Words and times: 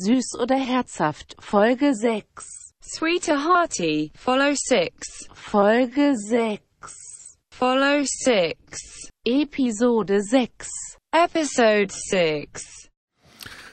Süß 0.00 0.38
oder 0.40 0.54
herzhaft, 0.54 1.34
Folge 1.40 1.92
6. 1.92 2.72
Sweet 2.80 3.28
or 3.30 3.38
hearty, 3.44 4.12
follow 4.16 4.54
6. 4.54 5.26
Folge 5.34 6.14
6. 6.16 6.60
Follow 7.50 8.04
6. 8.04 9.08
Episode 9.26 10.22
6. 10.22 10.68
Episode 11.12 11.88
6. 12.10 12.88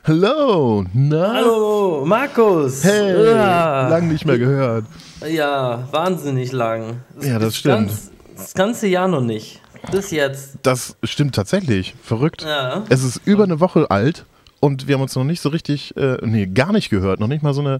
Hallo, 0.05 0.83
na? 0.95 1.33
Hallo, 1.33 2.03
Markus. 2.07 2.83
Hey, 2.83 3.25
Ja. 3.31 3.87
lang 3.89 4.07
nicht 4.07 4.25
mehr 4.25 4.39
gehört. 4.39 4.85
Ja, 5.27 5.87
wahnsinnig 5.91 6.51
lang. 6.51 7.01
Ja, 7.21 7.37
das 7.37 7.55
stimmt. 7.55 7.87
Ganz, 7.89 8.11
das 8.35 8.53
ganze 8.55 8.87
Jahr 8.87 9.07
noch 9.07 9.21
nicht. 9.21 9.61
Bis 9.91 10.09
jetzt. 10.09 10.57
Das 10.63 10.97
stimmt 11.03 11.35
tatsächlich. 11.35 11.93
Verrückt. 12.01 12.41
Ja. 12.41 12.83
Es 12.89 13.03
ist 13.03 13.21
über 13.25 13.43
eine 13.43 13.59
Woche 13.59 13.91
alt 13.91 14.25
und 14.59 14.87
wir 14.87 14.95
haben 14.95 15.01
uns 15.01 15.15
noch 15.15 15.23
nicht 15.23 15.41
so 15.41 15.49
richtig, 15.49 15.95
äh, 15.97 16.17
nee, 16.21 16.47
gar 16.47 16.71
nicht 16.71 16.89
gehört. 16.89 17.19
Noch 17.19 17.27
nicht 17.27 17.43
mal 17.43 17.53
so 17.53 17.61
eine 17.61 17.79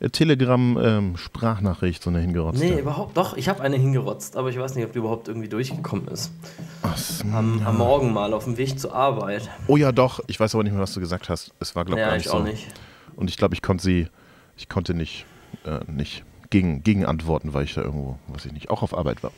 äh, 0.00 0.08
Telegram-Sprachnachricht, 0.10 2.02
so 2.02 2.10
eine 2.10 2.20
hingerotzte. 2.20 2.64
Nee, 2.64 2.80
überhaupt 2.80 3.16
doch. 3.16 3.36
Ich 3.36 3.48
habe 3.48 3.62
eine 3.62 3.76
hingerotzt, 3.76 4.36
aber 4.36 4.48
ich 4.48 4.58
weiß 4.58 4.74
nicht, 4.74 4.84
ob 4.84 4.92
die 4.92 4.98
überhaupt 4.98 5.28
irgendwie 5.28 5.48
durchgekommen 5.48 6.08
ist. 6.08 6.32
Ach, 6.82 6.96
Am, 7.32 7.62
am 7.64 7.78
Morgen 7.78 8.12
mal 8.12 8.32
auf 8.32 8.44
dem 8.44 8.56
Weg 8.56 8.78
zur 8.78 8.94
Arbeit. 8.94 9.48
oh 9.66 9.76
ja, 9.76 9.92
doch. 9.92 10.20
Ich 10.26 10.38
weiß 10.40 10.54
aber 10.54 10.64
nicht 10.64 10.72
mehr, 10.72 10.82
was 10.82 10.94
du 10.94 11.00
gesagt 11.00 11.28
hast. 11.28 11.52
Es 11.60 11.74
war, 11.76 11.84
glaube 11.84 12.00
ich, 12.00 12.04
Ja, 12.04 12.08
gar 12.10 12.16
nicht 12.16 12.26
ich 12.26 12.32
so. 12.32 12.38
auch 12.38 12.44
nicht. 12.44 12.66
Und 13.16 13.28
ich 13.30 13.36
glaube, 13.36 13.54
ich 13.54 13.62
konnte 13.62 13.82
sie, 13.84 14.08
ich 14.56 14.68
konnte 14.68 14.94
nicht, 14.94 15.26
äh, 15.64 15.80
nicht 15.90 16.24
gegen, 16.50 16.82
gegen 16.82 17.04
antworten, 17.04 17.54
weil 17.54 17.64
ich 17.64 17.74
da 17.74 17.82
irgendwo, 17.82 18.18
weiß 18.28 18.46
ich 18.46 18.52
nicht, 18.52 18.70
auch 18.70 18.82
auf 18.82 18.96
Arbeit 18.96 19.22
war. 19.22 19.30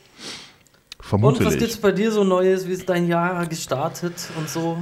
Und 0.99 1.05
Vermutlich. 1.05 1.47
was 1.47 1.59
gibt's 1.59 1.77
bei 1.77 1.93
dir 1.93 2.11
so 2.11 2.25
Neues? 2.25 2.67
Wie 2.67 2.73
ist 2.73 2.89
dein 2.89 3.07
Jahr 3.07 3.47
gestartet 3.47 4.15
und 4.39 4.49
so? 4.49 4.79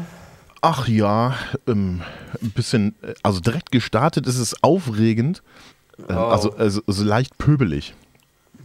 Ach 0.64 0.88
ja, 0.88 1.34
ähm, 1.66 2.00
ein 2.42 2.50
bisschen, 2.50 2.94
äh, 3.02 3.12
also 3.22 3.40
direkt 3.40 3.70
gestartet 3.70 4.26
ist 4.26 4.38
es 4.38 4.62
aufregend, 4.62 5.42
Oh. 6.08 6.12
also, 6.12 6.54
also, 6.56 6.80
also 6.86 7.04
leicht 7.04 7.38
pöbelig. 7.38 7.94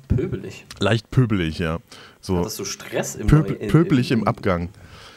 Pöbelig. 0.08 0.66
Leicht 0.80 1.12
pöbelig, 1.12 1.60
ja. 1.60 1.78
So 2.22 2.40
Hattest 2.40 2.58
du 2.60 2.66
Stress 2.66 3.16
im 3.16 3.28
pöbel, 3.28 3.58
Neu- 3.60 3.68
pöbelig 3.68 4.12
im 4.12 4.26
Abgang. 4.28 4.70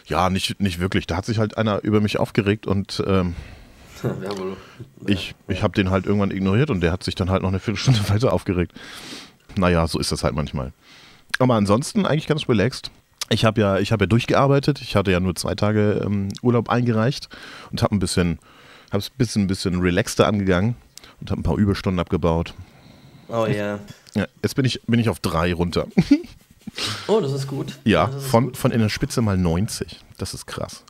Ja, 0.07 0.29
nicht, 0.29 0.61
nicht 0.61 0.79
wirklich. 0.81 1.07
Da 1.07 1.17
hat 1.17 1.25
sich 1.25 1.39
halt 1.39 1.57
einer 1.57 1.83
über 1.85 2.01
mich 2.03 2.19
aufgeregt 2.19 2.67
und 2.67 3.03
ähm, 3.07 3.35
ich, 5.07 5.35
ich 5.49 5.63
habe 5.63 5.73
den 5.75 5.91
halt 5.91 6.05
irgendwann 6.07 6.31
ignoriert 6.33 6.69
und 6.71 6.81
der 6.81 6.93
hat 6.93 7.03
sich 7.05 7.15
dann 7.15 7.31
halt 7.31 7.43
noch 7.43 7.49
eine 7.49 7.61
Viertelstunde 7.61 8.01
weiter 8.11 8.33
aufgeregt. 8.33 8.73
Naja, 9.57 9.87
so 9.87 9.99
ist 9.99 10.13
das 10.13 10.25
halt 10.25 10.35
manchmal. 10.35 10.73
Aber 11.39 11.55
ansonsten 11.55 12.05
eigentlich 12.05 12.27
ganz 12.27 12.49
relaxed. 12.49 12.91
Ich 13.33 13.45
habe 13.45 13.61
ja, 13.61 13.79
ich 13.79 13.93
habe 13.93 14.05
ja 14.05 14.07
durchgearbeitet. 14.07 14.81
Ich 14.81 14.95
hatte 14.95 15.11
ja 15.11 15.21
nur 15.21 15.35
zwei 15.35 15.55
Tage 15.55 16.03
ähm, 16.05 16.29
Urlaub 16.43 16.69
eingereicht 16.69 17.29
und 17.71 17.83
habe 17.83 17.95
ein 17.95 17.99
bisschen, 17.99 18.39
habe 18.91 18.99
es 18.99 19.09
ein 19.09 19.17
bisschen, 19.17 19.43
ein 19.43 19.47
bisschen 19.47 19.81
relaxter 19.81 20.27
angegangen 20.27 20.77
und 21.21 21.31
habe 21.31 21.41
ein 21.41 21.45
paar 21.45 21.57
Überstunden 21.57 21.99
abgebaut. 21.99 22.55
Oh 23.29 23.47
ja. 23.47 23.79
Ja, 24.15 24.27
jetzt 24.43 24.55
bin 24.55 24.65
ich, 24.65 24.83
bin 24.87 25.01
ich 25.01 25.09
auf 25.09 25.21
drei 25.21 25.53
runter. 25.55 25.87
Oh, 27.09 27.21
das 27.21 27.33
ist 27.33 27.49
gut. 27.49 27.79
Ja, 27.85 28.05
ist 28.07 28.29
von, 28.29 28.47
gut. 28.47 28.57
von 28.57 28.71
in 28.71 28.81
der 28.81 28.89
Spitze 28.89 29.21
mal 29.21 29.37
90. 29.37 29.99
Das 30.17 30.33
ist 30.33 30.47
krass. 30.47 30.85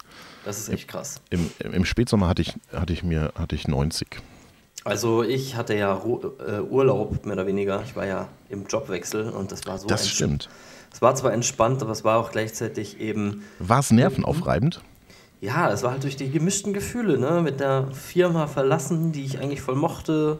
Das 0.45 0.59
ist 0.59 0.69
echt 0.69 0.87
krass. 0.87 1.21
Im, 1.31 1.51
im 1.61 1.85
Spätsommer 1.87 2.29
hatte 2.29 2.43
ich, 2.43 2.53
hatte 2.73 2.93
ich 2.93 3.03
mir 3.03 3.33
hatte 3.37 3.55
ich 3.57 3.67
90. 3.67 4.21
Also 4.85 5.23
ich 5.23 5.57
hatte 5.57 5.75
ja 5.75 5.93
Ru 5.93 6.21
äh, 6.47 6.61
Urlaub, 6.61 7.25
mehr 7.25 7.35
oder 7.35 7.47
weniger. 7.47 7.83
Ich 7.87 7.97
war 7.97 8.05
ja 8.05 8.29
im 8.49 8.67
Jobwechsel 8.67 9.31
und 9.31 9.51
das 9.51 9.67
war 9.67 9.79
so 9.79 9.87
Das 9.87 10.09
stimmt. 10.09 10.49
Es 10.93 11.01
war 11.03 11.15
zwar 11.15 11.33
entspannt, 11.33 11.83
aber 11.83 11.93
es 11.93 12.05
war 12.05 12.19
auch 12.19 12.31
gleichzeitig 12.33 13.01
eben, 13.01 13.43
War 13.59 13.79
es 13.81 13.91
nervenaufreibend? 13.91 14.81
ja, 15.41 15.71
es 15.73 15.83
war 15.83 15.91
halt 15.93 16.05
durch 16.05 16.17
die 16.17 16.31
gemischten 16.31 16.73
Gefühle, 16.73 17.19
ne? 17.19 17.41
Mit 17.43 17.59
der 17.61 17.89
Firma 17.93 18.47
verlassen, 18.47 19.11
die 19.13 19.25
ich 19.25 19.41
eigentlich 19.41 19.61
voll 19.61 19.75
mochte, 19.75 20.39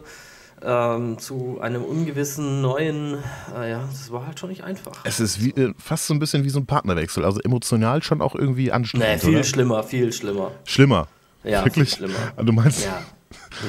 ähm, 0.65 1.17
zu 1.19 1.59
einem 1.59 1.83
ungewissen 1.83 2.61
neuen, 2.61 3.17
äh, 3.53 3.71
ja, 3.71 3.81
das 3.91 4.11
war 4.13 4.25
halt 4.25 4.39
schon 4.39 4.49
nicht 4.49 4.63
einfach. 4.63 4.93
Es 5.03 5.19
ist 5.19 5.43
wie, 5.43 5.49
äh, 5.59 5.73
fast 5.77 6.07
so 6.07 6.13
ein 6.13 6.19
bisschen 6.19 6.45
wie 6.45 6.49
so 6.49 6.59
ein 6.59 6.65
Partnerwechsel. 6.65 7.25
Also 7.25 7.41
emotional 7.41 8.01
schon 8.01 8.21
auch 8.21 8.33
irgendwie 8.35 8.65
Nee, 8.65 8.71
anstrengend. 8.71 9.19
viel 9.21 9.33
oder? 9.35 9.43
schlimmer, 9.43 9.83
viel 9.83 10.13
schlimmer. 10.13 10.51
Schlimmer. 10.63 11.07
Ja, 11.43 11.65
Wirklich? 11.65 11.89
viel 11.89 11.97
schlimmer. 12.07 12.19
Also 12.37 12.45
Du 12.45 12.53
meinst, 12.53 12.85
Ja, 12.85 13.01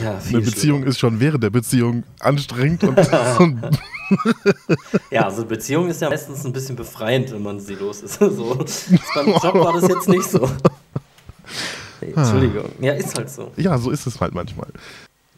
ja 0.04 0.18
eine 0.28 0.40
Beziehung 0.40 0.84
ist 0.84 1.00
schon 1.00 1.18
während 1.18 1.42
der 1.42 1.50
Beziehung 1.50 2.04
anstrengend 2.20 2.84
und, 2.84 2.96
und 3.40 3.60
Ja, 5.10 5.24
also 5.24 5.44
Beziehung 5.44 5.88
ist 5.88 6.00
ja 6.00 6.08
meistens 6.10 6.44
ein 6.44 6.52
bisschen 6.52 6.76
befreiend, 6.76 7.32
wenn 7.32 7.42
man 7.42 7.60
sie 7.60 7.74
los 7.74 8.02
ist. 8.02 8.20
So. 8.20 8.54
Beim 9.14 9.28
Job 9.28 9.54
war 9.54 9.72
das 9.80 9.88
jetzt 9.88 10.08
nicht 10.08 10.24
so. 10.24 10.48
Hey, 12.00 12.12
Entschuldigung. 12.16 12.70
Ja, 12.80 12.92
ist 12.94 13.16
halt 13.16 13.30
so. 13.30 13.50
ja, 13.56 13.78
so 13.78 13.90
ist 13.90 14.06
es 14.06 14.20
halt 14.20 14.34
manchmal. 14.34 14.68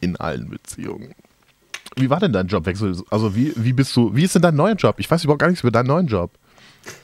In 0.01 0.15
allen 0.17 0.49
Beziehungen. 0.49 1.13
Wie 1.95 2.09
war 2.09 2.19
denn 2.19 2.33
dein 2.33 2.47
Jobwechsel? 2.47 2.95
Also 3.09 3.35
wie, 3.35 3.53
wie 3.55 3.73
bist 3.73 3.95
du, 3.95 4.15
wie 4.15 4.23
ist 4.23 4.35
denn 4.35 4.41
dein 4.41 4.55
neuer 4.55 4.75
Job? 4.75 4.95
Ich 4.99 5.09
weiß 5.09 5.23
überhaupt 5.23 5.41
gar 5.41 5.47
nichts 5.47 5.63
über 5.63 5.71
deinen 5.71 5.87
neuen 5.87 6.07
Job. 6.07 6.31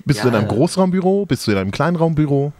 Bist 0.06 0.20
du 0.24 0.28
Ja, 0.28 0.34
in 0.34 0.40
einem 0.40 0.48
Großraumbüro? 0.48 1.26
Bist 1.26 1.46
du 1.48 1.52
in 1.52 1.58
einem 1.58 1.72
Kleinraumbüro? 1.72 2.54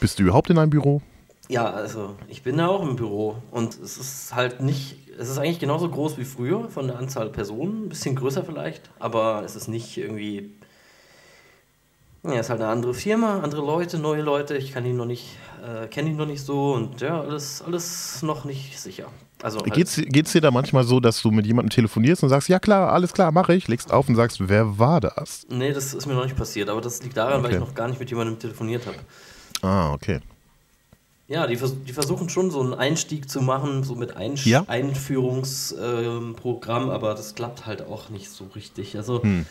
Bist 0.00 0.18
du 0.18 0.24
überhaupt 0.24 0.50
in 0.50 0.58
einem 0.58 0.70
Büro? 0.70 1.02
Ja, 1.48 1.68
also 1.70 2.16
ich 2.28 2.42
bin 2.42 2.58
da 2.58 2.68
auch 2.68 2.82
im 2.82 2.96
Büro 2.96 3.36
und 3.50 3.74
es 3.78 3.98
ist 3.98 4.34
halt 4.34 4.60
nicht, 4.60 4.99
es 5.18 5.28
ist 5.28 5.38
eigentlich 5.38 5.58
genauso 5.58 5.88
groß 5.88 6.18
wie 6.18 6.24
früher 6.24 6.68
von 6.68 6.86
der 6.86 6.98
Anzahl 6.98 7.30
Personen, 7.30 7.86
ein 7.86 7.88
bisschen 7.88 8.16
größer 8.16 8.44
vielleicht, 8.44 8.90
aber 8.98 9.42
es 9.44 9.56
ist 9.56 9.68
nicht 9.68 9.96
irgendwie, 9.96 10.50
ja, 12.22 12.32
es 12.34 12.40
ist 12.46 12.50
halt 12.50 12.60
eine 12.60 12.70
andere 12.70 12.94
Firma, 12.94 13.40
andere 13.40 13.62
Leute, 13.64 13.98
neue 13.98 14.22
Leute, 14.22 14.56
ich 14.56 14.72
kann 14.72 14.84
die 14.84 14.92
noch 14.92 15.06
nicht, 15.06 15.36
äh, 15.64 15.86
kenne 15.88 16.10
die 16.10 16.16
noch 16.16 16.26
nicht 16.26 16.44
so 16.44 16.74
und 16.74 17.00
ja, 17.00 17.20
alles, 17.20 17.62
alles 17.62 18.22
noch 18.22 18.44
nicht 18.44 18.78
sicher. 18.78 19.08
Also 19.42 19.60
halt, 19.60 19.72
Geht's, 19.74 19.96
geht's 19.96 20.32
dir 20.32 20.42
da 20.42 20.50
manchmal 20.50 20.84
so, 20.84 21.00
dass 21.00 21.22
du 21.22 21.30
mit 21.30 21.46
jemandem 21.46 21.70
telefonierst 21.70 22.22
und 22.22 22.28
sagst, 22.28 22.48
ja 22.50 22.58
klar, 22.58 22.92
alles 22.92 23.14
klar, 23.14 23.32
mache 23.32 23.54
ich, 23.54 23.68
legst 23.68 23.90
auf 23.90 24.06
und 24.08 24.14
sagst, 24.16 24.48
wer 24.48 24.78
war 24.78 25.00
das? 25.00 25.46
Nee, 25.48 25.72
das 25.72 25.94
ist 25.94 26.06
mir 26.06 26.12
noch 26.14 26.24
nicht 26.24 26.36
passiert, 26.36 26.68
aber 26.68 26.82
das 26.82 27.02
liegt 27.02 27.16
daran, 27.16 27.42
weil 27.42 27.52
ich 27.52 27.56
Okay. 27.56 27.64
noch 27.66 27.74
gar 27.74 27.88
nicht 27.88 27.98
mit 28.00 28.10
jemandem 28.10 28.38
telefoniert 28.38 28.86
habe. 28.86 28.98
Ah, 29.62 29.92
okay. 29.94 30.20
Ja, 31.30 31.46
die, 31.46 31.56
vers 31.56 31.74
die 31.86 31.92
versuchen 31.92 32.28
schon 32.28 32.50
so 32.50 32.60
einen 32.60 32.74
Einstieg 32.74 33.30
zu 33.30 33.40
machen, 33.40 33.84
so 33.84 33.94
mit 33.94 34.16
Einsch 34.16 34.46
Ja. 34.46 34.64
Einführungsprogramm, 34.66 36.90
aber 36.90 37.14
das 37.14 37.36
klappt 37.36 37.66
halt 37.66 37.82
auch 37.82 38.08
nicht 38.08 38.28
so 38.28 38.46
richtig. 38.56 38.96
Also, 38.96 39.22
Hm. 39.22 39.46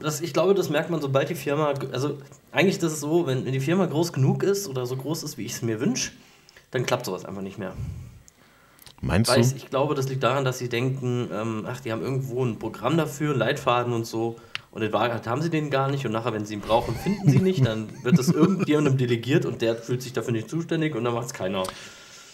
das, 0.00 0.20
ich 0.20 0.34
glaube, 0.34 0.52
das 0.52 0.68
merkt 0.68 0.90
man, 0.90 1.00
sobald 1.00 1.30
die 1.30 1.34
Firma, 1.34 1.72
also 1.92 2.18
eigentlich 2.52 2.78
das 2.78 2.92
ist 2.92 3.00
so, 3.00 3.26
wenn, 3.26 3.46
wenn 3.46 3.52
die 3.52 3.60
Firma 3.60 3.86
groß 3.86 4.12
genug 4.12 4.42
ist 4.42 4.68
oder 4.68 4.84
so 4.84 4.96
groß 4.96 5.22
ist, 5.22 5.38
wie 5.38 5.46
ich 5.46 5.52
es 5.52 5.62
mir 5.62 5.80
wünsche, 5.80 6.12
dann 6.72 6.84
klappt 6.84 7.06
sowas 7.06 7.24
einfach 7.24 7.40
nicht 7.40 7.56
mehr. 7.56 7.72
Meinst 9.00 9.30
Weiß, 9.30 9.52
du? 9.52 9.56
ich 9.56 9.70
glaube, 9.70 9.94
das 9.94 10.10
liegt 10.10 10.22
daran, 10.22 10.44
dass 10.44 10.58
sie 10.58 10.68
denken, 10.68 11.30
ähm, 11.32 11.64
ach, 11.66 11.80
die 11.80 11.90
haben 11.90 12.02
irgendwo 12.02 12.44
ein 12.44 12.58
Programm 12.58 12.98
dafür, 12.98 13.30
einen 13.30 13.38
Leitfaden 13.38 13.94
und 13.94 14.06
so. 14.06 14.36
Und 14.72 14.82
in 14.82 14.92
Wahrheit 14.92 15.26
haben 15.26 15.42
sie 15.42 15.50
den 15.50 15.70
gar 15.70 15.90
nicht. 15.90 16.04
Und 16.06 16.12
nachher, 16.12 16.32
wenn 16.32 16.46
sie 16.46 16.54
ihn 16.54 16.60
brauchen, 16.60 16.94
finden 16.96 17.28
sie 17.30 17.36
ihn 17.36 17.44
nicht. 17.44 17.64
Dann 17.64 17.88
wird 18.02 18.18
das 18.18 18.28
irgendjemandem 18.28 18.96
delegiert 18.96 19.44
und 19.44 19.60
der 19.62 19.76
fühlt 19.76 20.02
sich 20.02 20.12
dafür 20.14 20.32
nicht 20.32 20.48
zuständig 20.48 20.94
und 20.94 21.04
dann 21.04 21.12
macht 21.14 21.26
es 21.26 21.34
keiner. 21.34 21.62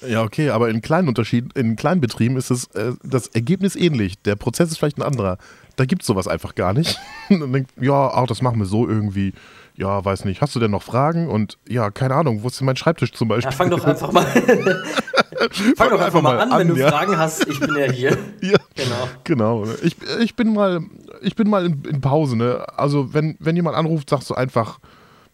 Ja, 0.06 0.22
okay, 0.22 0.50
aber 0.50 0.68
in 0.70 0.80
kleinen 0.80 1.08
Unterschieden, 1.08 1.50
in 1.56 1.74
kleinen 1.74 2.00
Betrieben 2.00 2.36
ist 2.36 2.50
es 2.52 2.66
äh, 2.74 2.92
das 3.02 3.26
Ergebnis 3.26 3.74
ähnlich. 3.74 4.22
Der 4.22 4.36
Prozess 4.36 4.70
ist 4.70 4.78
vielleicht 4.78 4.98
ein 4.98 5.02
anderer. 5.02 5.38
Da 5.74 5.84
gibt 5.86 6.02
es 6.02 6.06
sowas 6.06 6.28
einfach 6.28 6.54
gar 6.54 6.72
nicht. 6.72 6.96
Und 7.28 7.40
dann 7.40 7.52
denkt, 7.52 7.72
ja, 7.80 8.08
ach, 8.14 8.26
das 8.28 8.40
machen 8.40 8.60
wir 8.60 8.66
so 8.66 8.88
irgendwie. 8.88 9.32
Ja, 9.74 10.04
weiß 10.04 10.24
nicht. 10.24 10.40
Hast 10.40 10.54
du 10.54 10.60
denn 10.60 10.70
noch 10.70 10.82
Fragen? 10.84 11.28
Und 11.28 11.58
ja, 11.68 11.90
keine 11.90 12.14
Ahnung, 12.14 12.42
wo 12.44 12.48
ist 12.48 12.60
denn 12.60 12.66
mein 12.66 12.76
Schreibtisch 12.76 13.12
zum 13.12 13.26
Beispiel? 13.28 13.50
Ja, 13.50 13.56
fang 13.56 13.70
doch 13.70 13.84
einfach 13.84 14.10
mal, 14.12 14.24
fang 15.76 15.90
doch 15.90 16.00
einfach 16.00 16.22
mal 16.22 16.38
an, 16.40 16.58
wenn 16.58 16.68
du 16.68 16.76
ja. 16.76 16.88
Fragen 16.90 17.16
hast. 17.16 17.46
Ich 17.48 17.60
bin 17.60 17.74
ja 17.76 17.90
hier. 17.90 18.16
Ja, 18.40 18.56
Genau. 18.74 19.08
genau. 19.24 19.64
Ich, 19.82 19.96
ich 20.20 20.36
bin 20.36 20.52
mal, 20.52 20.80
ich 21.22 21.34
bin 21.36 21.48
mal 21.48 21.66
in, 21.66 21.82
in 21.84 22.00
Pause, 22.00 22.36
ne? 22.36 22.64
Also 22.76 23.12
wenn, 23.14 23.36
wenn 23.40 23.56
jemand 23.56 23.76
anruft, 23.76 24.10
sagst 24.10 24.30
du 24.30 24.34
einfach, 24.34 24.78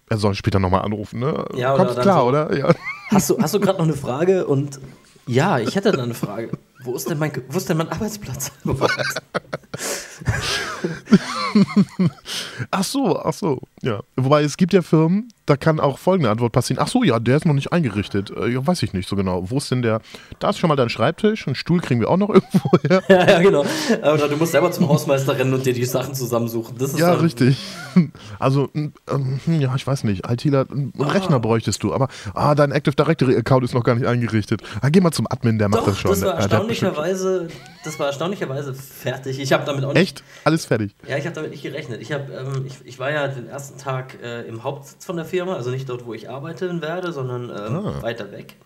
er 0.08 0.18
soll 0.18 0.34
später 0.34 0.58
nochmal 0.60 0.82
anrufen, 0.82 1.20
ne? 1.20 1.44
Ja, 1.54 1.74
oder 1.74 1.84
Kommt 1.84 1.96
dann 1.98 2.02
klar, 2.02 2.20
so- 2.20 2.28
oder? 2.28 2.56
Ja. 2.56 2.74
Hast 3.10 3.30
du, 3.30 3.38
hast 3.38 3.54
du 3.54 3.60
gerade 3.60 3.78
noch 3.78 3.84
eine 3.84 3.94
Frage? 3.96 4.46
Und 4.46 4.80
ja, 5.26 5.58
ich 5.58 5.74
hätte 5.74 5.92
da 5.92 6.02
eine 6.02 6.14
Frage. 6.14 6.50
Wo 6.84 6.94
ist 6.94 7.08
denn 7.08 7.18
mein, 7.18 7.32
wo 7.48 7.56
ist 7.56 7.68
denn 7.68 7.78
mein 7.78 7.88
Arbeitsplatz? 7.90 8.52
Ach 12.70 12.84
so, 12.84 13.18
ach 13.18 13.32
so, 13.32 13.60
ja. 13.82 14.00
Wobei 14.16 14.42
es 14.42 14.56
gibt 14.56 14.72
ja 14.72 14.82
Firmen, 14.82 15.28
da 15.46 15.56
kann 15.56 15.78
auch 15.80 15.98
folgende 15.98 16.30
Antwort 16.30 16.52
passieren. 16.52 16.82
Ach 16.82 16.88
so, 16.88 17.02
ja, 17.04 17.18
der 17.18 17.36
ist 17.36 17.44
noch 17.46 17.54
nicht 17.54 17.72
eingerichtet. 17.72 18.30
Äh, 18.30 18.66
weiß 18.66 18.82
ich 18.82 18.92
nicht 18.92 19.08
so 19.08 19.14
genau. 19.16 19.50
Wo 19.50 19.58
ist 19.58 19.70
denn 19.70 19.82
der? 19.82 20.00
Da 20.38 20.50
ist 20.50 20.58
schon 20.58 20.68
mal 20.68 20.76
dein 20.76 20.88
Schreibtisch. 20.88 21.46
Einen 21.46 21.54
Stuhl 21.54 21.80
kriegen 21.80 22.00
wir 22.00 22.08
auch 22.10 22.16
noch 22.16 22.28
irgendwo 22.30 22.70
her. 22.88 23.02
ja, 23.08 23.28
ja, 23.30 23.40
genau. 23.40 23.64
Oder 24.00 24.28
du 24.28 24.36
musst 24.36 24.52
selber 24.52 24.70
zum 24.72 24.88
Hausmeister 24.88 25.38
rennen 25.38 25.52
und 25.54 25.66
dir 25.66 25.74
die 25.74 25.84
Sachen 25.84 26.14
zusammensuchen. 26.14 26.76
Das 26.78 26.92
ist 26.94 26.98
Ja, 26.98 27.12
dann- 27.12 27.20
richtig. 27.20 27.58
Also, 28.40 28.70
ähm, 28.74 28.92
hm, 29.44 29.60
ja, 29.60 29.72
ich 29.76 29.86
weiß 29.86 30.02
nicht. 30.02 30.28
ITler, 30.28 30.66
einen 30.68 30.92
Rechner 30.98 31.38
bräuchtest 31.38 31.80
du, 31.84 31.94
aber 31.94 32.08
ah, 32.34 32.56
dein 32.56 32.72
Active 32.72 32.96
Directory-Account 32.96 33.64
ist 33.64 33.72
noch 33.72 33.84
gar 33.84 33.94
nicht 33.94 34.04
eingerichtet. 34.06 34.62
Ah, 34.80 34.88
geh 34.88 35.00
mal 35.00 35.12
zum 35.12 35.28
Admin, 35.30 35.58
der 35.60 35.68
macht 35.68 35.82
Doch, 35.82 35.86
das 35.86 36.00
schon. 36.00 36.10
das 36.10 36.22
war 36.22 36.30
Ah, 36.32 36.36
bestimmt- 36.38 36.52
erstaunlicherweise, 36.52 37.48
das 37.84 37.98
war 38.00 38.06
erstaunlicherweise 38.08 38.74
fertig. 38.74 39.38
Ich 39.38 39.52
habe 39.52 39.64
damit 39.64 39.84
auch 39.84 39.92
nicht 39.92 40.02
Echt? 40.02 40.24
Alles 40.42 40.64
fertig. 40.66 40.94
Ja, 41.06 41.16
ich 41.18 41.24
habe 41.24 41.34
damit 41.36 41.50
nicht 41.52 41.62
gerechnet. 41.62 42.00
Ich, 42.02 42.10
hab, 42.12 42.28
ähm, 42.30 42.64
ich, 42.66 42.74
ich 42.84 42.98
war 42.98 43.10
ja 43.12 43.28
den 43.28 43.46
ersten 43.46 43.78
Tag 43.78 44.18
äh, 44.22 44.42
im 44.42 44.64
Hauptsitz 44.64 45.04
von 45.04 45.14
der 45.16 45.24
Firma, 45.24 45.33
also 45.42 45.70
nicht 45.70 45.88
dort, 45.88 46.06
wo 46.06 46.14
ich 46.14 46.28
arbeiten 46.30 46.80
werde, 46.82 47.12
sondern 47.12 47.44
ähm, 47.50 47.86
Ah. 47.86 48.02
weiter 48.02 48.30
weg. 48.32 48.56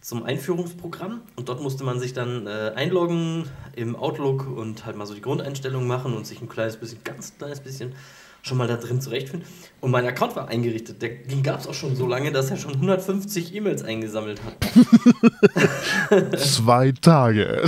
zum 0.00 0.22
Einführungsprogramm 0.22 1.22
und 1.36 1.48
dort 1.48 1.62
musste 1.62 1.82
man 1.82 1.98
sich 1.98 2.12
dann 2.12 2.46
äh, 2.46 2.72
einloggen 2.76 3.48
im 3.74 3.96
Outlook 3.96 4.46
und 4.54 4.84
halt 4.84 4.96
mal 4.96 5.06
so 5.06 5.14
die 5.14 5.22
Grundeinstellungen 5.22 5.88
machen 5.88 6.14
und 6.14 6.26
sich 6.26 6.42
ein 6.42 6.48
kleines 6.48 6.76
bisschen, 6.76 6.98
ganz 7.04 7.32
kleines 7.38 7.60
bisschen 7.60 7.94
schon 8.42 8.58
mal 8.58 8.68
da 8.68 8.76
drin 8.76 9.00
zurechtfinden. 9.00 9.48
Und 9.80 9.90
mein 9.90 10.04
Account 10.06 10.36
war 10.36 10.48
eingerichtet. 10.48 11.00
Der, 11.00 11.08
den 11.08 11.42
gab 11.42 11.60
es 11.60 11.66
auch 11.66 11.72
schon 11.72 11.96
so 11.96 12.06
lange, 12.06 12.30
dass 12.32 12.50
er 12.50 12.58
schon 12.58 12.74
150 12.74 13.54
E-Mails 13.54 13.82
eingesammelt 13.82 14.38
hat. 14.44 16.38
Zwei 16.38 16.92
Tage. 16.92 17.62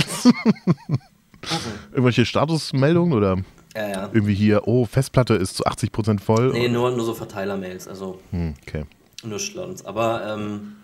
Irgendwelche 1.91 2.25
Statusmeldungen 2.25 3.13
oder 3.17 3.37
Ja, 3.77 3.87
ja. 3.89 4.09
irgendwie 4.11 4.33
hier, 4.33 4.67
oh, 4.67 4.85
Festplatte 4.85 5.35
ist 5.35 5.55
zu 5.55 5.63
80% 5.65 6.19
voll? 6.19 6.51
Nee, 6.51 6.67
nur, 6.67 6.89
nur 6.89 7.05
so 7.05 7.13
Verteiler-Mails, 7.13 7.87
also 7.87 8.19
Hm, 8.31 8.55
okay. 8.65 8.85
nur 9.23 9.37
Schlons. 9.37 9.85
Aber 9.85 10.33
ähm, 10.33 10.77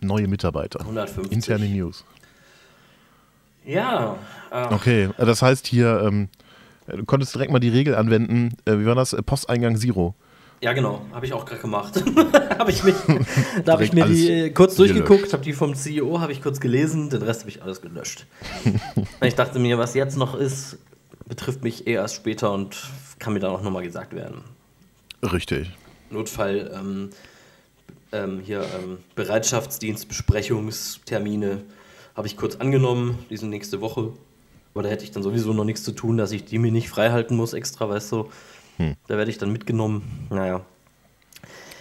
Neue 0.00 0.26
Mitarbeiter. 0.26 0.80
150. 0.80 1.30
Interne 1.32 1.66
News. 1.68 2.04
Ja, 3.64 4.16
äh, 4.50 4.74
Okay, 4.74 5.08
äh, 5.16 5.24
das 5.24 5.40
heißt 5.42 5.68
hier, 5.68 6.02
ähm, 6.04 6.28
du 6.88 7.04
konntest 7.04 7.32
direkt 7.34 7.52
mal 7.52 7.60
die 7.60 7.68
Regel 7.68 7.94
anwenden. 7.94 8.56
Äh, 8.64 8.78
wie 8.78 8.86
war 8.86 8.96
das? 8.96 9.12
Äh, 9.12 9.22
Posteingang 9.22 9.76
Zero. 9.76 10.16
ja 10.60 10.72
genau, 10.72 11.02
habe 11.12 11.26
ich 11.26 11.32
auch 11.32 11.44
gerade 11.44 11.60
gemacht. 11.60 12.02
habe 12.58 12.72
ich 12.72 12.82
mich, 12.82 12.96
da 13.64 13.74
habe 13.74 13.84
ich 13.84 13.92
mir 13.92 14.06
die 14.06 14.28
äh, 14.28 14.50
kurz 14.50 14.74
durchgeguckt, 14.74 15.32
habe 15.32 15.44
die 15.44 15.52
vom 15.52 15.76
CEO, 15.76 16.20
habe 16.20 16.32
ich 16.32 16.42
kurz 16.42 16.58
gelesen, 16.58 17.08
den 17.08 17.22
Rest 17.22 17.42
habe 17.42 17.50
ich 17.50 17.62
alles 17.62 17.80
gelöscht. 17.80 18.26
ich 19.20 19.36
dachte 19.36 19.60
mir, 19.60 19.78
was 19.78 19.94
jetzt 19.94 20.16
noch 20.16 20.34
ist, 20.34 20.78
betrifft 21.26 21.62
mich 21.62 21.86
eh 21.86 21.92
erst 21.92 22.16
später 22.16 22.52
und 22.52 22.76
kann 23.18 23.32
mir 23.32 23.40
dann 23.40 23.52
auch 23.52 23.62
nochmal 23.62 23.82
gesagt 23.82 24.14
werden. 24.14 24.42
Richtig. 25.22 25.70
Notfall 26.10 26.70
ähm, 26.74 27.10
ähm, 28.12 28.40
hier 28.44 28.62
ähm, 28.62 28.98
Bereitschaftsdienst, 29.14 30.08
Besprechungstermine 30.08 31.62
habe 32.14 32.26
ich 32.26 32.36
kurz 32.36 32.56
angenommen, 32.56 33.18
die 33.30 33.36
sind 33.36 33.50
nächste 33.50 33.80
Woche. 33.80 34.12
Aber 34.74 34.82
da 34.82 34.88
hätte 34.88 35.04
ich 35.04 35.10
dann 35.10 35.22
sowieso 35.22 35.52
noch 35.52 35.64
nichts 35.64 35.82
zu 35.82 35.92
tun, 35.92 36.16
dass 36.16 36.32
ich 36.32 36.44
die 36.44 36.58
mir 36.58 36.72
nicht 36.72 36.88
frei 36.88 37.10
halten 37.10 37.36
muss 37.36 37.52
extra, 37.52 37.88
weißt 37.88 38.12
du. 38.12 38.30
Hm. 38.78 38.96
Da 39.06 39.16
werde 39.16 39.30
ich 39.30 39.38
dann 39.38 39.52
mitgenommen. 39.52 40.26
Naja. 40.30 40.62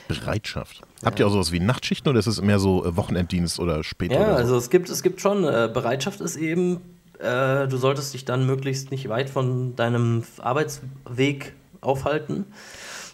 Bereitschaft. 0.08 0.82
Habt 1.04 1.20
ihr 1.20 1.28
auch 1.28 1.32
sowas 1.32 1.52
wie 1.52 1.60
Nachtschichten 1.60 2.10
oder 2.10 2.20
ist 2.20 2.28
es 2.28 2.42
mehr 2.42 2.60
so 2.60 2.86
äh, 2.86 2.96
Wochenenddienst 2.96 3.60
oder 3.60 3.84
später? 3.84 4.16
Ja, 4.16 4.32
so? 4.32 4.36
also 4.36 4.58
es 4.58 4.70
gibt, 4.70 4.90
es 4.90 5.04
gibt 5.04 5.22
schon, 5.22 5.44
äh, 5.44 5.70
Bereitschaft 5.74 6.20
ist 6.22 6.36
eben, 6.36 6.82
äh, 7.22 7.68
du 7.68 7.78
solltest 7.78 8.14
dich 8.14 8.26
dann 8.26 8.46
möglichst 8.46 8.92
nicht 8.92 9.08
weit 9.10 9.30
von 9.30 9.76
deinem 9.76 10.24
Arbeitsweg 10.40 11.54
aufhalten. 11.82 12.46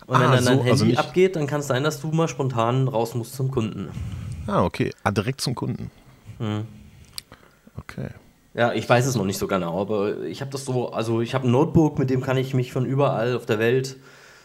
Und 0.08 0.20
wenn 0.20 0.28
Ah, 0.28 0.36
dann 0.36 0.46
dein 0.46 0.58
so, 0.58 0.60
Handy 0.60 0.70
also 0.72 0.86
nicht- 0.86 0.98
abgeht, 1.00 1.36
dann 1.36 1.48
kann 1.48 1.60
es 1.60 1.68
sein, 1.68 1.84
dass 1.84 2.00
du 2.02 2.08
mal 2.10 2.28
spontan 2.28 2.88
raus 2.88 3.14
musst 3.16 3.36
zum 3.36 3.52
Kunden. 3.52 3.90
Ah, 4.48 4.64
okay. 4.64 4.94
Ah, 5.04 5.12
direkt 5.12 5.42
zum 5.42 5.54
Kunden. 5.56 5.92
Hm. 6.40 6.66
Okay. 7.78 8.10
Ja, 8.54 8.74
ich 8.74 8.88
weiß 8.90 9.06
es 9.06 9.16
noch 9.16 9.26
nicht 9.26 9.38
so 9.38 9.48
genau, 9.48 9.80
aber 9.80 10.22
ich 10.24 10.42
habe 10.42 10.50
das 10.52 10.66
so, 10.66 10.92
also 10.92 11.22
ich 11.22 11.36
habe 11.36 11.48
ein 11.48 11.52
Notebook, 11.52 12.00
mit 12.00 12.10
dem 12.10 12.22
kann 12.22 12.38
ich 12.38 12.54
mich 12.54 12.72
von 12.72 12.86
überall 12.86 13.36
auf 13.36 13.46
der 13.46 13.60
Welt 13.60 13.98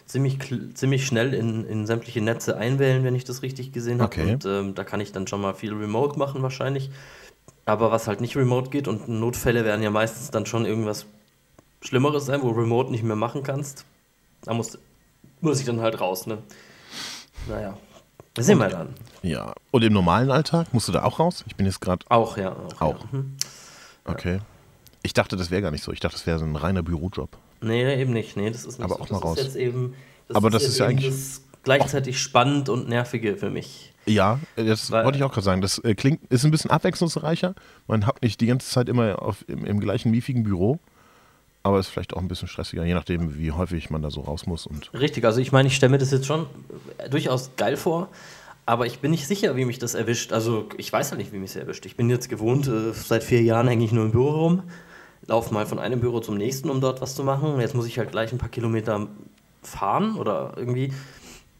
ziemlich, 0.05 0.39
ziemlich 0.75 1.07
schnell 1.07 1.33
in, 1.33 1.65
in 1.65 1.87
sämtliche 1.87 2.21
Netze 2.21 2.57
einwählen, 2.59 3.05
wenn 3.05 3.15
ich 3.15 3.25
das 3.25 3.43
richtig 3.43 3.73
gesehen 3.73 4.03
habe. 4.03 4.13
Okay. 4.21 4.33
Und 4.35 4.45
ähm, 4.45 4.75
da 4.75 4.85
kann 4.85 5.01
ich 5.01 5.13
dann 5.13 5.27
schon 5.27 5.41
mal 5.41 5.55
viel 5.55 5.73
Remote 5.73 6.19
machen 6.19 6.43
wahrscheinlich. 6.43 6.91
Aber 7.65 7.91
was 7.93 8.09
halt 8.09 8.21
nicht 8.21 8.37
Remote 8.37 8.71
geht 8.71 8.89
und 8.89 9.09
Notfälle 9.09 9.65
werden 9.65 9.83
ja 9.83 9.91
meistens 9.91 10.31
dann 10.31 10.47
schon 10.47 10.65
irgendwas 10.67 11.07
Schlimmeres 11.81 12.27
sein, 12.27 12.43
wo 12.43 12.51
Remote 12.51 12.91
nicht 12.91 13.05
mehr 13.05 13.17
machen 13.17 13.43
kannst. 13.43 13.85
Da 14.43 14.53
muss, 14.55 14.79
muss 15.41 15.61
ich 15.61 15.67
dann 15.67 15.81
halt 15.81 16.01
raus, 16.01 16.27
ne? 16.27 16.39
Naja. 17.49 17.77
Das 18.35 18.47
sehen 18.47 18.59
wir 18.59 18.69
dann. 18.69 18.95
Ja. 19.23 19.53
Und 19.71 19.83
im 19.85 19.93
normalen 19.93 20.31
Alltag 20.31 20.73
musst 20.73 20.89
du 20.89 20.93
da 20.93 21.05
auch 21.05 21.19
raus? 21.19 21.45
Ich 21.47 21.55
bin 21.55 21.67
jetzt 21.67 21.81
gerade. 21.81 22.05
Auch, 22.09 22.37
ja. 22.37 22.53
Auch. 22.53 22.81
Auch. 22.81 23.01
Ja. 23.05 23.13
Hm. 23.13 23.37
Okay. 24.07 24.39
Ich 25.03 25.13
dachte, 25.13 25.37
das 25.37 25.51
wäre 25.51 25.63
gar 25.63 25.71
nicht 25.71 25.85
so. 25.85 25.93
Ich 25.93 26.01
dachte, 26.01 26.17
das 26.17 26.27
wäre 26.27 26.39
so 26.39 26.45
ein 26.45 26.57
reiner 26.57 26.83
Bürojob. 26.83 27.37
Nee, 27.61 28.01
eben 28.01 28.13
nicht. 28.13 28.37
Nee, 28.37 28.51
das 28.51 28.65
ist 28.65 28.79
nicht 28.79 28.85
Aber 28.85 28.95
so. 28.97 29.01
auch 29.03 29.11
mal 29.11 29.17
das 29.19 29.25
raus. 29.25 29.39
Ist 29.39 29.45
jetzt 29.45 29.57
eben, 29.57 29.95
Aber 30.33 30.51
das 30.51 30.63
jetzt 30.63 30.73
ist 30.73 30.79
ja 30.79 30.87
eigentlich- 30.87 31.11
Das 31.11 31.43
gleichzeitig 31.63 32.21
spannend 32.21 32.69
und 32.69 32.89
nervige 32.89 33.37
für 33.37 33.51
mich. 33.51 33.92
Ja, 34.07 34.41
das 34.57 34.91
Weil- 34.91 35.05
wollte 35.05 35.19
ich 35.19 35.25
auch 35.25 35.33
gerade 35.33 35.45
sagen. 35.45 35.61
Das 35.61 35.79
äh, 35.79 35.95
klingt, 35.95 36.21
ist 36.31 36.45
ein 36.45 36.51
bisschen 36.51 36.71
abwechslungsreicher. 36.71 37.55
Man 37.87 38.07
hat 38.07 38.23
nicht 38.23 38.41
die 38.41 38.47
ganze 38.47 38.69
Zeit 38.69 38.89
immer 38.89 39.23
auf, 39.23 39.45
im, 39.49 39.65
im 39.65 39.79
gleichen 39.81 40.11
miefigen 40.11 40.43
Büro, 40.43 40.79
aber 41.63 41.79
ist 41.79 41.89
vielleicht 41.89 42.15
auch 42.15 42.21
ein 42.21 42.27
bisschen 42.29 42.49
stressiger, 42.49 42.85
je 42.85 42.95
nachdem, 42.95 43.39
wie 43.39 43.53
häufig 43.53 43.91
man 43.91 44.03
da 44.03 44.11
so 44.11 44.23
raus 44.23 44.47
muss. 44.47 44.67
Und 44.67 44.93
Richtig, 44.93 45.25
also 45.25 45.41
ich 45.41 45.53
meine, 45.53 45.69
ich 45.69 45.77
stelle 45.77 45.91
mir 45.91 45.99
das 45.99 46.11
jetzt 46.11 46.27
schon 46.27 46.47
äh, 46.99 47.09
durchaus 47.09 47.51
geil 47.57 47.77
vor, 47.77 48.09
aber 48.67 48.87
ich 48.87 48.99
bin 48.99 49.13
nicht 49.13 49.27
sicher, 49.29 49.55
wie 49.57 49.65
mich 49.65 49.79
das 49.79 49.95
erwischt. 49.95 50.33
Also 50.33 50.69
ich 50.79 50.93
weiß 50.93 51.11
ja 51.13 51.17
nicht, 51.17 51.33
wie 51.33 51.39
mich 51.39 51.51
es 51.51 51.57
erwischt. 51.57 51.87
Ich 51.87 51.97
bin 51.97 52.11
jetzt 52.11 52.29
gewohnt, 52.29 52.67
äh, 52.67 52.93
seit 52.93 53.23
vier 53.23 53.43
Jahren 53.43 53.69
hänge 53.69 53.85
ich 53.85 53.93
nur 53.93 54.05
im 54.05 54.11
Büro 54.11 54.31
rum, 54.31 54.63
laufe 55.27 55.55
mal 55.55 55.67
von 55.67 55.79
einem 55.79 56.01
Büro 56.01 56.19
zum 56.19 56.37
nächsten, 56.37 56.71
um 56.71 56.81
dort 56.81 57.01
was 57.01 57.15
zu 57.15 57.23
machen. 57.23 57.61
Jetzt 57.61 57.77
muss 57.77 57.87
ich 57.87 57.99
halt 57.99 58.11
gleich 58.11 58.33
ein 58.33 58.39
paar 58.39 58.49
Kilometer 58.49 59.07
fahren 59.63 60.17
oder 60.17 60.55
irgendwie. 60.57 60.93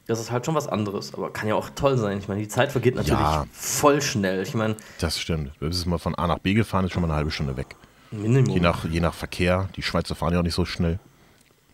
Das 0.07 0.19
ist 0.21 0.31
halt 0.33 0.45
schon 0.47 0.55
was 0.55 0.67
anderes, 0.67 1.15
aber 1.15 1.33
kann 1.33 1.49
ja 1.49 1.55
auch 1.55 1.71
toll 1.75 1.97
sein. 1.97 2.19
Ich 2.19 2.27
meine, 2.29 2.41
die 2.41 2.49
Zeit 2.49 2.73
vergeht 2.73 2.97
natürlich 2.97 3.21
Ja. 3.21 3.47
voll 3.53 4.03
schnell. 4.03 4.43
Ich 4.43 4.55
meine, 4.55 4.77
das 5.01 5.19
stimmt. 5.21 5.53
Wir 5.61 5.73
sind 5.73 5.89
mal 5.89 5.99
von 5.99 6.15
A 6.17 6.27
nach 6.27 6.39
B 6.41 6.55
gefahren, 6.55 6.85
ist 6.85 6.93
schon 6.93 7.03
mal 7.03 7.09
eine 7.09 7.17
halbe 7.17 7.31
Stunde 7.31 7.57
weg. 7.57 7.77
Minimum. 8.11 8.53
Je 8.53 8.61
nach, 8.61 8.85
je 8.85 9.01
nach 9.01 9.15
Verkehr. 9.15 9.69
Die 9.77 9.83
Schweizer 9.83 10.15
fahren 10.15 10.33
ja 10.35 10.41
auch 10.41 10.45
nicht 10.45 10.55
so 10.55 10.65
schnell. 10.65 10.99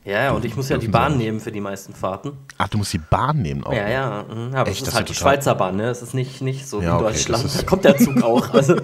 Ja, 0.05 0.23
ja, 0.25 0.31
und 0.33 0.45
ich 0.45 0.57
muss 0.57 0.69
ja 0.71 0.79
die 0.79 0.89
Bahn 0.89 1.19
nehmen 1.19 1.39
für 1.41 1.53
die 1.53 1.61
meisten 1.61 1.93
Fahrten. 1.95 2.33
Ach, 2.57 2.69
du 2.69 2.79
musst 2.79 2.93
die 2.95 2.99
Bahn 2.99 3.43
nehmen 3.43 3.65
auch. 3.65 3.73
Ja, 3.75 3.89
ja, 3.89 4.23
mhm, 4.25 4.55
aber 4.55 4.71
Echt, 4.71 4.81
es 4.83 4.89
ist 4.89 4.95
halt 4.95 5.09
die 5.09 5.15
Schweizer 5.15 5.55
Bahn, 5.55 5.77
ne? 5.77 5.89
Es 5.91 6.01
ist 6.01 6.15
nicht, 6.15 6.41
nicht 6.41 6.67
so 6.67 6.81
Ja, 6.81 6.93
wie 7.01 7.05
okay, 7.05 7.13
Deutschland. 7.15 7.59
Da 7.59 7.63
kommt 7.65 7.85
der 7.85 7.97
Zug 7.99 8.23
auch. 8.23 8.49
Also, 8.55 8.77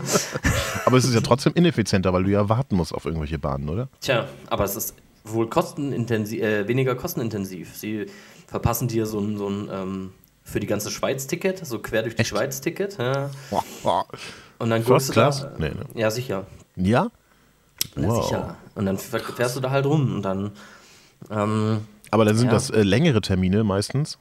Aber 0.84 0.96
es 0.98 1.04
ist 1.04 1.14
ja 1.14 1.20
trotzdem 1.22 1.52
ineffizienter, 1.54 2.12
weil 2.12 2.24
du 2.24 2.30
ja 2.30 2.48
warten 2.48 2.76
musst 2.76 2.92
auf 2.94 3.06
irgendwelche 3.06 3.38
Bahnen, 3.38 3.68
oder? 3.70 3.88
tja, 4.00 4.26
aber 4.50 4.64
es 4.64 4.76
ist 4.76 4.94
wohl 5.24 5.48
kostenintensiv, 5.48 6.42
äh, 6.42 6.68
weniger 6.68 6.94
kostenintensiv. 6.94 7.74
Sie 7.74 8.04
verpassen 8.54 8.86
dir 8.86 9.04
so 9.06 9.18
ein, 9.18 9.36
so 9.36 9.48
ein 9.48 9.68
ähm, 9.72 10.12
für 10.44 10.60
die 10.60 10.68
ganze 10.68 10.92
Schweiz-Ticket, 10.92 11.66
so 11.66 11.80
quer 11.80 12.02
durch 12.02 12.14
die 12.14 12.24
Schweiz-Ticket. 12.24 12.98
Ja. 12.98 13.28
Und 14.60 14.70
dann 14.70 14.84
guckst 14.84 15.08
du? 15.08 15.12
Da, 15.14 15.30
Nee, 15.58 15.70
ne. 15.70 15.84
Ja, 15.94 16.08
sicher. 16.12 16.46
Ja? 16.76 17.10
Ja, 17.96 18.02
Wow. 18.08 18.24
sicher. 18.24 18.56
Und 18.76 18.86
dann 18.86 18.96
fährst 18.96 19.56
du 19.56 19.60
da 19.60 19.70
halt 19.70 19.86
rum 19.86 20.14
und 20.16 20.22
dann. 20.22 20.52
Ähm, 21.30 21.80
Aber 22.12 22.24
dann 22.24 22.36
sind 22.36 22.46
Ja. 22.46 22.52
das 22.52 22.70
äh, 22.70 22.84
längere 22.84 23.20
Termine 23.22 23.64
meistens. 23.64 24.18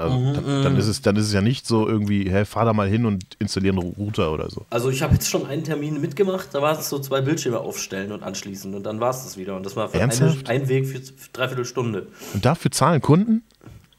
Also, 0.00 0.16
Mhm, 0.16 0.34
dann, 0.34 0.62
dann, 0.64 0.76
ist 0.76 0.86
es, 0.86 1.02
dann 1.02 1.16
ist 1.16 1.26
es 1.26 1.32
ja 1.32 1.40
nicht 1.40 1.66
so 1.66 1.88
irgendwie, 1.88 2.30
hey, 2.30 2.44
fahr 2.44 2.64
da 2.64 2.72
mal 2.72 2.88
hin 2.88 3.06
und 3.06 3.24
installieren 3.38 3.78
einen 3.78 3.92
Router 3.92 4.32
oder 4.32 4.50
so. 4.50 4.66
Also 4.70 4.90
ich 4.90 5.02
habe 5.02 5.14
jetzt 5.14 5.28
schon 5.28 5.46
einen 5.46 5.64
Termin 5.64 6.00
mitgemacht, 6.00 6.48
da 6.52 6.62
war 6.62 6.78
es 6.78 6.88
so 6.88 6.98
zwei 6.98 7.20
Bildschirme 7.20 7.58
aufstellen 7.58 8.12
und 8.12 8.22
anschließen 8.22 8.74
und 8.74 8.84
dann 8.84 9.00
war 9.00 9.10
es 9.10 9.24
das 9.24 9.36
wieder. 9.36 9.56
Und 9.56 9.64
das 9.64 9.76
war 9.76 9.88
für 9.88 10.00
eine, 10.02 10.36
ein 10.46 10.68
Weg 10.68 10.86
für, 10.86 11.00
für 11.00 11.30
dreiviertel 11.32 11.64
Stunde. 11.64 12.08
Und 12.34 12.44
dafür 12.44 12.70
zahlen 12.70 13.00
Kunden? 13.00 13.42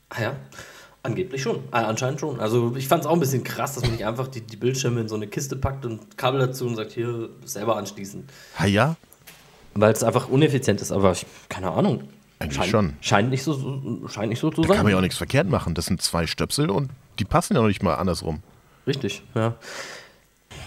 Ah 0.10 0.22
ja, 0.22 0.36
angeblich 1.04 1.42
schon. 1.42 1.60
Ah, 1.72 1.86
anscheinend 1.86 2.20
schon. 2.20 2.40
Also 2.40 2.76
ich 2.76 2.88
fand 2.88 3.04
es 3.04 3.08
auch 3.08 3.14
ein 3.14 3.20
bisschen 3.20 3.44
krass, 3.44 3.76
dass 3.76 3.84
man 3.84 3.92
nicht 3.92 4.06
einfach 4.06 4.28
die, 4.28 4.42
die 4.42 4.58
Bildschirme 4.58 5.02
in 5.02 5.08
so 5.08 5.16
eine 5.16 5.28
Kiste 5.28 5.56
packt 5.56 5.86
und 5.86 6.18
Kabel 6.18 6.40
dazu 6.40 6.66
und 6.66 6.76
sagt, 6.76 6.92
hier 6.92 7.30
selber 7.46 7.78
anschließen. 7.78 8.26
Ha 8.60 8.66
ja? 8.66 8.96
Weil 9.74 9.94
es 9.94 10.04
einfach 10.04 10.28
uneffizient 10.28 10.82
ist, 10.82 10.92
aber 10.92 11.14
ich, 11.14 11.26
keine 11.48 11.72
Ahnung. 11.72 12.04
Eigentlich 12.42 12.56
scheint, 12.58 12.70
schon. 12.70 12.94
Scheint 13.02 13.30
nicht 13.30 13.44
so, 13.44 14.02
scheint 14.08 14.30
nicht 14.30 14.40
so 14.40 14.50
zu 14.50 14.62
Da 14.62 14.68
sein. 14.70 14.78
kann 14.78 14.86
man 14.86 14.92
ja 14.92 14.98
auch 14.98 15.02
nichts 15.02 15.18
verkehrt 15.18 15.48
machen. 15.50 15.74
Das 15.74 15.86
sind 15.86 16.02
zwei 16.02 16.28
Stöpsel 16.28 16.70
und 16.70 16.90
die 17.20 17.26
passen 17.26 17.56
ja 17.56 17.62
noch 17.62 17.68
nicht 17.68 17.84
mal 17.84 17.96
andersrum. 17.96 18.40
Richtig, 18.88 19.24
ja. 19.36 19.56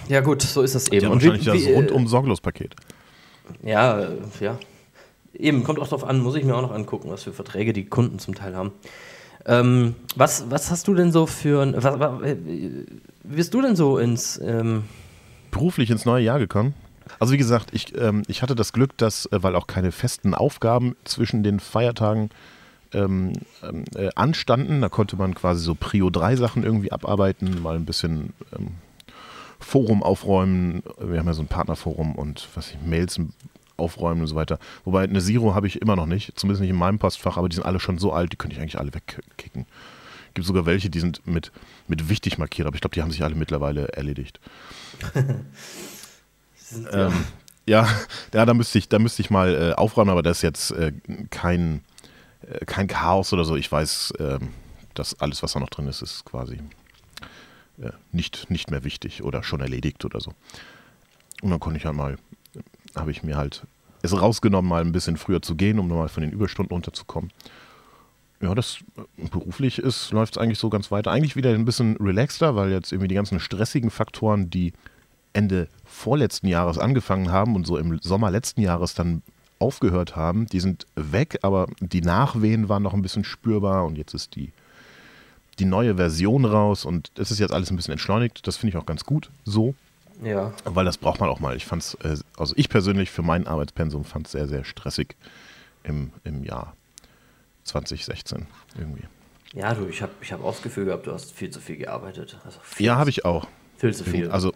Ja 0.09 0.21
gut, 0.21 0.43
so 0.43 0.63
ist 0.63 0.75
das 0.75 0.89
eben. 0.89 1.07
haben 1.07 1.13
Und 1.15 1.23
wie- 1.23 1.27
wahrscheinlich 1.29 1.47
das 1.47 1.57
wie, 1.67 1.71
äh, 1.73 1.75
rundum 1.77 2.07
sorglos 2.07 2.41
Paket. 2.41 2.75
Ja, 3.63 4.01
äh, 4.01 4.09
ja. 4.41 4.59
Eben, 5.35 5.65
kommt 5.65 5.79
auch 5.81 5.89
drauf 5.89 6.05
an, 6.05 6.21
muss 6.21 6.37
ich 6.37 6.45
mir 6.45 6.55
auch 6.57 6.63
noch 6.63 6.71
angucken, 6.73 7.11
was 7.11 7.25
für 7.25 7.33
Verträge 7.33 7.73
die 7.73 7.85
Kunden 7.87 8.19
zum 8.19 8.35
Teil 8.35 8.55
haben. 8.55 8.73
Ähm, 9.47 9.95
was, 10.17 10.51
was 10.51 10.71
hast 10.71 10.87
du 10.89 10.95
denn 10.95 11.13
so 11.13 11.27
für 11.27 11.61
ein. 11.63 11.75
Was, 11.77 11.99
was, 11.99 12.23
äh, 12.23 12.37
du 13.51 13.63
denn 13.63 13.77
so 13.77 13.99
ins. 13.99 14.41
Ähm, 14.43 14.85
Beruflich 15.51 15.91
ins 15.91 16.05
neue 16.05 16.23
Jahr 16.25 16.39
gekommen. 16.39 16.75
Also 17.19 17.33
wie 17.33 17.39
gesagt, 17.39 17.71
ich, 17.73 17.97
ähm, 17.97 18.23
ich 18.29 18.43
hatte 18.43 18.55
das 18.55 18.73
Glück, 18.73 18.97
dass, 18.97 19.27
äh, 19.27 19.43
weil 19.43 19.57
auch 19.57 19.67
keine 19.67 19.93
festen 19.93 20.35
Aufgaben 20.35 20.97
zwischen 21.05 21.43
den 21.43 21.61
Feiertagen 21.61 22.31
ähm, 22.93 23.33
ähm, 23.63 23.85
äh, 23.95 24.11
anstanden, 24.15 24.81
da 24.81 24.89
konnte 24.89 25.17
man 25.17 25.35
quasi 25.35 25.63
so 25.63 25.75
Prio 25.75 26.11
3 26.11 26.37
Sachen 26.37 26.63
irgendwie 26.63 26.93
abarbeiten, 26.93 27.61
mal 27.63 27.77
ein 27.77 27.85
bisschen 27.85 28.33
ähm, 28.57 28.73
Forum 29.59 30.03
aufräumen. 30.03 30.83
Wir 31.01 31.19
haben 31.19 31.27
ja 31.27 31.33
so 31.33 31.43
ein 31.43 31.49
Partnerforum 31.49 32.15
und 32.15 32.49
was 32.55 32.71
ich, 32.71 32.79
Mails 32.85 33.21
aufräumen 33.77 34.21
und 34.21 34.27
so 34.29 34.37
weiter. 34.37 34.59
Wobei 34.85 35.03
eine 35.03 35.21
Zero 35.21 35.55
habe 35.55 35.67
ich 35.67 35.83
immer 35.83 35.97
noch 35.97 36.07
nicht, 36.07 36.39
zumindest 36.39 36.61
nicht 36.61 36.71
in 36.71 36.77
meinem 36.77 36.99
Postfach, 36.99 37.37
aber 37.37 37.49
die 37.49 37.57
sind 37.57 37.67
alle 37.67 37.81
schon 37.81 37.99
so 37.99 38.13
alt, 38.13 38.33
die 38.33 38.37
könnte 38.37 38.55
ich 38.55 38.63
eigentlich 38.63 38.79
alle 38.79 38.95
wegkicken. 38.95 39.67
Gibt 40.35 40.47
sogar 40.47 40.67
welche, 40.67 40.91
die 40.91 41.01
sind 41.01 41.27
mit, 41.27 41.53
mit 41.87 42.09
wichtig 42.09 42.39
markiert, 42.39 42.67
aber 42.67 42.75
ich 42.75 42.81
glaube, 42.81 42.95
die 42.95 43.03
haben 43.03 43.11
sich 43.11 43.23
alle 43.23 43.35
mittlerweile 43.35 43.89
erledigt. 43.89 44.41
sind, 46.75 46.89
Ähm, 46.93 47.25
ja, 47.67 47.89
ja, 48.35 48.45
da 48.45 48.55
müsste 48.55 48.79
ich, 48.79 48.89
da 48.89 48.99
müsste 48.99 49.23
ich 49.23 49.31
mal 49.31 49.55
äh, 49.55 49.75
aufräumen, 49.75 50.11
aber 50.11 50.23
das 50.23 50.39
ist 50.39 50.43
jetzt 50.43 50.71
äh, 50.73 50.93
kein, 51.31 51.83
äh, 52.43 52.65
kein 52.65 52.87
Chaos 52.87 53.33
oder 53.33 53.45
so. 53.45 53.57
Ich 53.57 53.71
weiß, 53.71 54.15
ähm, 54.19 54.51
dass 54.95 55.19
alles, 55.21 55.43
was 55.43 55.53
da 55.53 55.61
noch 55.61 55.71
drin 55.71 55.89
ist, 55.89 56.03
ist 56.03 56.25
quasi 56.25 56.59
äh, 57.81 57.91
nicht, 58.13 58.51
nicht 58.51 58.71
mehr 58.71 58.85
wichtig 58.85 59.23
oder 59.23 59.43
schon 59.43 59.61
erledigt 59.61 60.05
oder 60.05 60.21
so. 60.21 60.33
Und 61.43 61.51
dann 61.51 61.61
konnte 61.61 61.79
ich 61.79 61.85
halt 61.85 61.97
mal, 61.97 62.17
habe 62.95 63.11
ich 63.11 63.23
mir 63.23 63.37
halt 63.37 63.67
es 64.03 64.21
rausgenommen, 64.21 64.69
mal 64.69 64.83
ein 64.83 64.93
bisschen 64.93 65.17
früher 65.17 65.41
zu 65.41 65.57
gehen, 65.57 65.79
um 65.79 65.89
nochmal 65.89 66.09
von 66.09 66.23
den 66.23 66.33
Überstunden 66.33 66.75
runterzukommen. 66.75 67.33
Ja, 68.41 68.55
das 68.55 68.79
äh, 68.97 69.29
beruflich 69.29 69.79
ist, 69.79 70.11
läuft 70.11 70.37
es 70.37 70.43
eigentlich 70.43 70.59
so 70.59 70.69
ganz 70.69 70.91
weiter. 70.91 71.11
Eigentlich 71.11 71.37
wieder 71.37 71.51
ein 71.51 71.65
bisschen 71.65 71.97
relaxter, 71.97 72.55
weil 72.55 72.71
jetzt 72.71 72.93
irgendwie 72.93 73.09
die 73.09 73.15
ganzen 73.15 73.41
stressigen 73.41 73.91
Faktoren, 73.91 74.51
die 74.51 74.75
Ende 75.35 75.69
vorletzten 75.85 76.47
Jahres 76.49 76.79
angefangen 76.79 77.31
haben 77.31 77.55
und 77.57 77.67
so 77.67 77.77
im 77.77 77.99
Sommer 78.01 78.31
letzten 78.31 78.63
Jahres 78.63 78.95
dann 78.95 79.23
aufgehört 79.59 80.17
haben, 80.17 80.47
die 80.47 80.61
sind 80.61 80.87
weg, 80.97 81.39
aber 81.43 81.67
die 81.81 82.01
Nachwehen 82.01 82.69
waren 82.69 82.83
noch 82.83 82.95
ein 82.95 83.03
bisschen 83.03 83.25
spürbar 83.25 83.85
und 83.85 83.97
jetzt 83.97 84.15
ist 84.15 84.35
die, 84.37 84.53
die 85.59 85.65
neue 85.65 85.97
Version 85.97 86.45
raus 86.45 86.85
und 86.85 87.11
es 87.17 87.31
ist 87.31 87.39
jetzt 87.39 87.53
alles 87.53 87.71
ein 87.71 87.77
bisschen 87.77 87.93
entschleunigt. 87.93 88.47
Das 88.47 88.57
finde 88.57 88.77
ich 88.77 88.83
auch 88.83 88.87
ganz 88.87 89.05
gut 89.05 89.31
so, 89.45 89.75
Ja. 90.23 90.53
weil 90.65 90.85
das 90.85 90.99
braucht 90.99 91.21
man 91.21 91.29
auch 91.29 91.41
mal. 91.41 91.57
Ich 91.57 91.67
fand 91.67 91.83
es, 91.83 91.95
äh, 92.03 92.17
also 92.37 92.55
ich 92.57 92.69
persönlich 92.69 93.11
für 93.11 93.23
mein 93.23 93.47
Arbeitspensum 93.47 94.05
fand 94.05 94.27
es 94.27 94.33
sehr, 94.33 94.49
sehr 94.49 94.65
stressig 94.65 95.15
im, 95.85 96.11
im 96.25 96.43
Jahr 96.45 96.75
2016 97.65 98.47
irgendwie. 98.79 99.05
Ja, 99.55 99.73
du, 99.75 99.87
ich 99.87 100.03
habe 100.03 100.13
ich 100.21 100.33
hab 100.33 100.43
auch 100.45 100.53
das 100.53 100.63
Gefühl 100.63 100.87
gehabt, 100.87 101.07
du 101.07 101.13
hast 101.13 101.33
viel 101.33 101.51
zu 101.51 101.61
viel 101.61 101.77
gearbeitet. 101.77 102.39
Also 102.45 102.59
viel, 102.63 102.87
Ja, 102.87 102.97
habe 102.97 103.11
ich 103.11 103.25
auch. 103.25 103.47
viel 103.79 103.95
zu 103.95 104.03
viel. 104.05 104.31
Also, 104.31 104.53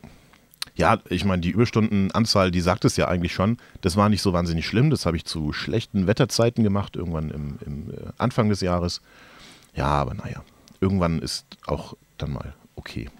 ja, 0.78 0.99
ich 1.08 1.25
meine, 1.25 1.42
die 1.42 1.50
Überstundenanzahl, 1.50 2.52
die 2.52 2.61
sagt 2.61 2.85
es 2.85 2.97
ja 2.97 3.08
eigentlich 3.08 3.35
schon. 3.35 3.58
Das 3.80 3.97
war 3.97 4.08
nicht 4.08 4.23
so 4.23 4.32
wahnsinnig 4.32 4.64
schlimm. 4.64 4.90
Das 4.90 5.06
habe 5.06 5.16
ich 5.16 5.25
zu 5.25 5.52
schlechten 5.52 6.06
Wetterzeiten 6.06 6.62
gemacht, 6.62 6.94
irgendwann 6.94 7.30
im, 7.30 7.58
im 7.66 7.90
äh, 7.90 8.12
Anfang 8.16 8.49
des 8.49 8.61
Jahres. 8.61 9.02
Ja, 9.75 9.87
aber 9.87 10.14
naja, 10.14 10.44
irgendwann 10.80 11.18
ist 11.18 11.47
auch 11.66 11.94
dann 12.16 12.32
mal 12.32 12.54
okay. 12.76 13.11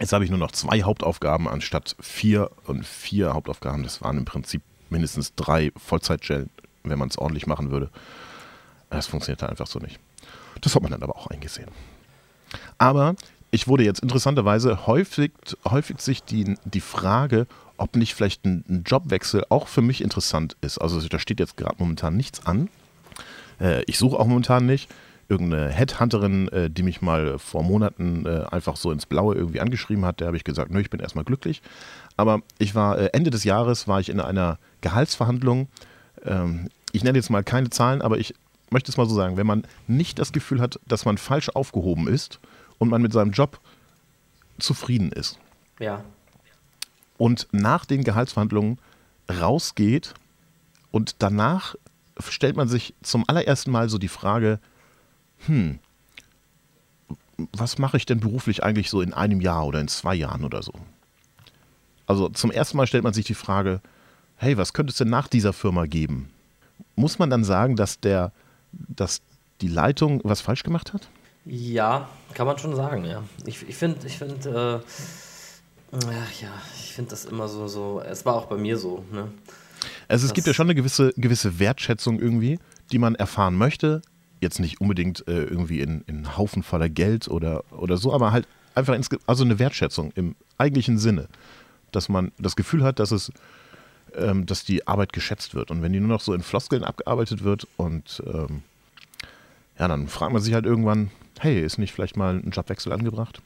Jetzt 0.00 0.14
habe 0.14 0.24
ich 0.24 0.30
nur 0.30 0.38
noch 0.38 0.50
zwei 0.50 0.82
Hauptaufgaben 0.82 1.46
anstatt 1.46 1.94
vier 2.00 2.50
und 2.64 2.86
vier 2.86 3.34
Hauptaufgaben. 3.34 3.82
Das 3.82 4.00
waren 4.00 4.16
im 4.16 4.24
Prinzip 4.24 4.62
mindestens 4.88 5.34
drei 5.34 5.72
Vollzeitstellen, 5.76 6.48
wenn 6.84 6.98
man 6.98 7.10
es 7.10 7.18
ordentlich 7.18 7.46
machen 7.46 7.70
würde. 7.70 7.90
Das 8.88 9.08
funktioniert 9.08 9.42
halt 9.42 9.50
einfach 9.50 9.66
so 9.66 9.78
nicht. 9.78 10.00
Das 10.62 10.74
hat 10.74 10.80
man 10.80 10.90
dann 10.90 11.02
aber 11.02 11.16
auch 11.16 11.26
eingesehen. 11.26 11.70
Aber 12.78 13.14
ich 13.56 13.66
wurde 13.66 13.84
jetzt 13.84 14.00
interessanterweise 14.00 14.86
häufig, 14.86 15.32
häufig 15.64 16.00
sich 16.02 16.22
die, 16.22 16.56
die 16.66 16.82
Frage, 16.82 17.46
ob 17.78 17.96
nicht 17.96 18.14
vielleicht 18.14 18.44
ein, 18.44 18.64
ein 18.68 18.84
Jobwechsel 18.86 19.44
auch 19.48 19.66
für 19.66 19.80
mich 19.80 20.02
interessant 20.02 20.58
ist. 20.60 20.76
Also 20.76 21.00
da 21.08 21.18
steht 21.18 21.40
jetzt 21.40 21.56
gerade 21.56 21.76
momentan 21.78 22.18
nichts 22.18 22.44
an. 22.44 22.68
Äh, 23.58 23.82
ich 23.86 23.96
suche 23.96 24.18
auch 24.18 24.26
momentan 24.26 24.66
nicht. 24.66 24.90
Irgendeine 25.30 25.70
Headhunterin, 25.70 26.48
äh, 26.48 26.68
die 26.68 26.82
mich 26.82 27.00
mal 27.00 27.38
vor 27.38 27.62
Monaten 27.62 28.26
äh, 28.26 28.44
einfach 28.50 28.76
so 28.76 28.92
ins 28.92 29.06
Blaue 29.06 29.34
irgendwie 29.34 29.60
angeschrieben 29.60 30.04
hat, 30.04 30.20
der 30.20 30.26
habe 30.26 30.36
ich 30.36 30.44
gesagt, 30.44 30.70
nö, 30.70 30.78
ich 30.78 30.90
bin 30.90 31.00
erstmal 31.00 31.24
glücklich. 31.24 31.62
Aber 32.18 32.42
ich 32.58 32.74
war 32.74 32.98
äh, 32.98 33.06
Ende 33.14 33.30
des 33.30 33.44
Jahres 33.44 33.88
war 33.88 34.00
ich 34.00 34.10
in 34.10 34.20
einer 34.20 34.58
Gehaltsverhandlung. 34.82 35.68
Ähm, 36.26 36.68
ich 36.92 37.04
nenne 37.04 37.16
jetzt 37.16 37.30
mal 37.30 37.42
keine 37.42 37.70
Zahlen, 37.70 38.02
aber 38.02 38.18
ich 38.18 38.34
möchte 38.68 38.90
es 38.90 38.98
mal 38.98 39.08
so 39.08 39.14
sagen, 39.14 39.38
wenn 39.38 39.46
man 39.46 39.64
nicht 39.86 40.18
das 40.18 40.32
Gefühl 40.32 40.60
hat, 40.60 40.78
dass 40.86 41.06
man 41.06 41.16
falsch 41.16 41.48
aufgehoben 41.48 42.06
ist 42.06 42.38
und 42.78 42.88
man 42.88 43.02
mit 43.02 43.12
seinem 43.12 43.32
Job 43.32 43.60
zufrieden 44.58 45.12
ist 45.12 45.38
ja. 45.78 46.04
und 47.18 47.48
nach 47.52 47.84
den 47.84 48.04
Gehaltsverhandlungen 48.04 48.78
rausgeht 49.30 50.14
und 50.90 51.16
danach 51.18 51.74
stellt 52.28 52.56
man 52.56 52.68
sich 52.68 52.94
zum 53.02 53.24
allerersten 53.26 53.70
Mal 53.70 53.88
so 53.88 53.98
die 53.98 54.08
Frage, 54.08 54.58
hm, 55.46 55.78
was 57.52 57.78
mache 57.78 57.96
ich 57.96 58.06
denn 58.06 58.20
beruflich 58.20 58.62
eigentlich 58.62 58.88
so 58.88 59.02
in 59.02 59.12
einem 59.12 59.40
Jahr 59.40 59.66
oder 59.66 59.80
in 59.80 59.88
zwei 59.88 60.14
Jahren 60.14 60.44
oder 60.44 60.62
so? 60.62 60.72
Also 62.06 62.28
zum 62.30 62.50
ersten 62.50 62.76
Mal 62.76 62.86
stellt 62.86 63.04
man 63.04 63.12
sich 63.12 63.26
die 63.26 63.34
Frage, 63.34 63.80
hey, 64.36 64.56
was 64.56 64.72
könnte 64.72 64.92
es 64.92 64.96
denn 64.96 65.10
nach 65.10 65.28
dieser 65.28 65.52
Firma 65.52 65.86
geben? 65.86 66.30
Muss 66.94 67.18
man 67.18 67.30
dann 67.30 67.44
sagen, 67.44 67.76
dass 67.76 68.00
der, 68.00 68.32
dass 68.72 69.20
die 69.60 69.68
Leitung 69.68 70.20
was 70.24 70.40
falsch 70.40 70.62
gemacht 70.62 70.92
hat? 70.92 71.08
Ja, 71.46 72.08
kann 72.34 72.46
man 72.46 72.58
schon 72.58 72.74
sagen, 72.74 73.04
ja. 73.04 73.22
Ich, 73.44 73.66
ich 73.68 73.76
finde, 73.76 74.04
ich 74.06 74.18
finde, 74.18 74.82
äh, 75.92 75.96
ja, 76.42 76.50
ich 76.78 76.92
finde 76.92 77.10
das 77.10 77.24
immer 77.24 77.46
so, 77.48 77.68
so, 77.68 78.00
es 78.04 78.24
war 78.26 78.34
auch 78.34 78.46
bei 78.46 78.56
mir 78.56 78.76
so, 78.76 79.04
ne? 79.12 79.28
Also 80.08 80.24
es 80.24 80.30
Das- 80.30 80.34
gibt 80.34 80.46
ja 80.48 80.54
schon 80.54 80.66
eine 80.66 80.74
gewisse, 80.74 81.12
gewisse 81.16 81.58
Wertschätzung 81.58 82.18
irgendwie, 82.18 82.58
die 82.90 82.98
man 82.98 83.14
erfahren 83.14 83.56
möchte. 83.56 84.02
Jetzt 84.40 84.58
nicht 84.60 84.80
unbedingt 84.80 85.26
äh, 85.28 85.44
irgendwie 85.44 85.80
in, 85.80 86.02
in 86.06 86.36
Haufen 86.36 86.62
voller 86.62 86.88
Geld 86.88 87.28
oder, 87.28 87.62
oder 87.70 87.96
so, 87.96 88.12
aber 88.12 88.32
halt 88.32 88.46
einfach 88.74 88.94
ins, 88.94 89.08
also 89.26 89.44
eine 89.44 89.58
Wertschätzung 89.58 90.12
im 90.16 90.34
eigentlichen 90.58 90.98
Sinne. 90.98 91.28
Dass 91.92 92.08
man 92.08 92.32
das 92.38 92.56
Gefühl 92.56 92.82
hat, 92.82 92.98
dass 92.98 93.12
es, 93.12 93.30
ähm, 94.14 94.44
dass 94.46 94.64
die 94.64 94.86
Arbeit 94.86 95.12
geschätzt 95.12 95.54
wird. 95.54 95.70
Und 95.70 95.82
wenn 95.82 95.92
die 95.92 96.00
nur 96.00 96.08
noch 96.08 96.20
so 96.20 96.34
in 96.34 96.42
Floskeln 96.42 96.84
abgearbeitet 96.84 97.44
wird 97.44 97.66
und 97.76 98.22
ähm, 98.26 98.62
ja, 99.78 99.88
dann 99.88 100.08
fragt 100.08 100.32
man 100.32 100.42
sich 100.42 100.52
halt 100.54 100.66
irgendwann, 100.66 101.10
hey, 101.40 101.60
ist 101.60 101.78
nicht 101.78 101.92
vielleicht 101.92 102.16
mal 102.16 102.34
ein 102.36 102.50
Jobwechsel 102.50 102.92
angebracht? 102.92 103.40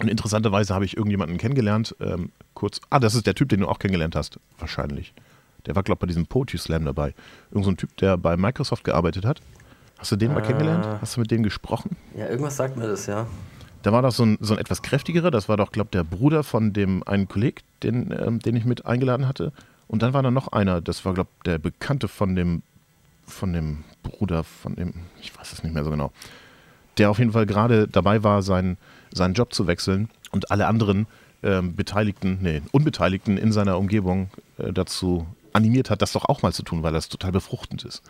Und 0.00 0.08
interessanterweise 0.08 0.74
habe 0.74 0.84
ich 0.84 0.96
irgendjemanden 0.96 1.38
kennengelernt, 1.38 1.94
ähm, 2.00 2.30
kurz, 2.54 2.80
ah, 2.90 2.98
das 2.98 3.14
ist 3.14 3.26
der 3.26 3.34
Typ, 3.34 3.48
den 3.48 3.60
du 3.60 3.68
auch 3.68 3.78
kennengelernt 3.78 4.16
hast, 4.16 4.38
wahrscheinlich. 4.58 5.12
Der 5.66 5.76
war, 5.76 5.82
glaube 5.82 5.98
ich, 5.98 6.00
bei 6.00 6.06
diesem 6.08 6.26
Poetry 6.26 6.58
Slam 6.58 6.84
dabei. 6.84 7.14
Irgend 7.50 7.64
so 7.64 7.70
ein 7.70 7.76
Typ, 7.76 7.96
der 7.98 8.16
bei 8.16 8.36
Microsoft 8.36 8.84
gearbeitet 8.84 9.24
hat. 9.24 9.40
Hast 9.98 10.10
du 10.12 10.16
den 10.16 10.32
mal 10.34 10.38
Ah. 10.42 10.46
kennengelernt? 10.46 10.86
Hast 11.00 11.16
du 11.16 11.20
mit 11.20 11.30
dem 11.30 11.42
gesprochen? 11.44 11.96
Ja, 12.16 12.28
irgendwas 12.28 12.56
sagt 12.56 12.76
mir 12.76 12.88
das, 12.88 13.06
ja. 13.06 13.26
Da 13.82 13.92
war 13.92 14.02
doch 14.02 14.10
so 14.12 14.24
ein, 14.24 14.36
so 14.40 14.54
ein 14.54 14.58
etwas 14.58 14.82
kräftigerer, 14.82 15.30
das 15.30 15.48
war 15.48 15.56
doch, 15.56 15.70
glaube 15.70 15.88
ich, 15.88 15.92
der 15.92 16.04
Bruder 16.04 16.42
von 16.42 16.72
dem 16.72 17.02
einen 17.06 17.28
Kolleg, 17.28 17.62
den, 17.82 18.12
ähm, 18.18 18.40
den 18.40 18.56
ich 18.56 18.64
mit 18.64 18.84
eingeladen 18.86 19.28
hatte. 19.28 19.52
Und 19.86 20.02
dann 20.02 20.12
war 20.12 20.22
da 20.22 20.30
noch 20.30 20.48
einer, 20.48 20.80
das 20.80 21.04
war, 21.04 21.14
glaube 21.14 21.28
ich, 21.38 21.42
der 21.44 21.58
Bekannte 21.58 22.08
von 22.08 22.34
dem, 22.34 22.62
von 23.26 23.52
dem 23.52 23.84
Bruder, 24.02 24.42
von 24.42 24.74
dem, 24.74 24.94
ich 25.20 25.38
weiß 25.38 25.52
es 25.52 25.62
nicht 25.62 25.72
mehr 25.74 25.84
so 25.84 25.90
genau, 25.90 26.10
der 26.98 27.10
auf 27.10 27.18
jeden 27.18 27.32
Fall 27.32 27.46
gerade 27.46 27.88
dabei 27.88 28.22
war, 28.22 28.42
seinen, 28.42 28.76
seinen 29.12 29.34
Job 29.34 29.54
zu 29.54 29.66
wechseln 29.66 30.08
und 30.30 30.50
alle 30.50 30.66
anderen 30.66 31.06
ähm, 31.42 31.74
Beteiligten, 31.76 32.38
nee, 32.40 32.62
Unbeteiligten 32.72 33.36
in 33.36 33.52
seiner 33.52 33.78
Umgebung 33.78 34.30
äh, 34.58 34.72
dazu 34.72 35.26
animiert 35.52 35.90
hat, 35.90 36.02
das 36.02 36.12
doch 36.12 36.24
auch 36.24 36.42
mal 36.42 36.52
zu 36.52 36.62
tun, 36.62 36.82
weil 36.82 36.92
das 36.92 37.08
total 37.08 37.32
befruchtend 37.32 37.84
ist. 37.84 38.02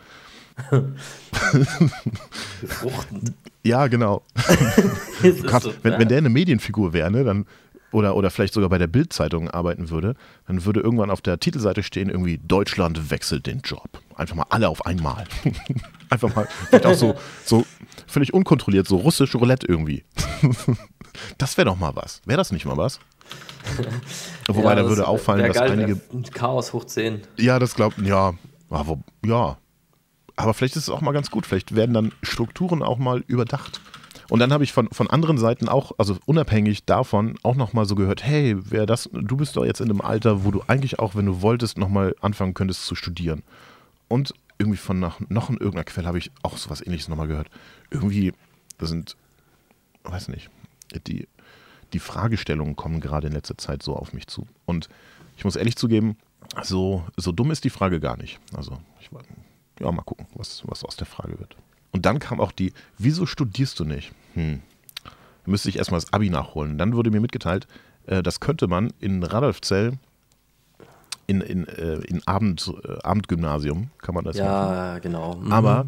Befruchtend. 2.61 3.33
Ja, 3.65 3.87
genau. 3.87 4.21
Grad, 5.41 5.63
so, 5.63 5.73
wenn, 5.81 5.97
wenn 5.97 6.07
der 6.07 6.19
eine 6.19 6.29
Medienfigur 6.29 6.93
wäre, 6.93 7.09
ne, 7.09 7.23
dann, 7.23 7.47
oder, 7.91 8.15
oder 8.15 8.29
vielleicht 8.29 8.53
sogar 8.53 8.69
bei 8.69 8.77
der 8.77 8.85
Bild-Zeitung 8.85 9.49
arbeiten 9.49 9.89
würde, 9.89 10.15
dann 10.45 10.65
würde 10.65 10.81
irgendwann 10.81 11.09
auf 11.09 11.21
der 11.21 11.39
Titelseite 11.39 11.81
stehen, 11.81 12.09
irgendwie 12.09 12.37
Deutschland 12.37 13.09
wechselt 13.09 13.47
den 13.47 13.61
Job. 13.61 13.89
Einfach 14.15 14.35
mal 14.35 14.45
alle 14.49 14.69
auf 14.69 14.85
einmal. 14.85 15.23
Einfach 16.11 16.35
mal, 16.35 16.47
vielleicht 16.69 16.85
auch 16.85 16.93
so, 16.93 17.15
so 17.43 17.65
völlig 18.07 18.33
unkontrolliert, 18.33 18.87
so 18.87 18.97
russisch 18.97 19.35
Roulette 19.35 19.67
irgendwie. 19.67 20.03
das 21.37 21.57
wäre 21.57 21.65
doch 21.65 21.77
mal 21.77 21.95
was. 21.95 22.21
Wäre 22.25 22.37
das 22.37 22.51
nicht 22.51 22.65
mal 22.65 22.77
was? 22.77 22.99
Wobei, 24.47 24.69
Ja, 24.69 24.75
da 24.75 24.87
würde 24.87 25.07
auffallen, 25.07 25.47
dass 25.47 25.57
geil, 25.57 25.71
einige. 25.71 25.99
Chaos 26.31 26.73
hoch 26.73 26.85
10. 26.85 27.21
Ja, 27.37 27.59
das 27.59 27.75
glaubt, 27.75 27.97
ja, 27.99 28.33
aber, 28.69 28.99
ja. 29.25 29.57
Aber 30.35 30.53
vielleicht 30.53 30.75
ist 30.75 30.83
es 30.83 30.89
auch 30.89 31.01
mal 31.01 31.13
ganz 31.13 31.31
gut. 31.31 31.45
Vielleicht 31.45 31.75
werden 31.75 31.93
dann 31.93 32.11
Strukturen 32.21 32.83
auch 32.83 32.97
mal 32.97 33.23
überdacht. 33.27 33.79
Und 34.29 34.39
dann 34.39 34.51
habe 34.51 34.63
ich 34.63 34.73
von, 34.73 34.89
von 34.91 35.09
anderen 35.09 35.37
Seiten 35.37 35.69
auch, 35.69 35.91
also 35.97 36.17
unabhängig 36.25 36.85
davon, 36.85 37.37
auch 37.43 37.55
nochmal 37.55 37.85
so 37.85 37.95
gehört, 37.95 38.23
hey, 38.23 38.55
wer 38.57 38.85
das, 38.85 39.09
du 39.13 39.37
bist 39.37 39.55
doch 39.55 39.65
jetzt 39.65 39.81
in 39.81 39.89
einem 39.89 40.01
Alter, 40.01 40.43
wo 40.43 40.51
du 40.51 40.63
eigentlich 40.67 40.99
auch, 40.99 41.15
wenn 41.15 41.27
du 41.27 41.41
wolltest, 41.41 41.77
nochmal 41.77 42.15
anfangen 42.21 42.53
könntest 42.53 42.85
zu 42.85 42.95
studieren. 42.95 43.43
Und 44.07 44.33
irgendwie 44.57 44.77
von 44.77 44.99
nach, 44.99 45.19
noch 45.29 45.49
in 45.49 45.57
irgendeiner 45.57 45.83
Quelle 45.83 46.07
habe 46.07 46.17
ich 46.17 46.31
auch 46.41 46.57
sowas 46.57 46.81
ähnliches 46.85 47.07
nochmal 47.07 47.27
gehört. 47.27 47.49
Irgendwie, 47.89 48.33
das 48.77 48.89
sind, 48.89 49.17
weiß 50.03 50.29
nicht, 50.29 50.49
die, 51.07 51.27
die 51.93 51.99
Fragestellungen 51.99 52.75
kommen 52.75 52.99
gerade 52.99 53.27
in 53.27 53.33
letzter 53.33 53.57
Zeit 53.57 53.83
so 53.83 53.95
auf 53.95 54.13
mich 54.13 54.27
zu. 54.27 54.47
Und 54.65 54.89
ich 55.37 55.43
muss 55.43 55.55
ehrlich 55.55 55.75
zugeben, 55.75 56.17
so, 56.63 57.05
so 57.17 57.31
dumm 57.31 57.51
ist 57.51 57.63
die 57.63 57.69
Frage 57.69 57.99
gar 57.99 58.17
nicht. 58.17 58.39
Also, 58.55 58.79
ich 59.01 59.11
war, 59.11 59.21
ja, 59.79 59.91
mal 59.91 60.03
gucken, 60.03 60.27
was, 60.35 60.63
was 60.65 60.83
aus 60.83 60.95
der 60.95 61.07
Frage 61.07 61.39
wird. 61.39 61.55
Und 61.91 62.05
dann 62.05 62.19
kam 62.19 62.39
auch 62.39 62.51
die, 62.51 62.73
wieso 62.97 63.25
studierst 63.25 63.79
du 63.79 63.85
nicht? 63.85 64.13
Hm. 64.33 64.61
Müsste 65.45 65.69
ich 65.69 65.77
erstmal 65.77 65.99
das 65.99 66.11
Abi 66.11 66.29
nachholen. 66.29 66.77
Dann 66.77 66.93
wurde 66.93 67.11
mir 67.11 67.21
mitgeteilt, 67.21 67.67
äh, 68.07 68.23
das 68.23 68.39
könnte 68.39 68.67
man 68.67 68.91
in 68.99 69.23
Radolfzell 69.23 69.97
in, 71.27 71.41
in, 71.41 71.67
äh, 71.67 71.95
in 72.05 72.25
Abend, 72.27 72.71
äh, 72.83 73.01
Abendgymnasium, 73.03 73.89
kann 74.01 74.15
man 74.15 74.23
das 74.23 74.37
machen. 74.37 74.47
Ja, 74.47 74.99
genau. 74.99 75.35
Mhm. 75.35 75.51
Aber, 75.51 75.85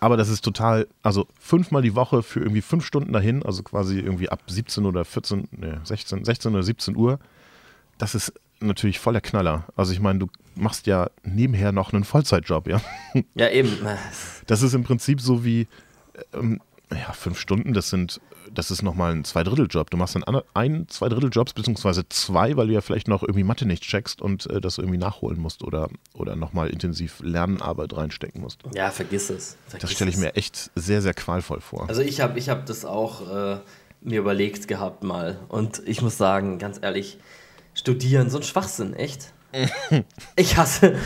aber 0.00 0.16
das 0.16 0.28
ist 0.28 0.44
total, 0.44 0.86
also 1.02 1.26
fünfmal 1.38 1.82
die 1.82 1.94
Woche 1.94 2.22
für 2.22 2.40
irgendwie 2.40 2.62
fünf 2.62 2.84
Stunden 2.84 3.12
dahin, 3.12 3.42
also 3.44 3.62
quasi 3.62 3.98
irgendwie 3.98 4.28
ab 4.28 4.42
17 4.46 4.84
oder 4.84 5.04
14, 5.04 5.48
ne, 5.52 5.80
16, 5.84 6.24
16 6.24 6.52
oder 6.52 6.62
17 6.62 6.96
Uhr. 6.96 7.18
Das 7.98 8.14
ist 8.14 8.32
natürlich 8.60 8.98
voller 8.98 9.20
Knaller. 9.20 9.64
Also 9.76 9.92
ich 9.92 10.00
meine, 10.00 10.18
du 10.18 10.28
machst 10.54 10.86
ja 10.86 11.10
nebenher 11.22 11.72
noch 11.72 11.92
einen 11.92 12.04
Vollzeitjob, 12.04 12.68
ja. 12.68 12.80
Ja, 13.34 13.48
eben. 13.50 13.78
Das 14.46 14.62
ist 14.62 14.74
im 14.74 14.84
Prinzip 14.84 15.20
so 15.20 15.44
wie, 15.44 15.68
ähm, 16.32 16.60
ja, 16.90 17.12
fünf 17.12 17.38
Stunden, 17.38 17.72
das 17.72 17.90
sind, 17.90 18.20
das 18.54 18.70
ist 18.70 18.82
nochmal 18.82 19.12
ein 19.12 19.24
Zweidritteljob. 19.24 19.90
Du 19.90 19.96
machst 19.96 20.14
dann 20.14 20.24
an- 20.24 20.42
ein 20.54 20.86
Zweidritteljobs, 20.88 21.52
beziehungsweise 21.52 22.08
zwei, 22.08 22.56
weil 22.56 22.68
du 22.68 22.72
ja 22.72 22.80
vielleicht 22.80 23.08
noch 23.08 23.22
irgendwie 23.22 23.44
Mathe 23.44 23.66
nicht 23.66 23.82
checkst 23.82 24.22
und 24.22 24.48
äh, 24.50 24.60
das 24.60 24.78
irgendwie 24.78 24.98
nachholen 24.98 25.38
musst 25.40 25.62
oder, 25.62 25.88
oder 26.14 26.36
nochmal 26.36 26.70
intensiv 26.70 27.20
Lernarbeit 27.22 27.96
reinstecken 27.96 28.40
musst. 28.40 28.60
Ja, 28.74 28.90
vergiss 28.90 29.30
es. 29.30 29.56
Das 29.64 29.80
Vergiss 29.80 29.92
stelle 29.92 30.10
ich 30.10 30.16
mir 30.16 30.34
echt 30.36 30.70
sehr, 30.74 31.02
sehr 31.02 31.14
qualvoll 31.14 31.60
vor. 31.60 31.88
Also 31.88 32.00
ich 32.02 32.20
habe 32.20 32.38
ich 32.38 32.48
hab 32.48 32.66
das 32.66 32.84
auch 32.84 33.30
äh, 33.30 33.58
mir 34.00 34.20
überlegt 34.20 34.68
gehabt 34.68 35.02
mal. 35.04 35.38
Und 35.48 35.82
ich 35.86 36.00
muss 36.02 36.16
sagen, 36.16 36.58
ganz 36.58 36.78
ehrlich, 36.80 37.18
studieren, 37.74 38.30
so 38.30 38.38
ein 38.38 38.42
Schwachsinn, 38.44 38.94
echt. 38.94 39.32
ich 40.36 40.56
hasse, 40.56 40.96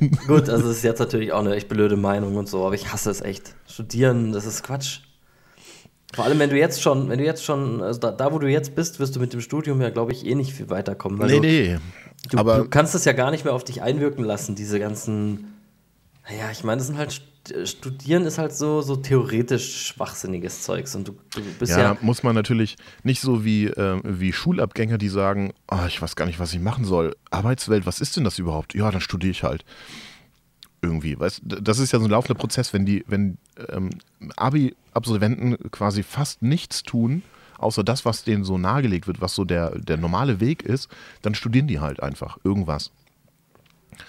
ich, 0.00 0.16
gut, 0.26 0.48
also 0.48 0.70
es 0.70 0.78
ist 0.78 0.84
jetzt 0.84 1.00
natürlich 1.00 1.32
auch 1.32 1.40
eine 1.40 1.54
echt 1.54 1.68
blöde 1.68 1.96
Meinung 1.98 2.36
und 2.36 2.48
so, 2.48 2.64
aber 2.64 2.74
ich 2.74 2.90
hasse 2.92 3.10
es 3.10 3.20
echt. 3.20 3.54
Studieren, 3.66 4.32
das 4.32 4.46
ist 4.46 4.62
Quatsch. 4.62 5.00
Vor 6.14 6.24
allem, 6.24 6.38
wenn 6.38 6.50
du 6.50 6.56
jetzt 6.58 6.80
schon, 6.82 7.08
wenn 7.10 7.18
du 7.18 7.24
jetzt 7.24 7.44
schon, 7.44 7.82
also 7.82 8.00
da, 8.00 8.10
da 8.10 8.32
wo 8.32 8.38
du 8.38 8.48
jetzt 8.48 8.74
bist, 8.74 8.98
wirst 8.98 9.14
du 9.14 9.20
mit 9.20 9.32
dem 9.32 9.40
Studium 9.40 9.80
ja, 9.82 9.90
glaube 9.90 10.12
ich, 10.12 10.24
eh 10.26 10.34
nicht 10.34 10.52
viel 10.54 10.70
weiterkommen. 10.70 11.18
Weil 11.18 11.28
nee, 11.28 11.36
du, 11.36 11.40
nee. 11.40 11.78
Du, 12.30 12.38
aber 12.38 12.58
du 12.58 12.68
kannst 12.68 12.94
es 12.94 13.04
ja 13.04 13.12
gar 13.12 13.30
nicht 13.30 13.44
mehr 13.44 13.52
auf 13.54 13.64
dich 13.64 13.82
einwirken 13.82 14.24
lassen, 14.24 14.54
diese 14.54 14.78
ganzen. 14.80 15.54
Naja, 16.28 16.50
ich 16.50 16.64
meine, 16.64 16.78
das 16.78 16.86
sind 16.86 16.98
halt. 16.98 17.10
St- 17.10 17.22
Studieren 17.64 18.26
ist 18.26 18.36
halt 18.36 18.52
so, 18.54 18.82
so 18.82 18.96
theoretisch 18.96 19.86
schwachsinniges 19.86 20.62
Zeugs. 20.64 20.94
Und 20.94 21.08
du, 21.08 21.12
du 21.34 21.40
bist 21.58 21.72
ja, 21.72 21.78
ja. 21.94 21.96
muss 22.02 22.22
man 22.22 22.34
natürlich 22.34 22.76
nicht 23.04 23.22
so 23.22 23.42
wie, 23.42 23.68
äh, 23.68 24.00
wie 24.04 24.34
Schulabgänger, 24.34 24.98
die 24.98 25.08
sagen, 25.08 25.54
"Ah, 25.66 25.86
ich 25.86 26.02
weiß 26.02 26.14
gar 26.14 26.26
nicht, 26.26 26.38
was 26.40 26.52
ich 26.52 26.60
machen 26.60 26.84
soll. 26.84 27.16
Arbeitswelt, 27.30 27.86
was 27.86 28.00
ist 28.02 28.16
denn 28.16 28.24
das 28.24 28.38
überhaupt? 28.38 28.74
Ja, 28.74 28.90
dann 28.90 29.00
studiere 29.00 29.30
ich 29.30 29.44
halt. 29.44 29.64
Irgendwie, 30.80 31.18
weißt 31.18 31.42
das 31.44 31.80
ist 31.80 31.92
ja 31.92 31.98
so 31.98 32.04
ein 32.04 32.10
laufender 32.10 32.38
Prozess, 32.38 32.72
wenn 32.72 32.86
die, 32.86 33.04
wenn 33.08 33.38
ähm, 33.68 33.90
Abi-Absolventen 34.36 35.56
quasi 35.70 36.04
fast 36.04 36.40
nichts 36.42 36.84
tun, 36.84 37.22
außer 37.58 37.82
das, 37.82 38.04
was 38.04 38.22
denen 38.22 38.44
so 38.44 38.58
nahegelegt 38.58 39.06
wird, 39.06 39.20
was 39.20 39.34
so 39.34 39.44
der, 39.44 39.76
der 39.78 39.96
normale 39.96 40.40
Weg 40.40 40.62
ist, 40.62 40.88
dann 41.22 41.34
studieren 41.34 41.66
die 41.66 41.80
halt 41.80 42.00
einfach 42.00 42.38
irgendwas. 42.44 42.92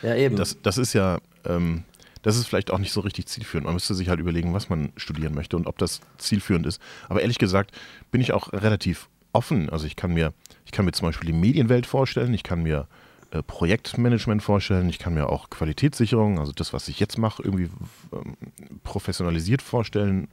Ja, 0.03 0.15
eben. 0.15 0.35
Das, 0.35 0.57
das 0.61 0.77
ist 0.77 0.93
ja, 0.93 1.17
ähm, 1.45 1.83
das 2.21 2.37
ist 2.37 2.47
vielleicht 2.47 2.71
auch 2.71 2.77
nicht 2.77 2.91
so 2.91 3.01
richtig 3.01 3.27
zielführend. 3.27 3.65
Man 3.65 3.73
müsste 3.73 3.95
sich 3.95 4.09
halt 4.09 4.19
überlegen, 4.19 4.53
was 4.53 4.69
man 4.69 4.91
studieren 4.95 5.33
möchte 5.33 5.57
und 5.57 5.67
ob 5.67 5.77
das 5.77 6.01
zielführend 6.17 6.65
ist. 6.65 6.81
Aber 7.07 7.21
ehrlich 7.21 7.39
gesagt 7.39 7.71
bin 8.11 8.21
ich 8.21 8.33
auch 8.33 8.53
relativ 8.53 9.09
offen. 9.33 9.69
Also 9.69 9.87
ich 9.87 9.95
kann 9.95 10.13
mir, 10.13 10.33
ich 10.65 10.71
kann 10.71 10.85
mir 10.85 10.91
zum 10.91 11.07
Beispiel 11.07 11.27
die 11.27 11.37
Medienwelt 11.37 11.85
vorstellen, 11.85 12.33
ich 12.33 12.43
kann 12.43 12.63
mir 12.63 12.87
äh, 13.31 13.43
Projektmanagement 13.43 14.41
vorstellen, 14.41 14.89
ich 14.89 14.99
kann 14.99 15.13
mir 15.13 15.27
auch 15.27 15.49
Qualitätssicherung, 15.49 16.39
also 16.39 16.51
das, 16.51 16.73
was 16.73 16.87
ich 16.87 16.99
jetzt 16.99 17.17
mache, 17.17 17.43
irgendwie 17.43 17.69
ähm, 18.11 18.35
professionalisiert 18.83 19.61
vorstellen 19.61 20.27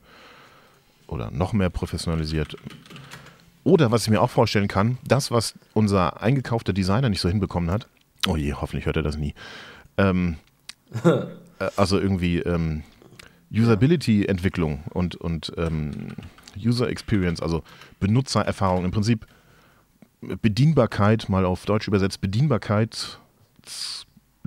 oder 1.07 1.31
noch 1.31 1.53
mehr 1.53 1.71
professionalisiert. 1.71 2.57
Oder 3.65 3.91
was 3.91 4.05
ich 4.05 4.11
mir 4.11 4.23
auch 4.23 4.31
vorstellen 4.31 4.69
kann, 4.69 4.99
das, 5.05 5.31
was 5.31 5.55
unser 5.75 6.23
eingekaufter 6.23 6.73
Designer 6.73 7.09
nicht 7.09 7.21
so 7.21 7.29
hinbekommen 7.29 7.71
hat, 7.71 7.87
oh 8.29 8.37
je, 8.37 8.55
hoffentlich 8.55 8.87
hört 8.87 8.97
er 8.97 9.03
das 9.03 9.17
nie, 9.17 9.35
ähm, 9.99 10.37
äh, 11.05 11.27
also 11.77 11.99
irgendwie 11.99 12.39
ähm, 12.39 12.83
Usability-Entwicklung 13.53 14.85
und, 14.91 15.17
und 15.17 15.53
ähm, 15.57 16.09
User 16.57 16.89
Experience, 16.89 17.43
also 17.43 17.63
Benutzererfahrung, 18.01 18.85
im 18.85 18.91
Prinzip 18.91 19.27
Bedienbarkeit, 20.43 21.29
mal 21.29 21.45
auf 21.45 21.65
Deutsch 21.65 21.89
übersetzt, 21.89 22.21
Bedienbarkeit, 22.21 23.19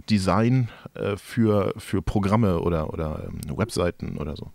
Design 0.09 0.69
äh, 0.93 1.15
für, 1.17 1.73
für 1.77 2.01
Programme 2.01 2.59
oder, 2.59 2.93
oder 2.93 3.27
ähm, 3.27 3.57
Webseiten 3.57 4.17
oder 4.17 4.35
so. 4.35 4.51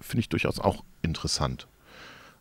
Finde 0.00 0.20
ich 0.20 0.28
durchaus 0.28 0.58
auch 0.58 0.84
interessant. 1.02 1.66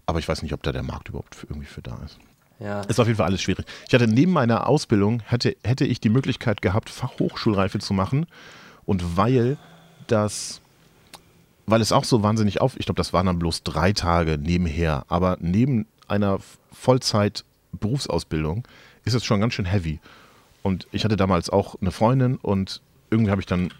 Aber 0.05 0.19
ich 0.19 0.27
weiß 0.27 0.41
nicht, 0.43 0.53
ob 0.53 0.63
da 0.63 0.71
der 0.71 0.83
Markt 0.83 1.09
überhaupt 1.09 1.35
für, 1.35 1.47
irgendwie 1.47 1.67
für 1.67 1.81
da 1.81 1.97
ist. 2.03 2.19
ja. 2.59 2.81
Ist 2.81 2.99
auf 2.99 3.07
jeden 3.07 3.17
Fall 3.17 3.27
alles 3.27 3.41
schwierig. 3.41 3.65
Ich 3.87 3.93
hatte 3.93 4.07
neben 4.07 4.31
meiner 4.31 4.67
Ausbildung, 4.67 5.21
hätte, 5.21 5.55
hätte 5.63 5.85
ich 5.85 5.99
die 5.99 6.09
Möglichkeit 6.09 6.61
gehabt, 6.61 6.89
Fachhochschulreife 6.89 7.79
zu 7.79 7.93
machen. 7.93 8.25
Und 8.85 9.17
weil 9.17 9.57
das, 10.07 10.61
weil 11.65 11.81
es 11.81 11.91
auch 11.91 12.03
so 12.03 12.21
wahnsinnig 12.21 12.61
auf, 12.61 12.77
ich 12.77 12.85
glaube, 12.85 12.97
das 12.97 13.13
waren 13.13 13.25
dann 13.25 13.39
bloß 13.39 13.63
drei 13.63 13.93
Tage 13.93 14.37
nebenher, 14.37 15.05
aber 15.07 15.37
neben 15.39 15.87
einer 16.07 16.39
Vollzeit-Berufsausbildung 17.77 18.67
ist 19.03 19.13
es 19.13 19.25
schon 19.25 19.39
ganz 19.39 19.53
schön 19.53 19.65
heavy. 19.65 19.99
Und 20.63 20.87
ich 20.91 21.03
hatte 21.05 21.15
damals 21.15 21.49
auch 21.49 21.75
eine 21.79 21.91
Freundin 21.91 22.37
und 22.37 22.81
irgendwie 23.09 23.31
habe 23.31 23.41
ich 23.41 23.45
dann, 23.45 23.71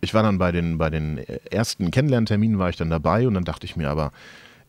ich 0.00 0.14
war 0.14 0.22
dann 0.22 0.38
bei 0.38 0.52
den, 0.52 0.78
bei 0.78 0.88
den 0.88 1.18
ersten 1.50 1.90
Kennenlernterminen 1.90 2.58
war 2.58 2.70
ich 2.70 2.76
dann 2.76 2.90
dabei 2.90 3.26
und 3.26 3.34
dann 3.34 3.44
dachte 3.44 3.66
ich 3.66 3.76
mir 3.76 3.90
aber, 3.90 4.12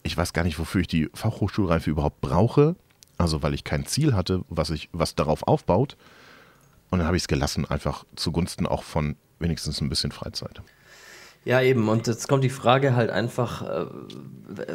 ich 0.03 0.17
weiß 0.17 0.33
gar 0.33 0.43
nicht, 0.43 0.59
wofür 0.59 0.81
ich 0.81 0.87
die 0.87 1.09
Fachhochschulreife 1.13 1.89
überhaupt 1.89 2.21
brauche. 2.21 2.75
Also 3.17 3.41
weil 3.41 3.53
ich 3.53 3.63
kein 3.63 3.85
Ziel 3.85 4.13
hatte, 4.13 4.43
was 4.49 4.69
ich, 4.69 4.89
was 4.91 5.15
darauf 5.15 5.47
aufbaut. 5.47 5.97
Und 6.89 6.99
dann 6.99 7.07
habe 7.07 7.17
ich 7.17 7.23
es 7.23 7.27
gelassen, 7.27 7.65
einfach 7.65 8.05
zugunsten 8.15 8.65
auch 8.65 8.83
von 8.83 9.15
wenigstens 9.39 9.81
ein 9.81 9.89
bisschen 9.89 10.11
Freizeit. 10.11 10.61
Ja, 11.47 11.61
eben. 11.61 11.87
Und 11.87 12.07
jetzt 12.07 12.27
kommt 12.27 12.43
die 12.43 12.49
Frage 12.49 12.95
halt 12.95 13.09
einfach, 13.09 13.61
äh, 13.61 13.85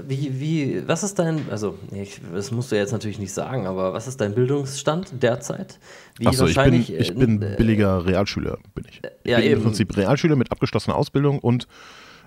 wie, 0.09 0.41
wie, 0.41 0.89
was 0.89 1.03
ist 1.03 1.19
dein, 1.19 1.51
also, 1.51 1.79
ich, 1.93 2.21
das 2.35 2.51
musst 2.51 2.73
du 2.73 2.77
jetzt 2.77 2.93
natürlich 2.93 3.19
nicht 3.19 3.35
sagen, 3.35 3.67
aber 3.67 3.93
was 3.93 4.09
ist 4.09 4.21
dein 4.23 4.35
Bildungsstand 4.35 5.23
derzeit? 5.23 5.79
Wie 6.19 6.27
Achso, 6.27 6.47
ich 6.47 6.55
bin, 6.55 6.57
wahrscheinlich, 6.57 6.95
ich 6.95 7.11
äh, 7.11 7.15
bin 7.15 7.43
äh, 7.43 7.57
billiger 7.59 8.07
Realschüler, 8.07 8.57
bin 8.75 8.87
ich. 8.89 9.03
ja, 9.25 9.37
bin 9.37 9.47
eben. 9.47 9.57
im 9.59 9.63
Prinzip 9.65 9.95
Realschüler 9.97 10.35
mit 10.37 10.51
abgeschlossener 10.51 10.97
Ausbildung 10.97 11.41
und 11.41 11.69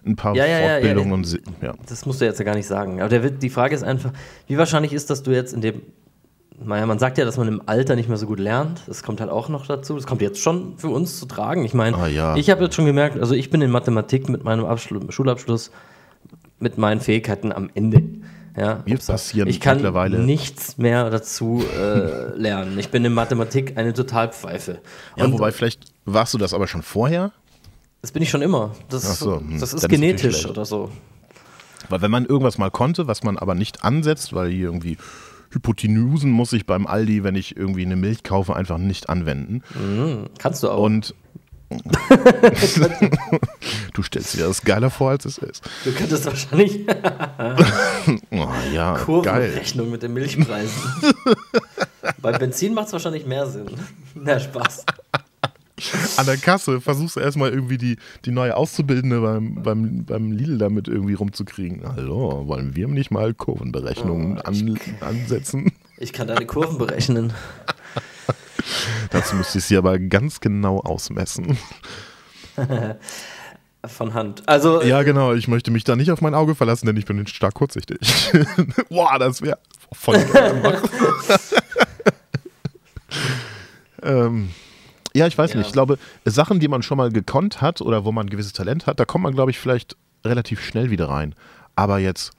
ein 0.06 0.16
paar 0.16 0.36
Ja, 0.36 0.46
ja, 0.46 0.60
Fortbildungen. 0.60 1.24
ja. 1.24 1.38
und 1.40 1.64
ja. 1.64 1.74
Das 1.90 2.06
musst 2.06 2.22
du 2.22 2.26
jetzt 2.26 2.38
ja 2.38 2.46
gar 2.46 2.56
nicht 2.56 2.68
sagen. 2.68 3.02
Aber 3.02 3.10
der, 3.10 3.32
die 3.32 3.50
Frage 3.50 3.74
ist 3.74 3.84
einfach, 3.84 4.12
wie 4.46 4.60
wahrscheinlich 4.60 4.94
ist, 4.94 5.10
dass 5.10 5.24
du 5.24 5.32
jetzt 5.32 5.54
in 5.54 5.62
dem, 5.62 5.82
naja, 6.64 6.86
man 6.86 7.00
sagt 7.00 7.18
ja, 7.18 7.26
dass 7.26 7.38
man 7.38 7.48
im 7.48 7.62
Alter 7.66 7.96
nicht 7.96 8.08
mehr 8.10 8.18
so 8.18 8.28
gut 8.28 8.40
lernt. 8.40 8.82
Das 8.88 9.04
kommt 9.04 9.20
halt 9.22 9.30
auch 9.30 9.50
noch 9.50 9.66
dazu. 9.68 9.96
Das 9.96 10.08
kommt 10.08 10.22
jetzt 10.22 10.40
schon 10.40 10.78
für 10.78 10.90
uns 10.90 11.20
zu 11.20 11.26
tragen. 11.26 11.66
Ich 11.66 11.74
meine, 11.74 11.98
Ah, 11.98 12.08
ja. 12.08 12.36
ich 12.36 12.50
habe 12.50 12.64
jetzt 12.64 12.76
schon 12.76 12.86
gemerkt, 12.86 13.20
also 13.20 13.34
ich 13.36 13.50
bin 13.50 13.62
in 13.62 13.72
Mathematik 13.72 14.30
mit 14.30 14.44
meinem 14.44 14.66
Abschlu 14.66 15.02
Schulabschluss, 15.10 15.72
mit 16.60 16.78
meinen 16.78 17.02
Fähigkeiten 17.02 17.52
am 17.52 17.70
Ende. 17.74 18.02
Ja, 18.58 18.84
Mir 18.86 18.98
passieren 18.98 19.50
ich 19.50 19.60
kann 19.60 19.78
mittlerweile- 19.78 20.20
nichts 20.20 20.78
mehr 20.78 21.10
dazu 21.10 21.62
äh, 21.78 22.30
lernen. 22.38 22.80
Ich 22.80 22.88
bin 22.90 23.04
in 23.04 23.14
Mathematik 23.14 23.78
eine 23.78 23.92
Totalpfeife. 23.94 24.80
ja, 25.18 25.26
Und 25.26 25.34
wobei 25.34 25.52
vielleicht 25.52 25.84
warst 26.06 26.34
du 26.34 26.38
das 26.38 26.54
aber 26.54 26.68
schon 26.68 26.82
vorher. 26.82 27.34
das 28.02 28.14
bin 28.14 28.24
ich 28.24 28.30
schon 28.30 28.42
immer. 28.42 28.72
Das, 28.90 29.20
so, 29.20 29.40
hm, 29.42 29.60
das 29.60 29.74
ist 29.74 29.84
ist 29.84 29.90
genetisch 29.90 30.38
schlecht. 30.38 30.50
oder 30.50 30.64
so. 30.64 30.90
Weil 31.90 32.02
wenn 32.02 32.12
man 32.12 32.26
irgendwas 32.26 32.58
mal 32.58 32.72
konnte, 32.72 33.08
was 33.08 33.24
man 33.24 33.38
aber 33.38 33.56
nicht 33.56 33.84
ansetzt, 33.84 34.34
weil 34.34 34.50
hier 34.50 34.68
irgendwie 34.68 34.98
Hypotenusen 35.56 36.30
muss 36.32 36.54
ich 36.54 36.66
beim 36.66 36.86
Aldi, 36.86 37.24
wenn 37.24 37.36
ich 37.36 37.56
irgendwie 37.58 37.86
eine 37.86 37.96
Milch 37.96 38.24
kaufe, 38.24 38.56
einfach 38.56 38.78
nicht 38.78 39.10
anwenden. 39.10 39.64
Kannst 40.38 40.62
du 40.64 40.70
auch. 40.70 40.84
Und 40.84 41.16
du 43.94 44.04
stellst 44.04 44.36
dir 44.36 44.46
das 44.46 44.62
geiler 44.62 44.92
vor, 44.92 45.10
als 45.10 45.26
es 45.26 45.40
ist. 45.40 45.64
du 45.84 45.92
könntest 45.94 46.26
wahrscheinlich 46.26 46.82
Oh, 48.32 48.48
ja, 48.72 48.94
geil. 48.94 49.04
Kurvenrechnung 49.04 49.90
mit 49.90 50.04
den 50.04 50.14
Milchpreisen. 50.14 50.84
Bei 52.22 52.34
Benzin 52.34 52.76
macht 52.76 52.88
es 52.88 52.94
wahrscheinlich 52.94 53.26
mehr 53.26 53.48
Sinn. 53.48 53.66
Na, 54.14 54.40
Spaß. 54.40 54.86
An 56.18 56.26
der 56.26 56.38
Kasse 56.38 56.80
versuchst 56.80 57.18
du 57.18 57.20
erstmal 57.20 57.52
irgendwie 57.52 57.78
die, 57.78 57.98
die 58.24 58.32
neue 58.32 58.56
Auszubildende 58.56 59.20
beim, 59.20 59.56
beim, 59.62 60.06
beim 60.06 60.32
Lidl 60.32 60.58
damit 60.58 60.88
irgendwie 60.88 61.16
rumzukriegen. 61.16 61.82
Hallo, 61.86 62.48
wollen 62.48 62.76
wir 62.76 62.88
nicht 62.88 63.12
mal 63.12 63.34
Kurvenberechnungen 63.34 64.38
Oh, 64.38 64.42
an, 64.42 64.80
ansetzen? 65.02 65.74
Ich 65.98 66.14
kann 66.14 66.28
deine 66.28 66.46
Kurven 66.46 66.78
berechnen. 66.78 67.34
Dazu 69.12 69.36
müsste 69.36 69.58
ich 69.58 69.66
sie 69.66 69.76
aber 69.78 70.00
ganz 70.00 70.40
genau 70.40 70.80
ausmessen. 70.80 71.58
Von 73.86 74.14
Hand. 74.14 74.48
Also, 74.48 74.82
Ja, 74.82 75.04
genau, 75.04 75.34
ich 75.34 75.48
möchte 75.48 75.72
mich 75.72 75.84
da 75.84 75.96
nicht 75.96 76.10
auf 76.10 76.22
mein 76.22 76.34
Auge 76.34 76.56
verlassen, 76.56 76.86
denn 76.88 76.98
ich 76.98 77.06
bin 77.06 77.28
stark 77.28 77.54
kurzsichtig. 77.54 78.00
Boah, 78.90 79.20
das 79.20 79.42
wäre 79.42 79.60
voll 79.92 80.24
geil. 80.34 80.80
ähm, 84.02 84.50
ja, 85.16 85.28
ich 85.28 85.38
weiß 85.38 85.52
Ja. 85.54 85.58
nicht. 85.58 85.68
Ich 85.68 85.74
glaube, 85.74 85.98
Sachen, 86.26 86.60
die 86.60 86.68
man 86.68 86.84
schon 86.84 86.98
mal 86.98 87.12
gekonnt 87.12 87.62
hat 87.62 87.82
oder 87.82 88.06
wo 88.06 88.12
man 88.12 88.28
ein 88.28 88.30
gewisses 88.30 88.54
Talent 88.54 88.86
hat, 88.86 89.00
da 89.00 89.06
kommt 89.06 89.24
man, 89.24 89.34
glaube 89.34 89.52
ich, 89.52 89.60
vielleicht 89.60 89.96
relativ 90.24 90.64
schnell 90.64 90.90
wieder 90.92 91.10
rein. 91.10 91.34
Aber 91.76 92.00
jetzt, 92.00 92.32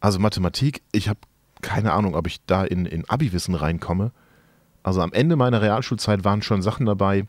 also 0.00 0.18
Mathematik, 0.18 0.82
ich 0.92 1.08
habe 1.08 1.20
keine 1.62 1.92
Ahnung, 1.92 2.14
ob 2.14 2.26
ich 2.26 2.44
da 2.46 2.64
in, 2.64 2.86
in 2.86 3.08
Abi-Wissen 3.08 3.54
reinkomme. 3.54 4.12
Also 4.82 5.00
am 5.00 5.12
Ende 5.12 5.36
meiner 5.36 5.62
Realschulzeit 5.62 6.22
waren 6.24 6.42
schon 6.42 6.62
Sachen 6.62 6.86
dabei, 6.86 7.26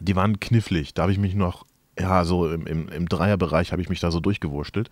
die 0.00 0.16
waren 0.16 0.40
knifflig. 0.40 0.94
Da 0.94 1.02
habe 1.02 1.12
ich 1.12 1.18
mich 1.18 1.34
noch, 1.34 1.66
ja, 1.98 2.24
so 2.24 2.50
im, 2.50 2.66
im, 2.66 2.88
im 2.88 3.08
Dreierbereich 3.08 3.72
habe 3.72 3.82
ich 3.82 3.88
mich 3.88 4.00
da 4.00 4.10
so 4.10 4.20
durchgewurstelt. 4.20 4.88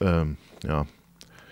Ähm, 0.00 0.36
ja. 0.64 0.86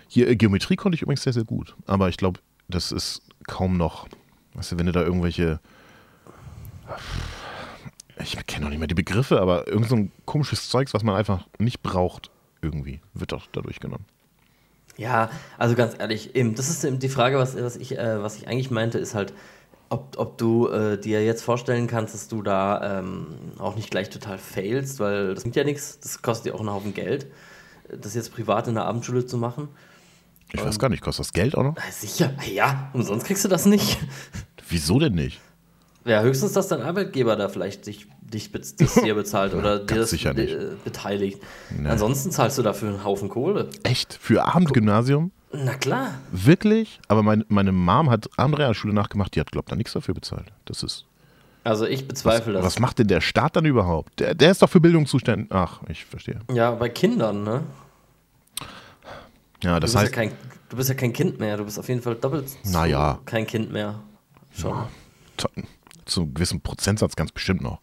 Hier, 0.07 0.27
äh, 0.27 0.35
Geometrie 0.35 0.75
konnte 0.75 0.95
ich 0.95 1.01
übrigens 1.03 1.21
sehr, 1.23 1.33
sehr 1.33 1.43
gut. 1.43 1.75
Aber 1.85 2.09
ich 2.09 2.17
glaube, 2.17 2.39
das 2.67 2.91
ist 2.91 3.21
kaum 3.47 3.77
noch, 3.77 4.07
weißt 4.55 4.71
du, 4.71 4.79
wenn 4.79 4.85
du 4.87 4.91
da 4.91 5.01
irgendwelche, 5.03 5.59
ich 8.21 8.45
kenne 8.47 8.65
noch 8.65 8.69
nicht 8.69 8.79
mehr 8.79 8.87
die 8.87 8.95
Begriffe, 8.95 9.41
aber 9.41 9.67
irgend 9.67 9.89
so 9.89 9.95
ein 9.95 10.11
komisches 10.25 10.69
Zeugs, 10.69 10.93
was 10.93 11.03
man 11.03 11.15
einfach 11.15 11.47
nicht 11.57 11.81
braucht 11.81 12.31
irgendwie, 12.61 12.99
wird 13.13 13.31
doch 13.31 13.47
dadurch 13.51 13.79
genommen. 13.79 14.05
Ja, 14.97 15.29
also 15.57 15.75
ganz 15.75 15.95
ehrlich, 15.97 16.35
eben, 16.35 16.55
das 16.55 16.69
ist 16.69 16.83
eben 16.83 16.99
die 16.99 17.07
Frage, 17.07 17.37
was, 17.37 17.55
was, 17.55 17.77
ich, 17.77 17.97
äh, 17.97 18.21
was 18.21 18.35
ich 18.35 18.49
eigentlich 18.49 18.69
meinte, 18.69 18.97
ist 18.97 19.15
halt, 19.15 19.33
ob, 19.87 20.17
ob 20.17 20.37
du 20.37 20.67
äh, 20.67 20.99
dir 20.99 21.23
jetzt 21.23 21.41
vorstellen 21.41 21.87
kannst, 21.87 22.13
dass 22.13 22.27
du 22.27 22.41
da 22.41 22.99
ähm, 22.99 23.27
auch 23.57 23.75
nicht 23.75 23.89
gleich 23.89 24.09
total 24.09 24.37
failst, 24.37 24.99
weil 24.99 25.33
das 25.33 25.43
bringt 25.43 25.55
ja 25.55 25.63
nichts, 25.63 25.99
das 25.99 26.21
kostet 26.21 26.47
dir 26.47 26.55
auch 26.55 26.59
einen 26.59 26.69
Haufen 26.69 26.93
Geld, 26.93 27.27
das 27.89 28.13
jetzt 28.13 28.33
privat 28.33 28.67
in 28.67 28.75
der 28.75 28.85
Abendschule 28.85 29.25
zu 29.25 29.37
machen. 29.37 29.69
Ich 30.51 30.63
weiß 30.63 30.79
gar 30.79 30.89
nicht, 30.89 31.01
kostet 31.01 31.27
das 31.27 31.33
Geld 31.33 31.55
auch 31.55 31.63
noch? 31.63 31.75
Sicher, 31.91 32.33
ja, 32.51 32.89
umsonst 32.93 33.25
kriegst 33.25 33.45
du 33.45 33.49
das 33.49 33.65
nicht. 33.65 33.97
Wieso 34.67 34.99
denn 34.99 35.13
nicht? 35.13 35.39
Ja, 36.09 36.21
höchstens, 36.21 36.53
dass 36.53 36.67
dein 36.67 36.81
Arbeitgeber 36.81 37.35
da 37.35 37.49
vielleicht 37.49 37.85
dich, 37.85 38.07
dich 38.21 38.51
bez- 38.51 38.75
das 38.77 38.95
dir 38.95 39.13
bezahlt 39.15 39.53
oder 39.53 39.79
dir 39.79 39.95
das 39.99 40.09
sicher 40.09 40.33
nicht. 40.33 40.53
äh, 40.53 40.71
beteiligt. 40.83 41.39
Nee. 41.69 41.87
Ansonsten 41.87 42.31
zahlst 42.31 42.57
du 42.57 42.63
dafür 42.63 42.89
einen 42.89 43.03
Haufen 43.03 43.29
Kohle. 43.29 43.69
Echt? 43.83 44.17
Für 44.19 44.45
Abendgymnasium? 44.45 45.31
Na 45.51 45.73
klar. 45.75 46.13
Wirklich? 46.31 46.99
Aber 47.07 47.23
meine, 47.23 47.45
meine 47.49 47.71
Mom 47.71 48.09
hat 48.09 48.29
Abendrealschule 48.37 48.93
nachgemacht, 48.93 49.35
die 49.35 49.39
hat, 49.39 49.51
glaubt 49.51 49.71
da 49.71 49.75
nichts 49.75 49.93
dafür 49.93 50.13
bezahlt. 50.13 50.51
Das 50.65 50.83
ist. 50.83 51.05
Also 51.63 51.85
ich 51.85 52.07
bezweifle 52.07 52.53
das. 52.53 52.63
Was 52.63 52.79
macht 52.79 52.99
denn 52.99 53.07
der 53.07 53.21
Staat 53.21 53.55
dann 53.55 53.65
überhaupt? 53.65 54.19
Der, 54.19 54.33
der 54.33 54.51
ist 54.51 54.61
doch 54.61 54.69
für 54.69 54.79
Bildung 54.79 55.05
zuständig. 55.05 55.47
Ach, 55.51 55.81
ich 55.89 56.05
verstehe. 56.05 56.39
Ja, 56.53 56.71
bei 56.71 56.89
Kindern, 56.89 57.43
ne? 57.43 57.61
Ja, 59.63 59.75
Du 59.75 59.81
das 59.81 59.91
bist, 59.91 60.03
heißt, 60.03 60.11
ja 60.15 60.21
kein, 60.23 60.31
du 60.69 60.77
bist 60.77 60.89
ja 60.89 60.95
kein 60.95 61.13
Kind 61.13 61.39
mehr. 61.39 61.57
Du 61.57 61.65
bist 61.65 61.77
auf 61.79 61.87
jeden 61.89 62.01
Fall 62.01 62.15
doppelt 62.15 62.45
Naja. 62.65 63.19
kein 63.25 63.45
Kind 63.45 63.71
mehr. 63.71 63.99
Schon. 64.55 64.73
zu, 65.37 65.47
zu 66.09 66.21
einem 66.21 66.33
gewissen 66.33 66.61
Prozentsatz 66.61 67.15
ganz 67.15 67.31
bestimmt 67.31 67.61
noch. 67.61 67.79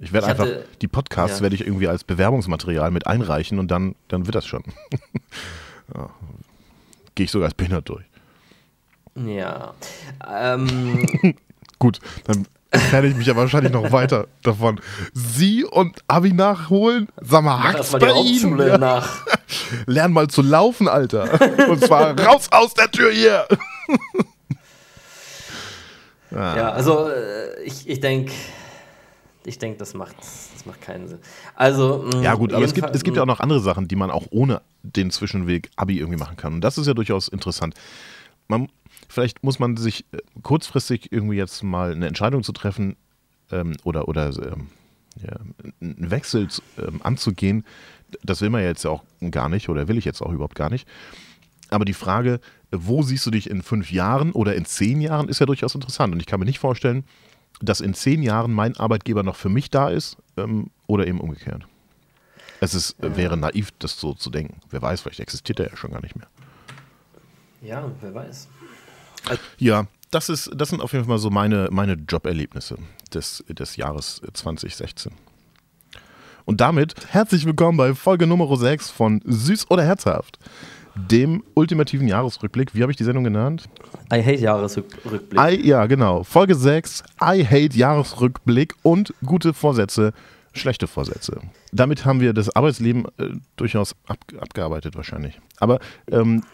Ich 0.00 0.12
werde 0.12 0.26
einfach, 0.26 0.48
die 0.80 0.88
Podcasts 0.88 1.38
ja. 1.38 1.42
werde 1.42 1.54
ich 1.54 1.62
irgendwie 1.62 1.86
als 1.86 2.02
Bewerbungsmaterial 2.02 2.90
mit 2.90 3.06
einreichen 3.06 3.58
und 3.58 3.70
dann, 3.70 3.94
dann 4.08 4.26
wird 4.26 4.34
das 4.34 4.46
schon. 4.46 4.64
ja. 5.94 6.10
Gehe 7.14 7.24
ich 7.24 7.30
sogar 7.30 7.46
als 7.46 7.54
behindert 7.54 7.88
durch. 7.88 8.04
Ja. 9.14 9.74
Ähm, 10.28 11.36
Gut, 11.78 12.00
dann 12.24 12.46
entferne 12.70 13.08
ich 13.08 13.14
mich 13.14 13.26
ja 13.26 13.36
wahrscheinlich 13.36 13.72
noch 13.72 13.92
weiter 13.92 14.26
davon. 14.42 14.80
Sie 15.12 15.64
und 15.64 16.00
Abi 16.08 16.32
nachholen? 16.32 17.08
Sag 17.20 17.44
mal, 17.44 17.74
erstmal 17.74 18.00
die 18.00 18.06
bei 18.06 18.12
Ihnen? 18.14 18.58
Ja. 18.58 18.78
nach. 18.78 19.24
Lern 19.86 20.12
mal 20.12 20.28
zu 20.28 20.42
laufen, 20.42 20.88
Alter. 20.88 21.40
Und 21.68 21.84
zwar 21.84 22.18
raus 22.26 22.48
aus 22.50 22.74
der 22.74 22.90
Tür 22.90 23.12
hier. 23.12 23.46
Ah. 26.34 26.56
Ja, 26.56 26.70
also 26.72 27.08
äh, 27.08 27.62
ich, 27.64 27.88
ich 27.88 28.00
denke, 28.00 28.32
ich 29.46 29.58
denke, 29.58 29.78
das 29.78 29.94
macht, 29.94 30.16
das 30.18 30.64
macht 30.66 30.80
keinen 30.80 31.08
Sinn. 31.08 31.18
Also, 31.54 32.04
mh, 32.12 32.22
Ja 32.22 32.34
gut, 32.34 32.52
aber 32.52 32.64
es 32.64 32.74
gibt, 32.74 32.94
es 32.94 33.02
gibt 33.02 33.16
ja 33.16 33.22
auch 33.22 33.26
noch 33.26 33.40
andere 33.40 33.60
Sachen, 33.60 33.88
die 33.88 33.96
man 33.96 34.10
auch 34.10 34.26
ohne 34.30 34.62
den 34.82 35.10
Zwischenweg 35.10 35.70
Abi 35.76 35.98
irgendwie 35.98 36.18
machen 36.18 36.36
kann. 36.36 36.54
Und 36.54 36.60
das 36.62 36.78
ist 36.78 36.86
ja 36.86 36.94
durchaus 36.94 37.28
interessant. 37.28 37.74
Man, 38.48 38.68
vielleicht 39.08 39.42
muss 39.42 39.58
man 39.58 39.76
sich 39.76 40.04
äh, 40.12 40.18
kurzfristig 40.42 41.12
irgendwie 41.12 41.36
jetzt 41.36 41.62
mal 41.62 41.92
eine 41.92 42.06
Entscheidung 42.06 42.42
zu 42.42 42.52
treffen 42.52 42.96
ähm, 43.50 43.76
oder, 43.84 44.08
oder 44.08 44.26
ähm, 44.28 44.68
ja, 45.22 45.36
einen 45.80 46.10
Wechsel 46.10 46.48
ähm, 46.78 47.00
anzugehen. 47.02 47.64
Das 48.22 48.40
will 48.40 48.50
man 48.50 48.62
ja 48.62 48.68
jetzt 48.68 48.84
ja 48.84 48.90
auch 48.90 49.02
gar 49.30 49.48
nicht 49.48 49.68
oder 49.68 49.88
will 49.88 49.98
ich 49.98 50.04
jetzt 50.04 50.22
auch 50.22 50.32
überhaupt 50.32 50.54
gar 50.54 50.70
nicht. 50.70 50.88
Aber 51.70 51.84
die 51.84 51.94
Frage, 51.94 52.40
wo 52.78 53.02
siehst 53.02 53.26
du 53.26 53.30
dich 53.30 53.48
in 53.48 53.62
fünf 53.62 53.90
Jahren 53.92 54.32
oder 54.32 54.54
in 54.54 54.64
zehn 54.64 55.00
Jahren, 55.00 55.28
ist 55.28 55.40
ja 55.40 55.46
durchaus 55.46 55.74
interessant. 55.74 56.12
Und 56.14 56.20
ich 56.20 56.26
kann 56.26 56.40
mir 56.40 56.46
nicht 56.46 56.58
vorstellen, 56.58 57.04
dass 57.60 57.80
in 57.80 57.94
zehn 57.94 58.22
Jahren 58.22 58.52
mein 58.52 58.76
Arbeitgeber 58.76 59.22
noch 59.22 59.36
für 59.36 59.48
mich 59.48 59.70
da 59.70 59.88
ist 59.88 60.16
ähm, 60.36 60.70
oder 60.86 61.06
eben 61.06 61.20
umgekehrt. 61.20 61.66
Es 62.60 62.74
ist, 62.74 63.02
äh, 63.02 63.16
wäre 63.16 63.36
naiv, 63.36 63.70
das 63.78 63.98
so 63.98 64.14
zu 64.14 64.30
denken. 64.30 64.60
Wer 64.70 64.82
weiß, 64.82 65.02
vielleicht 65.02 65.20
existiert 65.20 65.60
er 65.60 65.70
ja 65.70 65.76
schon 65.76 65.92
gar 65.92 66.02
nicht 66.02 66.16
mehr. 66.16 66.28
Ja, 67.62 67.90
wer 68.00 68.14
weiß. 68.14 68.48
Ja, 69.58 69.86
das, 70.10 70.28
ist, 70.28 70.50
das 70.54 70.68
sind 70.68 70.82
auf 70.82 70.92
jeden 70.92 71.06
Fall 71.06 71.18
so 71.18 71.30
meine, 71.30 71.68
meine 71.70 71.94
Joberlebnisse 71.94 72.76
des, 73.12 73.44
des 73.48 73.76
Jahres 73.76 74.20
2016. 74.32 75.12
Und 76.44 76.60
damit 76.60 76.94
herzlich 77.08 77.46
willkommen 77.46 77.78
bei 77.78 77.94
Folge 77.94 78.26
Nummer 78.26 78.54
6 78.54 78.90
von 78.90 79.22
Süß 79.24 79.70
oder 79.70 79.82
Herzhaft, 79.82 80.38
dem 80.94 81.42
ultimativen 81.54 82.08
Jahresrückblick. 82.08 82.74
Wie 82.74 82.82
habe 82.82 82.92
ich 82.92 82.96
die 82.96 83.04
Sendung 83.04 83.24
genannt? 83.24 83.68
I 84.12 84.22
hate 84.22 84.40
Jahresrückblick. 84.40 85.38
I, 85.38 85.66
ja, 85.66 85.86
genau. 85.86 86.22
Folge 86.22 86.54
6, 86.54 87.02
I 87.20 87.44
hate 87.44 87.76
Jahresrückblick 87.76 88.74
und 88.82 89.12
gute 89.24 89.54
Vorsätze, 89.54 90.12
schlechte 90.52 90.86
Vorsätze. 90.86 91.40
Damit 91.72 92.04
haben 92.04 92.20
wir 92.20 92.32
das 92.32 92.54
Arbeitsleben 92.54 93.06
äh, 93.18 93.30
durchaus 93.56 93.94
ab, 94.06 94.18
abgearbeitet 94.40 94.96
wahrscheinlich. 94.96 95.40
Aber 95.58 95.80
ähm, 96.10 96.44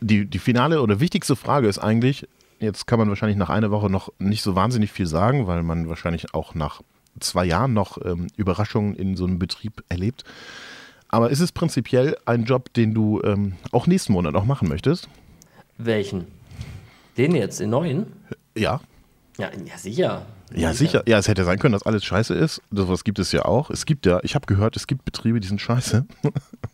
die, 0.00 0.26
die 0.26 0.38
finale 0.38 0.80
oder 0.80 1.00
wichtigste 1.00 1.34
Frage 1.36 1.68
ist 1.68 1.78
eigentlich, 1.78 2.28
jetzt 2.60 2.86
kann 2.86 2.98
man 2.98 3.08
wahrscheinlich 3.08 3.38
nach 3.38 3.50
einer 3.50 3.70
Woche 3.70 3.90
noch 3.90 4.12
nicht 4.18 4.42
so 4.42 4.54
wahnsinnig 4.54 4.92
viel 4.92 5.06
sagen, 5.06 5.46
weil 5.46 5.62
man 5.62 5.88
wahrscheinlich 5.88 6.34
auch 6.34 6.54
nach 6.54 6.82
zwei 7.20 7.44
Jahren 7.44 7.72
noch 7.72 7.98
ähm, 8.04 8.28
Überraschungen 8.36 8.94
in 8.94 9.16
so 9.16 9.24
einem 9.24 9.38
Betrieb 9.38 9.82
erlebt. 9.88 10.24
Aber 11.08 11.30
ist 11.30 11.40
es 11.40 11.52
prinzipiell 11.52 12.16
ein 12.26 12.44
Job, 12.44 12.72
den 12.74 12.94
du 12.94 13.20
ähm, 13.22 13.54
auch 13.72 13.86
nächsten 13.86 14.12
Monat 14.12 14.32
noch 14.32 14.44
machen 14.44 14.68
möchtest? 14.68 15.08
Welchen? 15.78 16.26
Den 17.16 17.34
jetzt, 17.34 17.60
den 17.60 17.70
neuen? 17.70 18.06
Ja. 18.56 18.80
Ja, 19.38 19.50
ja 19.64 19.78
sicher. 19.78 20.26
Ja, 20.54 20.72
sicher. 20.72 21.02
Ja, 21.06 21.18
es 21.18 21.28
hätte 21.28 21.44
sein 21.44 21.58
können, 21.58 21.72
dass 21.72 21.84
alles 21.84 22.04
scheiße 22.04 22.34
ist. 22.34 22.62
Das 22.70 23.04
gibt 23.04 23.18
es 23.18 23.32
ja 23.32 23.44
auch. 23.44 23.70
Es 23.70 23.86
gibt 23.86 24.06
ja, 24.06 24.20
ich 24.22 24.34
habe 24.34 24.46
gehört, 24.46 24.76
es 24.76 24.86
gibt 24.86 25.04
Betriebe, 25.04 25.40
die 25.40 25.48
sind 25.48 25.60
scheiße. 25.60 26.06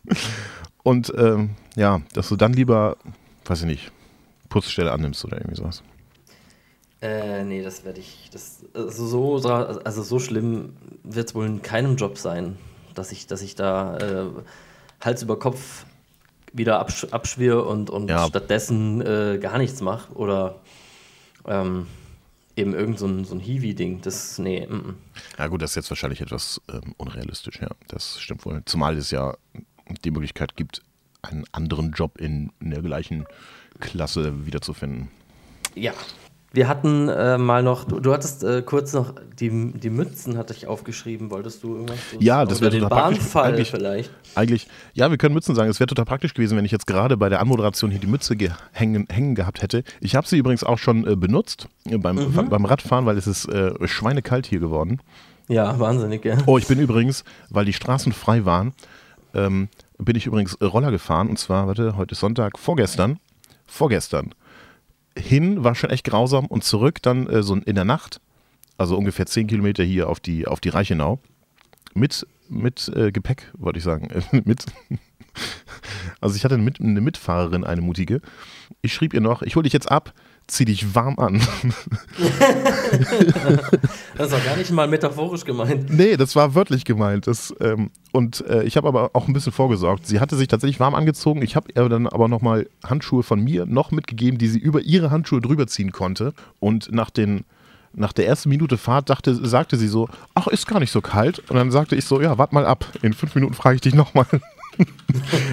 Und 0.83 1.13
ähm, 1.17 1.51
ja, 1.75 2.01
dass 2.13 2.29
du 2.29 2.35
dann 2.35 2.53
lieber, 2.53 2.97
weiß 3.45 3.61
ich 3.61 3.67
nicht, 3.67 3.91
Putzstelle 4.49 4.91
annimmst 4.91 5.25
oder 5.25 5.37
irgendwie 5.37 5.55
sowas. 5.55 5.83
Äh, 7.01 7.43
nee, 7.43 7.61
das 7.61 7.83
werde 7.83 7.99
ich. 7.99 8.29
Das, 8.31 8.63
also, 8.73 9.37
so, 9.37 9.49
also 9.49 10.03
so 10.03 10.19
schlimm 10.19 10.73
wird 11.03 11.29
es 11.29 11.35
wohl 11.35 11.45
in 11.45 11.61
keinem 11.61 11.95
Job 11.97 12.17
sein, 12.17 12.57
dass 12.97 13.11
ich, 13.11 13.27
dass 13.27 13.41
ich 13.41 13.55
da 13.55 13.97
äh, 13.97 14.25
Hals 15.01 15.21
über 15.21 15.37
Kopf 15.39 15.85
wieder 16.53 16.79
absch 16.79 17.05
abschwirr 17.11 17.65
und, 17.67 17.89
und 17.89 18.09
Ja. 18.09 18.25
stattdessen 18.27 19.01
äh, 19.01 19.37
gar 19.41 19.57
nichts 19.57 19.81
mache. 19.81 20.11
Oder 20.13 20.61
ähm, 21.45 21.87
eben 22.55 22.73
irgend 22.73 22.97
so 22.97 23.07
ein, 23.07 23.25
so 23.25 23.35
ein 23.35 23.39
Hiwi-Ding. 23.41 24.01
Das, 24.01 24.39
nee, 24.39 24.65
mm, 24.65 24.73
mm. 24.73 24.95
Ja 25.37 25.47
gut, 25.47 25.61
das 25.61 25.71
ist 25.71 25.75
jetzt 25.75 25.89
wahrscheinlich 25.91 26.21
etwas 26.21 26.61
ähm, 26.71 26.93
unrealistisch, 26.97 27.59
ja. 27.61 27.69
Das 27.87 28.19
stimmt 28.19 28.45
wohl. 28.45 28.61
Zumal 28.65 28.97
es 28.97 29.11
ja 29.11 29.35
die 30.03 30.11
Möglichkeit 30.11 30.55
gibt, 30.55 30.81
einen 31.21 31.45
anderen 31.51 31.91
Job 31.91 32.19
in, 32.19 32.51
in 32.59 32.71
der 32.71 32.81
gleichen 32.81 33.25
Klasse 33.79 34.45
wiederzufinden. 34.45 35.09
Ja. 35.75 35.93
Wir 36.55 36.67
hatten 36.69 37.09
äh, 37.09 37.37
mal 37.37 37.61
noch, 37.63 37.83
du, 37.83 37.99
du 37.99 38.13
hattest 38.13 38.43
äh, 38.43 38.61
kurz 38.61 38.93
noch 38.93 39.13
die, 39.39 39.73
die 39.73 39.89
Mützen, 39.89 40.37
hatte 40.37 40.53
ich 40.53 40.67
aufgeschrieben. 40.67 41.29
Wolltest 41.29 41.61
du 41.63 41.73
irgendwas? 41.75 41.97
so- 42.13 42.17
Ja, 42.19 42.45
das 42.45 42.61
wäre 42.61 42.71
total 42.71 42.89
praktisch. 42.89 43.19
Bahnfall 43.19 43.53
Eigentlich- 43.53 43.71
vielleicht. 43.71 44.11
Eigentlich, 44.35 44.67
ja, 44.93 45.11
wir 45.11 45.17
können 45.17 45.33
Mützen 45.35 45.53
sagen. 45.53 45.69
Es 45.69 45.79
wäre 45.79 45.87
total 45.87 46.05
praktisch 46.05 46.33
gewesen, 46.33 46.57
wenn 46.57 46.65
ich 46.65 46.71
jetzt 46.71 46.87
gerade 46.87 47.17
bei 47.17 47.27
der 47.29 47.41
Anmoderation 47.41 47.91
hier 47.91 47.99
die 47.99 48.07
Mütze 48.07 48.35
ge- 48.35 48.51
hängen, 48.71 49.05
hängen 49.09 49.35
gehabt 49.35 49.61
hätte. 49.61 49.83
Ich 49.99 50.15
habe 50.15 50.27
sie 50.27 50.37
übrigens 50.37 50.63
auch 50.63 50.77
schon 50.77 51.05
äh, 51.05 51.15
benutzt 51.15 51.67
äh, 51.89 51.97
beim, 51.97 52.15
Mhm. 52.15 52.49
beim 52.49 52.65
Radfahren, 52.65 53.05
weil 53.05 53.17
es 53.17 53.27
ist 53.27 53.47
äh, 53.49 53.73
schweinekalt 53.87 54.45
hier 54.45 54.59
geworden. 54.59 54.99
Ja, 55.49 55.77
wahnsinnig, 55.79 56.23
ja. 56.25 56.37
Oh, 56.47 56.57
ich 56.57 56.67
bin 56.67 56.79
übrigens, 56.79 57.23
weil 57.49 57.65
die 57.65 57.73
Straßen 57.73 58.13
frei 58.13 58.45
waren, 58.45 58.73
ähm, 59.33 59.67
bin 59.97 60.15
ich 60.15 60.25
übrigens 60.25 60.57
Roller 60.61 60.89
gefahren. 60.91 61.27
Und 61.29 61.37
zwar, 61.37 61.67
warte, 61.67 61.97
heute 61.97 62.13
ist 62.13 62.19
Sonntag, 62.21 62.57
vorgestern. 62.57 63.19
Vorgestern. 63.67 64.33
Hin 65.17 65.63
war 65.63 65.75
schon 65.75 65.89
echt 65.89 66.03
grausam 66.05 66.45
und 66.45 66.63
zurück 66.63 67.01
dann 67.01 67.27
äh, 67.27 67.43
so 67.43 67.55
in 67.55 67.75
der 67.75 67.85
Nacht, 67.85 68.19
also 68.77 68.97
ungefähr 68.97 69.25
10 69.25 69.47
Kilometer 69.47 69.83
hier 69.83 70.09
auf 70.09 70.19
die, 70.19 70.47
auf 70.47 70.59
die 70.59 70.69
Reichenau. 70.69 71.19
Mit, 71.93 72.27
mit 72.49 72.91
äh, 72.95 73.11
Gepäck, 73.11 73.51
wollte 73.57 73.77
ich 73.77 73.85
sagen. 73.85 74.09
Mit. 74.45 74.65
Also 76.21 76.35
ich 76.35 76.45
hatte 76.45 76.55
eine 76.55 77.01
Mitfahrerin, 77.01 77.63
eine 77.63 77.81
mutige. 77.81 78.21
Ich 78.81 78.93
schrieb 78.93 79.13
ihr 79.13 79.21
noch, 79.21 79.41
ich 79.41 79.55
hole 79.55 79.63
dich 79.63 79.73
jetzt 79.73 79.91
ab, 79.91 80.13
zieh 80.47 80.65
dich 80.65 80.95
warm 80.95 81.17
an. 81.17 81.41
Das 84.17 84.29
doch 84.29 84.43
gar 84.45 84.55
nicht 84.55 84.71
mal 84.71 84.87
metaphorisch 84.87 85.43
gemeint. 85.43 85.89
Nee, 85.89 86.15
das 86.15 86.37
war 86.37 86.55
wörtlich 86.55 86.85
gemeint. 86.85 87.27
Das, 87.27 87.53
ähm, 87.59 87.91
und 88.13 88.45
äh, 88.47 88.63
ich 88.63 88.77
habe 88.77 88.87
aber 88.87 89.11
auch 89.13 89.27
ein 89.27 89.33
bisschen 89.33 89.51
vorgesorgt. 89.51 90.07
Sie 90.07 90.21
hatte 90.21 90.37
sich 90.37 90.47
tatsächlich 90.47 90.79
warm 90.79 90.95
angezogen. 90.95 91.41
Ich 91.41 91.57
habe 91.57 91.67
ihr 91.75 91.89
dann 91.89 92.07
aber 92.07 92.29
nochmal 92.29 92.69
Handschuhe 92.85 93.23
von 93.23 93.43
mir 93.43 93.65
noch 93.65 93.91
mitgegeben, 93.91 94.37
die 94.37 94.47
sie 94.47 94.59
über 94.59 94.81
ihre 94.81 95.11
Handschuhe 95.11 95.41
drüber 95.41 95.67
ziehen 95.67 95.91
konnte. 95.91 96.33
Und 96.61 96.93
nach, 96.93 97.09
den, 97.09 97.43
nach 97.93 98.13
der 98.13 98.25
ersten 98.25 98.47
Minute 98.47 98.77
Fahrt 98.77 99.09
dachte, 99.09 99.35
sagte 99.35 99.75
sie 99.75 99.89
so, 99.89 100.07
ach, 100.33 100.47
ist 100.47 100.65
gar 100.65 100.79
nicht 100.79 100.91
so 100.91 101.01
kalt. 101.01 101.39
Und 101.49 101.57
dann 101.57 101.71
sagte 101.71 101.97
ich 101.97 102.05
so, 102.05 102.21
ja, 102.21 102.37
wart 102.37 102.53
mal 102.53 102.65
ab. 102.65 102.85
In 103.01 103.11
fünf 103.11 103.35
Minuten 103.35 103.53
frage 103.53 103.75
ich 103.75 103.81
dich 103.81 103.95
nochmal. 103.95 104.27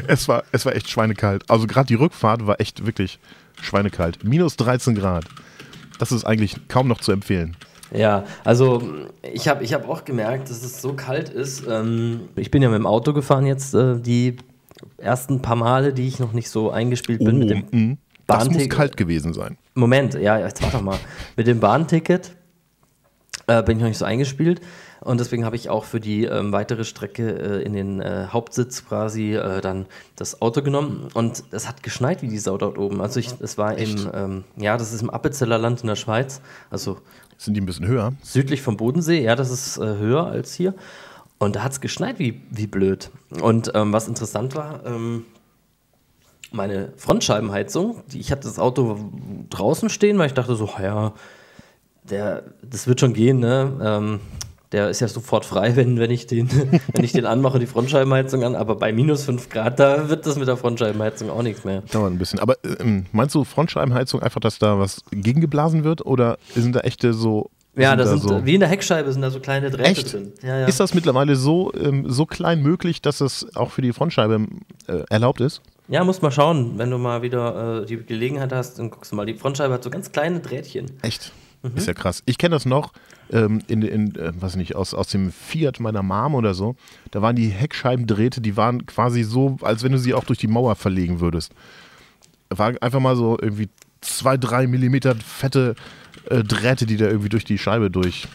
Es, 0.06 0.28
war, 0.28 0.44
es 0.52 0.64
war 0.66 0.74
echt 0.74 0.88
schweinekalt. 0.88 1.48
Also 1.48 1.66
gerade 1.66 1.86
die 1.86 1.94
Rückfahrt 1.94 2.46
war 2.46 2.60
echt 2.60 2.86
wirklich 2.86 3.18
schweinekalt. 3.60 4.24
Minus 4.24 4.56
13 4.56 4.94
Grad. 4.94 5.24
Das 5.98 6.12
ist 6.12 6.24
eigentlich 6.24 6.56
kaum 6.68 6.88
noch 6.88 7.00
zu 7.00 7.12
empfehlen. 7.12 7.56
Ja, 7.94 8.24
also 8.44 8.82
ich 9.32 9.48
habe 9.48 9.62
ich 9.64 9.74
hab 9.74 9.88
auch 9.88 10.04
gemerkt, 10.04 10.48
dass 10.48 10.62
es 10.62 10.80
so 10.80 10.94
kalt 10.94 11.28
ist. 11.28 11.66
Ähm, 11.68 12.28
ich 12.36 12.50
bin 12.50 12.62
ja 12.62 12.70
mit 12.70 12.78
dem 12.78 12.86
Auto 12.86 13.12
gefahren 13.12 13.46
jetzt, 13.46 13.74
äh, 13.74 14.00
die 14.00 14.36
ersten 14.96 15.42
paar 15.42 15.56
Male, 15.56 15.92
die 15.92 16.08
ich 16.08 16.18
noch 16.18 16.32
nicht 16.32 16.48
so 16.48 16.70
eingespielt 16.70 17.22
bin 17.22 17.38
mit 17.38 17.50
dem 17.50 17.66
mm, 17.70 17.98
das 18.26 18.50
muss 18.50 18.68
kalt 18.68 18.96
gewesen 18.96 19.34
sein. 19.34 19.58
Moment, 19.74 20.14
ja, 20.14 20.38
jetzt 20.38 20.62
warte 20.62 20.82
mal. 20.82 20.98
Mit 21.36 21.46
dem 21.46 21.60
Bahnticket 21.60 22.32
äh, 23.46 23.62
bin 23.62 23.76
ich 23.76 23.82
noch 23.82 23.88
nicht 23.88 23.98
so 23.98 24.04
eingespielt. 24.04 24.60
Und 25.04 25.18
deswegen 25.18 25.44
habe 25.44 25.56
ich 25.56 25.68
auch 25.68 25.84
für 25.84 26.00
die 26.00 26.24
ähm, 26.24 26.52
weitere 26.52 26.84
Strecke 26.84 27.30
äh, 27.30 27.62
in 27.62 27.72
den 27.72 28.00
äh, 28.00 28.28
Hauptsitz 28.30 28.86
quasi 28.86 29.34
äh, 29.34 29.60
dann 29.60 29.86
das 30.16 30.40
Auto 30.40 30.62
genommen. 30.62 31.08
Und 31.14 31.44
es 31.50 31.68
hat 31.68 31.82
geschneit 31.82 32.22
wie 32.22 32.28
die 32.28 32.38
Sau 32.38 32.56
dort 32.56 32.78
oben. 32.78 33.00
Also 33.00 33.18
ich, 33.18 33.28
es 33.40 33.58
war 33.58 33.76
im, 33.76 34.08
ähm, 34.14 34.44
ja, 34.56 34.76
das 34.76 34.92
ist 34.92 35.02
im 35.02 35.10
Appenzeller 35.10 35.58
Land 35.58 35.80
in 35.80 35.88
der 35.88 35.96
Schweiz. 35.96 36.40
Also 36.70 36.98
Sind 37.36 37.54
die 37.54 37.60
ein 37.60 37.66
bisschen 37.66 37.86
höher? 37.86 38.12
südlich 38.22 38.62
vom 38.62 38.76
Bodensee. 38.76 39.22
Ja, 39.22 39.34
das 39.34 39.50
ist 39.50 39.78
äh, 39.78 39.80
höher 39.80 40.26
als 40.26 40.54
hier. 40.54 40.74
Und 41.38 41.56
da 41.56 41.64
hat 41.64 41.72
es 41.72 41.80
geschneit 41.80 42.20
wie, 42.20 42.40
wie 42.50 42.68
blöd. 42.68 43.10
Und 43.40 43.72
ähm, 43.74 43.92
was 43.92 44.06
interessant 44.06 44.54
war, 44.54 44.86
ähm, 44.86 45.24
meine 46.52 46.92
Frontscheibenheizung, 46.96 48.02
die, 48.12 48.20
ich 48.20 48.30
hatte 48.30 48.46
das 48.46 48.60
Auto 48.60 49.10
draußen 49.50 49.88
stehen, 49.88 50.18
weil 50.18 50.28
ich 50.28 50.34
dachte 50.34 50.54
so, 50.54 50.70
ja, 50.80 51.12
der, 52.04 52.44
das 52.62 52.86
wird 52.86 53.00
schon 53.00 53.14
gehen, 53.14 53.40
ne? 53.40 54.20
Der 54.72 54.88
ist 54.88 55.00
ja 55.00 55.08
sofort 55.08 55.44
frei, 55.44 55.76
wenn, 55.76 55.98
wenn, 55.98 56.10
ich 56.10 56.26
den, 56.26 56.48
wenn 56.92 57.04
ich 57.04 57.12
den 57.12 57.26
anmache, 57.26 57.58
die 57.58 57.66
Frontscheibenheizung 57.66 58.42
an. 58.44 58.56
Aber 58.56 58.76
bei 58.76 58.92
minus 58.92 59.24
5 59.24 59.48
Grad, 59.50 59.78
da 59.78 60.08
wird 60.08 60.26
das 60.26 60.36
mit 60.36 60.48
der 60.48 60.56
Frontscheibenheizung 60.56 61.30
auch 61.30 61.42
nichts 61.42 61.64
mehr. 61.64 61.82
Dauert 61.92 62.12
ein 62.12 62.18
bisschen. 62.18 62.38
Aber 62.40 62.56
ähm, 62.80 63.06
meinst 63.12 63.34
du 63.34 63.44
Frontscheibenheizung 63.44 64.22
einfach, 64.22 64.40
dass 64.40 64.58
da 64.58 64.78
was 64.78 65.02
gegengeblasen 65.10 65.84
wird? 65.84 66.04
Oder 66.04 66.38
sind 66.54 66.74
da 66.74 66.80
echte 66.80 67.12
so. 67.12 67.50
Ja, 67.74 67.90
sind 67.90 67.98
da 68.00 68.06
sind, 68.06 68.22
so, 68.22 68.44
wie 68.44 68.54
in 68.54 68.60
der 68.60 68.68
Heckscheibe 68.68 69.10
sind 69.12 69.22
da 69.22 69.30
so 69.30 69.40
kleine 69.40 69.70
Drähte 69.70 69.88
Echt? 69.88 70.12
drin. 70.12 70.32
Ja, 70.42 70.58
ja. 70.58 70.66
Ist 70.66 70.78
das 70.78 70.92
mittlerweile 70.92 71.36
so, 71.36 71.72
ähm, 71.74 72.04
so 72.06 72.26
klein 72.26 72.62
möglich, 72.62 73.00
dass 73.00 73.22
es 73.22 73.46
auch 73.56 73.70
für 73.70 73.80
die 73.80 73.94
Frontscheibe 73.94 74.46
äh, 74.88 75.04
erlaubt 75.08 75.40
ist? 75.40 75.62
Ja, 75.88 76.04
musst 76.04 76.22
mal 76.22 76.30
schauen, 76.30 76.74
wenn 76.76 76.90
du 76.90 76.98
mal 76.98 77.22
wieder 77.22 77.82
äh, 77.82 77.86
die 77.86 77.96
Gelegenheit 77.96 78.52
hast, 78.52 78.78
dann 78.78 78.90
guckst 78.90 79.12
du 79.12 79.16
mal. 79.16 79.24
Die 79.24 79.34
Frontscheibe 79.34 79.72
hat 79.72 79.82
so 79.82 79.88
ganz 79.88 80.12
kleine 80.12 80.40
Drähtchen. 80.40 80.90
Echt? 81.00 81.32
Ist 81.74 81.86
ja 81.86 81.94
krass. 81.94 82.22
Ich 82.26 82.38
kenne 82.38 82.56
das 82.56 82.66
noch, 82.66 82.92
ähm, 83.32 83.62
in, 83.66 83.82
in 83.82 84.14
äh, 84.14 84.32
weiß 84.34 84.56
nicht, 84.56 84.76
aus, 84.76 84.94
aus 84.94 85.08
dem 85.08 85.32
Fiat 85.32 85.80
meiner 85.80 86.02
Mom 86.02 86.34
oder 86.34 86.54
so. 86.54 86.76
Da 87.10 87.22
waren 87.22 87.36
die 87.36 87.48
Heckscheibendrähte, 87.48 88.40
die 88.40 88.56
waren 88.56 88.86
quasi 88.86 89.22
so, 89.22 89.56
als 89.62 89.82
wenn 89.82 89.92
du 89.92 89.98
sie 89.98 90.14
auch 90.14 90.24
durch 90.24 90.38
die 90.38 90.48
Mauer 90.48 90.76
verlegen 90.76 91.20
würdest. 91.20 91.52
War 92.50 92.74
einfach 92.80 93.00
mal 93.00 93.16
so 93.16 93.38
irgendwie 93.40 93.68
zwei, 94.00 94.36
drei 94.36 94.66
Millimeter 94.66 95.14
fette 95.16 95.74
äh, 96.28 96.42
Drähte, 96.42 96.86
die 96.86 96.96
da 96.96 97.06
irgendwie 97.06 97.30
durch 97.30 97.44
die 97.44 97.58
Scheibe 97.58 97.90
durch. 97.90 98.28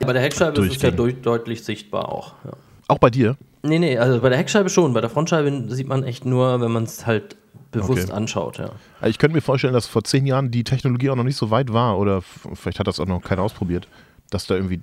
Bei 0.00 0.12
der 0.12 0.22
Heckscheibe 0.22 0.64
ist 0.66 0.76
es 0.76 0.82
ja 0.82 0.90
durch, 0.90 1.20
deutlich 1.20 1.62
sichtbar 1.64 2.10
auch. 2.10 2.34
Ja. 2.44 2.52
Auch 2.88 2.98
bei 2.98 3.10
dir? 3.10 3.36
Nee, 3.62 3.78
nee, 3.78 3.98
also 3.98 4.20
bei 4.20 4.28
der 4.28 4.38
Heckscheibe 4.38 4.70
schon. 4.70 4.92
Bei 4.94 5.00
der 5.00 5.10
Frontscheibe 5.10 5.64
sieht 5.68 5.88
man 5.88 6.04
echt 6.04 6.24
nur, 6.24 6.60
wenn 6.60 6.70
man 6.70 6.84
es 6.84 7.06
halt 7.06 7.36
bewusst 7.70 8.04
Okay. 8.04 8.12
anschaut, 8.12 8.58
ja. 8.58 8.70
Also 9.00 9.10
Ich 9.10 9.18
könnte 9.18 9.34
mir 9.34 9.42
vorstellen, 9.42 9.74
dass 9.74 9.86
vor 9.86 10.04
zehn 10.04 10.26
Jahren 10.26 10.50
die 10.50 10.64
Technologie 10.64 11.10
auch 11.10 11.16
noch 11.16 11.24
nicht 11.24 11.36
so 11.36 11.50
weit 11.50 11.72
war 11.72 11.98
oder 11.98 12.22
vielleicht 12.54 12.78
hat 12.78 12.86
das 12.86 12.98
auch 13.00 13.06
noch 13.06 13.20
keiner 13.20 13.42
ausprobiert, 13.42 13.88
dass 14.30 14.46
da 14.46 14.54
irgendwie 14.54 14.80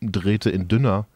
Drähte 0.00 0.50
in 0.50 0.68
dünner. 0.68 1.06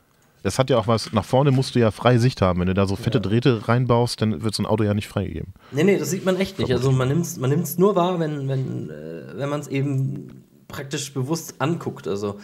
Das 0.43 0.59
hat 0.59 0.71
ja 0.71 0.79
auch 0.79 0.87
was, 0.87 1.13
nach 1.13 1.25
vorne 1.25 1.51
musst 1.51 1.75
du 1.75 1.81
ja 1.81 1.91
freie 1.91 2.21
Sicht 2.21 2.41
haben. 2.41 2.61
Wenn 2.61 2.69
du 2.69 2.75
da 2.75 2.87
so 2.87 2.95
fette 2.95 3.21
Drähte 3.21 3.67
reinbaust, 3.67 4.23
dann 4.23 4.43
wird 4.43 4.55
so 4.55 4.63
ein 4.63 4.67
Auto 4.67 4.85
ja 4.85 4.95
nicht 4.95 5.09
freigegeben. 5.09 5.53
Nee, 5.73 5.83
nee, 5.83 5.99
das 5.99 6.11
sieht 6.11 6.25
man 6.25 6.37
echt 6.37 6.59
nicht. 6.59 6.73
Also 6.73 6.93
man 6.93 7.09
nimmt 7.09 7.25
es 7.27 7.37
man 7.37 7.51
nimmt's 7.51 7.79
nur 7.79 7.97
wahr, 7.97 8.21
wenn, 8.21 8.47
wenn, 8.47 8.91
äh, 8.91 9.39
wenn 9.39 9.49
man 9.49 9.61
es 9.61 9.67
eben 9.67 10.45
praktisch 10.69 11.13
bewusst 11.13 11.55
anguckt. 11.59 12.07
Also, 12.07 12.39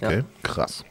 ja. 0.00 0.08
Okay, 0.08 0.24
krass. 0.42 0.84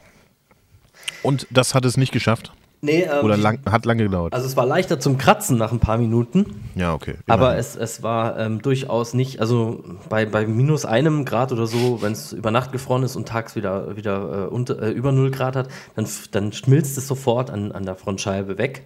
Und 1.22 1.46
das 1.50 1.74
hat 1.74 1.84
es 1.84 1.96
nicht 1.96 2.12
geschafft? 2.12 2.52
Nee, 2.84 3.02
ähm, 3.10 3.24
Oder 3.24 3.36
lang, 3.36 3.60
hat 3.70 3.86
lange 3.86 4.02
gedauert? 4.04 4.34
also 4.34 4.46
es 4.46 4.56
war 4.56 4.66
leichter 4.66 5.00
zum 5.00 5.16
Kratzen 5.16 5.56
nach 5.56 5.72
ein 5.72 5.80
paar 5.80 5.96
Minuten, 5.96 6.62
ja, 6.74 6.92
okay. 6.92 7.14
aber 7.26 7.46
immerhin. 7.46 7.60
es, 7.60 7.76
es 7.76 8.02
war 8.02 8.38
ähm, 8.38 8.60
durchaus 8.60 9.14
nicht, 9.14 9.40
also 9.40 9.82
bei, 10.10 10.26
bei 10.26 10.46
minus 10.46 10.84
einem 10.84 11.24
Grad 11.24 11.50
oder 11.52 11.66
so, 11.66 12.02
wenn 12.02 12.12
es 12.12 12.32
über 12.32 12.50
Nacht 12.50 12.72
gefroren 12.72 13.02
ist 13.02 13.16
und 13.16 13.26
tags 13.26 13.56
wieder, 13.56 13.96
wieder 13.96 14.44
äh, 14.44 14.54
unter, 14.54 14.82
äh, 14.82 14.90
über 14.90 15.12
0 15.12 15.30
Grad 15.30 15.56
hat, 15.56 15.68
dann, 15.96 16.06
dann 16.32 16.52
schmilzt 16.52 16.98
es 16.98 17.08
sofort 17.08 17.50
an, 17.50 17.72
an 17.72 17.84
der 17.86 17.96
Frontscheibe 17.96 18.58
weg. 18.58 18.82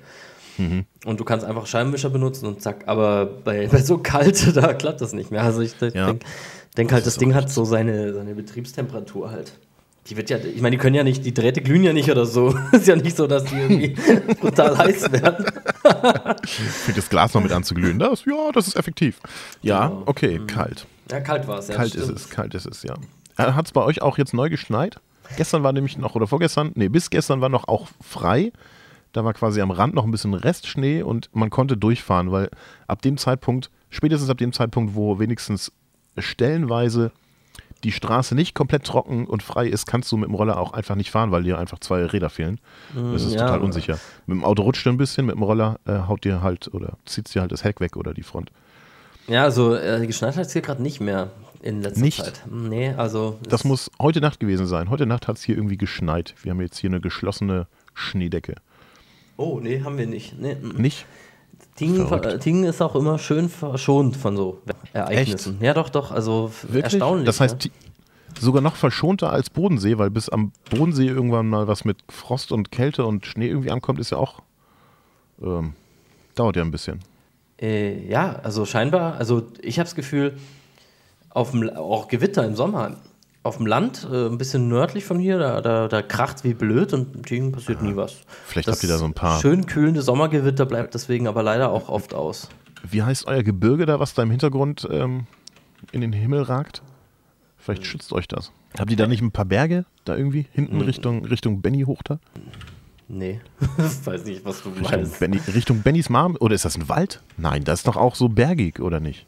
Mhm. 0.58 0.84
Und 1.04 1.20
du 1.20 1.24
kannst 1.24 1.44
einfach 1.46 1.66
Scheibenwischer 1.66 2.10
benutzen 2.10 2.46
und 2.46 2.62
zack, 2.62 2.84
aber 2.86 3.26
bei, 3.26 3.66
bei 3.72 3.80
so 3.82 3.98
kalt, 3.98 4.56
da 4.56 4.74
klappt 4.74 5.00
das 5.00 5.12
nicht 5.12 5.30
mehr. 5.30 5.42
Also 5.42 5.60
ich 5.60 5.74
Ja. 5.80 5.88
denke 5.88 6.24
denk 6.76 6.92
halt, 6.92 7.04
Das 7.06 7.14
das 7.14 7.18
Ding 7.18 7.34
hat 7.34 7.50
so 7.50 7.64
seine, 7.64 8.14
seine 8.14 8.34
Betriebstemperatur 8.34 9.30
halt. 9.30 9.52
Die 10.08 10.16
wird 10.16 10.30
ja, 10.30 10.38
ich 10.38 10.62
meine, 10.62 10.76
die 10.76 10.80
können 10.80 10.94
ja 10.94 11.04
nicht, 11.04 11.24
die 11.24 11.34
Drähte 11.34 11.60
glühen 11.60 11.82
ja 11.82 11.92
nicht 11.92 12.10
oder 12.10 12.24
so. 12.24 12.54
ist 12.72 12.86
ja 12.86 12.96
nicht 12.96 13.16
so, 13.16 13.26
dass 13.26 13.44
die 13.44 13.56
irgendwie 13.56 13.88
brutal 14.40 14.76
heiß 14.78 15.12
werden. 15.12 15.46
Fängt 16.46 16.96
das 16.98 17.10
Glas 17.10 17.34
noch 17.34 17.42
mit 17.42 17.52
an 17.52 17.62
zu 17.64 17.74
glühen. 17.74 17.98
Das, 17.98 18.24
ja, 18.24 18.50
das 18.52 18.68
ist 18.68 18.76
effektiv. 18.76 19.20
Ja, 19.62 19.88
Genau. 19.88 20.02
okay, 20.06 20.40
kalt. 20.46 20.86
Ja, 21.10 21.20
kalt 21.20 21.46
war 21.46 21.58
es, 21.58 21.68
ja. 21.68 21.74
kalt 21.74 21.94
ist 21.94 22.04
stimmt. 22.04 22.18
es, 22.18 22.30
kalt 22.30 22.54
ist 22.54 22.66
es, 22.66 22.82
ja. 22.82 22.94
Hat 23.36 23.66
es 23.66 23.72
bei 23.72 23.82
euch 23.82 24.02
auch 24.02 24.18
jetzt 24.18 24.34
neu 24.34 24.48
geschneit? 24.48 25.00
Gestern 25.36 25.62
war 25.62 25.72
nämlich 25.72 25.98
noch, 25.98 26.14
oder 26.14 26.26
vorgestern, 26.26 26.72
nee, 26.74 26.88
bis 26.88 27.10
gestern 27.10 27.40
war 27.40 27.48
noch 27.50 27.68
auch 27.68 27.88
frei. 28.00 28.52
Da 29.12 29.24
war 29.24 29.34
quasi 29.34 29.60
am 29.60 29.70
Rand 29.70 29.94
noch 29.94 30.04
ein 30.04 30.10
bisschen 30.10 30.34
Restschnee 30.34 31.02
und 31.02 31.28
man 31.32 31.50
konnte 31.50 31.76
durchfahren, 31.76 32.30
weil 32.32 32.50
ab 32.86 33.02
dem 33.02 33.16
Zeitpunkt, 33.18 33.70
spätestens 33.90 34.30
ab 34.30 34.38
dem 34.38 34.52
Zeitpunkt, 34.52 34.94
wo 34.94 35.18
wenigstens 35.18 35.72
stellenweise 36.16 37.12
die 37.84 37.92
Straße 37.92 38.34
nicht 38.34 38.54
komplett 38.54 38.84
trocken 38.84 39.26
und 39.26 39.42
frei 39.42 39.66
ist, 39.66 39.86
kannst 39.86 40.10
du 40.10 40.16
mit 40.16 40.28
dem 40.28 40.34
Roller 40.34 40.58
auch 40.58 40.72
einfach 40.72 40.94
nicht 40.94 41.10
fahren, 41.10 41.30
weil 41.30 41.44
dir 41.44 41.58
einfach 41.58 41.78
zwei 41.78 42.04
Räder 42.04 42.30
fehlen. 42.30 42.58
Das 42.94 43.22
ist 43.22 43.34
ja. 43.34 43.40
total 43.40 43.60
unsicher. 43.60 43.98
Mit 44.26 44.36
dem 44.36 44.44
Auto 44.44 44.62
rutscht 44.62 44.84
du 44.86 44.90
ein 44.90 44.96
bisschen, 44.96 45.26
mit 45.26 45.36
dem 45.36 45.42
Roller 45.42 45.78
äh, 45.86 46.00
haut 46.08 46.24
dir 46.24 46.42
halt 46.42 46.72
oder 46.74 46.94
zieht 47.04 47.32
dir 47.34 47.42
halt 47.42 47.52
das 47.52 47.64
Heck 47.64 47.80
weg 47.80 47.96
oder 47.96 48.14
die 48.14 48.22
Front. 48.22 48.50
Ja, 49.28 49.44
also 49.44 49.76
äh, 49.76 50.06
geschneit 50.06 50.36
hat 50.36 50.46
es 50.46 50.52
hier 50.52 50.62
gerade 50.62 50.82
nicht 50.82 51.00
mehr 51.00 51.30
in 51.62 51.82
letzter 51.82 52.00
Nicht? 52.00 52.24
Zeit. 52.24 52.42
Nee, 52.50 52.90
also. 52.90 53.38
Das 53.48 53.64
muss 53.64 53.90
heute 54.00 54.20
Nacht 54.20 54.40
gewesen 54.40 54.66
sein. 54.66 54.90
Heute 54.90 55.06
Nacht 55.06 55.28
hat 55.28 55.36
es 55.36 55.42
hier 55.42 55.56
irgendwie 55.56 55.76
geschneit. 55.76 56.34
Wir 56.42 56.50
haben 56.50 56.60
jetzt 56.60 56.78
hier 56.78 56.90
eine 56.90 57.00
geschlossene 57.00 57.66
Schneedecke. 57.94 58.54
Oh, 59.36 59.60
nee, 59.60 59.82
haben 59.82 59.98
wir 59.98 60.06
nicht. 60.06 60.38
Nee. 60.38 60.56
Nicht? 60.76 61.06
Tingen, 61.78 62.40
Tingen 62.40 62.64
ist 62.64 62.82
auch 62.82 62.96
immer 62.96 63.18
schön 63.18 63.48
verschont 63.48 64.16
von 64.16 64.36
so 64.36 64.60
Ereignissen. 64.92 65.58
Ja, 65.60 65.74
doch, 65.74 65.88
doch. 65.88 66.10
Also 66.10 66.50
Wirklich? 66.62 66.84
erstaunlich. 66.84 67.26
Das 67.26 67.40
heißt, 67.40 67.66
ne? 67.66 67.70
sogar 68.40 68.62
noch 68.62 68.74
verschonter 68.76 69.32
als 69.32 69.48
Bodensee, 69.48 69.96
weil 69.96 70.10
bis 70.10 70.28
am 70.28 70.52
Bodensee 70.70 71.06
irgendwann 71.06 71.48
mal 71.48 71.68
was 71.68 71.84
mit 71.84 71.98
Frost 72.08 72.50
und 72.50 72.72
Kälte 72.72 73.06
und 73.06 73.26
Schnee 73.26 73.48
irgendwie 73.48 73.70
ankommt, 73.70 74.00
ist 74.00 74.10
ja 74.10 74.18
auch. 74.18 74.42
Ähm, 75.40 75.74
dauert 76.34 76.56
ja 76.56 76.62
ein 76.62 76.70
bisschen. 76.70 77.00
Äh, 77.60 78.08
ja, 78.08 78.40
also 78.42 78.64
scheinbar, 78.64 79.14
also 79.14 79.46
ich 79.60 79.78
habe 79.78 79.86
das 79.86 79.94
Gefühl, 79.94 80.36
auf 81.30 81.52
dem, 81.52 81.70
auch 81.70 82.08
Gewitter 82.08 82.44
im 82.44 82.56
Sommer, 82.56 82.96
auf 83.48 83.56
dem 83.56 83.66
Land, 83.66 84.06
äh, 84.10 84.26
ein 84.26 84.38
bisschen 84.38 84.68
nördlich 84.68 85.04
von 85.04 85.18
hier, 85.18 85.38
da, 85.38 85.60
da, 85.60 85.88
da 85.88 86.02
kracht 86.02 86.44
wie 86.44 86.54
blöd 86.54 86.92
und 86.92 87.24
Tingen 87.26 87.50
passiert 87.52 87.82
nie 87.82 87.96
was. 87.96 88.18
Vielleicht 88.46 88.68
Das 88.68 88.76
habt 88.76 88.84
ihr 88.84 88.88
da 88.88 88.98
so 88.98 89.04
ein 89.04 89.14
paar- 89.14 89.40
Schön 89.40 89.66
kühlende 89.66 90.02
Sommergewitter 90.02 90.66
bleibt 90.66 90.94
deswegen 90.94 91.26
aber 91.26 91.42
leider 91.42 91.70
auch 91.70 91.88
oft 91.88 92.14
aus. 92.14 92.48
Wie 92.88 93.02
heißt 93.02 93.26
euer 93.26 93.42
Gebirge 93.42 93.86
da, 93.86 93.98
was 93.98 94.14
da 94.14 94.22
im 94.22 94.30
Hintergrund 94.30 94.86
ähm, 94.90 95.26
in 95.92 96.00
den 96.00 96.12
Himmel 96.12 96.42
ragt? 96.42 96.82
Vielleicht 97.56 97.84
schützt 97.84 98.12
euch 98.12 98.28
das. 98.28 98.52
Habt 98.78 98.90
ihr 98.90 98.96
da 98.96 99.06
nicht 99.06 99.20
ein 99.22 99.32
paar 99.32 99.44
Berge 99.44 99.84
da 100.04 100.16
irgendwie 100.16 100.46
hinten 100.52 100.80
Richtung, 100.80 101.24
Richtung 101.24 101.60
Benny 101.60 101.82
hoch 101.82 102.02
da? 102.04 102.18
Nee, 103.08 103.40
weiß 104.04 104.24
nicht, 104.26 104.44
was 104.44 104.62
du 104.62 104.68
Richtung, 104.68 104.90
meinst. 104.90 105.18
Benny, 105.18 105.40
Richtung 105.54 105.80
Bennys 105.82 106.08
Marm? 106.10 106.36
Oder 106.40 106.54
ist 106.54 106.64
das 106.66 106.76
ein 106.76 106.88
Wald? 106.88 107.22
Nein, 107.38 107.64
das 107.64 107.80
ist 107.80 107.88
doch 107.88 107.96
auch 107.96 108.14
so 108.14 108.28
bergig, 108.28 108.80
oder 108.80 109.00
nicht? 109.00 109.26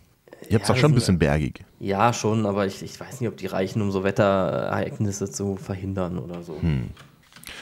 Ihr 0.48 0.55
habt 0.55 0.62
es 0.62 0.68
Ja, 0.68 0.74
doch 0.74 0.81
schon 0.81 0.92
ein 0.92 0.94
bisschen 0.94 1.18
bergig. 1.18 1.64
Ja, 1.79 2.12
schon, 2.12 2.46
aber 2.46 2.66
ich, 2.66 2.83
ich 2.83 2.98
weiß 2.98 3.20
nicht, 3.20 3.29
ob 3.29 3.37
die 3.37 3.46
reichen, 3.46 3.83
um 3.83 3.90
so 3.90 4.05
Wetterereignisse 4.05 5.31
zu 5.31 5.57
verhindern 5.57 6.18
oder 6.18 6.42
so. 6.42 6.61
Hm. 6.61 6.90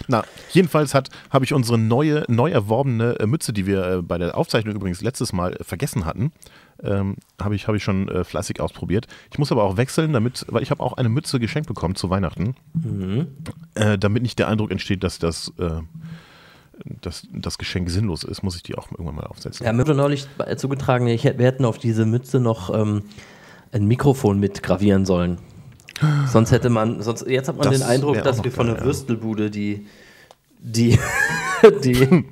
Na, 0.06 0.24
jedenfalls 0.52 0.94
hat 0.94 1.08
habe 1.30 1.44
ich 1.44 1.52
unsere 1.52 1.78
neue, 1.78 2.24
neu 2.28 2.50
erworbene 2.50 3.18
äh, 3.20 3.26
Mütze, 3.26 3.52
die 3.52 3.66
wir 3.66 3.86
äh, 3.86 4.02
bei 4.02 4.18
der 4.18 4.36
Aufzeichnung 4.36 4.74
übrigens 4.74 5.00
letztes 5.00 5.32
Mal 5.32 5.54
äh, 5.54 5.64
vergessen 5.64 6.04
hatten, 6.04 6.32
ähm, 6.82 7.16
habe 7.40 7.54
ich, 7.54 7.66
hab 7.66 7.74
ich 7.74 7.82
schon 7.82 8.08
äh, 8.08 8.24
fleißig 8.24 8.60
ausprobiert. 8.60 9.06
Ich 9.30 9.38
muss 9.38 9.50
aber 9.50 9.64
auch 9.64 9.76
wechseln, 9.76 10.12
damit, 10.12 10.46
weil 10.48 10.62
ich 10.62 10.70
habe 10.70 10.82
auch 10.82 10.94
eine 10.94 11.08
Mütze 11.08 11.40
geschenkt 11.40 11.68
bekommen 11.68 11.94
zu 11.94 12.10
Weihnachten, 12.10 12.54
äh, 13.74 13.98
damit 13.98 14.22
nicht 14.22 14.38
der 14.38 14.48
Eindruck 14.48 14.70
entsteht, 14.70 15.02
dass 15.02 15.18
das, 15.18 15.52
äh, 15.58 15.80
dass 17.00 17.26
das 17.32 17.58
Geschenk 17.58 17.90
sinnlos 17.90 18.24
ist, 18.24 18.42
muss 18.42 18.56
ich 18.56 18.62
die 18.62 18.76
auch 18.76 18.90
irgendwann 18.90 19.16
mal 19.16 19.26
aufsetzen. 19.26 19.64
Ja, 19.64 19.72
mir 19.72 19.80
wurde 19.80 19.94
neulich 19.94 20.26
zugetragen, 20.56 21.06
ich, 21.08 21.24
wir 21.24 21.46
hätten 21.46 21.64
auf 21.64 21.78
diese 21.78 22.06
Mütze 22.06 22.40
noch 22.40 22.74
ähm, 22.74 23.02
ein 23.72 23.86
Mikrofon 23.86 24.38
mit 24.38 24.62
gravieren 24.62 25.04
sollen. 25.04 25.38
Sonst 26.30 26.52
hätte 26.52 26.70
man, 26.70 27.02
sonst, 27.02 27.26
jetzt 27.26 27.48
hat 27.48 27.56
man 27.56 27.70
Das 27.70 27.80
den 27.80 27.88
Eindruck, 27.88 28.22
dass 28.22 28.44
wir 28.44 28.52
von 28.52 28.66
geil, 28.66 28.74
der 28.74 28.82
ja. 28.82 28.86
Würstelbude 28.86 29.50
die, 29.50 29.86
die, 30.60 30.98
die, 31.84 32.24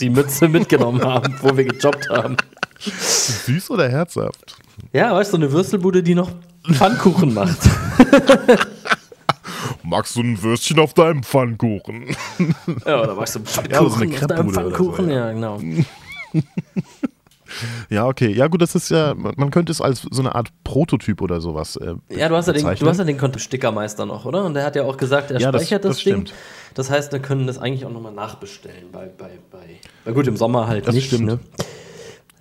die 0.00 0.10
Mütze 0.10 0.48
mitgenommen 0.48 1.02
haben, 1.02 1.34
wo 1.40 1.56
wir 1.56 1.64
gejobbt 1.64 2.08
haben. 2.10 2.36
Süß 2.78 3.70
oder 3.70 3.88
herzhaft? 3.88 4.56
Ja, 4.92 5.14
weißt 5.14 5.32
du, 5.32 5.38
eine 5.38 5.50
Würstelbude, 5.52 6.02
die 6.02 6.14
noch 6.14 6.30
Pfannkuchen 6.70 7.32
macht. 7.32 7.58
magst 9.82 10.16
du 10.16 10.20
ein 10.22 10.42
Würstchen 10.42 10.78
auf 10.78 10.94
deinem 10.94 11.22
Pfannkuchen? 11.22 12.16
Ja, 12.86 13.02
oder 13.02 13.14
magst 13.14 13.36
du 13.36 13.40
Ja, 13.40 13.88
so 13.88 13.94
eine 13.96 14.08
Pfannkuchen 14.10 14.14
auf 14.14 14.26
deinem 14.26 14.48
oder 14.48 14.54
so, 14.54 14.70
Pfannkuchen? 14.70 15.10
ja. 15.10 15.16
Ja, 15.28 15.32
genau. 15.32 15.60
Ja, 17.88 18.08
okay. 18.08 18.32
Ja, 18.32 18.48
gut, 18.48 18.62
das 18.62 18.74
ist 18.74 18.90
ja, 18.90 19.14
man 19.14 19.50
könnte 19.52 19.70
es 19.70 19.80
als 19.80 20.02
so 20.10 20.20
eine 20.22 20.34
Art 20.34 20.48
Prototyp 20.64 21.20
oder 21.22 21.40
sowas. 21.40 21.76
Äh, 21.76 21.94
Ja, 22.08 22.28
du 22.28 22.34
hast 22.34 22.46
ja, 22.48 22.52
den, 22.52 22.64
du 22.64 22.86
hast 22.88 22.98
ja 22.98 23.04
den 23.04 23.38
Stickermeister 23.38 24.06
noch, 24.06 24.24
oder? 24.24 24.44
Und 24.44 24.54
der 24.54 24.64
hat 24.64 24.74
ja 24.74 24.82
auch 24.82 24.96
gesagt, 24.96 25.30
er 25.30 25.38
Ja, 25.38 25.52
das- 25.52 25.62
speichert 25.62 25.84
das, 25.84 25.96
das 25.96 26.04
Ding. 26.04 26.12
stimmt. 26.26 26.34
Das 26.74 26.90
heißt, 26.90 27.12
wir 27.12 27.20
können 27.20 27.46
das 27.46 27.58
eigentlich 27.58 27.84
auch 27.84 27.92
nochmal 27.92 28.12
nachbestellen 28.12 28.90
bei, 28.90 29.06
bei, 29.16 29.38
bei. 29.52 29.78
Na 30.04 30.10
gut, 30.12 30.26
im 30.26 30.36
Sommer 30.36 30.66
halt 30.66 30.88
Das 30.88 30.94
nicht. 30.96 31.06
stimmt. 31.06 31.26
Ne? 31.26 31.38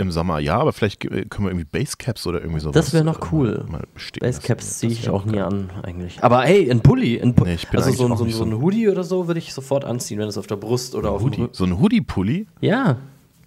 Im 0.04 0.12
Sommer 0.12 0.39
ja, 0.39 0.58
aber 0.60 0.74
vielleicht 0.74 1.00
können 1.02 1.30
wir 1.30 1.48
irgendwie 1.48 1.63
Basecaps 1.66 2.28
oder 2.28 2.42
irgendwie 2.42 2.60
sowas. 2.60 2.74
Das 2.76 2.94
wäre 2.94 3.04
noch 3.06 3.20
äh, 3.22 3.28
cool. 3.32 3.66
Basecaps 4.20 4.78
ziehe 4.80 4.92
ich 4.92 5.10
auch 5.10 5.24
nie 5.26 5.39
an, 5.39 5.70
eigentlich. 5.82 6.22
Aber 6.22 6.42
hey, 6.44 6.70
ein 6.70 6.82
Pulli. 6.82 7.20
Ein 7.22 7.34
Pu 7.34 7.46
Nee, 7.46 7.58
also 7.72 7.92
so, 7.92 8.06
ein- 8.08 8.18
so, 8.18 8.24
ein- 8.26 8.32
so 8.32 8.44
ein 8.44 8.62
Hoodie 8.62 8.89
oder 8.89 9.04
so 9.04 9.28
würde 9.28 9.39
ich 9.39 9.54
sofort 9.54 9.86
anziehen, 9.86 10.20
wenn 10.20 10.28
es 10.28 10.38
auf 10.38 10.46
der 10.48 10.58
Brust 10.58 10.94
oder 10.94 11.12
auf 11.12 11.22
dem 11.22 11.26
Hoodie. 11.28 11.42
Rücken. 11.44 11.54
So 11.56 11.63
ein 11.63 11.80
Hoodie-Pulli 11.80 12.48
Ja. 12.62 12.98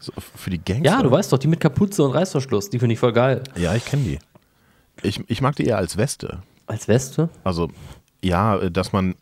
so 0.01 0.13
für 0.35 0.51
die 0.51 0.59
Gangster. 0.59 0.85
Ja, 0.91 1.03
du 1.03 1.11
weißt 1.11 1.33
doch, 1.33 1.39
die 1.39 1.47
mit 1.49 1.61
Kapuze 1.61 2.03
und 2.03 2.13
Reißverschluss, 2.13 2.71
die 2.71 2.79
finde 2.79 2.95
ich 2.95 2.99
voll 2.99 3.13
geil. 3.13 3.43
Ja, 3.57 3.75
ich 3.75 3.85
kenne 3.85 4.03
die. 4.05 4.19
Ich, 5.03 5.21
ich 5.29 5.43
mag 5.43 5.55
die 5.57 5.65
eher 5.67 5.77
als 5.77 5.97
Weste. 5.99 6.39
Als 6.67 6.89
Weste? 6.89 7.29
Also, 7.45 7.69
ja, 8.25 8.71
dass 8.71 8.93
man, 8.95 9.15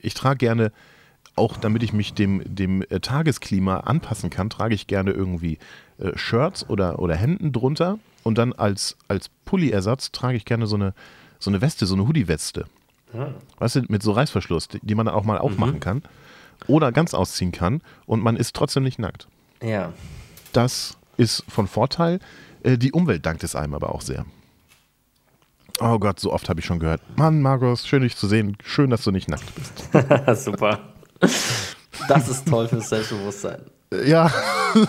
ich 0.00 0.14
trage 0.14 0.38
gerne, 0.38 0.72
auch 1.36 1.56
damit 1.56 1.82
ich 1.84 1.92
mich 1.92 2.12
dem, 2.14 2.42
dem 2.44 2.82
äh, 2.90 2.98
Tagesklima 3.00 3.78
anpassen 3.78 4.28
kann, 4.28 4.50
trage 4.50 4.74
ich 4.74 4.88
gerne 4.88 5.12
irgendwie 5.12 5.58
äh, 6.00 6.16
Shirts 6.16 6.68
oder, 6.68 6.98
oder 6.98 7.14
Hemden 7.14 7.52
drunter 7.52 7.98
und 8.22 8.38
dann 8.38 8.52
als, 8.52 8.96
als 9.08 9.30
Pulli-Ersatz 9.44 10.12
trage 10.12 10.36
ich 10.36 10.44
gerne 10.44 10.66
so 10.66 10.76
eine, 10.76 10.94
so 11.38 11.50
eine 11.50 11.60
Weste, 11.60 11.86
so 11.86 11.94
eine 11.94 12.06
Hoodie-Weste. 12.06 12.66
Weißt 13.58 13.76
du, 13.76 13.82
mit 13.88 14.02
so 14.04 14.12
Reißverschluss, 14.12 14.68
die, 14.68 14.78
die 14.82 14.94
man 14.94 15.06
dann 15.06 15.14
auch 15.16 15.24
mal 15.24 15.38
aufmachen 15.38 15.80
kann 15.80 16.02
oder 16.68 16.92
ganz 16.92 17.12
ausziehen 17.12 17.50
kann 17.50 17.82
und 18.06 18.22
man 18.22 18.36
ist 18.36 18.54
trotzdem 18.54 18.84
nicht 18.84 18.98
nackt. 19.00 19.26
Ja. 19.62 19.92
Das 20.52 20.96
ist 21.16 21.44
von 21.48 21.66
Vorteil. 21.66 22.20
Äh, 22.62 22.78
Die 22.78 22.92
Umwelt 22.92 23.26
dankt 23.26 23.42
es 23.42 23.56
einem 23.56 23.74
aber 23.74 23.92
auch 23.94 24.00
sehr. 24.00 24.26
Oh 25.80 25.98
Gott, 25.98 26.20
so 26.20 26.32
oft 26.32 26.48
habe 26.48 26.60
ich 26.60 26.66
schon 26.66 26.78
gehört. 26.78 27.00
Mann, 27.16 27.40
Markus, 27.42 27.86
schön 27.86 28.02
dich 28.02 28.14
zu 28.16 28.28
sehen. 28.28 28.56
Schön, 28.62 28.90
dass 28.90 29.02
du 29.02 29.10
nicht 29.10 29.28
nackt 29.28 29.52
bist. 29.54 29.88
Super. 30.44 30.78
Das 32.08 32.28
ist 32.28 32.46
toll 32.46 32.68
fürs 32.68 32.90
Selbstbewusstsein. 32.90 33.62
Ja. 33.92 34.30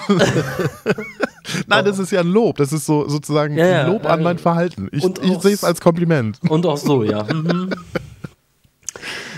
Nein, 1.67 1.85
das 1.85 1.99
ist 1.99 2.11
ja 2.11 2.19
ein 2.21 2.27
Lob. 2.27 2.57
Das 2.57 2.71
ist 2.71 2.85
so 2.85 3.07
sozusagen 3.09 3.57
Ja, 3.57 3.65
ja. 3.65 3.81
ein 3.81 3.91
Lob 3.91 4.05
an 4.05 4.21
mein 4.21 4.37
Verhalten. 4.37 4.89
Ich, 4.91 5.03
ich 5.03 5.39
sehe 5.41 5.53
es 5.53 5.63
als 5.63 5.81
Kompliment. 5.81 6.39
Und 6.47 6.65
auch 6.65 6.77
so, 6.77 7.03
ja. 7.03 7.23
Mhm. 7.33 7.73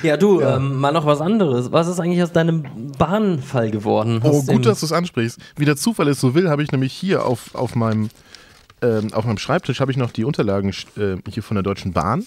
Ja, 0.02 0.18
du, 0.18 0.42
Ähm, 0.42 0.82
mal 0.82 0.92
noch 0.92 1.06
was 1.06 1.22
anderes. 1.22 1.72
Was 1.72 1.88
ist 1.88 2.00
eigentlich 2.00 2.22
aus 2.22 2.34
deinem 2.34 2.64
Bahnfall 2.98 3.72
geworden? 3.72 4.20
Oh, 4.22 4.34
Hast 4.40 4.50
du 4.50 4.54
gut, 4.54 4.66
dass 4.66 4.82
du 4.82 4.86
es 4.88 4.92
ansprichst. 4.92 5.40
Wie 5.56 5.64
der 5.64 5.78
Zufall 5.78 6.10
es 6.10 6.20
so 6.20 6.36
will, 6.36 6.50
habe 6.50 6.62
ich 6.62 6.74
nämlich 6.74 6.92
hier 6.92 7.26
auf, 7.26 7.56
auf, 7.56 7.74
meinem, 7.76 8.10
ähm, 8.82 9.14
auf 9.14 9.24
meinem 9.24 9.38
Schreibtisch 9.38 9.80
habe 9.80 9.92
ich 9.92 9.98
noch 9.98 10.12
die 10.12 10.26
Unterlagen 10.26 10.74
äh, 10.98 11.16
hier 11.30 11.42
von 11.44 11.56
der 11.56 11.64
Deutschen 11.64 11.94
Bahn. 11.94 12.26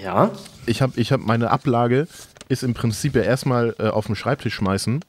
Ja. 0.00 0.30
ich 0.64 0.80
habe 0.80 0.92
ich 0.96 1.10
hab 1.12 1.20
meine 1.20 1.50
Ablage 1.50 2.06
ist 2.48 2.62
im 2.62 2.72
Prinzip 2.74 3.14
ja 3.16 3.22
erstmal 3.22 3.74
äh, 3.78 3.88
auf 3.88 4.06
den 4.06 4.14
Schreibtisch 4.14 4.54
schmeißen. 4.54 5.04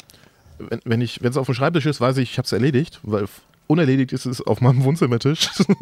Wenn, 0.60 0.80
wenn 0.86 1.02
ich 1.02 1.22
wenn 1.24 1.30
es 1.32 1.38
auf 1.38 1.48
dem 1.48 1.56
Schreibtisch 1.56 1.86
ist, 1.86 2.00
weiß 2.02 2.18
ich, 2.18 2.32
ich 2.32 2.38
habe 2.38 2.46
es 2.46 2.52
erledigt, 2.52 3.00
weil 3.04 3.26
unerledigt 3.68 4.12
ist 4.14 4.26
es 4.26 4.42
auf 4.42 4.62
meinem 4.62 4.84
Wohnzimmertisch. 4.84 5.50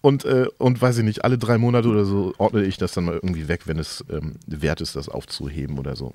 und, 0.00 0.24
äh, 0.24 0.46
und 0.58 0.80
weiß 0.80 0.98
ich 0.98 1.04
nicht, 1.04 1.24
alle 1.24 1.38
drei 1.38 1.58
Monate 1.58 1.88
oder 1.88 2.04
so 2.04 2.34
ordne 2.38 2.64
ich 2.64 2.76
das 2.76 2.92
dann 2.92 3.04
mal 3.04 3.14
irgendwie 3.14 3.48
weg, 3.48 3.66
wenn 3.66 3.78
es 3.78 4.04
ähm, 4.10 4.36
wert 4.46 4.80
ist, 4.80 4.96
das 4.96 5.08
aufzuheben 5.08 5.78
oder 5.78 5.96
so. 5.96 6.12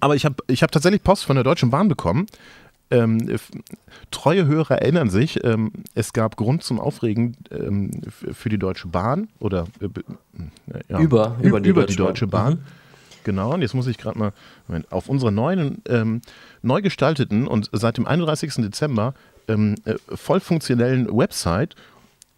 Aber 0.00 0.16
ich 0.16 0.24
habe 0.24 0.36
ich 0.48 0.62
hab 0.62 0.72
tatsächlich 0.72 1.02
Post 1.02 1.24
von 1.24 1.36
der 1.36 1.44
Deutschen 1.44 1.70
Bahn 1.70 1.88
bekommen. 1.88 2.26
Ähm, 2.90 3.36
treue 4.10 4.46
Hörer 4.46 4.78
erinnern 4.80 5.10
sich, 5.10 5.44
ähm, 5.44 5.72
es 5.94 6.14
gab 6.14 6.36
Grund 6.36 6.64
zum 6.64 6.80
Aufregen 6.80 7.36
ähm, 7.50 7.90
für 8.32 8.48
die 8.48 8.58
Deutsche 8.58 8.88
Bahn 8.88 9.28
oder 9.40 9.66
äh, 9.80 9.88
ja, 10.88 10.98
Über- 10.98 11.36
über 11.42 11.60
die 11.60 11.68
über 11.68 11.82
Deutsche 11.82 11.92
die 11.92 11.96
Deutsche 12.02 12.26
Bahn. 12.26 12.56
Bahn. 12.56 12.64
Genau, 13.28 13.52
und 13.52 13.60
jetzt 13.60 13.74
muss 13.74 13.86
ich 13.86 13.98
gerade 13.98 14.18
mal 14.18 14.32
Moment, 14.68 14.90
auf 14.90 15.10
unserer 15.10 15.30
neuen, 15.30 15.82
ähm, 15.86 16.22
neu 16.62 16.80
gestalteten 16.80 17.46
und 17.46 17.68
seit 17.72 17.98
dem 17.98 18.06
31. 18.06 18.54
Dezember 18.54 19.12
ähm, 19.48 19.74
äh, 19.84 19.96
voll 20.14 20.40
funktionellen 20.40 21.14
Website 21.14 21.74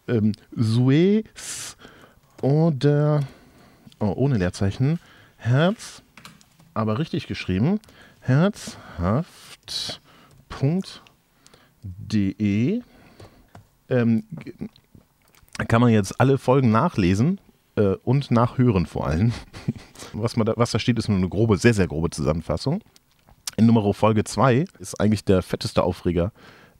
ähm, 0.09 0.33
Suez 0.53 1.77
oder 2.41 3.21
oh, 4.01 4.11
ohne 4.17 4.37
Leerzeichen 4.37 4.99
Herz, 5.37 6.01
aber 6.73 6.99
richtig 6.99 7.27
geschrieben 7.27 7.79
herzhaft.de 8.19 9.61
ähm, 13.87 14.23
kann 15.69 15.79
man 15.79 15.91
jetzt 15.91 16.19
alle 16.19 16.37
Folgen 16.37 16.69
nachlesen 16.69 17.39
äh, 17.75 17.95
und 18.03 18.31
nachhören 18.31 18.85
vor 18.85 19.07
allem. 19.07 19.33
Was, 20.13 20.35
man 20.35 20.45
da, 20.45 20.53
was 20.57 20.71
da 20.71 20.79
steht, 20.79 20.99
ist 20.99 21.07
nur 21.07 21.17
eine 21.17 21.29
grobe, 21.29 21.57
sehr, 21.57 21.73
sehr 21.73 21.87
grobe 21.87 22.09
Zusammenfassung. 22.09 22.81
In 23.57 23.65
Nummer 23.65 23.93
Folge 23.93 24.23
2 24.23 24.65
ist 24.79 24.99
eigentlich 24.99 25.23
der 25.23 25.41
fetteste 25.41 25.83
Aufreger 25.83 26.31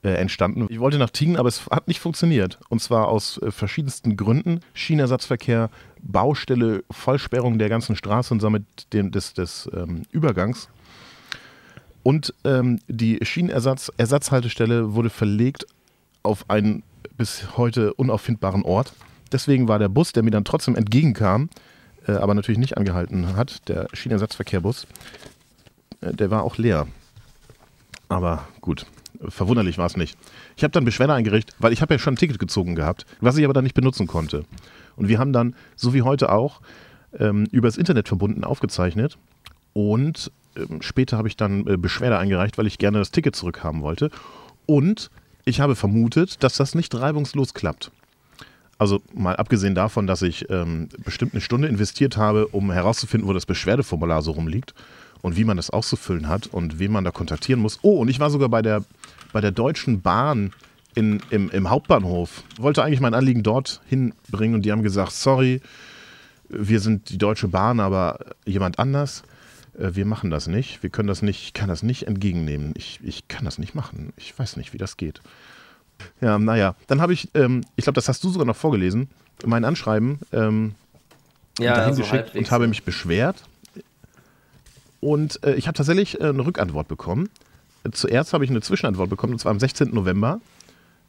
äh, 0.02 0.10
entstanden. 0.14 0.66
Ich 0.68 0.80
wollte 0.80 0.98
nach 0.98 1.10
Tiegen, 1.10 1.36
aber 1.36 1.48
es 1.48 1.66
hat 1.66 1.88
nicht 1.88 2.00
funktioniert. 2.00 2.58
Und 2.68 2.80
zwar 2.80 3.08
aus 3.08 3.38
äh, 3.38 3.50
verschiedensten 3.50 4.16
Gründen. 4.16 4.60
Schienenersatzverkehr, 4.74 5.70
Baustelle, 6.02 6.84
Vollsperrung 6.90 7.58
der 7.58 7.68
ganzen 7.68 7.96
Straße 7.96 8.34
und 8.34 8.42
damit 8.42 8.64
dem, 8.92 9.12
des, 9.12 9.34
des 9.34 9.70
ähm, 9.72 10.02
Übergangs. 10.10 10.68
Und 12.02 12.34
ähm, 12.44 12.80
die 12.88 13.20
Schienenersatzhaltestelle 13.22 14.94
wurde 14.94 15.10
verlegt 15.10 15.66
auf 16.22 16.50
einen 16.50 16.82
bis 17.16 17.56
heute 17.56 17.94
unauffindbaren 17.94 18.64
Ort. 18.64 18.92
Deswegen 19.32 19.68
war 19.68 19.78
der 19.78 19.88
Bus, 19.88 20.12
der 20.12 20.22
mir 20.22 20.30
dann 20.30 20.44
trotzdem 20.44 20.76
entgegenkam, 20.76 21.48
äh, 22.06 22.12
aber 22.12 22.34
natürlich 22.34 22.58
nicht 22.58 22.76
angehalten 22.76 23.36
hat, 23.36 23.68
der 23.68 23.88
Schienenersatzverkehrbus, 23.92 24.86
äh, 26.00 26.12
der 26.12 26.30
war 26.30 26.42
auch 26.42 26.58
leer. 26.58 26.86
Aber 28.08 28.46
gut, 28.60 28.86
verwunderlich 29.28 29.78
war 29.78 29.86
es 29.86 29.96
nicht. 29.96 30.18
Ich 30.56 30.64
habe 30.64 30.72
dann 30.72 30.84
Beschwerde 30.84 31.14
eingerichtet, 31.14 31.54
weil 31.58 31.72
ich 31.72 31.80
habe 31.80 31.94
ja 31.94 31.98
schon 31.98 32.14
ein 32.14 32.18
Ticket 32.18 32.38
gezogen 32.38 32.74
gehabt, 32.74 33.06
was 33.20 33.36
ich 33.36 33.44
aber 33.44 33.54
dann 33.54 33.64
nicht 33.64 33.74
benutzen 33.74 34.06
konnte. 34.06 34.44
Und 34.96 35.08
wir 35.08 35.18
haben 35.18 35.32
dann, 35.32 35.54
so 35.76 35.94
wie 35.94 36.02
heute 36.02 36.30
auch, 36.30 36.60
ähm, 37.18 37.46
übers 37.50 37.76
Internet 37.76 38.08
verbunden 38.08 38.44
aufgezeichnet. 38.44 39.16
Und 39.72 40.30
ähm, 40.56 40.82
später 40.82 41.16
habe 41.16 41.28
ich 41.28 41.36
dann 41.36 41.66
äh, 41.66 41.76
Beschwerde 41.76 42.18
eingereicht, 42.18 42.58
weil 42.58 42.66
ich 42.66 42.78
gerne 42.78 42.98
das 42.98 43.10
Ticket 43.10 43.34
zurückhaben 43.36 43.82
wollte. 43.82 44.10
Und 44.66 45.10
ich 45.44 45.60
habe 45.60 45.74
vermutet, 45.74 46.42
dass 46.42 46.56
das 46.56 46.74
nicht 46.74 46.94
reibungslos 46.94 47.54
klappt. 47.54 47.90
Also 48.82 49.00
mal 49.14 49.36
abgesehen 49.36 49.76
davon, 49.76 50.08
dass 50.08 50.22
ich 50.22 50.50
ähm, 50.50 50.88
bestimmt 51.04 51.34
eine 51.34 51.40
Stunde 51.40 51.68
investiert 51.68 52.16
habe, 52.16 52.48
um 52.48 52.72
herauszufinden, 52.72 53.28
wo 53.28 53.32
das 53.32 53.46
Beschwerdeformular 53.46 54.22
so 54.22 54.32
rumliegt 54.32 54.74
und 55.20 55.36
wie 55.36 55.44
man 55.44 55.56
das 55.56 55.70
auszufüllen 55.70 56.26
hat 56.26 56.48
und 56.48 56.80
wen 56.80 56.90
man 56.90 57.04
da 57.04 57.12
kontaktieren 57.12 57.62
muss. 57.62 57.78
Oh, 57.82 58.00
und 58.00 58.08
ich 58.08 58.18
war 58.18 58.28
sogar 58.28 58.48
bei 58.48 58.60
der, 58.60 58.82
bei 59.32 59.40
der 59.40 59.52
Deutschen 59.52 60.00
Bahn 60.00 60.52
in, 60.96 61.22
im, 61.30 61.48
im 61.50 61.70
Hauptbahnhof. 61.70 62.42
Wollte 62.58 62.82
eigentlich 62.82 62.98
mein 62.98 63.14
Anliegen 63.14 63.44
dort 63.44 63.80
hinbringen 63.86 64.56
und 64.56 64.62
die 64.62 64.72
haben 64.72 64.82
gesagt, 64.82 65.12
sorry, 65.12 65.60
wir 66.48 66.80
sind 66.80 67.08
die 67.10 67.18
Deutsche 67.18 67.46
Bahn, 67.46 67.78
aber 67.78 68.18
jemand 68.44 68.80
anders. 68.80 69.22
Äh, 69.78 69.94
Wir 69.94 70.06
machen 70.06 70.30
das 70.30 70.48
nicht. 70.48 70.82
Wir 70.82 70.90
können 70.90 71.06
das 71.06 71.22
nicht, 71.22 71.40
ich 71.44 71.52
kann 71.52 71.68
das 71.68 71.84
nicht 71.84 72.08
entgegennehmen. 72.08 72.72
Ich, 72.76 72.98
ich 73.04 73.28
kann 73.28 73.44
das 73.44 73.58
nicht 73.58 73.76
machen. 73.76 74.12
Ich 74.16 74.36
weiß 74.36 74.56
nicht, 74.56 74.72
wie 74.72 74.78
das 74.78 74.96
geht. 74.96 75.20
Ja, 76.20 76.38
naja. 76.38 76.74
Dann 76.86 77.00
habe 77.00 77.12
ich, 77.12 77.28
ähm, 77.34 77.62
ich 77.76 77.84
glaube, 77.84 77.94
das 77.94 78.08
hast 78.08 78.22
du 78.24 78.30
sogar 78.30 78.46
noch 78.46 78.56
vorgelesen, 78.56 79.08
mein 79.44 79.64
Anschreiben 79.64 80.18
ähm, 80.32 80.74
Ja, 81.58 81.74
dahin 81.76 81.94
so 81.94 82.02
geschickt 82.02 82.24
halbwegs. 82.26 82.48
und 82.48 82.50
habe 82.50 82.66
mich 82.68 82.82
beschwert. 82.84 83.42
Und 85.00 85.42
äh, 85.44 85.54
ich 85.54 85.66
habe 85.66 85.76
tatsächlich 85.76 86.20
äh, 86.20 86.24
eine 86.28 86.44
Rückantwort 86.46 86.88
bekommen. 86.88 87.28
Zuerst 87.90 88.32
habe 88.32 88.44
ich 88.44 88.50
eine 88.50 88.60
Zwischenantwort 88.60 89.10
bekommen, 89.10 89.32
und 89.32 89.38
zwar 89.40 89.50
am 89.50 89.58
16. 89.58 89.92
November. 89.92 90.40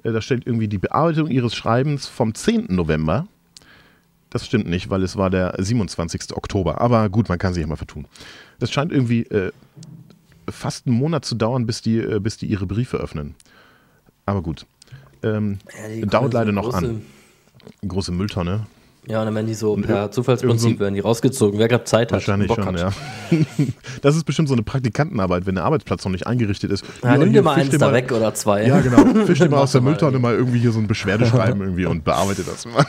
Äh, 0.03 0.11
da 0.11 0.21
steht 0.21 0.47
irgendwie 0.47 0.67
die 0.67 0.79
Bearbeitung 0.79 1.29
Ihres 1.29 1.53
Schreibens 1.55 2.07
vom 2.07 2.33
10. 2.33 2.67
November. 2.69 3.27
Das 4.31 4.47
stimmt 4.47 4.67
nicht, 4.67 4.89
weil 4.89 5.03
es 5.03 5.15
war 5.15 5.29
der 5.29 5.53
27. 5.59 6.35
Oktober. 6.35 6.81
Aber 6.81 7.07
gut, 7.09 7.29
man 7.29 7.37
kann 7.37 7.53
sich 7.53 7.61
ja 7.61 7.67
mal 7.67 7.75
vertun. 7.75 8.05
Das 8.57 8.71
scheint 8.71 8.91
irgendwie 8.91 9.21
äh, 9.27 9.51
fast 10.49 10.87
einen 10.87 10.95
Monat 10.95 11.23
zu 11.23 11.35
dauern, 11.35 11.67
bis 11.67 11.83
die, 11.83 11.99
äh, 11.99 12.19
bis 12.19 12.37
die 12.37 12.47
ihre 12.47 12.65
Briefe 12.65 12.97
öffnen. 12.97 13.35
Aber 14.25 14.41
gut. 14.41 14.65
Ähm, 15.23 15.59
Ja, 15.99 16.05
dauert 16.05 16.31
so 16.31 16.37
leider 16.37 16.51
noch 16.51 16.69
große- 16.73 16.75
an. 16.77 17.01
Große 17.87 18.11
Mülltonne. 18.11 18.65
Ja, 19.05 19.19
und 19.19 19.25
dann 19.25 19.35
werden 19.35 19.47
die 19.47 19.53
so 19.53 19.75
per 19.75 20.11
Zufallsprinzip 20.11 20.79
werden 20.79 20.93
die 20.93 21.01
rausgezogen. 21.01 21.59
Wer 21.59 21.67
gerade 21.67 21.83
Zeit 21.83 22.07
hat. 22.07 22.13
Wahrscheinlich 22.13 22.47
Bock 22.47 22.63
schon, 22.63 22.67
hat. 22.79 22.93
ja. 23.31 23.37
Das 24.01 24.15
ist 24.15 24.23
bestimmt 24.23 24.47
so 24.47 24.53
eine 24.53 24.63
Praktikantenarbeit, 24.63 25.45
wenn 25.45 25.55
der 25.55 25.65
Arbeitsplatz 25.65 26.05
noch 26.05 26.11
nicht 26.13 26.25
eingerichtet 26.25 26.71
ist. 26.71 26.85
Ja, 27.03 27.17
nimm 27.17 27.29
hier, 27.31 27.39
dir 27.39 27.43
mal 27.43 27.55
eins 27.55 27.69
da 27.77 27.87
mal- 27.87 27.93
weg 27.93 28.11
oder 28.13 28.33
zwei. 28.33 28.65
Ja, 28.65 28.79
genau. 28.79 29.25
Fisch 29.25 29.39
dir 29.39 29.49
mal 29.49 29.59
aus 29.59 29.73
der 29.73 29.81
Mülltonne 29.81 30.19
mal 30.19 30.33
irgendwie 30.35 30.59
hier 30.59 30.71
so 30.71 30.79
ein 30.79 30.87
Beschwerdeschreiben 30.87 31.59
irgendwie 31.61 31.85
und 31.85 32.05
bearbeite 32.05 32.43
das 32.43 32.65
mal. 32.65 32.85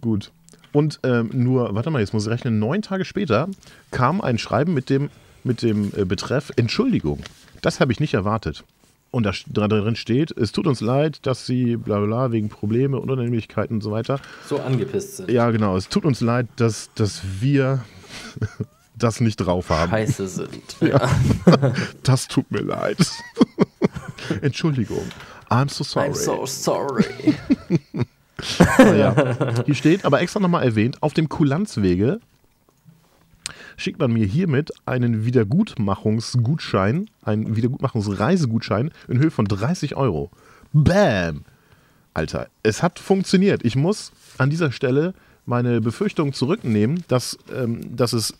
Gut. 0.00 0.30
Und 0.72 1.00
ähm, 1.02 1.30
nur, 1.32 1.74
warte 1.74 1.90
mal, 1.90 1.98
jetzt 2.00 2.12
muss 2.12 2.26
ich 2.26 2.30
rechnen, 2.30 2.58
neun 2.58 2.82
Tage 2.82 3.04
später 3.04 3.48
kam 3.90 4.20
ein 4.20 4.38
Schreiben 4.38 4.74
mit 4.74 4.90
dem, 4.90 5.10
mit 5.44 5.62
dem 5.62 5.90
äh, 5.96 6.04
Betreff 6.04 6.52
Entschuldigung. 6.56 7.20
Das 7.62 7.80
habe 7.80 7.90
ich 7.90 7.98
nicht 8.00 8.14
erwartet. 8.14 8.62
Und 9.10 9.24
da, 9.24 9.68
drin 9.68 9.96
steht, 9.96 10.36
es 10.36 10.52
tut 10.52 10.66
uns 10.66 10.80
leid, 10.80 11.20
dass 11.26 11.46
Sie 11.46 11.76
bla 11.76 11.98
bla 11.98 12.06
bla 12.06 12.32
wegen 12.32 12.50
Probleme 12.50 12.98
und 12.98 13.10
Unannehmlichkeiten 13.10 13.76
und 13.76 13.80
so 13.80 13.90
weiter. 13.90 14.20
So 14.46 14.60
angepisst 14.60 15.16
sind. 15.16 15.30
Ja, 15.30 15.50
genau, 15.50 15.76
es 15.76 15.88
tut 15.88 16.04
uns 16.04 16.20
leid, 16.20 16.46
dass, 16.56 16.90
dass 16.94 17.22
wir 17.40 17.84
das 18.98 19.20
nicht 19.20 19.36
drauf 19.36 19.70
haben. 19.70 19.90
Scheiße 19.90 20.28
sind. 20.28 20.76
Ja. 20.80 21.00
Das 22.02 22.28
tut 22.28 22.50
mir 22.50 22.60
leid. 22.60 22.98
Entschuldigung. 24.42 25.04
I'm 25.50 25.70
so 25.70 25.84
sorry. 25.84 26.10
I'm 26.10 26.14
so 26.14 26.46
sorry. 26.46 27.34
Ja. 28.78 29.62
Hier 29.64 29.74
steht, 29.74 30.04
aber 30.04 30.20
extra 30.20 30.40
nochmal 30.40 30.64
erwähnt, 30.64 31.02
auf 31.02 31.14
dem 31.14 31.28
Kulanzwege 31.28 32.20
schickt 33.78 33.98
man 33.98 34.12
mir 34.12 34.26
hiermit 34.26 34.72
einen 34.84 35.24
Wiedergutmachungsgutschein, 35.24 37.08
einen 37.22 37.56
Wiedergutmachungsreisegutschein 37.56 38.90
in 39.08 39.18
Höhe 39.18 39.30
von 39.30 39.46
30 39.46 39.96
Euro. 39.96 40.30
Bam! 40.72 41.44
Alter, 42.12 42.48
es 42.62 42.82
hat 42.82 42.98
funktioniert. 42.98 43.64
Ich 43.64 43.76
muss 43.76 44.12
an 44.36 44.50
dieser 44.50 44.72
Stelle 44.72 45.14
meine 45.46 45.80
Befürchtung 45.80 46.32
zurücknehmen, 46.32 47.04
dass, 47.08 47.38
ähm, 47.54 47.96
dass 47.96 48.12
es 48.12 48.34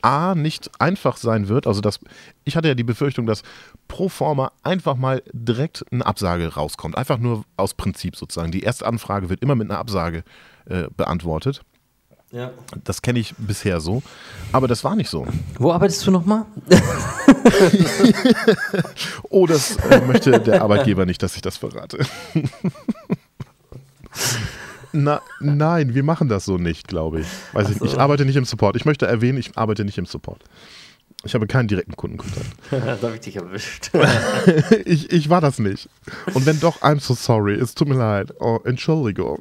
A 0.00 0.34
nicht 0.34 0.70
einfach 0.80 1.16
sein 1.16 1.48
wird. 1.48 1.66
Also 1.66 1.80
dass 1.80 2.00
ich 2.44 2.56
hatte 2.56 2.68
ja 2.68 2.74
die 2.74 2.84
Befürchtung, 2.84 3.26
dass 3.26 3.42
pro 3.88 4.08
forma 4.08 4.52
einfach 4.62 4.96
mal 4.96 5.22
direkt 5.32 5.84
eine 5.90 6.06
Absage 6.06 6.54
rauskommt. 6.54 6.96
Einfach 6.96 7.18
nur 7.18 7.44
aus 7.56 7.74
Prinzip 7.74 8.16
sozusagen. 8.16 8.50
Die 8.50 8.62
erste 8.62 8.86
Anfrage 8.86 9.28
wird 9.28 9.42
immer 9.42 9.54
mit 9.54 9.70
einer 9.70 9.78
Absage 9.78 10.24
äh, 10.66 10.84
beantwortet. 10.96 11.62
Ja. 12.30 12.50
Das 12.84 13.00
kenne 13.00 13.18
ich 13.18 13.34
bisher 13.38 13.80
so. 13.80 14.02
Aber 14.52 14.68
das 14.68 14.84
war 14.84 14.94
nicht 14.94 15.08
so. 15.08 15.26
Wo 15.58 15.72
arbeitest 15.72 16.06
du 16.06 16.10
nochmal? 16.10 16.44
Oh, 19.30 19.46
das 19.46 19.76
äh, 19.76 20.00
möchte 20.00 20.40
der 20.40 20.62
Arbeitgeber 20.62 21.04
nicht, 21.06 21.22
dass 21.22 21.36
ich 21.36 21.42
das 21.42 21.56
verrate. 21.56 21.98
Na, 24.92 25.20
nein, 25.40 25.94
wir 25.94 26.02
machen 26.02 26.28
das 26.28 26.44
so 26.44 26.56
nicht, 26.56 26.88
glaube 26.88 27.20
ich. 27.20 27.26
Weiß 27.52 27.68
ich, 27.70 27.78
so. 27.78 27.84
ich 27.84 27.98
arbeite 27.98 28.24
nicht 28.24 28.36
im 28.36 28.44
Support. 28.44 28.76
Ich 28.76 28.84
möchte 28.84 29.06
erwähnen, 29.06 29.38
ich 29.38 29.56
arbeite 29.56 29.84
nicht 29.84 29.98
im 29.98 30.06
Support. 30.06 30.42
Ich 31.24 31.34
habe 31.34 31.46
keinen 31.46 31.68
direkten 31.68 31.96
Kundenkontakt. 31.96 32.46
da 32.70 33.02
habe 33.02 33.14
ich 33.14 33.20
dich 33.20 33.36
erwischt. 33.36 33.90
ich, 34.84 35.12
ich 35.12 35.28
war 35.28 35.40
das 35.40 35.58
nicht. 35.58 35.88
Und 36.32 36.46
wenn 36.46 36.58
doch, 36.60 36.80
I'm 36.80 37.00
so 37.00 37.14
sorry. 37.14 37.54
Es 37.54 37.74
tut 37.74 37.88
mir 37.88 37.96
leid. 37.96 38.32
Oh, 38.40 38.60
Entschuldigung. 38.64 39.38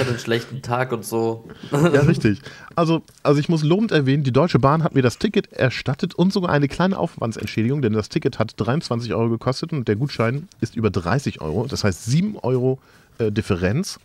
Hatte 0.00 0.10
einen 0.10 0.18
schlechten 0.18 0.62
Tag 0.62 0.92
und 0.92 1.04
so. 1.04 1.48
Ja, 1.70 2.00
richtig. 2.00 2.40
Also, 2.74 3.02
also 3.22 3.38
ich 3.38 3.48
muss 3.48 3.62
lobend 3.62 3.92
erwähnen, 3.92 4.24
die 4.24 4.32
Deutsche 4.32 4.58
Bahn 4.58 4.82
hat 4.82 4.94
mir 4.94 5.02
das 5.02 5.18
Ticket 5.18 5.52
erstattet 5.52 6.14
und 6.14 6.32
sogar 6.32 6.50
eine 6.50 6.68
kleine 6.68 6.98
Aufwandsentschädigung, 6.98 7.82
denn 7.82 7.92
das 7.92 8.08
Ticket 8.08 8.38
hat 8.38 8.54
23 8.56 9.14
Euro 9.14 9.28
gekostet 9.28 9.72
und 9.72 9.86
der 9.88 9.96
Gutschein 9.96 10.48
ist 10.60 10.76
über 10.76 10.90
30 10.90 11.40
Euro. 11.40 11.66
Das 11.66 11.84
heißt 11.84 12.06
7 12.06 12.36
Euro 12.38 12.78
äh, 13.18 13.30
Differenz. 13.30 14.00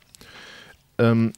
Ähm, 0.97 1.33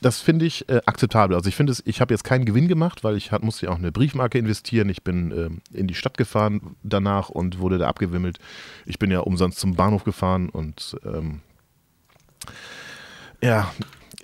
das 0.00 0.20
finde 0.20 0.44
ich 0.46 0.68
äh, 0.68 0.80
akzeptabel. 0.84 1.36
Also 1.36 1.48
ich 1.48 1.54
finde 1.54 1.72
es, 1.72 1.82
ich 1.86 2.00
habe 2.00 2.12
jetzt 2.12 2.24
keinen 2.24 2.44
Gewinn 2.44 2.66
gemacht, 2.66 3.04
weil 3.04 3.16
ich 3.16 3.30
hat, 3.30 3.44
musste 3.44 3.66
ja 3.66 3.72
auch 3.72 3.78
eine 3.78 3.92
Briefmarke 3.92 4.36
investieren. 4.36 4.88
Ich 4.88 5.02
bin 5.02 5.30
ähm, 5.30 5.60
in 5.72 5.86
die 5.86 5.94
Stadt 5.94 6.18
gefahren 6.18 6.76
danach 6.82 7.28
und 7.28 7.60
wurde 7.60 7.78
da 7.78 7.86
abgewimmelt. 7.86 8.38
Ich 8.84 8.98
bin 8.98 9.10
ja 9.12 9.20
umsonst 9.20 9.60
zum 9.60 9.76
Bahnhof 9.76 10.02
gefahren 10.02 10.48
und 10.48 10.96
ähm, 11.04 11.40
ja, 13.42 13.70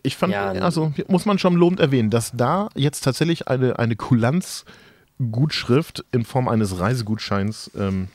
ich 0.03 0.17
fand, 0.17 0.33
Ja, 0.33 0.53
also 0.53 0.93
muss 1.09 1.27
man 1.27 1.39
schon 1.39 1.55
lobend 1.55 1.81
erwähnen, 1.81 2.11
dass 2.11 2.33
da 2.33 2.69
jetzt 2.75 3.05
tatsächlich 3.05 3.49
eine, 3.49 3.79
eine 3.79 3.97
Kulanzgutschrift 3.97 6.05
in 6.13 6.25
Form 6.25 6.49
eines 6.49 6.79
Reisegutscheins 6.81 7.71
ähm, 7.77 8.09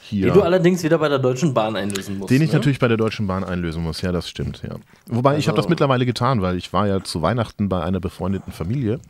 hier. 0.00 0.28
Die 0.28 0.32
du 0.32 0.42
allerdings 0.42 0.82
wieder 0.82 0.98
bei 0.98 1.08
der 1.08 1.18
Deutschen 1.18 1.52
Bahn 1.52 1.76
einlösen 1.76 2.18
musst. 2.18 2.30
Den 2.30 2.42
ich 2.42 2.50
ne? 2.50 2.56
natürlich 2.56 2.78
bei 2.78 2.88
der 2.88 2.96
Deutschen 2.96 3.26
Bahn 3.26 3.44
einlösen 3.44 3.82
muss, 3.82 4.00
ja, 4.00 4.12
das 4.12 4.28
stimmt, 4.28 4.62
ja. 4.62 4.76
Wobei 5.06 5.36
ich 5.36 5.48
habe 5.48 5.56
das 5.56 5.64
Also- 5.64 5.70
mittlerweile 5.70 6.06
getan, 6.06 6.42
weil 6.42 6.56
ich 6.56 6.72
war 6.72 6.86
ja 6.86 7.02
zu 7.02 7.22
Weihnachten 7.22 7.68
bei 7.68 7.82
einer 7.82 8.00
befreundeten 8.00 8.52
Familie 8.52 9.00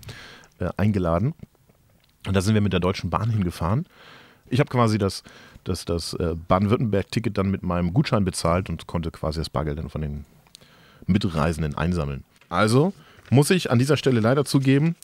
äh, 0.58 0.68
eingeladen. 0.76 1.34
Und 2.26 2.34
da 2.34 2.40
sind 2.40 2.54
wir 2.54 2.60
mit 2.60 2.72
der 2.72 2.80
Deutschen 2.80 3.10
Bahn 3.10 3.30
hingefahren. 3.30 3.86
Ich 4.50 4.60
habe 4.60 4.70
quasi 4.70 4.98
das, 4.98 5.22
das, 5.64 5.84
das 5.84 6.14
äh, 6.14 6.34
Baden-Württemberg-Ticket 6.48 7.36
dann 7.38 7.50
mit 7.50 7.62
meinem 7.62 7.94
Gutschein 7.94 8.24
bezahlt 8.24 8.68
und 8.68 8.86
konnte 8.86 9.10
quasi 9.10 9.40
das 9.40 9.50
Bargeld 9.50 9.78
dann 9.78 9.90
von 9.90 10.00
den 10.00 10.24
Mitreisenden 11.08 11.74
einsammeln. 11.76 12.24
Also 12.48 12.92
muss 13.30 13.50
ich 13.50 13.70
an 13.70 13.78
dieser 13.78 13.96
Stelle 13.96 14.20
leider 14.20 14.44
zugeben, 14.44 14.94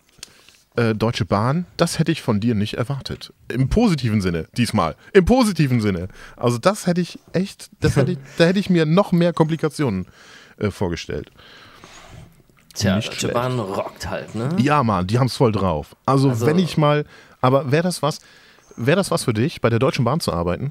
äh, 0.76 0.94
Deutsche 0.94 1.24
Bahn, 1.24 1.66
das 1.76 1.98
hätte 1.98 2.10
ich 2.12 2.22
von 2.22 2.40
dir 2.40 2.54
nicht 2.54 2.74
erwartet. 2.74 3.32
Im 3.48 3.68
positiven 3.68 4.20
Sinne, 4.20 4.46
diesmal. 4.56 4.96
Im 5.12 5.24
positiven 5.24 5.80
Sinne. 5.80 6.08
Also 6.36 6.58
das 6.58 6.86
hätte 6.86 7.00
ich 7.00 7.18
echt, 7.32 7.70
das 7.80 7.96
hätte 7.96 8.12
ich, 8.12 8.18
da 8.38 8.44
hätte 8.44 8.58
ich 8.58 8.70
mir 8.70 8.86
noch 8.86 9.12
mehr 9.12 9.32
Komplikationen 9.32 10.06
äh, 10.58 10.70
vorgestellt. 10.70 11.30
Tja, 12.74 12.96
nicht 12.96 13.08
Deutsche 13.08 13.18
schlecht. 13.20 13.34
Bahn 13.34 13.58
rockt 13.60 14.08
halt, 14.10 14.34
ne? 14.34 14.48
Ja, 14.58 14.82
Mann, 14.82 15.06
die 15.06 15.18
haben 15.18 15.28
es 15.28 15.36
voll 15.36 15.52
drauf. 15.52 15.94
Also, 16.06 16.30
Also- 16.30 16.46
wenn 16.46 16.58
ich 16.58 16.76
mal, 16.76 17.04
aber 17.40 17.70
wäre 17.70 17.84
das 17.84 18.02
was, 18.02 18.18
wäre 18.76 18.96
das 18.96 19.10
was 19.12 19.22
für 19.24 19.32
dich, 19.34 19.60
bei 19.60 19.70
der 19.70 19.78
Deutschen 19.78 20.04
Bahn 20.04 20.18
zu 20.20 20.32
arbeiten? 20.32 20.70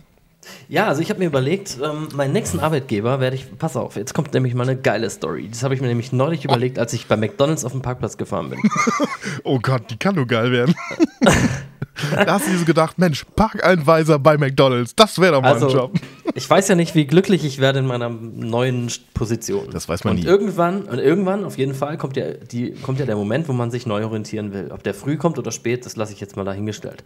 Ja, 0.70 0.88
also 0.88 1.02
ich 1.02 1.10
habe 1.10 1.20
mir 1.20 1.26
überlegt, 1.26 1.78
ähm, 1.84 2.08
meinen 2.16 2.34
nächsten 2.34 2.60
Arbeitgeber 2.60 3.20
werde 3.20 3.36
ich, 3.36 3.46
pass 3.58 3.76
auf, 3.76 3.96
jetzt 3.96 4.14
kommt 4.14 4.34
nämlich 4.34 4.54
mal 4.54 4.64
eine 4.64 4.80
geile 4.80 5.10
Story. 5.10 5.48
Das 5.50 5.64
habe 5.64 5.76
ich 5.76 5.82
mir 5.82 5.88
nämlich 5.88 6.12
neulich 6.12 6.46
überlegt, 6.46 6.80
als 6.80 6.94
ich 6.94 7.08
bei 7.08 7.18
McDonalds 7.18 7.66
auf 7.66 7.72
dem 7.72 7.82
Parkplatz 7.82 8.18
gefahren 8.18 8.50
bin. 8.50 8.60
Oh 9.44 9.60
Gott, 9.60 9.90
die 9.90 9.98
kann 9.98 10.16
nur 10.16 10.26
geil 10.28 10.52
werden. 10.52 10.76
da 12.12 12.34
hast 12.34 12.48
du 12.48 12.52
dir 12.52 12.58
so 12.60 12.66
gedacht, 12.66 12.98
Mensch, 12.98 13.26
Parkeinweiser 13.36 14.20
bei 14.20 14.38
McDonalds, 14.38 14.96
das 14.96 15.20
wäre 15.20 15.34
doch 15.34 15.42
mal 15.42 15.54
Also, 15.54 15.68
ein 15.68 15.74
Job. 15.74 15.94
ich 16.34 16.50
weiß 16.50 16.68
ja 16.70 16.76
nicht, 16.76 16.96
wie 16.96 17.06
glücklich 17.06 17.44
ich 17.44 17.60
werde 17.60 17.80
in 17.80 17.86
meiner 17.86 18.10
neuen 18.10 18.92
Position. 19.14 19.70
Das 19.72 19.90
weiß 19.90 20.04
man 20.04 20.16
und 20.16 20.22
nie. 20.22 20.26
Irgendwann, 20.26 20.84
und 20.84 21.00
irgendwann, 21.00 21.44
auf 21.46 21.58
jeden 21.58 21.74
Fall, 21.74 21.98
kommt 21.98 22.16
ja, 22.16 22.32
die, 22.32 22.72
kommt 22.74 23.00
ja 23.00 23.06
der 23.06 23.16
Moment, 23.16 23.48
wo 23.48 23.54
man 23.54 23.72
sich 23.72 23.86
neu 23.86 24.06
orientieren 24.06 24.54
will. 24.54 24.72
Ob 24.72 24.84
der 24.84 24.94
früh 24.94 25.18
kommt 25.18 25.38
oder 25.38 25.52
spät, 25.52 25.86
das 25.86 25.96
lasse 25.96 26.14
ich 26.14 26.20
jetzt 26.20 26.36
mal 26.36 26.46
dahingestellt. 26.46 27.04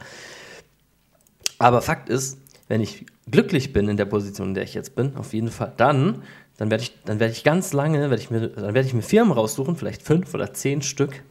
Aber 1.60 1.82
Fakt 1.82 2.10
ist, 2.10 2.38
wenn 2.68 2.82
ich 2.82 3.06
glücklich 3.30 3.74
bin 3.74 3.88
in 3.88 3.98
der 3.98 4.06
Position, 4.06 4.50
in 4.50 4.54
der 4.54 4.64
ich 4.64 4.74
jetzt 4.74 4.96
bin, 4.96 5.16
auf 5.16 5.34
jeden 5.34 5.50
Fall, 5.50 5.74
dann, 5.78 6.24
dann 6.58 6.70
werde 6.70 6.84
ich, 6.84 6.94
dann 7.06 7.20
werde 7.20 7.34
ich 7.34 7.44
ganz 7.44 7.74
lange, 7.74 8.10
werde 8.10 8.22
ich 8.22 8.30
mir, 8.30 8.48
dann 8.50 8.74
werde 8.74 8.88
ich 8.88 8.94
mir 8.94 9.02
Firmen 9.02 9.32
raussuchen, 9.34 9.76
vielleicht 9.76 10.02
fünf 10.02 10.34
oder 10.34 10.54
zehn 10.54 10.82
Stück, 10.82 11.24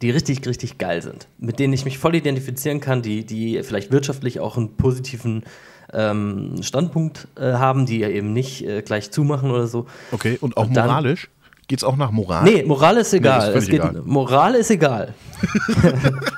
die 0.00 0.10
richtig, 0.10 0.46
richtig 0.46 0.78
geil 0.78 1.02
sind, 1.02 1.28
mit 1.38 1.58
denen 1.58 1.72
ich 1.72 1.84
mich 1.84 1.98
voll 1.98 2.14
identifizieren 2.14 2.80
kann, 2.80 3.02
die, 3.02 3.24
die 3.24 3.62
vielleicht 3.62 3.92
wirtschaftlich 3.92 4.40
auch 4.40 4.56
einen 4.56 4.76
positiven 4.76 5.44
ähm, 5.92 6.56
Standpunkt 6.62 7.28
äh, 7.36 7.52
haben, 7.52 7.86
die 7.86 7.98
ja 7.98 8.08
eben 8.08 8.32
nicht 8.32 8.66
äh, 8.66 8.82
gleich 8.82 9.10
zumachen 9.10 9.50
oder 9.50 9.66
so. 9.66 9.86
Okay, 10.10 10.38
und 10.40 10.56
auch 10.56 10.66
Und 10.66 10.76
dann- 10.76 10.86
moralisch? 10.86 11.28
Geht's 11.68 11.84
auch 11.84 11.96
nach 11.96 12.10
Moral? 12.10 12.42
Nee, 12.44 12.64
Moral 12.64 12.96
ist 12.98 13.14
egal. 13.14 13.38
ist 13.38 13.44
völlig 13.46 13.62
es 13.62 13.70
geht, 13.70 13.80
egal. 13.80 14.02
Moral 14.04 14.54
ist 14.56 14.70
egal. 14.70 15.14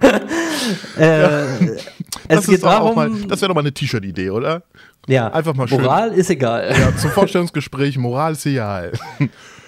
äh, 0.98 1.44
es 2.28 2.36
das 2.36 2.46
geht 2.46 2.62
doch 2.62 2.68
auch 2.68 2.94
darum, 2.94 2.94
mal, 2.94 3.10
das 3.28 3.40
wäre 3.40 3.48
doch 3.48 3.54
mal 3.54 3.60
eine 3.60 3.72
T-Shirt-Idee, 3.72 4.30
oder? 4.30 4.62
ja, 5.08 5.28
einfach 5.32 5.54
mal 5.54 5.68
schön- 5.68 5.80
Moral 5.82 6.12
ist 6.12 6.30
egal. 6.30 6.70
Ja, 6.78 6.96
zum 6.96 7.10
Vorstellungsgespräch, 7.10 7.96
Moral 7.98 8.32
ist 8.32 8.44
egal. 8.46 8.92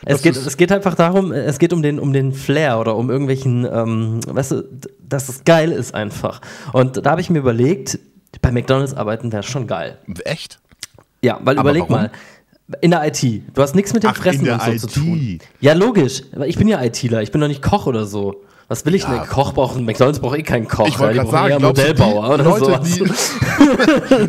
Es 0.04 0.22
geht, 0.22 0.36
es 0.36 0.56
geht 0.56 0.70
einfach 0.72 0.94
darum, 0.94 1.32
es 1.32 1.58
geht 1.58 1.72
um 1.72 1.82
den, 1.82 1.98
um 1.98 2.12
den 2.12 2.32
Flair 2.32 2.78
oder 2.78 2.96
um 2.96 3.10
irgendwelchen, 3.10 3.64
ähm, 3.70 4.20
weißt 4.26 4.52
du, 4.52 4.62
dass 5.08 5.28
es 5.28 5.44
geil 5.44 5.72
ist 5.72 5.94
einfach. 5.94 6.40
Und 6.72 7.04
da 7.04 7.10
habe 7.10 7.20
ich 7.20 7.30
mir 7.30 7.38
überlegt, 7.40 7.98
bei 8.40 8.52
McDonalds 8.52 8.94
arbeiten 8.94 9.32
wäre 9.32 9.42
schon 9.42 9.66
geil. 9.66 9.98
Echt? 10.24 10.60
Ja, 11.22 11.40
weil 11.42 11.58
Aber 11.58 11.70
überleg 11.70 11.82
warum? 11.88 12.02
mal, 12.02 12.10
in 12.80 12.90
der 12.92 13.06
IT, 13.06 13.22
du 13.54 13.62
hast 13.62 13.74
nichts 13.74 13.92
mit 13.94 14.02
dem 14.04 14.10
Ach, 14.10 14.16
Fressen 14.16 14.48
und 14.48 14.62
so 14.62 14.70
IT. 14.70 14.80
zu 14.80 14.86
tun. 14.88 15.38
Ja, 15.60 15.72
logisch, 15.72 16.22
ich 16.46 16.56
bin 16.56 16.68
ja 16.68 16.82
ITler, 16.82 17.22
ich 17.22 17.32
bin 17.32 17.40
doch 17.40 17.48
nicht 17.48 17.62
Koch 17.62 17.86
oder 17.86 18.04
so. 18.04 18.44
Was 18.68 18.84
will 18.84 18.94
ich 18.94 19.04
denn? 19.06 19.18
Koch 19.26 19.54
braucht, 19.54 19.80
McDonalds 19.80 20.20
braucht 20.20 20.36
eh 20.36 20.42
keinen 20.42 20.68
Koch. 20.68 20.86
Ich 20.86 20.98
wollte 20.98 21.16
ja, 21.16 21.22
gerade 21.22 21.30
sagen, 21.30 21.62
brauchen 21.62 21.62
eher 21.62 21.68
Modellbauer 21.68 22.34
oder 22.34 22.44
Leute, 22.44 22.64
sowas. 22.66 23.38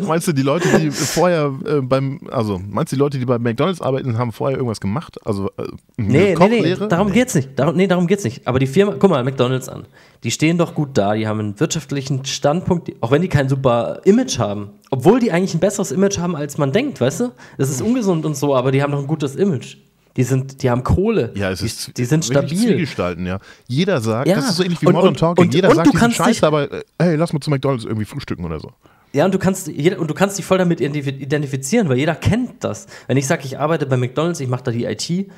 meinst 0.06 0.28
du, 0.28 0.32
die 0.32 0.42
Leute, 0.42 0.78
die 0.78 0.90
vorher 0.90 1.52
äh, 1.66 1.82
beim, 1.82 2.20
also 2.30 2.58
meinst 2.58 2.90
du, 2.90 2.96
die 2.96 3.00
Leute, 3.00 3.18
die 3.18 3.26
bei 3.26 3.38
McDonalds 3.38 3.82
arbeiten, 3.82 4.16
haben 4.16 4.32
vorher 4.32 4.56
irgendwas 4.56 4.80
gemacht? 4.80 5.18
Also 5.26 5.50
äh, 5.58 5.64
Nee, 5.98 6.34
nee, 6.34 6.48
nee, 6.48 6.74
darum 6.88 7.12
geht's 7.12 7.34
nicht. 7.34 7.50
Darum, 7.58 7.76
nee, 7.76 7.86
darum 7.86 8.06
geht's 8.06 8.24
nicht. 8.24 8.48
Aber 8.48 8.58
die 8.58 8.66
Firma, 8.66 8.94
guck 8.98 9.10
mal, 9.10 9.22
McDonalds 9.22 9.68
an. 9.68 9.86
Die 10.24 10.30
stehen 10.30 10.56
doch 10.56 10.74
gut 10.74 10.90
da, 10.94 11.12
die 11.12 11.28
haben 11.28 11.38
einen 11.40 11.60
wirtschaftlichen 11.60 12.24
Standpunkt, 12.24 12.90
auch 13.02 13.10
wenn 13.10 13.20
die 13.20 13.28
kein 13.28 13.50
super 13.50 14.00
Image 14.04 14.38
haben. 14.38 14.70
Obwohl 14.90 15.20
die 15.20 15.32
eigentlich 15.32 15.52
ein 15.52 15.60
besseres 15.60 15.92
Image 15.92 16.18
haben, 16.18 16.34
als 16.34 16.56
man 16.56 16.72
denkt, 16.72 16.98
weißt 16.98 17.20
du? 17.20 17.32
Das 17.58 17.68
ist 17.68 17.82
ungesund 17.82 18.24
und 18.24 18.36
so, 18.36 18.56
aber 18.56 18.72
die 18.72 18.82
haben 18.82 18.92
doch 18.92 19.00
ein 19.00 19.06
gutes 19.06 19.36
Image. 19.36 19.76
Die 20.16 20.24
sind, 20.24 20.62
die 20.62 20.70
haben 20.70 20.82
Kohle. 20.82 21.32
Ja, 21.34 21.50
es 21.50 21.60
die, 21.60 21.66
ist 21.66 21.96
die 21.96 22.04
sind 22.04 22.28
wirklich 22.28 22.90
stabil. 22.90 23.26
Ja. 23.26 23.38
Jeder 23.68 24.00
sagt, 24.00 24.28
Ja, 24.28 24.34
das 24.36 24.50
ist 24.50 24.56
so 24.56 24.64
ähnlich 24.64 24.82
wie 24.82 24.86
und- 24.86 24.94
Modern 24.94 25.08
und- 25.10 25.18
Talking. 25.18 25.44
und- 25.46 25.54
Jeder 25.54 25.68
und 25.68 25.76
sagt 25.76 25.86
du 25.86 25.90
diesen 25.92 26.00
kannst 26.00 26.16
Scheiß, 26.16 26.42
aber 26.42 26.72
äh, 26.72 26.82
hey, 26.98 27.16
lass 27.16 27.32
mal 27.32 27.40
zu 27.40 27.50
McDonalds 27.50 27.84
irgendwie 27.84 28.04
frühstücken 28.04 28.44
oder 28.44 28.58
so. 28.58 28.72
Ja, 29.12 29.24
und 29.24 29.34
du 29.34 29.38
kannst 29.38 29.68
und 29.68 29.76
du 30.10 30.14
kannst 30.14 30.38
dich 30.38 30.44
voll 30.44 30.58
damit 30.58 30.80
identif- 30.80 31.06
identifizieren, 31.18 31.88
weil 31.88 31.96
jeder 31.98 32.14
kennt 32.14 32.62
das. 32.64 32.86
Wenn 33.06 33.16
ich 33.16 33.26
sage, 33.26 33.42
ich 33.44 33.58
arbeite 33.58 33.86
bei 33.86 33.96
McDonalds, 33.96 34.40
ich 34.40 34.48
mache 34.48 34.64
da 34.64 34.70
die 34.72 34.84
IT, 34.84 35.30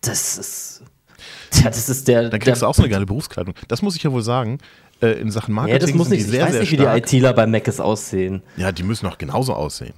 Das 0.00 0.38
ist. 0.38 0.82
Tja, 1.50 1.64
das 1.70 1.88
ist 1.88 2.06
der. 2.06 2.22
Dann 2.28 2.38
kriegst 2.40 2.60
der, 2.60 2.66
du 2.66 2.70
auch 2.70 2.74
so 2.74 2.82
eine 2.82 2.90
geile 2.90 3.06
Berufskleidung. 3.06 3.54
Das 3.68 3.82
muss 3.82 3.96
ich 3.96 4.02
ja 4.02 4.12
wohl 4.12 4.22
sagen. 4.22 4.58
Äh, 5.00 5.20
in 5.20 5.30
Sachen 5.30 5.54
Marketing 5.54 5.80
Ja, 5.80 5.86
das 5.86 5.94
muss 5.94 6.08
sind 6.08 6.16
nicht. 6.16 6.26
die 6.26 6.30
Ich 6.30 6.36
sehr, 6.36 6.44
weiß 6.44 6.52
sehr 6.52 6.60
nicht, 6.62 6.72
wie 6.72 6.76
die. 6.76 6.82
ITler 7.18 7.32
bei 7.32 7.46
Mac 7.46 7.68
aussehen. 7.80 8.42
Ja, 8.56 8.72
die 8.72 8.82
müssen 8.82 9.06
auch 9.06 9.16
genauso 9.16 9.54
aussehen. 9.54 9.94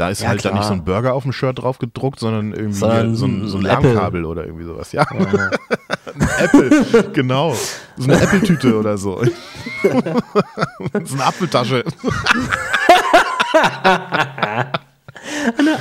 Da 0.00 0.08
ist 0.08 0.22
Ja, 0.22 0.28
halt 0.28 0.42
dann 0.46 0.54
nicht 0.54 0.60
klar. 0.62 0.68
so 0.68 0.80
ein 0.80 0.84
Burger 0.86 1.12
auf 1.12 1.24
dem 1.24 1.32
Shirt 1.32 1.58
drauf 1.58 1.76
gedruckt, 1.78 2.20
sondern 2.20 2.54
irgendwie 2.54 2.72
so 2.78 2.86
ein, 2.86 3.14
so 3.16 3.26
ein 3.26 3.42
ein 3.54 3.66
Apple. 3.66 3.92
LAN-Kabel 3.92 4.24
oder 4.24 4.46
irgendwie 4.46 4.64
sowas. 4.64 4.92
Ja, 4.92 5.02
ein 5.10 5.26
Apple, 6.38 7.10
genau. 7.12 7.54
So 7.98 8.04
eine 8.04 8.18
Apple-Tüte 8.18 8.78
oder 8.78 8.96
so. 8.96 9.22
so 9.82 11.14
eine 11.14 11.24
Apfeltasche. 11.24 11.84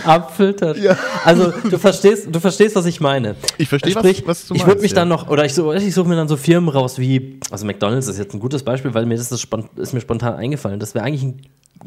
Apfeltasche. 0.05 0.79
Ja. 0.81 0.97
Also 1.23 1.51
du 1.69 1.77
verstehst, 1.77 2.27
du 2.29 2.39
verstehst, 2.39 2.75
was 2.75 2.85
ich 2.85 2.99
meine. 2.99 3.35
Ich 3.57 3.69
verstehe, 3.69 3.95
was- 3.95 4.01
Sprich, 4.01 4.23
was 4.27 4.47
du 4.47 4.53
Ich 4.55 4.61
würde 4.61 4.71
meinst, 4.71 4.81
mich 4.83 4.91
ja. 4.91 4.95
dann 4.95 5.07
noch, 5.07 5.29
oder 5.29 5.45
ich, 5.45 5.53
so, 5.53 5.71
ich 5.73 5.93
suche 5.93 6.09
mir 6.09 6.15
dann 6.15 6.27
so 6.27 6.35
Firmen 6.37 6.69
raus 6.69 6.99
wie, 6.99 7.39
also 7.51 7.65
McDonalds 7.65 8.07
ist 8.07 8.17
jetzt 8.17 8.33
ein 8.33 8.39
gutes 8.39 8.63
Beispiel, 8.63 8.93
weil 8.93 9.05
mir 9.05 9.15
das 9.17 9.31
ist, 9.31 9.47
ist 9.77 9.93
mir 9.93 10.01
spontan 10.01 10.33
eingefallen. 10.35 10.79
Das 10.79 10.93
wäre 10.93 11.05
eigentlich 11.05 11.23
ein 11.23 11.41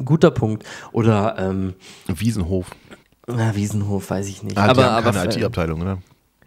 guter 0.04 0.30
Punkt. 0.30 0.64
Oder 0.92 1.36
ähm, 1.38 1.74
Wiesenhof. 2.06 2.70
na, 3.26 3.54
Wiesenhof, 3.54 4.10
weiß 4.10 4.28
ich 4.28 4.42
nicht. 4.42 4.58
Ah, 4.58 4.66
aber 4.66 4.90
aber 4.90 5.12
keine 5.12 5.34
IT-Abteilung, 5.34 5.84
ne? 5.84 5.98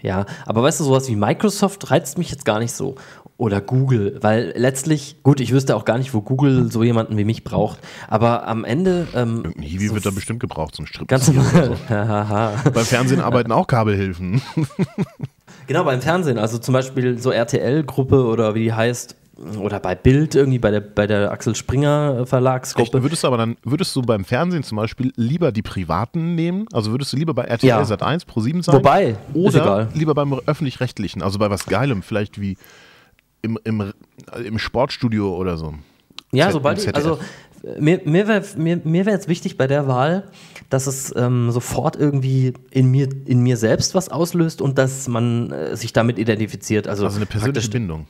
Ja, 0.01 0.25
aber 0.45 0.61
weißt 0.61 0.79
du, 0.79 0.83
sowas 0.83 1.07
wie 1.09 1.15
Microsoft 1.15 1.89
reizt 1.89 2.17
mich 2.17 2.29
jetzt 2.29 2.45
gar 2.45 2.59
nicht 2.59 2.73
so. 2.73 2.95
Oder 3.37 3.59
Google, 3.59 4.17
weil 4.21 4.53
letztlich, 4.55 5.21
gut, 5.23 5.41
ich 5.41 5.51
wüsste 5.51 5.75
auch 5.75 5.83
gar 5.83 5.97
nicht, 5.97 6.13
wo 6.13 6.21
Google 6.21 6.71
so 6.71 6.83
jemanden 6.83 7.17
wie 7.17 7.25
mich 7.25 7.43
braucht. 7.43 7.79
Aber 8.07 8.47
am 8.47 8.63
Ende. 8.63 9.07
Ähm, 9.13 9.37
Irgendein 9.37 9.63
Hiwi 9.63 9.87
so 9.87 9.95
wird 9.95 10.05
da 10.05 10.11
bestimmt 10.11 10.39
gebraucht, 10.39 10.75
so 10.75 10.83
ein 10.83 10.87
Strip. 10.87 11.07
Ganz 11.07 11.27
normal. 11.27 11.75
Beim 12.73 12.85
Fernsehen 12.85 13.19
arbeiten 13.19 13.51
auch 13.51 13.67
Kabelhilfen. 13.67 14.41
genau, 15.67 15.83
beim 15.83 16.01
Fernsehen. 16.01 16.37
Also 16.37 16.59
zum 16.59 16.73
Beispiel 16.73 17.17
so 17.17 17.31
RTL-Gruppe 17.31 18.25
oder 18.25 18.55
wie 18.55 18.63
die 18.63 18.73
heißt. 18.73 19.15
Oder 19.59 19.79
bei 19.81 19.95
Bild 19.95 20.33
irgendwie, 20.36 20.59
bei 20.59 20.71
der, 20.71 20.79
bei 20.79 21.07
der 21.07 21.31
Axel 21.31 21.55
Springer 21.55 22.19
Echt, 22.21 22.29
Verlagsgruppe. 22.29 23.03
würdest 23.03 23.23
du 23.23 23.27
aber 23.27 23.38
dann, 23.38 23.57
würdest 23.63 23.93
du 23.95 24.01
beim 24.01 24.23
Fernsehen 24.23 24.63
zum 24.63 24.77
Beispiel 24.77 25.11
lieber 25.17 25.51
die 25.51 25.61
privaten 25.61 26.36
nehmen? 26.36 26.65
Also 26.71 26.91
würdest 26.91 27.11
du 27.11 27.17
lieber 27.17 27.33
bei 27.33 27.43
RTL 27.43 27.67
Ja. 27.67 27.83
Sat 27.83 28.01
1 28.01 28.23
Pro 28.25 28.39
7 28.39 28.61
sein? 28.63 28.75
Wobei, 28.75 29.17
Oder 29.33 29.61
egal. 29.61 29.88
lieber 29.93 30.13
beim 30.13 30.33
öffentlich-rechtlichen, 30.45 31.21
also 31.21 31.38
bei 31.38 31.49
was 31.49 31.65
Geilem, 31.65 32.01
vielleicht 32.01 32.39
wie 32.39 32.57
im, 33.41 33.59
im, 33.65 33.91
im 34.43 34.57
Sportstudio 34.57 35.36
oder 35.36 35.57
so. 35.57 35.73
Ja, 36.31 36.45
Z- 36.45 36.53
sobald 36.53 36.81
ich, 36.81 36.95
also 36.95 37.19
mir, 37.79 38.01
mir 38.05 38.27
wäre 38.27 38.43
mir, 38.57 38.79
mir 38.83 39.05
wär 39.05 39.13
jetzt 39.13 39.27
wichtig 39.27 39.57
bei 39.57 39.67
der 39.67 39.88
Wahl, 39.88 40.23
dass 40.69 40.88
es 40.88 41.13
ähm, 41.15 41.51
sofort 41.51 41.95
irgendwie 41.97 42.53
in 42.71 42.89
mir, 42.89 43.09
in 43.25 43.39
mir 43.41 43.57
selbst 43.57 43.95
was 43.95 44.09
auslöst 44.09 44.61
und 44.61 44.77
dass 44.77 45.07
man 45.07 45.51
äh, 45.51 45.75
sich 45.75 45.91
damit 45.93 46.19
identifiziert. 46.19 46.88
Also, 46.88 47.03
Also 47.05 47.17
eine 47.17 47.25
persönliche 47.25 47.69
Bindung. 47.69 48.07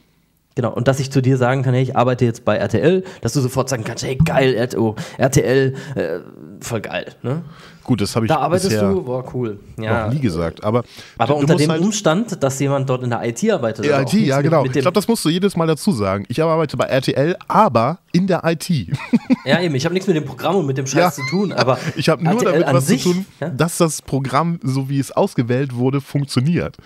Genau, 0.56 0.72
und 0.72 0.88
dass 0.88 1.02
ich 1.02 1.12
zu 1.12 1.22
dir 1.22 1.38
sagen 1.38 1.64
kann, 1.64 1.74
hey, 1.74 1.84
ich 1.84 1.98
arbeite 1.98 2.24
jetzt 2.24 2.46
bei 2.46 2.56
RTL, 2.56 3.04
dass 3.20 3.34
du 3.34 3.42
sofort 3.42 3.68
sagen 3.68 3.84
kannst, 3.84 4.06
hey, 4.06 4.16
geil, 4.16 4.56
RTO, 4.56 4.96
RTL, 5.18 5.76
äh, 5.96 6.20
voll 6.62 6.80
geil. 6.80 7.14
Ne? 7.24 7.44
Gut, 7.84 8.00
das 8.02 8.16
habe 8.16 8.26
ich 8.26 8.30
Da 8.30 8.38
arbeitest 8.38 8.72
bisher 8.72 8.90
du, 8.90 9.04
boah, 9.04 9.24
cool. 9.34 9.60
Ja, 9.78 10.08
noch 10.08 10.14
nie 10.14 10.20
gesagt. 10.20 10.64
Aber, 10.64 10.84
aber 11.20 11.36
unter 11.36 11.56
dem 11.56 11.70
halt, 11.70 11.82
Umstand, 11.82 12.42
dass 12.42 12.58
jemand 12.60 12.90
dort 12.90 13.04
in 13.04 13.12
der 13.12 13.24
IT 13.24 13.48
arbeitet. 13.52 13.86
Ja, 13.86 14.02
IT, 14.02 14.14
ja 14.14 14.42
genau. 14.42 14.66
Ich 14.66 14.72
glaube, 14.72 14.94
das 14.94 15.08
musst 15.08 15.24
du 15.26 15.30
jedes 15.30 15.56
Mal 15.56 15.68
dazu 15.68 15.92
sagen. 15.92 16.26
Ich 16.28 16.42
arbeite 16.42 16.78
bei 16.78 16.86
RTL, 16.86 17.36
aber 17.48 18.00
in 18.12 18.26
der 18.26 18.42
IT. 18.46 18.70
ja, 19.46 19.62
eben, 19.62 19.76
ich 19.76 19.86
habe 19.86 19.94
nichts 19.94 20.08
mit 20.08 20.16
dem 20.16 20.26
Programm 20.26 20.56
und 20.56 20.66
mit 20.66 20.78
dem 20.78 20.88
Scheiß 20.88 21.00
Ja. 21.00 21.12
zu 21.12 21.22
tun, 21.30 21.52
aber 21.52 21.78
Ich 21.96 22.10
habe 22.10 22.24
nur 22.24 22.34
RTL 22.34 22.62
damit 22.62 22.76
was 22.76 22.88
sich, 22.88 23.04
zu 23.04 23.14
tun, 23.14 23.26
dass 23.56 23.78
das 23.78 24.02
Programm, 24.02 24.60
so 24.64 24.90
wie 24.90 25.00
es 25.00 25.12
ausgewählt 25.12 25.76
wurde, 25.76 26.02
funktioniert. 26.02 26.78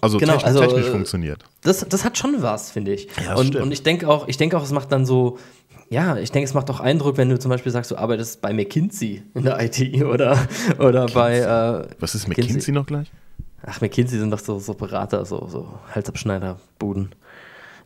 Also, 0.00 0.18
Genau, 0.18 0.32
technisch, 0.32 0.46
also, 0.46 0.60
technisch 0.60 0.86
äh, 0.86 0.90
funktioniert. 0.90 1.44
das, 1.62 1.86
das 1.88 2.04
hat 2.04 2.16
schon 2.18 2.42
was, 2.42 2.70
finde 2.70 2.92
ich. 2.94 3.04
Ja, 3.22 3.30
das 3.32 3.40
und, 3.40 3.46
stimmt. 3.48 3.64
und 3.64 3.72
ich 3.72 3.82
denke 3.82 4.08
auch, 4.08 4.28
ich 4.28 4.36
denke 4.36 4.56
auch, 4.56 4.62
es 4.62 4.72
macht 4.72 4.90
dann 4.92 5.04
so, 5.06 5.38
ja, 5.90 6.16
ich 6.16 6.30
denke, 6.30 6.46
es 6.48 6.54
macht 6.54 6.70
auch 6.70 6.80
Eindruck, 6.80 7.16
wenn 7.16 7.28
du 7.28 7.38
zum 7.38 7.50
Beispiel 7.50 7.72
sagst, 7.72 7.90
du 7.90 7.96
arbeitest 7.96 8.40
bei 8.40 8.52
McKinsey 8.52 9.22
in 9.34 9.42
der 9.44 9.60
IT 9.60 10.02
oder, 10.04 10.38
oder 10.78 11.06
bei 11.06 11.38
äh, 11.38 11.88
Was 11.98 12.14
ist 12.14 12.28
McKinsey 12.28 12.72
noch 12.72 12.86
gleich? 12.86 13.10
Ach, 13.66 13.80
McKinsey 13.80 14.18
sind 14.18 14.30
doch 14.30 14.38
so, 14.38 14.58
so 14.58 14.72
Berater, 14.74 15.24
so, 15.26 15.46
so 15.48 15.68
Halsabschneider-Buden. 15.94 17.10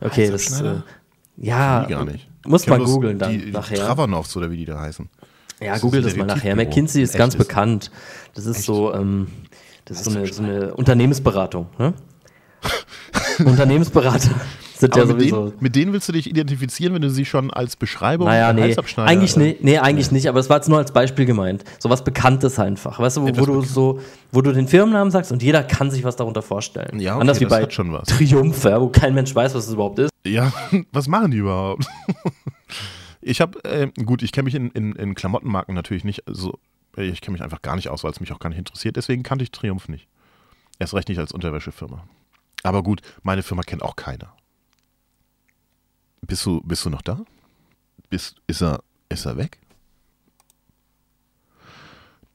Okay, 0.01 0.29
das 0.29 0.45
Halsabschneider? 0.45 0.83
äh, 1.37 1.45
ja, 1.45 1.83
gar 1.85 2.05
nicht. 2.05 2.29
muss 2.45 2.65
man 2.67 2.83
googeln 2.83 3.19
dann 3.19 3.31
die, 3.37 3.51
nachher. 3.51 3.77
Travanovs 3.79 4.35
oder 4.37 4.49
wie 4.51 4.57
die 4.57 4.65
da 4.65 4.79
heißen. 4.79 5.09
Ja, 5.61 5.73
Das 5.73 5.81
google 5.81 6.01
das 6.01 6.15
mal 6.15 6.25
nachher. 6.25 6.55
McKinsey 6.55 7.01
ist 7.01 7.11
Echt 7.11 7.17
ganz 7.17 7.33
ist. 7.33 7.37
bekannt. 7.39 7.91
Das 8.35 8.45
ist 8.45 8.63
so, 8.63 8.93
ähm, 8.93 9.27
das 9.85 9.97
ist 10.01 10.05
so 10.05 10.17
eine, 10.17 10.27
so 10.33 10.43
eine 10.43 10.73
Unternehmensberatung. 10.75 11.67
Ne? 11.77 11.93
Unternehmensberater 13.45 14.19
sind 14.77 14.95
ja 14.95 15.05
mit, 15.05 15.11
sowieso. 15.19 15.45
denen, 15.49 15.57
mit 15.59 15.75
denen 15.75 15.93
willst 15.93 16.09
du 16.09 16.13
dich 16.13 16.27
identifizieren, 16.29 16.93
wenn 16.93 17.01
du 17.01 17.09
sie 17.09 17.25
schon 17.25 17.51
als 17.51 17.75
Beschreibung 17.75 18.27
Naja, 18.27 18.51
nee, 18.53 18.73
Halsabschneider- 18.73 19.05
eigentlich, 19.05 19.37
nee, 19.37 19.57
nee, 19.61 19.77
eigentlich 19.77 20.11
nicht, 20.11 20.27
aber 20.27 20.39
das 20.39 20.49
war 20.49 20.57
jetzt 20.57 20.67
nur 20.69 20.77
als 20.77 20.91
Beispiel 20.91 21.25
gemeint. 21.25 21.63
So 21.79 21.89
was 21.89 22.03
Bekanntes 22.03 22.59
einfach. 22.59 22.99
Weißt 22.99 23.17
du, 23.17 23.21
wo, 23.21 23.37
wo 23.37 23.45
du 23.45 23.61
so, 23.61 23.99
wo 24.31 24.41
du 24.41 24.51
den 24.51 24.67
Firmennamen 24.67 25.11
sagst 25.11 25.31
und 25.31 25.43
jeder 25.43 25.63
kann 25.63 25.91
sich 25.91 26.03
was 26.03 26.15
darunter 26.15 26.41
vorstellen. 26.41 26.99
Ja, 26.99 27.13
okay, 27.13 27.21
Anders 27.21 27.39
wie 27.39 27.45
bei. 27.45 27.65
Triumph, 27.65 28.63
ja, 28.63 28.81
wo 28.81 28.89
kein 28.89 29.13
Mensch 29.13 29.33
weiß, 29.33 29.55
was 29.55 29.67
es 29.67 29.73
überhaupt 29.73 29.99
ist. 29.99 30.09
Ja, 30.25 30.51
was 30.91 31.07
machen 31.07 31.31
die 31.31 31.37
überhaupt? 31.37 31.85
ich 33.21 33.41
habe, 33.41 33.63
äh, 33.63 33.87
gut, 34.03 34.23
ich 34.23 34.31
kenne 34.31 34.45
mich 34.45 34.55
in, 34.55 34.71
in, 34.71 34.93
in 34.93 35.15
Klamottenmarken 35.15 35.75
natürlich 35.75 36.03
nicht 36.03 36.23
so, 36.27 36.57
ich 36.97 37.21
kenne 37.21 37.33
mich 37.33 37.43
einfach 37.43 37.61
gar 37.61 37.75
nicht 37.75 37.89
aus, 37.89 38.03
weil 38.03 38.11
es 38.11 38.19
mich 38.19 38.31
auch 38.31 38.39
gar 38.39 38.49
nicht 38.49 38.59
interessiert. 38.59 38.95
Deswegen 38.95 39.23
kannte 39.23 39.43
ich 39.43 39.51
Triumph 39.51 39.87
nicht. 39.87 40.07
Erst 40.79 40.93
recht 40.93 41.09
nicht 41.09 41.19
als 41.19 41.31
Unterwäschefirma. 41.31 42.07
Aber 42.63 42.83
gut, 42.83 43.01
meine 43.23 43.43
Firma 43.43 43.63
kennt 43.63 43.81
auch 43.81 43.95
keiner. 43.95 44.35
Bist 46.21 46.45
du, 46.45 46.61
bist 46.61 46.85
du 46.85 46.89
noch 46.89 47.01
da? 47.01 47.23
Bist, 48.09 48.41
ist, 48.47 48.61
er, 48.61 48.83
ist 49.09 49.25
er 49.25 49.37
weg? 49.37 49.59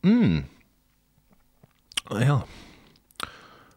Hm. 0.02 0.44
Ah 2.08 2.20
Ja. 2.20 2.44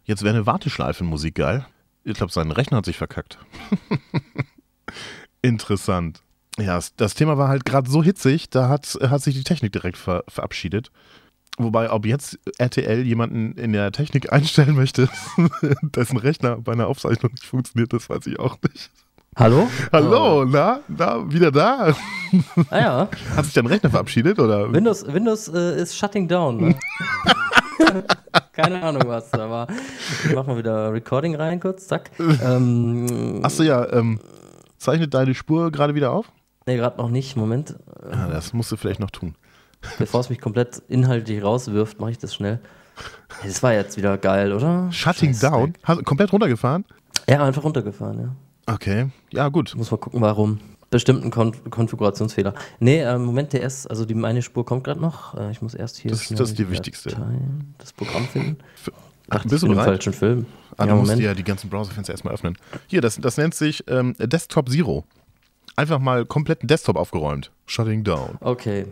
Jetzt 0.06 0.24
wäre 0.24 0.36
eine 0.36 0.46
Warteschleifenmusik 0.46 1.36
geil. 1.36 1.66
Ich 2.04 2.16
glaube, 2.16 2.34
sein 2.34 2.52
Rechner 2.52 2.78
hat 2.78 2.86
sich 2.86 2.98
verkackt. 2.98 3.38
Interessant. 5.42 6.23
Ja, 6.60 6.80
das, 6.98 7.16
Thema 7.16 7.38
war 7.38 7.48
halt 7.48 7.66
gerade 7.66 7.90
so 7.90 8.04
hitzig, 8.04 8.50
da 8.50 8.70
hat, 8.70 8.98
hat 9.02 9.22
sich 9.22 9.36
die 9.36 9.44
Technik 9.44 9.72
direkt 9.72 9.98
ver, 9.98 10.24
verabschiedet. 10.28 10.92
Wobei, 11.58 11.92
ob 11.92 12.06
jetzt 12.06 12.40
RTL 12.58 13.04
jemanden 13.04 13.54
in 13.54 13.74
der 13.74 13.92
Technik 13.92 14.32
einstellen 14.34 14.76
möchte, 14.76 15.08
dessen 15.82 16.18
Rechner 16.18 16.58
bei 16.58 16.74
einer 16.74 16.88
Aufzeichnung 16.88 17.32
nicht 17.32 17.46
funktioniert, 17.46 17.94
das 17.94 18.10
weiß 18.10 18.26
ich 18.28 18.40
auch 18.40 18.58
nicht. 18.62 18.92
Hallo? 19.36 19.68
Hallo, 19.92 20.46
na, 20.46 20.82
na, 20.88 21.32
wieder 21.32 21.52
da? 21.52 21.96
Ah 22.70 22.80
ja, 22.80 23.10
Hat 23.36 23.46
sich 23.46 23.54
dein 23.54 23.66
Rechner 23.66 23.90
verabschiedet 23.90 24.38
oder? 24.40 24.72
Windows, 24.72 25.06
Windows 25.08 25.48
äh, 25.48 25.82
ist 25.82 25.98
shutting 25.98 26.28
down. 26.28 26.58
Ne? 26.58 26.76
Keine 28.52 28.82
Ahnung 28.84 29.04
was, 29.08 29.34
aber 29.34 29.68
ich 30.24 30.36
mach 30.36 30.46
mal 30.46 30.58
wieder 30.58 30.94
Recording 30.94 31.36
rein 31.36 31.60
kurz, 31.60 31.88
zack. 31.88 32.12
Ähm, 32.20 33.40
Achso, 33.42 33.64
ja, 33.64 33.92
ähm, 33.92 34.20
zeichnet 34.78 35.14
deine 35.16 35.34
Spur 35.34 35.72
gerade 35.72 35.96
wieder 35.96 36.12
auf? 36.12 36.32
Nee, 36.66 36.76
gerade 36.78 36.98
noch 36.98 37.10
nicht, 37.10 37.36
Moment. 37.36 37.76
Ja, 38.12 38.28
das 38.28 38.54
musst 38.54 38.72
du 38.72 38.78
vielleicht 38.78 39.00
noch 39.00 39.12
tun. 39.12 39.36
Bevor 40.00 40.22
es 40.22 40.30
mich 40.30 40.40
komplett 40.40 40.82
inhaltlich 40.88 41.44
rauswirft, 41.44 42.00
mache 42.00 42.12
ich 42.12 42.18
das 42.18 42.34
schnell. 42.34 42.60
Das 43.44 43.64
war 43.64 43.74
jetzt 43.74 43.98
wieder 43.98 44.18
geil, 44.18 44.54
oder? 44.54 44.92
Shutting 44.92 45.32
Scheiß 45.34 45.40
down? 45.42 45.74
Hast, 45.84 46.06
komplett 46.06 46.32
runtergefahren? 46.32 46.86
Ja, 47.28 47.44
einfach 47.44 47.64
runtergefahren, 47.64 48.20
ja. 48.68 48.74
Okay, 48.74 49.10
ja 49.32 49.50
gut. 49.50 49.74
Muss 49.76 49.92
mal 49.92 49.98
gucken, 49.98 50.22
warum. 50.22 50.60
Bestimmt 50.90 51.26
ein 51.26 51.32
Konf 51.32 51.60
Konfigurationsfehler. 51.70 52.54
Nee, 52.80 53.00
äh, 53.02 53.18
Moment, 53.18 53.52
der 53.52 53.64
ist, 53.64 53.88
also 53.88 54.06
die, 54.06 54.14
meine 54.14 54.42
Spur 54.44 54.64
kommt 54.64 54.84
gerade 54.84 55.02
noch. 55.02 55.36
Äh, 55.36 55.50
ich 55.52 55.62
muss 55.62 55.74
erst 55.74 55.98
hier. 55.98 56.12
Das- 56.12 56.28
das 56.30 56.50
ist 56.52 56.60
die 56.60 56.70
wichtigste. 56.70 57.10
Dateien, 57.10 57.74
Das 57.80 57.92
Programm 57.94 58.26
finden. 58.28 58.58
Ach, 59.30 59.38
Dachte, 59.38 59.48
bist 59.50 59.64
du 59.64 59.68
bereit? 59.70 59.86
falschen 59.86 60.14
Film. 60.14 60.46
Ah, 60.78 60.84
ja, 60.86 60.92
du 60.92 60.96
musst 60.98 61.08
Moment. 61.10 61.22
ja 61.26 61.34
die 61.34 61.44
ganzen 61.44 61.70
Browserfenster 61.70 62.14
erstmal 62.14 62.34
öffnen. 62.36 62.58
Hier, 62.88 63.02
das, 63.02 63.18
das 63.18 63.38
nennt 63.38 63.56
sich 63.56 63.84
ähm, 63.88 64.16
Desktop 64.20 64.70
Zero. 64.70 65.04
Einfach 65.76 66.00
mal 66.00 66.26
kompletten 66.26 66.68
Desktop 66.68 66.96
aufgeräumt. 66.96 67.52
Shutting 67.66 68.04
down. 68.04 68.38
Okay. 68.40 68.86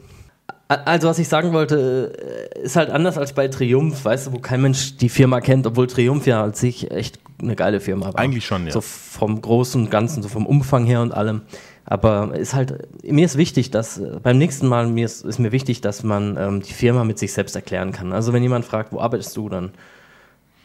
Also, 0.67 1.09
was 1.09 1.19
ich 1.19 1.27
sagen 1.27 1.51
wollte, 1.51 2.49
äh, 2.55 2.61
ist 2.61 2.77
halt 2.77 2.89
anders 2.89 3.17
als 3.17 3.34
bei 3.34 3.49
Triumph, 3.49 4.05
weißt 4.05 4.27
du, 4.27 4.34
wo 4.34 4.39
kein 4.39 4.61
Mensch 4.61 4.95
die 4.95 5.09
Firma 5.09 5.41
kennt, 5.41 5.67
obwohl 5.67 5.88
Triumph 5.88 6.25
ja 6.27 6.41
als 6.41 6.61
sich 6.61 6.89
echt 6.91 7.19
eine 7.41 7.55
geile 7.57 7.82
Firma 7.82 8.05
war. 8.05 8.17
Eigentlich 8.17 8.45
schon, 8.45 8.65
ja. 8.65 8.71
So 8.71 8.79
vom 8.79 9.41
Großen 9.41 9.82
und 9.82 9.91
Ganzen, 9.91 10.23
so 10.23 10.29
vom 10.29 10.45
Umfang 10.45 10.86
her 10.86 11.01
und 11.01 11.13
allem. 11.13 11.41
Aber 11.84 12.34
ist 12.36 12.53
halt, 12.53 12.88
mir 13.03 13.25
ist 13.25 13.38
wichtig, 13.38 13.69
dass 13.71 13.97
äh, 13.97 14.19
beim 14.23 14.38
nächsten 14.38 14.65
Mal 14.67 14.88
mir 14.88 15.05
ist, 15.05 15.25
ist 15.25 15.39
mir 15.39 15.51
wichtig, 15.51 15.82
dass 15.82 16.03
man 16.03 16.38
ähm, 16.38 16.61
die 16.61 16.73
Firma 16.73 17.03
mit 17.03 17.19
sich 17.19 17.34
selbst 17.34 17.55
erklären 17.55 17.91
kann. 17.91 18.13
Also, 18.13 18.32
wenn 18.32 18.41
jemand 18.41 18.63
fragt, 18.63 18.93
wo 18.93 19.01
arbeitest 19.01 19.36
du, 19.36 19.49
dann 19.49 19.71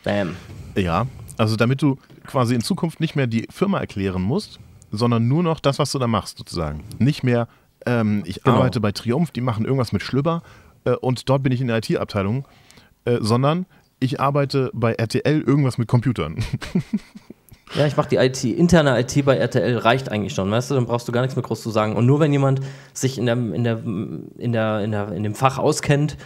bam. 0.04 0.36
Ja, 0.76 1.06
also 1.36 1.56
damit 1.56 1.82
du 1.82 1.98
quasi 2.26 2.54
in 2.54 2.62
Zukunft 2.62 3.00
nicht 3.00 3.16
mehr 3.16 3.26
die 3.26 3.48
Firma 3.50 3.80
erklären 3.80 4.22
musst, 4.22 4.60
sondern 4.90 5.28
nur 5.28 5.42
noch 5.42 5.60
das, 5.60 5.78
was 5.78 5.92
du 5.92 5.98
da 5.98 6.06
machst, 6.06 6.38
sozusagen. 6.38 6.84
Nicht 6.98 7.22
mehr, 7.22 7.48
ähm, 7.86 8.22
ich 8.26 8.42
Genau. 8.42 8.56
arbeite 8.56 8.80
bei 8.80 8.92
Triumph, 8.92 9.30
die 9.30 9.40
machen 9.40 9.64
irgendwas 9.64 9.92
mit 9.92 10.02
Schlüpper 10.02 10.42
äh, 10.84 10.92
und 10.92 11.28
dort 11.28 11.42
bin 11.42 11.52
ich 11.52 11.60
in 11.60 11.66
der 11.68 11.78
IT-Abteilung, 11.78 12.46
äh, 13.04 13.18
sondern 13.20 13.66
ich 14.00 14.20
arbeite 14.20 14.70
bei 14.74 14.92
RTL 14.94 15.40
irgendwas 15.40 15.78
mit 15.78 15.88
Computern. 15.88 16.36
Ja, 17.74 17.84
ich 17.86 17.96
mache 17.96 18.08
die 18.08 18.16
IT, 18.16 18.44
interne 18.44 18.98
IT 19.00 19.24
bei 19.24 19.36
RTL 19.36 19.78
reicht 19.78 20.08
eigentlich 20.10 20.34
schon, 20.34 20.50
weißt 20.50 20.70
du, 20.70 20.74
dann 20.76 20.86
brauchst 20.86 21.08
du 21.08 21.12
gar 21.12 21.22
nichts 21.22 21.34
mehr 21.34 21.42
groß 21.42 21.62
zu 21.62 21.70
sagen. 21.70 21.96
Und 21.96 22.06
nur 22.06 22.20
wenn 22.20 22.30
jemand 22.32 22.60
sich 22.92 23.18
in, 23.18 23.26
der, 23.26 23.34
in, 23.36 23.64
der, 23.64 23.78
in, 24.38 24.52
der, 24.52 24.80
in, 24.82 24.92
der, 24.92 25.12
in 25.12 25.22
dem 25.24 25.34
Fach 25.34 25.58
auskennt, 25.58 26.16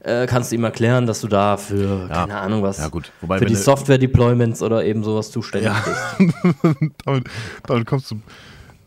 äh, 0.00 0.26
kannst 0.26 0.50
du 0.52 0.56
ihm 0.56 0.64
erklären, 0.64 1.06
dass 1.06 1.20
du 1.20 1.28
da 1.28 1.56
für, 1.56 2.02
Ja. 2.08 2.08
keine 2.08 2.38
Ahnung 2.38 2.62
was, 2.62 2.78
Ja, 2.78 2.88
gut. 2.88 3.12
Wobei, 3.20 3.38
für 3.38 3.46
die 3.46 3.54
Software-Deployments 3.54 4.62
oder 4.62 4.84
eben 4.84 5.02
sowas 5.04 5.30
zuständig 5.30 5.70
Ja. 5.70 5.84
bist. 5.84 6.92
damit, 7.04 7.24
damit 7.66 7.86
kommst 7.86 8.10
du. 8.10 8.20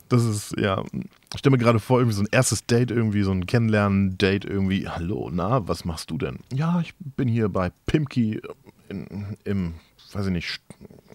Das 0.09 0.23
ist, 0.25 0.53
ja. 0.59 0.83
Ich 1.33 1.39
stelle 1.39 1.51
mir 1.51 1.57
gerade 1.63 1.79
vor, 1.79 1.99
irgendwie 1.99 2.15
so 2.17 2.23
ein 2.23 2.27
erstes 2.31 2.65
Date, 2.65 2.91
irgendwie 2.91 3.23
so 3.23 3.31
ein 3.31 3.45
Kennenlernen-Date, 3.45 4.43
irgendwie. 4.43 4.89
Hallo, 4.89 5.29
na, 5.31 5.65
was 5.67 5.85
machst 5.85 6.11
du 6.11 6.17
denn? 6.17 6.39
Ja, 6.53 6.81
ich 6.81 6.93
bin 6.99 7.29
hier 7.29 7.47
bei 7.47 7.71
Pimki 7.85 8.41
in, 8.89 9.37
im, 9.45 9.75
weiß 10.11 10.25
ich 10.25 10.31
nicht, 10.33 10.59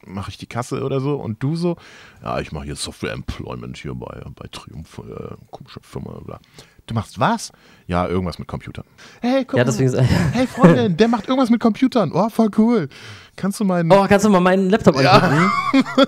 mache 0.07 0.31
ich 0.31 0.39
die 0.39 0.47
Kasse 0.47 0.83
oder 0.83 1.01
so. 1.01 1.17
Und 1.17 1.43
du 1.43 1.57
so? 1.57 1.77
Ja, 2.23 2.41
ich 2.41 2.53
mache 2.53 2.65
hier 2.65 2.77
Software 2.77 3.13
Employment 3.13 3.77
hier 3.77 3.95
bei, 3.95 4.23
bei 4.35 4.49
Triumph, 4.51 4.99
äh, 5.07 5.35
komische 5.51 5.81
Firma, 5.83 6.19
bla. 6.25 6.41
Du 6.87 6.95
machst 6.95 7.19
was? 7.19 7.51
Ja, 7.89 8.07
irgendwas 8.07 8.39
mit 8.39 8.47
Computern. 8.49 8.85
Hey, 9.21 9.45
guck 9.45 9.59
Ja, 9.59 9.65
mal. 9.65 9.73
deswegen. 9.73 9.93
Hey, 10.33 10.47
Freundin, 10.47 10.97
der 10.97 11.09
macht 11.09 11.27
irgendwas 11.29 11.51
mit 11.51 11.61
Computern. 11.61 12.13
Oh, 12.13 12.29
voll 12.29 12.51
cool. 12.59 12.89
Kannst 13.37 13.59
du 13.61 13.65
meinen. 13.65 13.91
Oh, 13.93 14.07
kannst 14.09 14.25
du 14.25 14.31
mal 14.31 14.41
meinen 14.41 14.71
Laptop 14.71 14.97
angucken? 14.97 15.51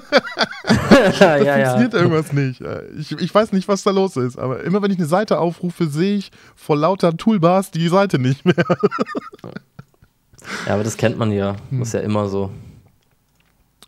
Ja, 1.20 1.36
ja, 1.36 1.42
ja. 1.58 1.70
funktioniert 1.70 1.94
irgendwas 1.94 2.32
nicht. 2.32 2.60
Äh, 2.60 2.84
Ich, 2.98 3.12
ich 3.12 3.34
weiß 3.34 3.52
nicht, 3.52 3.68
was 3.68 3.82
da 3.82 3.90
los 3.90 4.16
ist, 4.16 4.38
aber 4.38 4.62
immer 4.64 4.82
wenn 4.82 4.90
ich 4.90 4.98
eine 4.98 5.06
Seite 5.06 5.38
aufrufe, 5.38 5.86
sehe 5.86 6.16
ich 6.16 6.30
vor 6.56 6.76
lauter 6.76 7.16
Toolbars 7.16 7.70
die 7.70 7.88
Seite 7.88 8.18
nicht 8.18 8.44
mehr. 8.44 8.54
Ja, 10.66 10.74
aber 10.74 10.84
das 10.84 10.96
kennt 10.96 11.18
man 11.18 11.30
ja. 11.32 11.56
Hm. 11.70 11.78
Das 11.80 11.88
ist 11.88 11.94
ja 11.94 12.00
immer 12.00 12.28
so. 12.28 12.50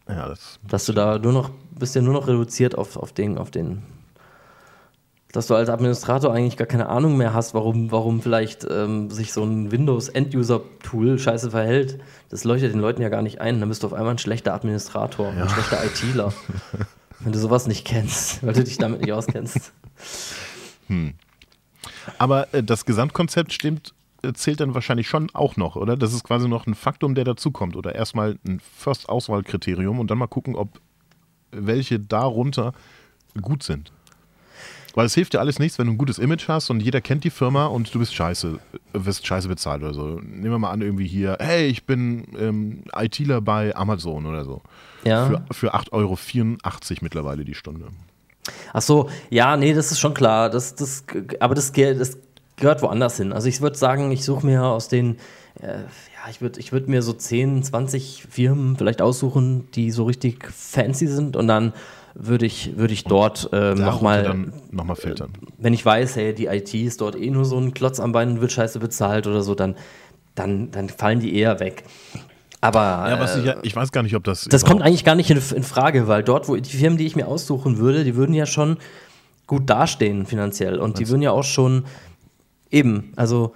Ja, 0.09 0.29
das. 0.29 0.59
Dass 0.69 0.87
du 0.87 0.93
da 0.93 1.19
nur 1.19 1.33
noch, 1.33 1.51
bist 1.79 1.95
ja 1.95 2.03
nur 2.03 2.15
noch 2.15 2.27
reduziert 2.27 2.77
auf, 2.77 2.97
auf 2.97 3.13
den, 3.13 3.39
auf 3.39 3.51
den. 3.51 3.83
Dass 5.33 5.47
du 5.47 5.55
als 5.55 5.69
Administrator 5.69 6.35
eigentlich 6.35 6.57
gar 6.57 6.67
keine 6.67 6.89
Ahnung 6.89 7.17
mehr 7.17 7.33
hast, 7.33 7.55
warum, 7.55 7.93
warum 7.93 8.21
vielleicht 8.21 8.67
ähm, 8.69 9.11
sich 9.11 9.33
so 9.33 9.45
ein 9.45 9.71
Windows-End-User-Tool 9.71 11.19
scheiße 11.19 11.53
verhält. 11.53 12.01
Das 12.31 12.43
leuchtet 12.43 12.73
den 12.73 12.81
Leuten 12.81 13.01
ja 13.01 13.09
gar 13.09 13.23
nicht 13.23 13.41
ein. 13.41 13.61
Dann 13.61 13.69
bist 13.69 13.83
du 13.83 13.87
auf 13.87 13.93
einmal 13.93 14.15
ein 14.15 14.19
schlechter 14.19 14.55
Administrator, 14.55 15.31
ein 15.31 15.49
schlechter 15.49 15.85
ITler. 15.85 16.33
Wenn 17.21 17.33
du 17.33 17.39
sowas 17.39 17.67
nicht 17.67 17.87
kennst, 17.87 18.43
weil 18.47 18.55
du 18.55 18.65
dich 18.65 18.79
damit 18.79 19.03
nicht 19.03 19.13
auskennst. 19.13 19.73
Aber 22.19 22.53
äh, 22.53 22.63
das 22.63 22.85
Gesamtkonzept 22.85 23.53
stimmt, 23.53 23.95
äh, 24.23 24.33
zählt 24.33 24.61
dann 24.61 24.75
wahrscheinlich 24.75 25.09
schon 25.09 25.31
auch 25.33 25.57
noch, 25.57 25.77
oder? 25.77 25.97
Das 25.97 26.13
ist 26.13 26.25
quasi 26.25 26.49
noch 26.49 26.67
ein 26.67 26.75
Faktum, 26.75 27.15
der 27.15 27.25
dazukommt. 27.25 27.77
Oder 27.77 27.95
erstmal 27.95 28.39
ein 28.47 28.61
First-Auswahlkriterium 28.79 29.99
und 30.01 30.11
dann 30.11 30.19
mal 30.19 30.27
gucken, 30.27 30.57
ob 30.57 30.81
welche 31.53 32.01
darunter 32.01 32.73
gut 33.41 33.63
sind. 33.63 33.93
Weil 34.95 35.07
es 35.07 35.15
hilft 35.15 35.35
dir 35.35 35.41
alles 35.41 35.59
nichts, 35.59 35.79
wenn 35.79 35.87
du 35.87 35.93
ein 35.93 35.99
gutes 35.99 36.19
Image 36.19 36.49
hast 36.49 36.71
und 36.71 36.81
jeder 36.81 37.01
kennt 37.01 37.25
die 37.25 37.31
Firma 37.31 37.67
und 37.67 37.95
du 37.95 37.99
bist 37.99 38.15
scheiße, 38.15 38.59
wirst 38.93 39.27
scheiße 39.27 39.49
bezahlt 39.49 39.83
oder 39.83 39.95
so. 39.95 40.21
Nehmen 40.21 40.51
wir 40.51 40.59
mal 40.59 40.71
an, 40.71 40.83
irgendwie 40.83 41.07
hier, 41.07 41.37
hey, 41.41 41.67
ich 41.67 41.85
bin 41.85 42.27
ähm, 42.39 42.83
ITler 42.97 43.41
bei 43.41 43.75
Amazon 43.77 44.27
oder 44.27 44.45
so. 44.45 44.63
Ja. 45.05 45.27
Für, 45.27 45.43
für 45.53 45.75
8,84 45.75 45.93
Euro 45.93 46.19
mittlerweile 47.03 47.45
die 47.45 47.55
Stunde. 47.55 47.87
Ach 48.73 48.83
so, 48.83 49.09
ja, 49.31 49.57
nee, 49.57 49.75
das 49.75 49.93
ist 49.93 50.01
schon 50.01 50.15
klar. 50.15 50.51
Das, 50.51 50.75
das, 50.75 51.05
aber 51.39 51.55
das, 51.55 51.73
das 51.73 52.19
gehört 52.57 52.83
woanders 52.83 53.17
hin. 53.17 53.33
Also 53.33 53.49
ich 53.49 53.61
würde 53.61 53.77
sagen, 53.77 54.11
ich 54.11 54.25
suche 54.25 54.47
mir 54.47 54.65
aus 54.65 54.89
den, 54.89 55.17
äh, 55.61 55.79
ja, 55.79 56.31
ich 56.31 56.41
würde 56.41 56.61
ich 56.61 56.73
würd 56.73 56.89
mir 56.89 57.03
so 57.03 57.13
10, 57.13 57.63
20 57.63 58.27
Firmen 58.29 58.77
vielleicht 58.77 59.03
aussuchen, 59.03 59.69
die 59.73 59.91
so 59.91 60.05
richtig 60.05 60.49
fancy 60.53 61.07
sind 61.07 61.37
und 61.37 61.49
dann 61.49 61.73
würde 62.15 62.47
ich, 62.47 62.77
würde 62.77 62.93
ich 62.93 63.05
dort 63.05 63.53
Darunter 63.53 63.75
nochmal, 63.85 64.37
nochmal 64.71 64.97
filtern. 64.97 65.33
wenn 65.59 65.73
ich 65.73 65.85
weiß, 65.85 66.17
hey, 66.17 66.35
die 66.35 66.47
IT 66.47 66.75
ist 66.75 67.01
dort 67.01 67.17
eh 67.17 67.31
nur 67.31 67.45
so 67.45 67.59
ein 67.59 67.73
Klotz 67.75 68.01
am 68.01 68.13
Bein 68.13 68.31
und 68.31 68.41
wird 68.41 68.53
scheiße 68.53 68.79
bezahlt 68.81 69.27
oder 69.27 69.43
so, 69.43 69.55
dann, 69.55 69.77
dann, 70.35 70.71
dann 70.71 70.89
fallen 70.89 71.21
die 71.21 71.35
eher 71.37 71.61
weg. 71.61 71.85
Aber 72.61 72.81
Ja, 72.81 73.25
äh, 73.25 73.39
ich, 73.39 73.45
ja- 73.47 73.57
ich 73.63 73.75
weiß 73.77 73.91
gar 73.93 74.03
nicht, 74.03 74.15
ob 74.17 74.25
das. 74.25 74.45
das 74.45 74.65
kommt 74.65 74.83
eigentlich 74.83 75.05
gar 75.05 75.15
nicht 75.15 75.31
in, 75.31 75.41
in 75.55 75.63
Frage, 75.63 76.09
weil 76.09 76.23
dort, 76.23 76.49
wo 76.49 76.57
die 76.57 76.69
Firmen, 76.77 76.99
die 76.99 77.07
ich 77.07 77.17
mir 77.17 77.27
aussuchen 77.27 77.79
würde, 77.79 78.05
die 78.05 78.17
würden 78.17 78.35
ja 78.35 78.45
schon 78.47 78.77
gut 79.47 79.69
dastehen 79.71 80.27
finanziell 80.27 80.79
und 80.79 80.99
die 80.99 81.09
würden 81.09 81.23
ja 81.23 81.31
auch 81.33 81.43
schon 81.45 81.85
eben, 82.71 83.13
also 83.17 83.53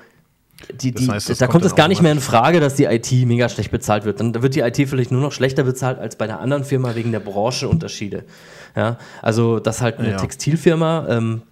die, 0.81 0.93
Das 0.93 1.03
die, 1.03 1.11
heißt, 1.11 1.31
das 1.31 1.39
da 1.39 1.47
kommt 1.47 1.65
es 1.65 1.75
gar 1.75 1.89
nicht 1.89 2.01
mehr 2.03 2.13
in. 2.13 2.21
Frage, 2.21 2.61
dass 2.61 2.75
die 2.75 2.85
IT 2.85 3.11
mega 3.27 3.49
schlecht 3.49 3.71
bezahlt 3.71 4.05
wird. 4.05 4.21
Dann 4.21 4.41
wird 4.43 4.55
die 4.55 4.61
IT 4.61 4.77
vielleicht 4.89 5.11
nur 5.11 5.21
noch 5.21 5.33
schlechter 5.33 5.65
bezahlt 5.65 5.99
als 5.99 6.17
bei 6.17 6.27
der 6.27 6.41
anderen 6.41 6.65
Firma 6.65 6.95
wegen 6.95 7.13
der 7.13 7.21
Branchenunterschiede. 7.21 8.25
Ja, 8.77 8.99
also 9.23 9.61
dass 9.61 9.81
halt 9.81 9.99
eine 9.99 10.13
Ja. 10.13 10.17
Textilfirma 10.17 11.07
ähm, 11.09 11.43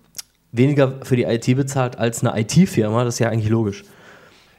weniger 0.53 0.95
für 1.05 1.17
die 1.17 1.25
IT 1.25 1.47
bezahlt 1.57 1.99
als 1.99 2.25
eine 2.25 2.41
IT-Firma, 2.41 3.05
das 3.05 3.15
ist 3.15 3.19
ja 3.21 3.29
eigentlich 3.29 3.51
logisch. 3.51 3.85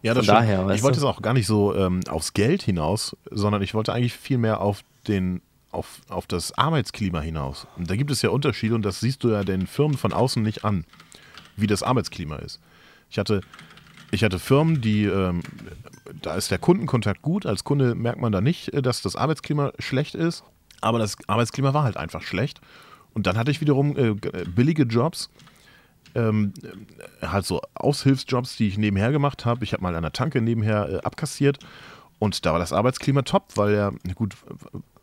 Ja, 0.02 0.14
das 0.14 0.26
Von 0.26 0.36
stimmt. 0.36 0.50
daher, 0.50 0.76
Ich 0.76 0.84
wollte 0.84 0.98
es 0.98 1.04
auch 1.04 1.22
gar 1.22 1.34
nicht 1.34 1.48
so 1.48 1.74
ähm, 1.76 2.02
aufs 2.10 2.34
Geld 2.34 2.62
hinaus, 2.64 3.16
sondern 3.32 3.62
ich 3.62 3.74
wollte 3.74 3.94
eigentlich 3.94 4.14
viel 4.14 4.38
mehr 4.38 4.60
auf 4.62 4.82
den 5.08 5.42
auf, 5.72 6.02
auf 6.08 6.28
das 6.28 6.56
Arbeitsklima 6.58 7.20
hinaus. 7.22 7.66
Und 7.78 7.90
da 7.90 7.96
gibt 7.96 8.12
es 8.12 8.22
ja 8.22 8.30
Unterschiede 8.30 8.76
und 8.76 8.84
das 8.84 9.00
siehst 9.00 9.24
du 9.24 9.32
ja 9.32 9.44
den 9.44 9.66
Firmen 9.66 9.98
von 9.98 10.14
außen 10.14 10.44
nicht 10.44 10.64
an, 10.64 10.86
wie 11.58 11.66
das 11.68 11.82
Arbeitsklima 11.82 12.36
ist. 12.36 12.60
Ich 13.10 13.18
hatte, 13.18 13.42
ich 14.14 14.24
hatte 14.24 14.40
Firmen, 14.40 14.80
die, 14.80 15.06
ähm, 15.06 15.42
da 16.22 16.36
ist 16.36 16.52
der 16.52 16.60
Kundenkontakt 16.60 17.22
gut, 17.22 17.46
als 17.46 17.64
Kunde 17.64 17.96
merkt 17.96 18.22
man 18.22 18.32
da 18.32 18.42
nicht, 18.42 18.74
äh, 18.74 18.82
dass 18.82 19.02
das 19.02 19.16
Arbeitsklima 19.16 19.74
schlecht 19.80 20.16
ist, 20.16 20.44
aber 20.82 21.00
das 21.00 21.18
Arbeitsklima 21.28 21.74
war 21.74 21.84
halt 21.84 21.98
einfach 21.98 22.22
schlecht. 22.22 22.62
Und 23.14 23.28
dann 23.28 23.38
hatte 23.38 23.52
ich 23.52 23.62
wiederum 23.62 23.98
äh, 23.98 24.10
äh, 24.10 24.46
billige 24.46 24.84
Jobs, 24.84 25.30
ähm, 26.16 26.54
äh, 27.22 27.28
halt 27.28 27.46
so 27.46 27.62
Aushilfsjobs, 27.74 28.56
die 28.56 28.68
ich 28.68 28.78
nebenher 28.78 29.12
gemacht 29.12 29.46
habe. 29.46 29.64
Ich 29.64 29.74
habe 29.74 29.84
mal 29.84 29.96
an 29.96 30.04
der 30.04 30.14
Tanke 30.14 30.42
nebenher 30.42 30.90
äh, 30.90 30.98
abkassiert 30.98 31.60
und 32.20 32.46
da 32.46 32.52
war 32.52 32.60
das 32.60 32.72
Arbeitsklima 32.72 33.24
top, 33.24 33.50
weil 33.56 33.74
er 33.74 33.94
gut, 34.16 34.36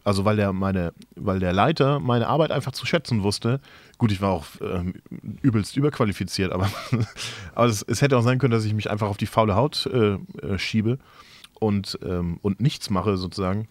also 0.04 0.24
weil 0.24 0.36
der 0.36 0.52
meine, 0.52 0.92
weil 1.16 1.38
der 1.40 1.52
Leiter 1.52 2.00
meine 2.00 2.26
Arbeit 2.26 2.52
einfach 2.52 2.72
zu 2.72 2.86
schätzen 2.86 3.22
wusste. 3.22 3.60
Gut, 3.98 4.12
ich 4.12 4.20
war 4.20 4.30
auch 4.30 4.46
ähm, 4.60 4.94
übelst 5.42 5.76
überqualifiziert, 5.76 6.52
aber, 6.52 6.70
aber 7.54 7.66
es, 7.66 7.82
es 7.82 8.00
hätte 8.02 8.16
auch 8.16 8.22
sein 8.22 8.38
können, 8.38 8.52
dass 8.52 8.64
ich 8.64 8.74
mich 8.74 8.90
einfach 8.90 9.08
auf 9.08 9.16
die 9.16 9.26
faule 9.26 9.54
Haut 9.56 9.86
äh, 9.86 10.14
äh, 10.42 10.58
schiebe 10.58 10.98
und, 11.58 11.98
ähm, 12.02 12.38
und 12.42 12.60
nichts 12.60 12.90
mache 12.90 13.16
sozusagen. 13.16 13.68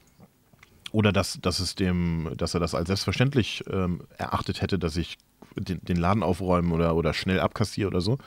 Oder 0.92 1.12
dass, 1.12 1.40
dass, 1.42 1.60
es 1.60 1.76
dem, 1.76 2.32
dass 2.36 2.54
er 2.56 2.60
das 2.60 2.74
als 2.74 2.88
selbstverständlich 2.88 3.64
ähm, 3.72 4.02
erachtet 4.18 4.62
hätte, 4.62 4.80
dass 4.80 4.98
ich 4.98 5.18
den, 5.56 5.80
den 5.84 5.98
Laden 5.98 6.24
aufräumen 6.24 6.72
oder, 6.72 6.96
oder 6.96 7.14
schnell 7.14 7.40
abkassiere 7.40 7.90
oder 7.90 8.02
so. 8.02 8.18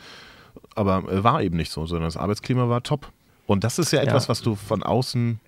Aber 0.75 1.11
äh, 1.11 1.25
war 1.25 1.43
eben 1.43 1.57
nicht 1.57 1.73
so, 1.73 1.87
sondern 1.87 2.07
das 2.07 2.17
Arbeitsklima 2.17 2.69
war 2.69 2.83
top. 2.83 3.11
Und 3.47 3.65
das 3.65 3.79
ist 3.79 3.91
ja 3.93 4.01
etwas, 4.01 4.25
Ja. 4.25 4.29
was 4.29 4.43
du 4.43 4.55
von 4.55 4.83
außen, 4.83 5.41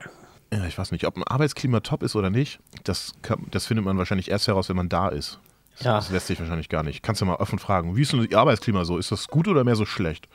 ja, 0.52 0.64
ich 0.66 0.78
weiß 0.78 0.92
nicht, 0.92 1.06
ob 1.06 1.16
ein 1.16 1.24
Arbeitsklima 1.24 1.80
top 1.80 2.02
ist 2.02 2.16
oder 2.16 2.30
nicht, 2.30 2.60
das, 2.84 3.12
kann, 3.22 3.46
das 3.50 3.66
findet 3.66 3.84
man 3.84 3.98
wahrscheinlich 3.98 4.30
erst 4.30 4.46
heraus, 4.48 4.68
wenn 4.68 4.76
man 4.76 4.88
da 4.88 5.08
ist. 5.08 5.38
Das, 5.76 5.84
Ja. 5.84 5.94
das 5.96 6.10
lässt 6.10 6.26
sich 6.28 6.38
wahrscheinlich 6.38 6.68
gar 6.68 6.84
nicht. 6.84 7.02
Kannst 7.02 7.20
du 7.20 7.24
mal 7.26 7.34
offen 7.34 7.58
fragen, 7.58 7.96
wie 7.96 8.02
ist 8.02 8.12
denn 8.12 8.22
Ihr 8.30 8.38
Arbeitsklima 8.38 8.84
so? 8.84 8.96
Ist 8.96 9.10
das 9.10 9.26
gut 9.26 9.48
oder 9.48 9.64
mehr 9.64 9.74
so 9.74 9.84
schlecht? 9.84 10.28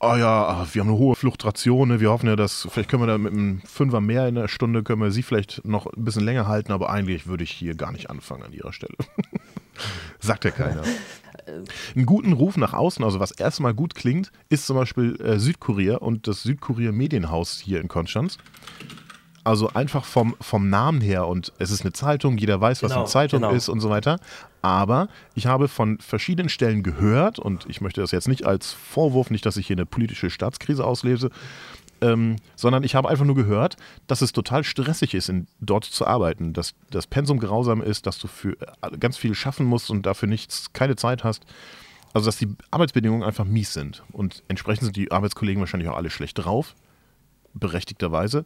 Oh 0.00 0.16
ja, 0.16 0.48
ah, 0.48 0.66
wir 0.72 0.80
haben 0.80 0.88
eine 0.88 0.98
hohe 0.98 1.14
Fluchtration, 1.14 1.88
ne? 1.88 2.00
wir 2.00 2.10
hoffen 2.10 2.26
ja, 2.26 2.34
dass 2.34 2.66
vielleicht 2.68 2.90
können 2.90 3.02
wir 3.02 3.06
da 3.06 3.18
mit 3.18 3.32
einem 3.32 3.60
Fünfer 3.62 4.00
mehr 4.00 4.26
in 4.26 4.34
der 4.34 4.48
Stunde, 4.48 4.82
können 4.82 5.00
wir 5.00 5.12
Sie 5.12 5.22
vielleicht 5.22 5.64
noch 5.64 5.86
ein 5.86 6.04
bisschen 6.04 6.24
länger 6.24 6.48
halten, 6.48 6.72
aber 6.72 6.90
eigentlich 6.90 7.28
würde 7.28 7.44
ich 7.44 7.52
hier 7.52 7.76
gar 7.76 7.92
nicht 7.92 8.10
anfangen 8.10 8.42
an 8.42 8.52
Ihrer 8.52 8.72
Stelle. 8.72 8.96
Sagt 10.18 10.44
ja 10.44 10.50
keiner. 10.50 10.82
Einen 11.94 12.06
guten 12.06 12.32
Ruf 12.32 12.56
nach 12.56 12.72
außen, 12.72 13.04
also 13.04 13.20
was 13.20 13.30
erstmal 13.32 13.74
gut 13.74 13.94
klingt, 13.94 14.32
ist 14.48 14.66
zum 14.66 14.76
Beispiel 14.76 15.20
äh, 15.20 15.38
Südkurier 15.38 16.02
und 16.02 16.26
das 16.26 16.42
Südkurier 16.42 16.92
Medienhaus 16.92 17.58
hier 17.60 17.80
in 17.80 17.88
Konstanz. 17.88 18.38
Also 19.44 19.70
einfach 19.70 20.04
vom, 20.04 20.36
vom 20.40 20.70
Namen 20.70 21.00
her 21.00 21.26
und 21.26 21.52
es 21.58 21.72
ist 21.72 21.82
eine 21.82 21.92
Zeitung, 21.92 22.38
jeder 22.38 22.60
weiß, 22.60 22.82
was 22.82 22.90
Genau, 22.90 23.00
eine 23.02 23.10
Zeitung 23.10 23.40
genau. 23.42 23.52
ist 23.52 23.68
und 23.68 23.80
so 23.80 23.90
weiter. 23.90 24.18
Aber 24.62 25.08
ich 25.34 25.46
habe 25.46 25.66
von 25.66 25.98
verschiedenen 25.98 26.48
Stellen 26.48 26.84
gehört, 26.84 27.40
und 27.40 27.66
ich 27.68 27.80
möchte 27.80 28.00
das 28.00 28.12
jetzt 28.12 28.28
nicht 28.28 28.46
als 28.46 28.72
Vorwurf, 28.72 29.30
nicht, 29.30 29.44
dass 29.44 29.56
ich 29.56 29.66
hier 29.66 29.74
eine 29.74 29.86
politische 29.86 30.30
Staatskrise 30.30 30.84
auslese, 30.84 31.30
ähm, 32.02 32.36
sondern 32.56 32.84
ich 32.84 32.94
habe 32.94 33.08
einfach 33.08 33.24
nur 33.24 33.34
gehört, 33.34 33.76
dass 34.06 34.22
es 34.22 34.32
total 34.32 34.64
stressig 34.64 35.14
ist, 35.14 35.28
in, 35.28 35.46
dort 35.60 35.84
zu 35.84 36.06
arbeiten, 36.06 36.52
dass 36.52 36.74
das 36.90 37.06
Pensum 37.06 37.38
grausam 37.38 37.80
ist, 37.82 38.06
dass 38.06 38.18
du 38.18 38.28
für 38.28 38.56
äh, 38.60 38.96
ganz 38.98 39.16
viel 39.16 39.34
schaffen 39.34 39.66
musst 39.66 39.90
und 39.90 40.04
dafür 40.04 40.28
nichts, 40.28 40.72
keine 40.72 40.96
Zeit 40.96 41.24
hast. 41.24 41.44
Also 42.12 42.26
dass 42.26 42.36
die 42.36 42.54
Arbeitsbedingungen 42.70 43.22
einfach 43.22 43.44
mies 43.44 43.72
sind. 43.72 44.02
Und 44.12 44.42
entsprechend 44.48 44.84
sind 44.84 44.96
die 44.96 45.10
Arbeitskollegen 45.10 45.60
wahrscheinlich 45.60 45.88
auch 45.88 45.96
alle 45.96 46.10
schlecht 46.10 46.44
drauf, 46.44 46.74
berechtigterweise. 47.54 48.44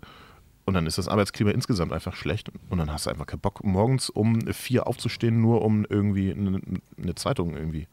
Und 0.66 0.74
dann 0.74 0.86
ist 0.86 0.98
das 0.98 1.06
Arbeitsklima 1.06 1.52
insgesamt 1.52 1.92
einfach 1.92 2.14
schlecht. 2.14 2.50
Und 2.68 2.78
dann 2.78 2.92
hast 2.92 3.06
du 3.06 3.10
einfach 3.10 3.26
keinen 3.26 3.40
Bock, 3.40 3.64
morgens 3.64 4.10
um 4.10 4.40
vier 4.52 4.88
aufzustehen, 4.88 5.40
nur 5.40 5.62
um 5.62 5.86
irgendwie 5.88 6.32
eine, 6.32 7.14
Zeitung 7.14 7.56
irgendwie 7.56 7.86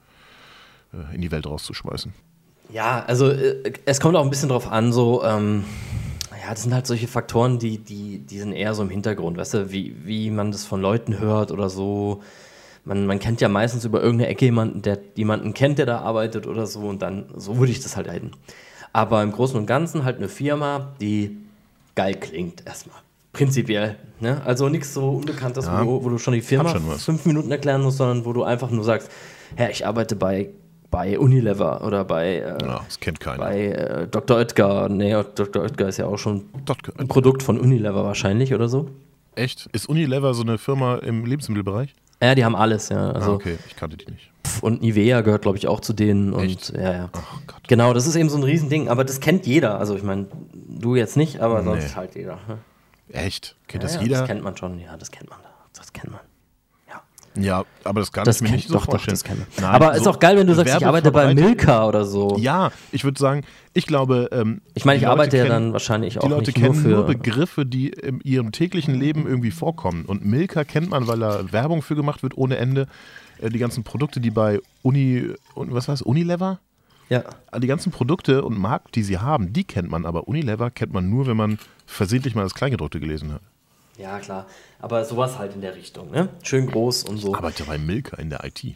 äh, 0.92 1.16
in 1.16 1.22
die 1.22 1.32
Welt 1.32 1.46
rauszuschmeißen. 1.46 2.14
Ja, 2.72 3.06
also 3.06 3.30
äh, 3.30 3.74
es 3.86 4.00
kommt 4.00 4.16
auch 4.16 4.24
ein 4.24 4.32
bisschen 4.32 4.50
drauf 4.50 4.72
an, 4.72 4.92
so, 4.92 5.24
ähm, 5.24 5.66
Ja, 6.32 6.50
das 6.50 6.64
sind 6.64 6.74
halt 6.74 6.88
solche 6.88 7.08
Faktoren, 7.08 7.60
die, 7.60 7.78
die, 7.78 8.18
die 8.18 8.40
sind 8.40 8.54
eher 8.54 8.74
so 8.74 8.82
im 8.82 8.90
Hintergrund, 8.90 9.38
weißt 9.38 9.54
du, 9.54 9.72
wie, 9.72 9.96
wie 10.04 10.32
man 10.32 10.52
das 10.52 10.66
von 10.66 10.82
Leuten 10.82 11.20
hört 11.20 11.52
oder 11.52 11.70
so. 11.70 12.24
Man, 12.86 13.06
man 13.06 13.20
kennt 13.20 13.40
ja 13.40 13.50
meistens 13.50 13.86
über 13.86 14.02
irgendeine 14.02 14.30
Ecke 14.32 14.46
jemanden, 14.46 14.82
der 14.82 15.00
jemanden 15.16 15.54
kennt, 15.54 15.78
der 15.78 15.86
da 15.86 16.00
arbeitet 16.00 16.48
oder 16.48 16.66
so 16.66 16.82
und 16.82 17.04
dann, 17.04 17.28
so 17.36 17.60
würde 17.60 17.72
ich 17.72 17.82
das 17.82 17.96
halt 17.96 18.10
halten. 18.10 18.32
Aber 18.92 19.22
im 19.22 19.32
Großen 19.32 19.58
und 19.58 19.68
Ganzen 19.68 20.04
halt 20.04 20.18
eine 20.18 20.28
Firma, 20.28 20.94
die 21.00 21.38
geil 21.96 22.16
klingt 22.16 22.66
erstmal. 22.66 22.98
Prinzipiell. 23.34 23.96
Ne? 24.20 24.42
Also 24.46 24.70
nichts 24.70 24.94
so 24.94 25.10
Unbekanntes, 25.10 25.66
Ja. 25.66 25.82
wo, 25.86 26.00
du, 26.00 26.06
wo 26.06 26.10
du 26.10 26.18
schon 26.20 26.34
die 26.36 26.42
Firma 26.42 26.70
schon 26.70 26.84
fünf 27.00 27.26
Minuten 27.26 27.52
erklären 27.52 27.82
musst, 27.82 27.98
sondern 27.98 28.26
wo 28.26 28.34
du 28.34 28.44
einfach 28.44 28.70
nur 28.70 28.84
sagst, 28.84 29.10
Herr, 29.56 29.72
ich 29.72 29.86
arbeite 29.88 30.16
bei, 30.16 30.50
bei 30.92 31.18
Unilever 31.18 31.84
oder 31.86 32.06
bei, 32.06 32.36
äh, 32.38 32.58
Ja, 32.64 32.82
das 32.86 33.00
kennt 33.00 33.20
keiner. 33.20 33.40
bei 33.44 33.66
äh, 33.68 34.08
Dr. 34.08 34.38
Oetker. 34.38 34.88
Nee, 34.90 35.14
Dr. 35.36 35.64
Oetker 35.64 35.88
ist 35.88 35.98
ja 35.98 36.06
auch 36.06 36.18
schon 36.20 36.44
Dot- 36.66 36.78
ein 37.00 37.08
Produkt 37.08 37.42
von 37.42 37.60
Unilever 37.60 38.04
wahrscheinlich 38.04 38.54
oder 38.54 38.68
so. 38.70 38.90
Echt? 39.36 39.68
Ist 39.74 39.90
Unilever 39.90 40.34
so 40.36 40.44
eine 40.44 40.60
Firma 40.60 40.98
im 40.98 41.26
Lebensmittelbereich? 41.26 41.94
Ja, 42.22 42.36
die 42.36 42.46
haben 42.46 42.56
alles, 42.56 42.90
ja. 42.90 43.12
Also, 43.12 43.32
ah, 43.32 43.36
okay, 43.36 43.58
ich 43.68 43.76
kannte 43.76 43.98
die 43.98 44.10
nicht. 44.12 44.30
Und 44.62 44.82
Nivea 44.82 45.22
gehört, 45.22 45.42
glaube 45.44 45.58
ich, 45.58 45.68
auch 45.68 45.80
zu 45.80 45.94
denen. 45.94 46.34
Und 46.34 46.44
Echt? 46.44 46.72
ja, 46.76 46.94
ja. 46.94 47.10
Gott. 47.48 47.62
Genau, 47.68 47.94
das 47.94 48.08
ist 48.08 48.16
eben 48.16 48.30
so 48.30 48.38
ein 48.38 48.44
Riesending, 48.44 48.90
aber 48.90 49.04
das 49.04 49.20
kennt 49.20 49.46
jeder. 49.46 49.80
Also 49.80 49.96
ich 49.96 50.04
meine, 50.04 50.28
du 50.54 50.96
jetzt 50.96 51.18
nicht, 51.18 51.40
aber 51.40 51.60
Nee. 51.62 51.66
sonst 51.66 51.96
halt 51.96 52.16
jeder. 52.16 52.40
ne? 52.48 52.58
Echt? 53.10 53.56
Kennt 53.68 53.84
Ja, 53.84 53.88
das 53.88 53.96
ja, 53.98 54.02
jeder? 54.04 54.20
Das 54.20 54.28
kennt 54.28 54.44
man 54.44 54.58
schon, 54.58 54.80
ja, 54.80 54.96
das 54.98 55.12
kennt 55.12 55.30
man. 55.30 55.40
Das 55.76 55.92
kennt 55.94 56.12
man. 56.12 56.22
Ja. 57.36 57.42
ja, 57.42 57.64
aber 57.84 58.00
das 58.02 58.12
kann 58.12 58.26
Das 58.26 58.38
ich 58.38 58.42
mir 58.44 58.52
nicht 58.52 58.68
so 58.68 58.76
doch, 58.76 58.86
doch, 58.86 59.02
vorstellen. 59.02 59.20
man. 59.40 59.48
Nein, 59.62 59.66
aber 59.76 59.96
ist 59.96 60.04
so 60.04 60.12
auch 60.12 60.20
geil, 60.20 60.38
wenn 60.38 60.46
du 60.48 60.54
sagst, 60.56 60.76
ich 60.78 60.86
arbeite 60.86 61.12
bei 61.12 61.34
Milka 61.34 61.88
oder 61.88 62.06
so. 62.06 62.36
Ja, 62.38 62.72
ich 62.92 63.04
würde 63.04 63.20
sagen, 63.20 63.44
ich 63.74 63.86
glaube. 63.88 64.30
Ähm, 64.32 64.62
Ich 64.76 64.86
meine, 64.86 65.00
ich 65.00 65.08
arbeite 65.08 65.38
ja 65.38 65.44
kennen- 65.44 65.66
dann 65.66 65.74
wahrscheinlich 65.74 66.18
auch 66.20 66.24
Die 66.24 66.30
Leute 66.30 66.52
nur 66.52 66.62
kennen 66.70 66.76
für. 66.76 66.88
nur 66.90 67.06
Begriffe, 67.06 67.66
die 67.66 67.90
in 67.90 68.20
ihrem 68.22 68.52
täglichen 68.52 68.94
Leben 68.96 69.26
irgendwie 69.28 69.52
vorkommen. 69.52 70.06
Und 70.06 70.24
Milka 70.26 70.64
kennt 70.64 70.90
man, 70.90 71.08
weil 71.08 71.20
da 71.20 71.52
Werbung 71.52 71.82
für 71.82 71.96
gemacht 71.96 72.22
wird 72.24 72.38
ohne 72.38 72.58
Ende. 72.58 72.88
Äh, 73.44 73.50
Die 73.50 73.60
ganzen 73.60 73.84
Produkte, 73.84 74.20
die 74.20 74.32
bei 74.32 74.60
Uni, 74.82 75.34
und 75.56 75.74
was 75.74 75.88
war 75.88 75.96
es, 75.96 76.02
Unilever? 76.02 76.60
ja. 77.10 77.24
Die 77.60 77.68
ganzen 77.68 77.92
Produkte 77.92 78.44
und 78.44 78.58
Marken, 78.58 78.90
die 78.96 79.04
sie 79.04 79.20
haben, 79.20 79.54
die 79.54 79.64
kennt 79.66 79.90
man. 79.90 80.06
Aber 80.06 80.28
Unilever 80.28 80.72
kennt 80.72 80.94
man 80.94 81.10
nur, 81.10 81.28
wenn 81.28 81.38
man 81.38 81.60
versehentlich 81.86 82.34
mal 82.36 82.44
das 82.44 82.54
Kleingedruckte 82.56 83.00
gelesen 83.00 83.34
hat. 83.34 83.42
ja, 83.98 84.20
klar. 84.20 84.46
Aber 84.80 85.06
sowas 85.06 85.38
halt 85.40 85.54
in 85.56 85.62
der 85.62 85.76
Richtung, 85.76 86.12
ne? 86.12 86.30
Schön 86.42 86.68
groß 86.68 87.04
und 87.04 87.18
so. 87.18 87.30
Ich 87.30 87.36
arbeite 87.36 87.64
bei 87.66 87.78
Milka 87.78 88.18
in 88.18 88.30
der 88.30 88.44
IT. 88.44 88.64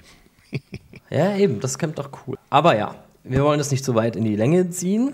Ja, 1.09 1.38
eben, 1.38 1.61
das 1.61 1.80
kommt 1.80 1.97
doch 1.99 2.09
cool. 2.28 2.38
Aber 2.49 2.76
ja, 2.78 2.95
wir 3.24 3.41
wollen 3.43 3.59
das 3.59 3.72
nicht 3.72 3.86
zu 3.86 3.95
weit 3.95 4.18
in 4.18 4.26
die 4.26 4.36
Länge 4.36 4.70
ziehen. 4.72 5.13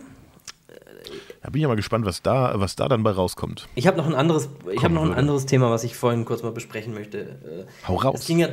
Da 1.44 1.50
bin 1.50 1.60
ich 1.60 1.62
ja 1.62 1.68
mal 1.68 1.76
gespannt, 1.76 2.06
was 2.06 2.22
da, 2.24 2.54
was 2.60 2.76
da 2.76 2.88
dann 2.88 3.04
bei 3.04 3.12
rauskommt. 3.12 3.68
Ich 3.76 3.86
habe 3.86 3.98
noch 3.98 4.08
ein 4.08 4.16
anderes, 4.16 4.50
ich 4.72 4.84
habe 4.84 4.94
noch 4.94 5.04
ein 5.04 5.14
anderes 5.14 5.46
Thema, 5.46 5.70
was 5.70 5.84
ich 5.84 5.96
vorhin 5.96 6.26
kurz 6.26 6.42
mal 6.42 6.52
besprechen 6.52 6.94
möchte. 6.96 7.20
Äh, 7.20 7.88
Hau 7.88 7.96
raus. 7.98 8.22
Es 8.22 8.26
ging 8.28 8.40
ja, 8.40 8.48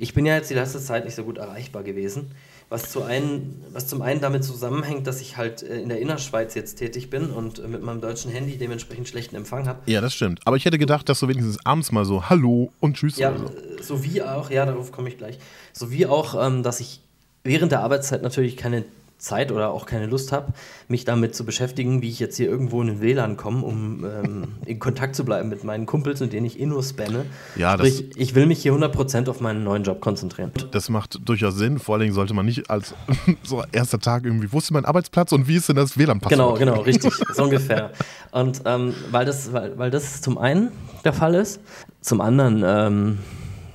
ich 0.00 0.14
bin 0.14 0.24
ja 0.24 0.34
jetzt 0.34 0.48
die 0.50 0.54
letzte 0.54 0.80
Zeit 0.80 1.04
nicht 1.04 1.14
so 1.14 1.24
gut 1.24 1.36
erreichbar 1.36 1.82
gewesen, 1.82 2.30
was, 2.70 2.90
zu 2.90 3.02
einen, 3.02 3.62
was 3.72 3.86
zum 3.86 4.00
einen 4.00 4.20
damit 4.20 4.44
zusammenhängt, 4.44 5.06
dass 5.06 5.20
ich 5.20 5.36
halt 5.36 5.62
äh, 5.62 5.80
in 5.80 5.90
der 5.90 6.00
Innerschweiz 6.00 6.54
jetzt 6.54 6.76
tätig 6.76 7.10
bin 7.10 7.30
und 7.30 7.58
äh, 7.58 7.68
mit 7.68 7.82
meinem 7.82 8.00
deutschen 8.00 8.30
Handy 8.30 8.56
dementsprechend 8.56 9.08
schlechten 9.08 9.36
Empfang 9.36 9.68
habe. 9.68 9.80
Ja, 9.86 10.00
das 10.00 10.14
stimmt. 10.14 10.40
Aber 10.46 10.56
ich 10.56 10.64
hätte 10.64 10.78
gedacht, 10.78 11.08
dass 11.08 11.20
du 11.20 11.28
wenigstens 11.28 11.58
abends 11.66 11.92
mal 11.92 12.06
so 12.06 12.30
Hallo 12.30 12.72
und 12.80 12.96
Tschüss 12.96 13.18
Ja, 13.18 13.36
so. 13.36 13.44
äh, 13.46 13.82
sowie 13.82 14.22
auch, 14.22 14.50
ja, 14.50 14.64
darauf 14.64 14.90
komme 14.90 15.10
ich 15.10 15.18
gleich, 15.18 15.38
sowie 15.74 16.06
auch, 16.06 16.46
ähm, 16.46 16.62
dass 16.62 16.80
ich 16.80 17.00
während 17.44 17.72
der 17.72 17.80
Arbeitszeit 17.80 18.22
natürlich 18.22 18.56
keine 18.56 18.84
Zeit 19.20 19.52
oder 19.52 19.70
auch 19.70 19.86
keine 19.86 20.06
Lust 20.06 20.32
habe, 20.32 20.52
mich 20.88 21.04
damit 21.04 21.34
zu 21.34 21.44
beschäftigen, 21.44 22.02
wie 22.02 22.08
ich 22.08 22.18
jetzt 22.18 22.36
hier 22.36 22.48
irgendwo 22.48 22.80
in 22.80 22.88
den 22.88 23.00
WLAN 23.00 23.36
komme, 23.36 23.62
um 23.64 24.04
ähm, 24.04 24.48
in 24.66 24.78
Kontakt 24.78 25.14
zu 25.14 25.24
bleiben 25.24 25.48
mit 25.48 25.62
meinen 25.62 25.86
Kumpels, 25.86 26.20
mit 26.20 26.32
denen 26.32 26.46
ich 26.46 26.58
eh 26.58 26.66
nur 26.66 26.82
spamme. 26.82 27.26
Ja, 27.56 27.76
das- 27.76 27.88
Sprich, 27.88 28.10
ich 28.16 28.34
will 28.34 28.46
mich 28.46 28.62
hier 28.62 28.72
100% 28.72 29.28
auf 29.28 29.40
meinen 29.40 29.62
neuen 29.62 29.84
Job 29.84 30.00
konzentrieren. 30.00 30.50
Das 30.72 30.88
macht 30.88 31.20
durchaus 31.28 31.54
Sinn. 31.56 31.78
Vor 31.78 31.94
allen 31.94 32.02
Dingen 32.02 32.14
sollte 32.14 32.34
man 32.34 32.46
nicht 32.46 32.70
als 32.70 32.94
so 33.44 33.62
erster 33.72 33.98
Tag 34.00 34.24
irgendwie, 34.24 34.50
wo 34.52 34.58
ist 34.58 34.70
mein 34.70 34.84
Arbeitsplatz 34.86 35.32
und 35.32 35.46
wie 35.46 35.56
ist 35.56 35.68
denn 35.68 35.76
das 35.76 35.96
WLAN-Passwort? 35.98 36.30
Genau, 36.58 36.72
genau, 36.72 36.80
richtig, 36.82 37.12
so 37.34 37.44
ungefähr. 37.44 37.90
Und 38.32 38.62
ähm, 38.64 38.94
weil, 39.10 39.26
das, 39.26 39.52
weil, 39.52 39.76
weil 39.78 39.90
das 39.90 40.22
zum 40.22 40.38
einen 40.38 40.70
der 41.04 41.12
Fall 41.12 41.34
ist, 41.34 41.60
zum 42.00 42.20
anderen, 42.20 42.62
ähm, 42.66 43.18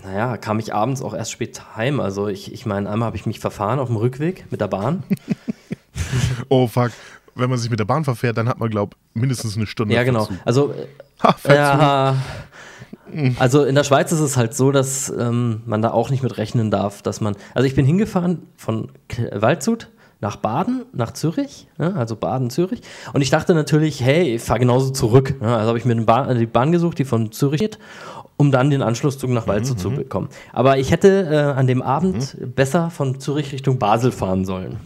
naja, 0.06 0.38
kam 0.38 0.60
ich 0.60 0.74
abends 0.74 1.01
auch 1.01 1.14
erst 1.14 1.32
spät 1.32 1.76
heim. 1.76 1.99
Also 1.99 2.28
ich, 2.28 2.53
ich 2.53 2.66
meine, 2.66 2.89
einmal 2.89 3.08
habe 3.08 3.18
ich 3.18 3.26
mich 3.26 3.39
verfahren 3.39 3.80
auf 3.80 3.88
dem 3.88 3.97
Rückweg 3.97 4.45
mit 4.51 4.62
der 4.62 4.68
Bahn. 4.68 5.03
Oh 6.49 6.68
fuck. 6.68 6.91
Wenn 7.36 7.49
man 7.49 7.58
sich 7.58 7.70
mit 7.70 7.80
der 7.80 7.86
Bahn 7.86 8.03
verfährt, 8.03 8.38
dann 8.38 8.49
hat 8.49 8.60
man, 8.60 8.70
glaub 8.70 8.97
mindestens 9.14 9.56
eine 9.56 9.66
Stunde 9.66 9.95
Ja, 9.95 10.03
genau. 10.03 10.26
Verzug. 10.26 10.41
Also, 10.43 10.74
Ha, 11.24 11.36
ja, 11.47 12.16
also 13.39 13.64
in 13.64 13.76
der 13.76 13.86
Schweiz 13.86 14.12
ist 14.12 14.20
es 14.20 14.36
halt 14.36 14.53
so, 14.53 14.72
dass 14.72 15.10
ähm, 15.10 15.62
man 15.66 15.82
da 15.82 15.91
auch 15.91 16.10
nicht 16.10 16.24
mit 16.24 16.38
rechnen 16.38 16.72
darf, 16.72 17.01
dass 17.01 17.22
man. 17.22 17.36
Also 17.53 17.66
ich 17.66 17.76
bin 17.76 17.86
hingefahren 17.86 18.43
von 18.58 18.91
Waldshut 19.32 19.89
nach 20.22 20.38
Baden, 20.38 20.86
nach 20.93 21.12
Zürich, 21.12 21.68
ne, 21.78 21.93
also 21.95 22.16
Baden-Zürich. 22.16 22.82
Und 23.14 23.22
ich 23.22 23.30
dachte 23.30 23.53
natürlich, 23.53 24.01
hey, 24.01 24.36
ich 24.36 24.41
fahre 24.41 24.60
genauso 24.60 24.89
zurück. 24.91 25.39
Ne, 25.41 25.56
also 25.56 25.70
habe 25.70 25.78
ich 25.78 25.86
mir 25.86 25.91
eine 25.93 26.03
Bahn, 26.03 26.38
die 26.38 26.45
Bahn 26.45 26.72
gesucht, 26.72 26.99
die 26.99 27.06
von 27.06 27.32
Zürich 27.32 27.62
geht, 27.62 27.80
um 28.38 28.51
dann 28.51 28.69
den 28.69 28.81
Anschlusszug 28.81 29.29
nach 29.29 29.47
Waldshut 29.47 29.79
zu 29.79 29.91
bekommen. 29.91 30.29
Aber 30.53 30.77
ich 30.77 30.91
hätte 30.91 31.27
äh, 31.31 31.57
an 31.57 31.67
dem 31.67 31.81
Abend 31.81 32.38
besser 32.55 32.89
von 32.89 33.19
Zürich 33.19 33.51
Richtung 33.53 33.79
Basel 33.79 34.11
fahren 34.11 34.45
sollen 34.45 34.79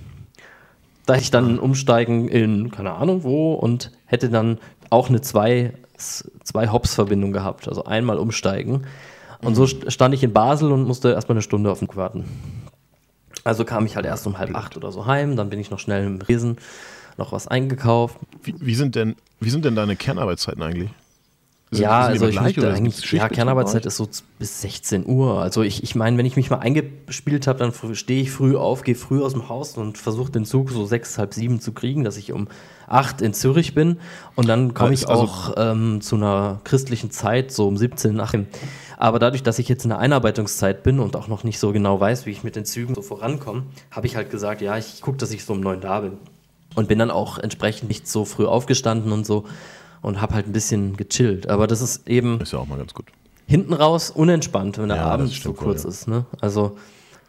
da 1.09 1.15
hätte 1.15 1.23
ich 1.23 1.31
dann 1.31 1.57
umsteigen 1.57 2.27
in, 2.27 2.69
keine 2.69 2.91
Ahnung 2.91 3.23
wo, 3.23 3.53
und 3.53 3.91
hätte 4.05 4.29
dann 4.29 4.59
auch 4.91 5.09
eine 5.09 5.21
zwei, 5.21 5.73
zwei 5.97 6.67
Hops-Verbindung 6.67 7.31
gehabt. 7.31 7.67
Also 7.67 7.83
einmal 7.85 8.19
umsteigen. 8.19 8.85
Und 9.41 9.55
so 9.55 9.63
st- 9.63 9.89
stand 9.89 10.13
ich 10.13 10.23
in 10.23 10.33
Basel 10.33 10.71
und 10.71 10.83
musste 10.83 11.11
erstmal 11.11 11.37
eine 11.37 11.41
Stunde 11.41 11.71
auf 11.71 11.79
den 11.79 11.87
Zug 11.87 11.95
warten. 11.95 12.25
Also 13.43 13.65
kam 13.65 13.87
ich 13.87 13.95
halt 13.95 14.05
erst 14.05 14.27
um 14.27 14.37
halb 14.37 14.53
acht 14.53 14.77
oder 14.77 14.91
so 14.91 15.07
heim, 15.07 15.35
dann 15.35 15.49
bin 15.49 15.59
ich 15.59 15.71
noch 15.71 15.79
schnell 15.79 16.05
im 16.05 16.21
Riesen, 16.21 16.57
noch 17.17 17.31
was 17.31 17.47
eingekauft. 17.47 18.17
Wie, 18.43 18.53
wie, 18.59 18.75
sind 18.75 18.93
denn, 18.95 19.15
wie 19.39 19.49
sind 19.49 19.65
denn 19.65 19.75
deine 19.75 19.95
Kernarbeitszeiten 19.95 20.61
eigentlich? 20.61 20.91
Sind- 21.71 21.83
ja, 21.83 22.03
sind 22.03 22.13
also 22.13 22.25
ich 22.27 22.31
gleich 22.31 22.43
möchte 22.57 22.73
eigentlich, 22.73 23.11
ja, 23.11 23.29
Kernarbeitszeit 23.29 23.85
ist 23.85 23.97
so 23.97 24.09
bis 24.39 24.61
16 24.61 25.05
Uhr. 25.05 25.39
Also 25.39 25.61
ich, 25.61 25.83
ich 25.83 25.93
meine, 25.93 26.17
wenn 26.17 26.25
ich 26.25 26.35
mich 26.35 26.49
mal 26.49 26.57
eingespielt 26.57 27.45
habe, 27.45 27.59
dann 27.59 27.73
stehe 27.95 28.23
ich 28.23 28.31
früh 28.31 28.55
auf, 28.55 28.81
gehe 28.81 28.95
früh 28.95 29.21
aus 29.21 29.33
dem 29.33 29.49
Haus 29.49 29.77
und 29.77 29.99
versuche 29.99 30.31
den 30.31 30.45
Zug 30.45 30.71
so 30.71 30.87
sechs, 30.87 31.19
halb 31.19 31.35
sieben 31.35 31.59
zu 31.61 31.71
kriegen, 31.71 32.03
dass 32.03 32.17
ich 32.17 32.31
um 32.31 32.47
acht 32.87 33.21
in 33.21 33.35
Zürich 33.35 33.75
bin 33.75 33.99
und 34.35 34.47
dann 34.47 34.73
komme 34.73 34.93
ich 34.95 35.07
also- 35.07 35.21
auch 35.21 35.53
ähm, 35.57 36.01
zu 36.01 36.15
einer 36.15 36.59
christlichen 36.63 37.11
Zeit, 37.11 37.51
so 37.51 37.67
um 37.67 37.77
17 37.77 38.15
nach. 38.15 38.33
Aber 38.97 39.19
dadurch, 39.19 39.43
dass 39.43 39.59
ich 39.59 39.69
jetzt 39.69 39.83
in 39.85 39.89
der 39.89 39.99
Einarbeitungszeit 39.99 40.81
bin 40.81 40.99
und 40.99 41.15
auch 41.15 41.27
noch 41.27 41.43
nicht 41.43 41.59
so 41.59 41.71
genau 41.71 41.99
weiß, 41.99 42.25
wie 42.25 42.31
ich 42.31 42.43
mit 42.43 42.55
den 42.55 42.65
Zügen 42.65 42.95
so 42.95 43.03
vorankomme, 43.03 43.63
habe 43.91 44.07
ich 44.07 44.15
halt 44.15 44.31
gesagt, 44.31 44.61
ja, 44.61 44.75
ich 44.75 45.01
gucke, 45.01 45.17
dass 45.19 45.31
ich 45.31 45.45
so 45.45 45.53
um 45.53 45.61
neun 45.61 45.81
da 45.81 45.99
bin. 46.01 46.13
Und 46.75 46.87
bin 46.87 46.99
dann 46.99 47.11
auch 47.11 47.37
entsprechend 47.37 47.89
nicht 47.89 48.07
so 48.07 48.25
früh 48.25 48.45
aufgestanden 48.45 49.11
und 49.11 49.25
so 49.25 49.45
und 50.01 50.21
habe 50.21 50.33
halt 50.33 50.47
ein 50.47 50.51
bisschen 50.53 50.95
gechillt. 50.97 51.49
Aber 51.49 51.67
das 51.67 51.81
ist 51.81 52.07
eben 52.07 52.39
Ist 52.41 52.53
ja 52.53 52.59
auch 52.59 52.67
mal 52.67 52.77
ganz 52.77 52.93
gut. 52.93 53.05
hinten 53.47 53.73
raus 53.73 54.09
unentspannt, 54.11 54.77
wenn 54.77 54.87
der 54.89 54.97
Ja, 54.97 55.05
Abend 55.05 55.29
so 55.31 55.53
kurz 55.53 55.83
ja. 55.83 55.89
ist. 55.89 56.07
Ne? 56.07 56.25
Also 56.41 56.77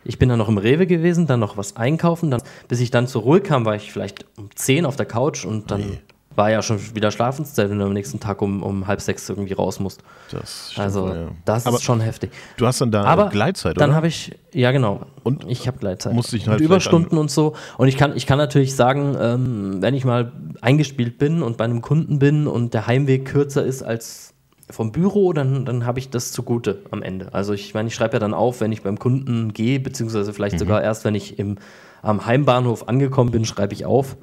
ich 0.05 0.19
bin 0.19 0.29
dann 0.29 0.39
noch 0.39 0.49
im 0.49 0.59
Rewe 0.59 0.87
gewesen, 0.87 1.27
dann 1.27 1.41
noch 1.41 1.57
was 1.57 1.77
einkaufen. 1.77 2.31
Dann, 2.31 2.43
bis 2.69 2.81
ich 2.81 2.91
dann 2.91 3.07
zur 3.07 3.23
Ruhe 3.23 3.41
kam, 3.41 3.65
war 3.67 3.75
ich 3.77 3.93
vielleicht 3.93 4.25
um 4.39 4.49
10 4.55 4.87
auf 4.87 4.97
der 4.97 5.07
Couch 5.07 5.45
und 5.45 5.71
dann 5.71 5.81
Nee. 5.81 6.01
War 6.37 6.51
ja 6.51 6.63
schon 6.63 6.79
wieder 6.95 7.11
Schlafenszeit, 7.11 7.69
wenn 7.71 7.79
du 7.81 7.85
am 7.85 7.93
nächsten 7.93 8.21
Tag 8.21 8.41
um, 8.41 8.63
um 8.63 8.87
halb 8.87 9.01
sechs 9.01 9.29
irgendwie 9.29 9.53
raus 9.53 9.81
musst. 9.81 10.01
Das 10.31 10.71
stimmt 10.73 10.85
Also 10.85 11.09
ja. 11.09 11.29
das 11.45 11.67
Aber 11.67 11.77
ist 11.77 11.83
schon 11.83 12.01
heftig. 12.01 12.31
Du 12.57 12.67
hast 12.67 12.81
dann 12.81 12.93
da 12.93 13.03
Aber 13.05 13.29
Gleitzeit, 13.31 13.77
dann 13.81 13.91
oder? 13.91 13.97
habe 13.97 14.07
ich, 14.07 14.39
ja 14.55 14.71
genau, 14.71 15.01
Und 15.25 15.45
ich 15.49 15.67
habe 15.67 15.79
Gleitzeit. 15.79 16.13
musste 16.15 16.37
ich 16.37 16.47
halt 16.49 16.61
und 16.61 16.65
Überstunden 16.65 17.19
und 17.19 17.31
so. 17.31 17.55
Und 17.79 17.89
ich 17.89 17.97
kann, 17.97 18.17
ich 18.17 18.27
kann 18.27 18.39
natürlich 18.39 18.77
sagen, 18.77 19.17
ähm, 19.21 19.83
wenn 19.83 19.95
ich 19.95 20.05
mal 20.05 20.33
eingespielt 20.61 21.19
bin 21.19 21.43
und 21.43 21.57
bei 21.57 21.65
einem 21.65 21.83
Kunden 21.83 22.21
bin 22.21 22.47
und 22.47 22.75
der 22.75 22.87
Heimweg 22.87 23.25
kürzer 23.27 23.65
ist 23.65 23.83
als 23.83 24.33
vom 24.71 24.93
Büro, 24.93 25.33
dann, 25.33 25.65
dann 25.65 25.85
habe 25.85 25.99
ich 25.99 26.11
das 26.11 26.31
zugute 26.31 26.79
am 26.93 27.03
Ende. 27.03 27.35
Also 27.35 27.55
ich 27.55 27.75
meine, 27.75 27.89
ich 27.89 27.95
schreibe 27.97 28.13
ja 28.15 28.19
dann 28.21 28.35
auf, 28.35 28.61
wenn 28.61 28.71
ich 28.71 28.83
beim 28.83 29.01
Kunden 29.01 29.53
gehe, 29.53 29.81
beziehungsweise 29.81 30.33
vielleicht 30.33 30.55
Mhm. 30.55 30.59
sogar 30.61 30.81
erst, 30.81 31.05
wenn 31.05 31.17
ich 31.17 31.41
im, 31.41 31.57
am 32.03 32.25
Heimbahnhof 32.25 32.89
angekommen 32.89 33.33
bin, 33.33 33.45
schreibe 33.45 33.75
ich 33.75 33.85
auf. 33.85 34.17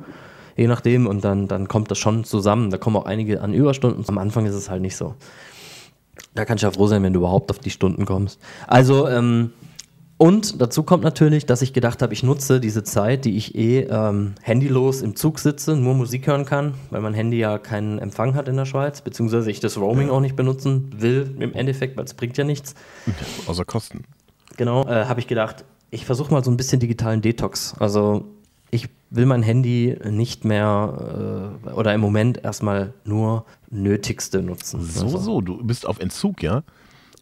Je 0.58 0.68
nachdem, 0.68 1.08
und 1.08 1.24
dann, 1.24 1.48
dann 1.48 1.68
kommt 1.68 1.92
das 1.92 2.00
schon 2.00 2.24
zusammen. 2.24 2.72
Da 2.72 2.78
kommen 2.78 2.98
auch 2.98 3.06
einige 3.06 3.42
an 3.42 3.54
Überstunden. 3.54 4.04
Am 4.08 4.18
Anfang 4.18 4.46
ist 4.46 4.56
es 4.56 4.70
halt 4.70 4.82
nicht 4.82 4.98
so. 4.98 5.14
Da 6.34 6.46
kannst 6.46 6.64
du 6.64 6.68
ja 6.68 6.72
froh 6.72 6.88
sein, 6.88 7.04
wenn 7.04 7.14
du 7.14 7.20
überhaupt 7.20 7.52
auf 7.52 7.60
die 7.60 7.70
Stunden 7.70 8.06
kommst. 8.06 8.40
Also, 8.66 9.08
ähm, 9.08 9.52
und 10.18 10.60
dazu 10.60 10.82
kommt 10.82 11.04
natürlich, 11.04 11.46
dass 11.46 11.62
ich 11.62 11.74
gedacht 11.74 12.02
habe, 12.02 12.12
ich 12.12 12.24
nutze 12.24 12.60
diese 12.60 12.84
Zeit, 12.84 13.24
die 13.26 13.38
ich 13.38 13.54
eh 13.54 13.82
ähm, 13.82 14.34
handylos 14.42 15.04
im 15.04 15.16
Zug 15.16 15.38
sitze, 15.38 15.76
nur 15.76 15.94
Musik 15.94 16.26
hören 16.26 16.44
kann, 16.44 16.74
weil 16.90 17.02
mein 17.02 17.14
Handy 17.14 17.38
ja 17.38 17.60
keinen 17.60 18.00
Empfang 18.00 18.34
hat 18.34 18.48
in 18.48 18.58
der 18.58 18.66
Schweiz, 18.66 19.02
beziehungsweise 19.02 19.52
ich 19.52 19.60
das 19.60 19.78
Roaming 19.78 20.10
auch 20.10 20.20
nicht 20.20 20.36
benutzen 20.36 20.92
will 20.98 21.36
im 21.40 21.54
Endeffekt, 21.54 21.98
weil 21.98 22.06
es 22.06 22.16
bringt 22.16 22.36
ja 22.36 22.44
nichts. 22.44 22.74
Außer 23.46 23.64
Kosten. 23.64 24.06
Genau, 24.58 24.88
äh, 24.88 25.06
habe 25.06 25.20
ich 25.20 25.28
gedacht, 25.28 25.66
ich 25.92 26.06
versuche 26.08 26.34
mal 26.34 26.44
so 26.44 26.50
ein 26.50 26.58
bisschen 26.58 26.80
digitalen 26.80 27.22
Detox. 27.22 27.76
Also 27.78 28.26
will 29.10 29.26
mein 29.26 29.44
Handy 29.44 29.98
nicht 30.10 30.44
mehr 30.46 31.52
äh, 31.66 31.70
oder 31.72 31.94
im 31.94 32.02
Moment 32.02 32.44
erstmal 32.44 32.94
nur 33.06 33.46
Nötigste 33.70 34.42
nutzen. 34.42 34.82
So, 34.82 35.04
Also, 35.06 35.18
so, 35.18 35.42
du 35.42 35.64
bist 35.64 35.86
auf 35.86 36.00
Entzug, 36.00 36.44
ja? 36.44 36.64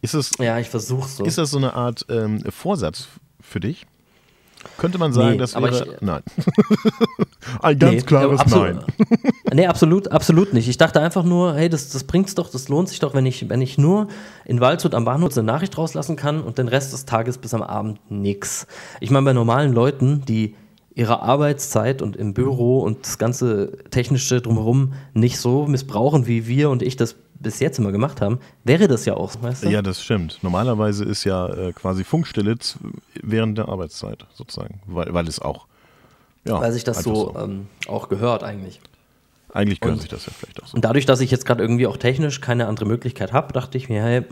Ist 0.02 0.14
es, 0.14 0.30
Ja, 0.38 0.58
ich 0.58 0.68
versuch's 0.68 1.16
so. 1.16 1.24
ist 1.24 1.38
das 1.38 1.50
so 1.50 1.58
eine 1.58 1.74
Art 1.74 2.04
ähm, 2.08 2.40
Vorsatz 2.50 3.08
für 3.40 3.60
dich? 3.60 3.86
Könnte 4.78 4.98
man 4.98 5.12
sagen, 5.12 5.32
Nee, 5.32 5.38
das 5.38 5.54
wäre. 5.54 5.68
ich- 5.94 6.00
nein. 6.00 6.22
Ein 7.62 7.78
ganz 7.78 7.94
Nee, 7.94 8.00
klares 8.02 8.40
absolut- 8.40 8.74
Nein. 8.74 8.84
Nee, 9.52 9.66
absolut, 9.66 10.08
absolut 10.08 10.52
nicht. 10.52 10.68
Ich 10.68 10.76
dachte 10.76 11.00
einfach 11.00 11.22
nur, 11.24 11.54
hey, 11.54 11.68
das, 11.68 11.90
das 11.90 12.04
bringt's 12.04 12.34
doch, 12.34 12.50
das 12.50 12.68
lohnt 12.68 12.88
sich 12.88 12.98
doch, 12.98 13.14
wenn 13.14 13.26
ich, 13.26 13.48
wenn 13.48 13.62
ich 13.62 13.78
nur 13.78 14.08
in 14.44 14.60
Waldshut 14.60 14.94
am 14.94 15.04
Bahnhof 15.04 15.36
eine 15.36 15.46
Nachricht 15.46 15.78
rauslassen 15.78 16.16
kann 16.16 16.40
und 16.42 16.58
den 16.58 16.66
Rest 16.68 16.92
des 16.92 17.04
Tages 17.04 17.38
bis 17.38 17.54
am 17.54 17.62
Abend 17.62 18.00
nix. 18.10 18.66
Ich 19.00 19.10
meine, 19.10 19.24
bei 19.24 19.32
normalen 19.32 19.72
Leuten, 19.72 20.22
die 20.26 20.56
ihre 20.96 21.20
Arbeitszeit 21.22 22.02
und 22.02 22.16
im 22.16 22.34
Büro 22.34 22.80
und 22.80 23.04
das 23.06 23.18
ganze 23.18 23.78
technische 23.90 24.40
drumherum 24.40 24.94
nicht 25.12 25.38
so 25.38 25.66
missbrauchen, 25.66 26.26
wie 26.26 26.48
wir 26.48 26.70
und 26.70 26.82
ich 26.82 26.96
das 26.96 27.14
bis 27.38 27.60
jetzt 27.60 27.78
immer 27.78 27.92
gemacht 27.92 28.22
haben, 28.22 28.40
wäre 28.64 28.88
das 28.88 29.04
ja 29.04 29.12
auch, 29.14 29.30
weißt 29.40 29.64
du? 29.64 29.68
Ja, 29.68 29.82
das 29.82 30.02
stimmt. 30.02 30.38
Normalerweise 30.42 31.04
ist 31.04 31.24
ja 31.24 31.48
äh, 31.48 31.72
quasi 31.74 32.02
Funkstille 32.02 32.56
während 33.22 33.58
der 33.58 33.68
Arbeitszeit 33.68 34.24
sozusagen, 34.34 34.80
weil, 34.86 35.12
weil 35.12 35.28
es 35.28 35.38
auch. 35.38 35.66
Ja, 36.46 36.60
Weil 36.60 36.72
sich 36.72 36.84
das 36.84 36.98
einfach 36.98 37.10
so, 37.14 37.34
Ähm, 37.38 37.66
auch 37.88 38.08
gehört 38.08 38.42
eigentlich. 38.42 38.80
Eigentlich 39.52 39.80
gehört 39.80 39.96
und- 39.96 40.00
sich 40.00 40.10
das 40.10 40.24
ja 40.26 40.32
vielleicht 40.34 40.62
auch 40.62 40.66
so. 40.66 40.76
Und 40.76 40.84
dadurch, 40.84 41.04
dass 41.04 41.20
ich 41.20 41.30
jetzt 41.30 41.44
gerade 41.44 41.62
irgendwie 41.62 41.86
auch 41.86 41.98
technisch 41.98 42.40
keine 42.40 42.68
andere 42.68 42.86
Möglichkeit 42.86 43.32
habe, 43.34 43.52
dachte 43.52 43.76
ich 43.76 43.88
mir, 43.90 44.02
hey, 44.02 44.22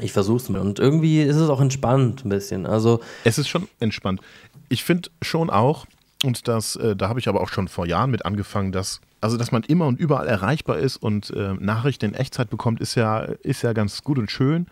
ich 0.00 0.12
versuch's 0.12 0.48
mal. 0.48 0.60
Und 0.60 0.78
irgendwie 0.78 1.22
ist 1.22 1.36
es 1.36 1.48
auch 1.48 1.60
entspannt 1.60 2.24
ein 2.24 2.28
bisschen. 2.28 2.66
Also, 2.66 3.00
Es 3.24 3.38
ist 3.38 3.48
schon 3.48 3.68
entspannt. 3.80 4.20
Ich 4.68 4.84
finde 4.84 5.10
schon 5.22 5.50
auch, 5.50 5.86
und 6.24 6.48
das, 6.48 6.76
äh, 6.76 6.96
da 6.96 7.08
habe 7.08 7.20
ich 7.20 7.28
aber 7.28 7.40
auch 7.40 7.48
schon 7.48 7.68
vor 7.68 7.86
Jahren 7.86 8.10
mit 8.10 8.24
angefangen, 8.24 8.72
dass, 8.72 9.00
also 9.20 9.36
dass 9.36 9.52
man 9.52 9.62
immer 9.64 9.86
und 9.86 10.00
überall 10.00 10.26
erreichbar 10.26 10.78
ist 10.78 10.96
und 10.96 11.30
äh, 11.30 11.54
Nachrichten 11.54 12.06
in 12.06 12.14
Echtzeit 12.14 12.50
bekommt, 12.50 12.80
ist 12.80 12.94
ja, 12.94 13.20
ist 13.20 13.62
ja 13.62 13.72
ganz 13.72 14.02
gut 14.02 14.18
und 14.18 14.30
schön. 14.30 14.66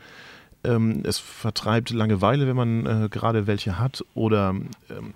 Ähm, 0.65 1.03
es 1.05 1.19
vertreibt 1.19 1.91
Langeweile, 1.91 2.47
wenn 2.47 2.57
man 2.57 2.87
äh, 2.87 3.09
gerade 3.09 3.47
welche 3.47 3.79
hat, 3.79 4.05
oder 4.15 4.51
ähm, 4.51 4.73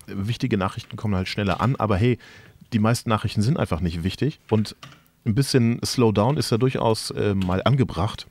wichtige 0.07 0.59
Nachrichten 0.59 0.97
kommen 0.97 1.15
halt 1.15 1.29
schneller 1.29 1.61
an, 1.61 1.77
aber 1.77 1.97
hey, 1.97 2.19
die 2.73 2.79
meisten 2.79 3.09
Nachrichten 3.09 3.41
sind 3.41 3.59
einfach 3.59 3.81
nicht 3.81 4.05
wichtig 4.05 4.41
und 4.51 4.77
ein 5.25 5.35
bisschen 5.35 5.81
Slowdown 5.85 6.37
ist 6.37 6.51
ja 6.51 6.59
durchaus 6.59 7.11
äh, 7.11 7.35
mal 7.35 7.63
angebracht. 7.65 8.27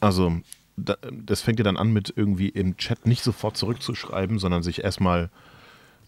Also, 0.00 0.40
das 0.76 1.42
fängt 1.42 1.58
ja 1.58 1.64
dann 1.64 1.76
an 1.76 1.92
mit 1.92 2.12
irgendwie 2.16 2.48
im 2.48 2.76
Chat 2.76 3.06
nicht 3.06 3.22
sofort 3.22 3.56
zurückzuschreiben, 3.56 4.38
sondern 4.38 4.62
sich 4.62 4.82
erstmal 4.82 5.30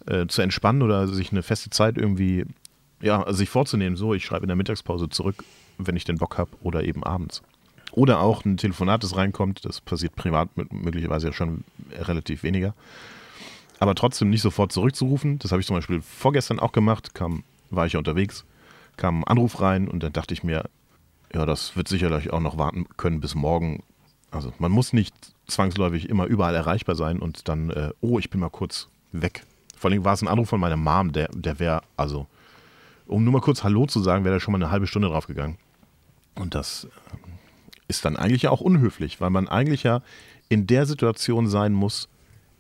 äh, 0.07 0.27
zu 0.27 0.43
entspannen 0.43 0.83
oder 0.83 1.07
sich 1.09 1.33
eine 1.33 1.43
feste 1.43 1.71
Zeit 1.71 1.99
irgendwie, 1.99 2.47
ja, 3.01 3.23
also 3.23 3.39
sich 3.39 3.51
vorzunehmen, 3.51 3.97
so, 3.97 4.15
ich 4.15 4.25
schreibe 4.25 4.45
in 4.45 4.49
der 4.49 4.57
Mittagspause 4.57 5.09
zurück, 5.09 5.45
wenn 5.79 5.97
ich 5.97 6.05
den 6.05 6.19
Bock 6.19 6.39
habe 6.39 6.51
oder 6.63 6.85
eben 6.85 7.05
abends. 7.05 7.43
Oder 7.93 8.21
auch 8.21 8.45
ein 8.45 8.57
Telefonat, 8.57 9.05
das 9.05 9.17
reinkommt, 9.17 9.65
das 9.65 9.81
passiert 9.81 10.17
privat 10.17 10.49
möglicherweise 10.73 11.29
ja 11.29 11.33
schon 11.33 11.65
relativ 11.93 12.43
weniger. 12.43 12.75
Aber 13.79 13.95
trotzdem 13.95 14.31
nicht 14.31 14.43
sofort 14.43 14.73
zurückzurufen, 14.73 15.39
das 15.39 15.53
habe 15.53 15.61
ich 15.61 15.67
zum 15.67 15.77
Beispiel 15.77 16.01
vorgestern 16.01 16.59
auch 16.59 16.73
gemacht, 16.73 17.15
kam, 17.15 17.45
war 17.71 17.87
ich 17.87 17.93
ja 17.93 17.99
unterwegs, 17.99 18.45
kam 18.97 19.21
ein 19.21 19.25
Anruf 19.25 19.61
rein 19.61 19.89
und 19.89 20.03
dann 20.03 20.13
dachte 20.13 20.35
ich 20.35 20.43
mir, 20.43 20.65
ja, 21.33 21.47
das 21.47 21.77
wird 21.77 21.89
sicherlich 21.89 22.33
auch 22.33 22.41
noch 22.41 22.59
warten 22.59 22.87
können 22.97 23.21
bis 23.21 23.35
morgen. 23.35 23.83
Also 24.35 24.53
man 24.59 24.73
muss 24.73 24.93
nicht 24.93 25.15
zwangsläufig 25.47 26.09
immer 26.09 26.27
überall 26.27 26.55
erreichbar 26.55 26.97
sein 26.97 27.19
und 27.21 27.49
dann, 27.49 27.71
äh, 27.71 27.91
oh, 28.01 28.19
ich 28.19 28.31
bin 28.31 28.41
mal 28.41 28.51
kurz 28.51 28.89
weg. 29.13 29.45
Vor 29.77 29.91
allem 29.91 30.05
war 30.05 30.15
es 30.15 30.23
ein 30.23 30.29
Anruf 30.29 30.49
von 30.49 30.61
meiner 30.61 30.77
Mom, 30.77 31.13
der, 31.13 31.29
der 31.29 31.59
wäre, 31.59 31.83
also, 31.97 32.27
um 33.07 33.23
nur 33.23 33.33
mal 33.33 33.41
kurz 33.41 33.63
Hallo 33.63 33.87
zu 33.87 34.01
sagen, 34.01 34.25
wäre 34.25 34.37
da 34.37 34.41
schon 34.41 34.53
mal 34.53 34.59
eine 34.63 34.71
halbe 34.71 34.87
Stunde 34.87 35.09
drauf 35.09 35.27
gegangen. 35.27 35.59
Und 36.35 36.55
das 36.55 36.89
ähm, 37.13 37.35
ist 37.87 38.05
dann 38.05 38.17
eigentlich 38.17 38.43
ja 38.43 38.51
auch 38.51 38.61
unhöflich, 38.61 39.21
weil 39.21 39.31
man 39.31 39.49
eigentlich 39.49 39.83
ja 39.83 40.03
in 40.49 40.67
der 40.67 40.87
Situation 40.87 41.47
sein 41.47 41.73
muss, 41.73 42.09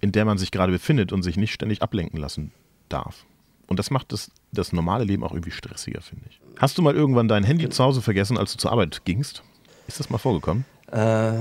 in 0.00 0.12
der 0.12 0.24
man 0.24 0.38
sich 0.38 0.50
gerade 0.50 0.72
befindet 0.72 1.12
und 1.12 1.22
sich 1.22 1.36
nicht 1.36 1.52
ständig 1.52 1.82
ablenken 1.82 2.20
lassen 2.20 2.52
darf. 2.88 3.24
Und 3.66 3.78
das 3.78 3.90
macht 3.90 4.12
das, 4.12 4.30
das 4.52 4.72
normale 4.72 5.04
Leben 5.04 5.24
auch 5.24 5.32
irgendwie 5.32 5.50
stressiger, 5.50 6.02
finde 6.02 6.26
ich. 6.28 6.40
Hast 6.58 6.76
du 6.76 6.82
mal 6.82 6.94
irgendwann 6.94 7.28
dein 7.28 7.44
Handy 7.44 7.68
zu 7.70 7.82
Hause 7.82 8.02
vergessen, 8.02 8.36
als 8.36 8.52
du 8.52 8.58
zur 8.58 8.70
Arbeit 8.70 9.04
gingst? 9.04 9.42
Ist 9.86 9.98
das 9.98 10.10
mal 10.10 10.18
vorgekommen? 10.18 10.66
Äh, 10.92 11.32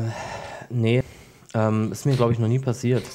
nee, 0.69 1.03
ähm, 1.53 1.91
ist 1.91 2.05
mir, 2.05 2.15
glaube 2.15 2.33
ich, 2.33 2.39
noch 2.39 2.47
nie 2.47 2.59
passiert. 2.59 3.03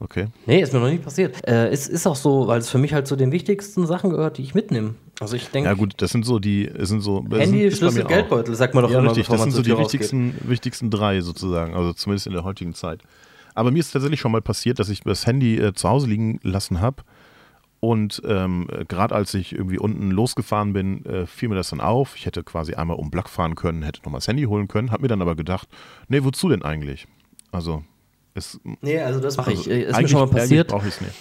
Okay. 0.00 0.26
nee, 0.44 0.60
ist 0.60 0.72
mir 0.72 0.80
noch 0.80 0.90
nie 0.90 0.98
passiert. 0.98 1.46
Äh, 1.48 1.68
es 1.68 1.88
ist 1.88 2.06
auch 2.06 2.16
so, 2.16 2.46
weil 2.46 2.58
es 2.58 2.68
für 2.68 2.76
mich 2.76 2.92
halt 2.92 3.06
zu 3.06 3.16
den 3.16 3.32
wichtigsten 3.32 3.86
Sachen 3.86 4.10
gehört, 4.10 4.36
die 4.36 4.42
ich 4.42 4.54
mitnehme. 4.54 4.96
Also 5.20 5.34
ich 5.36 5.48
denke, 5.48 5.70
Ja 5.70 5.74
gut, 5.74 5.94
das 5.98 6.10
sind 6.10 6.26
so 6.26 6.38
die, 6.38 6.66
es 6.66 6.90
sind 6.90 7.00
so 7.00 7.22
Handy, 7.30 7.44
sind- 7.46 7.60
ist 7.68 7.78
Schlüssel. 7.78 8.04
Geldbeutel, 8.04 8.54
sagt 8.54 8.74
man 8.74 8.82
doch 8.84 8.90
Ja, 8.90 8.98
immer, 8.98 9.10
richtig, 9.12 9.28
das 9.28 9.40
sind 9.42 9.52
so 9.52 9.62
die 9.62 9.70
rausgeht. 9.70 10.00
wichtigsten, 10.00 10.34
wichtigsten 10.42 10.90
drei 10.90 11.20
sozusagen, 11.22 11.74
also 11.74 11.94
zumindest 11.94 12.26
in 12.26 12.34
der 12.34 12.44
heutigen 12.44 12.74
Zeit. 12.74 13.00
Aber 13.54 13.70
mir 13.70 13.78
ist 13.78 13.92
tatsächlich 13.92 14.20
schon 14.20 14.32
mal 14.32 14.42
passiert, 14.42 14.78
dass 14.78 14.90
ich 14.90 15.00
das 15.00 15.26
Handy 15.26 15.56
äh, 15.56 15.72
zu 15.72 15.88
Hause 15.88 16.08
liegen 16.08 16.38
lassen 16.42 16.80
habe 16.82 17.02
und 17.90 18.22
ähm, 18.26 18.68
gerade 18.88 19.14
als 19.14 19.34
ich 19.34 19.52
irgendwie 19.54 19.78
unten 19.78 20.10
losgefahren 20.10 20.72
bin, 20.72 21.04
äh, 21.06 21.26
fiel 21.26 21.48
mir 21.48 21.54
das 21.54 21.70
dann 21.70 21.80
auf. 21.80 22.16
Ich 22.16 22.26
hätte 22.26 22.42
quasi 22.42 22.74
einmal 22.74 22.96
um 22.96 23.10
Block 23.10 23.28
fahren 23.28 23.54
können, 23.54 23.82
hätte 23.82 24.00
nochmal 24.04 24.18
das 24.18 24.28
Handy 24.28 24.44
holen 24.44 24.68
können, 24.68 24.90
habe 24.90 25.02
mir 25.02 25.08
dann 25.08 25.22
aber 25.22 25.34
gedacht, 25.36 25.68
nee, 26.08 26.22
wozu 26.22 26.48
denn 26.48 26.62
eigentlich? 26.62 27.06
Also, 27.52 27.82
es, 28.34 28.58
Nee, 28.80 29.00
also 29.00 29.20
das 29.20 29.36
mache 29.36 29.52
ich. 29.52 29.58
also 29.60 29.70
Äh, 29.70 29.82
Ist 29.84 30.00
mir 30.00 30.08
schon 30.08 30.20
mal 30.20 30.26
passiert. 30.28 30.68
brauche 30.68 30.88
ich 30.88 30.94
es 30.94 31.00
nicht. 31.00 31.14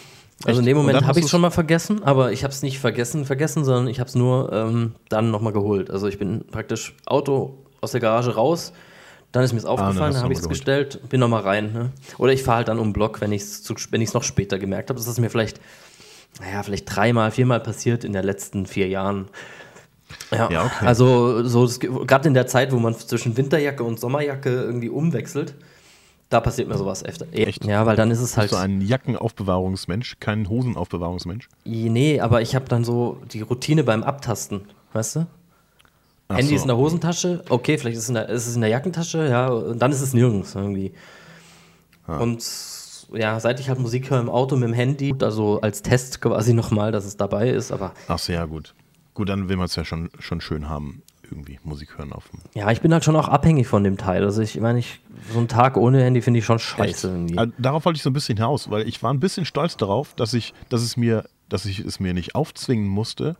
Also 0.45 0.59
in 0.59 0.66
Echt? 0.66 0.72
dem 0.72 0.78
Moment 0.78 1.05
habe 1.05 1.20
ich 1.20 1.26
es 1.26 1.32
schon 1.32 1.41
mal 1.41 1.51
vergessen, 1.51 2.03
aber 2.03 2.32
ich 2.32 2.43
habe 2.43 2.51
es 2.51 2.64
nicht 2.64 2.80
vergessen, 2.80 3.24
vergessen, 3.26 3.64
sondern 3.64 3.88
ich 3.88 3.99
habe 3.99 4.07
es 4.09 4.16
nur 4.16 4.51
ähm, 4.51 4.95
dann 5.09 5.32
nochmal 5.32 5.53
geholt. 5.53 5.89
Also 5.91 6.07
ich 6.07 6.18
bin 6.18 6.45
praktisch 6.51 6.95
Auto 7.05 7.59
aus 7.82 7.91
der 7.91 8.01
Garage 8.01 8.34
raus, 8.36 8.74
dann 9.32 9.43
ist 9.43 9.53
mir 9.53 9.57
es 9.59 9.64
dann 9.64 9.72
aufgefallen, 9.74 10.14
Ah, 10.16 10.18
du 10.18 10.24
habe 10.24 10.34
ich 10.34 10.39
es 10.39 10.49
gestellt, 10.49 11.01
bin 11.09 11.20
nochmal 11.20 11.41
rein. 11.41 11.72
Ne? 11.72 11.91
Oder 12.18 12.34
ich 12.34 12.43
fahre 12.43 12.57
halt 12.57 12.68
dann 12.68 12.80
um 12.80 12.93
Block, 12.93 13.22
wenn 13.22 13.32
ich 13.32 13.41
es 13.43 14.14
noch 14.14 14.24
später 14.24 14.59
gemerkt 14.59 14.89
habe. 14.89 14.99
Das 14.99 15.07
ist 15.07 15.20
mir 15.20 15.30
vielleicht, 15.30 15.61
naja, 16.42 16.64
vielleicht 16.64 16.94
dreimal, 16.94 17.32
viermal 17.32 17.60
passiert 17.60 18.04
in 18.04 18.14
den 18.14 18.24
letzten 18.24 18.66
vier 18.66 18.88
Jahren. 18.88 19.28
Ja, 20.32 20.50
Ja, 20.52 20.66
okay. 20.66 20.86
also 20.86 21.44
so 21.44 21.68
gerade 21.80 22.28
in 22.28 22.34
der 22.34 22.48
Zeit, 22.48 22.72
wo 22.72 22.78
man 22.78 22.96
zwischen 22.96 23.36
Winterjacke 23.38 23.84
und 23.84 24.00
Sommerjacke 24.00 24.50
irgendwie 24.50 24.90
umwechselt, 24.90 25.56
da 26.30 26.40
passiert 26.40 26.68
mir 26.68 26.78
sowas 26.78 27.06
öfter. 27.06 27.28
Echt? 27.32 27.64
Ja, 27.66 27.86
weil 27.86 27.96
dann 27.96 28.10
ist 28.10 28.20
es 28.20 28.38
halt. 28.38 28.50
Bist 28.50 28.60
du 28.60 28.64
ein 28.64 28.82
Jackenaufbewahrungsmensch, 28.82 30.18
kein 30.20 30.50
Hosenaufbewahrungsmensch? 30.50 31.48
Nee, 31.64 32.20
aber 32.20 32.42
ich 32.42 32.56
habe 32.56 32.66
dann 32.66 32.84
so 32.84 33.22
die 33.32 33.42
Routine 33.42 33.84
beim 33.84 34.04
Abtasten, 34.04 34.62
weißt 34.94 35.18
du? 35.18 35.28
Ach 36.30 36.38
Handy 36.38 36.50
so. 36.50 36.56
ist 36.56 36.62
in 36.64 36.68
der 36.70 36.78
Hosentasche, 36.78 37.44
okay, 37.50 37.78
vielleicht 37.78 37.98
ist 37.98 38.04
es 38.04 38.10
in 38.10 38.16
der, 38.16 38.30
ist 38.30 38.48
es 38.48 38.56
in 38.56 38.62
der 38.62 38.70
Jackentasche, 38.70 39.28
ja, 39.28 39.50
und 39.50 39.80
dann 39.80 39.92
ist 39.92 40.02
es 40.02 40.14
nirgends 40.14 40.56
irgendwie. 40.56 40.94
Ah. 42.08 42.18
Und 42.18 42.42
ja, 43.14 43.39
seit 43.39 43.59
ich 43.59 43.70
halt 43.70 43.80
Musik 43.80 44.09
höre 44.09 44.20
im 44.20 44.30
Auto 44.30 44.55
mit 44.55 44.68
dem 44.68 44.74
Handy, 44.74 45.14
also 45.22 45.61
als 45.61 45.82
Test 45.82 46.22
quasi 46.22 46.53
nochmal, 46.53 46.91
dass 46.91 47.05
es 47.05 47.18
dabei 47.18 47.49
ist, 47.49 47.72
aber 47.72 47.93
Ach 48.07 48.20
so, 48.20 48.34
ja, 48.34 48.45
gut. 48.45 48.74
Gut, 49.14 49.30
dann 49.30 49.47
will 49.49 49.57
man 49.57 49.66
es 49.66 49.76
ja 49.76 49.86
schon, 49.86 50.09
schon 50.20 50.41
schön 50.41 50.70
haben, 50.70 51.03
irgendwie 51.24 51.59
Musik 51.64 51.97
hören 51.97 52.11
auf 52.14 52.30
dem. 52.30 52.39
ja, 52.55 52.72
ich 52.72 52.82
bin 52.82 52.91
halt 52.91 53.03
schon 53.03 53.16
auch 53.16 53.28
abhängig 53.28 53.68
von 53.68 53.84
dem 53.84 53.97
Teil. 53.97 54.24
Also 54.24 54.41
ich 54.41 54.59
meine, 54.59 54.80
ich, 54.80 55.01
so 55.32 55.38
einen 55.39 55.47
Tag 55.47 55.78
ohne 55.78 56.03
Handy 56.03 56.22
finde 56.22 56.39
ich 56.39 56.45
schon 56.45 56.59
scheiße 56.59 57.07
irgendwie. 57.09 57.38
Ah, 57.38 57.45
Darauf 57.57 57.86
wollte 57.86 57.97
ich 57.97 58.03
so 58.03 58.09
ein 58.09 58.14
bisschen 58.14 58.38
hinaus, 58.38 58.70
weil 58.72 58.88
ich 58.88 59.01
war 59.03 59.14
ein 59.14 59.20
bisschen 59.20 59.45
stolz 59.45 59.78
darauf, 59.78 60.14
dass 60.16 60.34
ich, 60.34 60.53
dass 60.70 60.82
es 60.82 60.97
mir, 60.97 61.26
dass 61.49 61.66
ich 61.66 61.80
es 61.80 61.99
mir 61.99 62.14
nicht 62.14 62.34
aufzwingen 62.36 62.88
musste, 62.88 63.36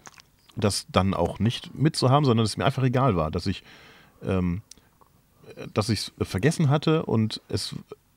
das 0.56 0.86
dann 0.92 1.14
auch 1.16 1.40
nicht 1.40 1.74
mitzuhaben, 1.74 2.26
sondern 2.26 2.46
es 2.46 2.58
mir 2.58 2.66
einfach 2.66 2.84
egal 2.84 3.16
war, 3.16 3.32
dass 3.32 3.48
ich, 3.48 3.64
ähm, 4.24 4.62
dass 5.74 5.90
ich 5.90 6.12
es 6.20 6.28
vergessen 6.30 6.70
hatte 6.70 7.04
und 7.06 7.42
es 7.50 7.76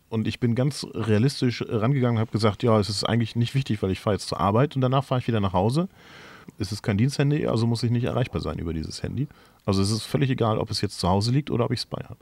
und 0.09 0.29
ich 0.29 0.41
bin 0.41 0.55
ganz 0.55 0.87
realistisch 0.95 1.65
rangegangen 1.69 2.17
und 2.17 2.21
habe 2.21 2.31
gesagt, 2.31 2.63
ja, 2.63 2.79
es 2.79 2.89
ist 2.89 3.05
eigentlich 3.05 3.37
nicht 3.37 3.55
wichtig, 3.55 3.83
weil 3.83 3.91
ich 3.91 4.01
fahre 4.01 4.15
jetzt 4.15 4.29
zur 4.29 4.41
Arbeit 4.41 4.77
und 4.77 4.83
danach 4.83 5.05
fahre 5.05 5.21
ich 5.21 5.27
wieder 5.27 5.41
nach 5.41 5.53
Hause. 5.53 5.89
Es 6.59 6.73
ist 6.73 6.83
kein 6.83 6.97
Diensthandy, 6.97 7.47
also 7.47 7.67
muss 7.67 7.83
ich 7.83 7.91
nicht 7.91 8.05
erreichbar 8.05 8.41
sein 8.41 8.59
über 8.59 8.73
dieses 8.73 9.03
Handy. 9.03 9.27
Also 9.65 9.83
es 9.83 9.91
ist 9.91 10.05
völlig 10.05 10.31
egal, 10.31 10.59
ob 10.59 10.71
es 10.71 10.81
jetzt 10.81 11.01
zu 11.01 11.09
Hause 11.09 11.33
liegt 11.33 11.51
oder 11.51 11.65
ob 11.65 11.73
ich 11.73 11.81
es 11.81 11.87
bei 11.87 12.03
habe. 12.05 12.21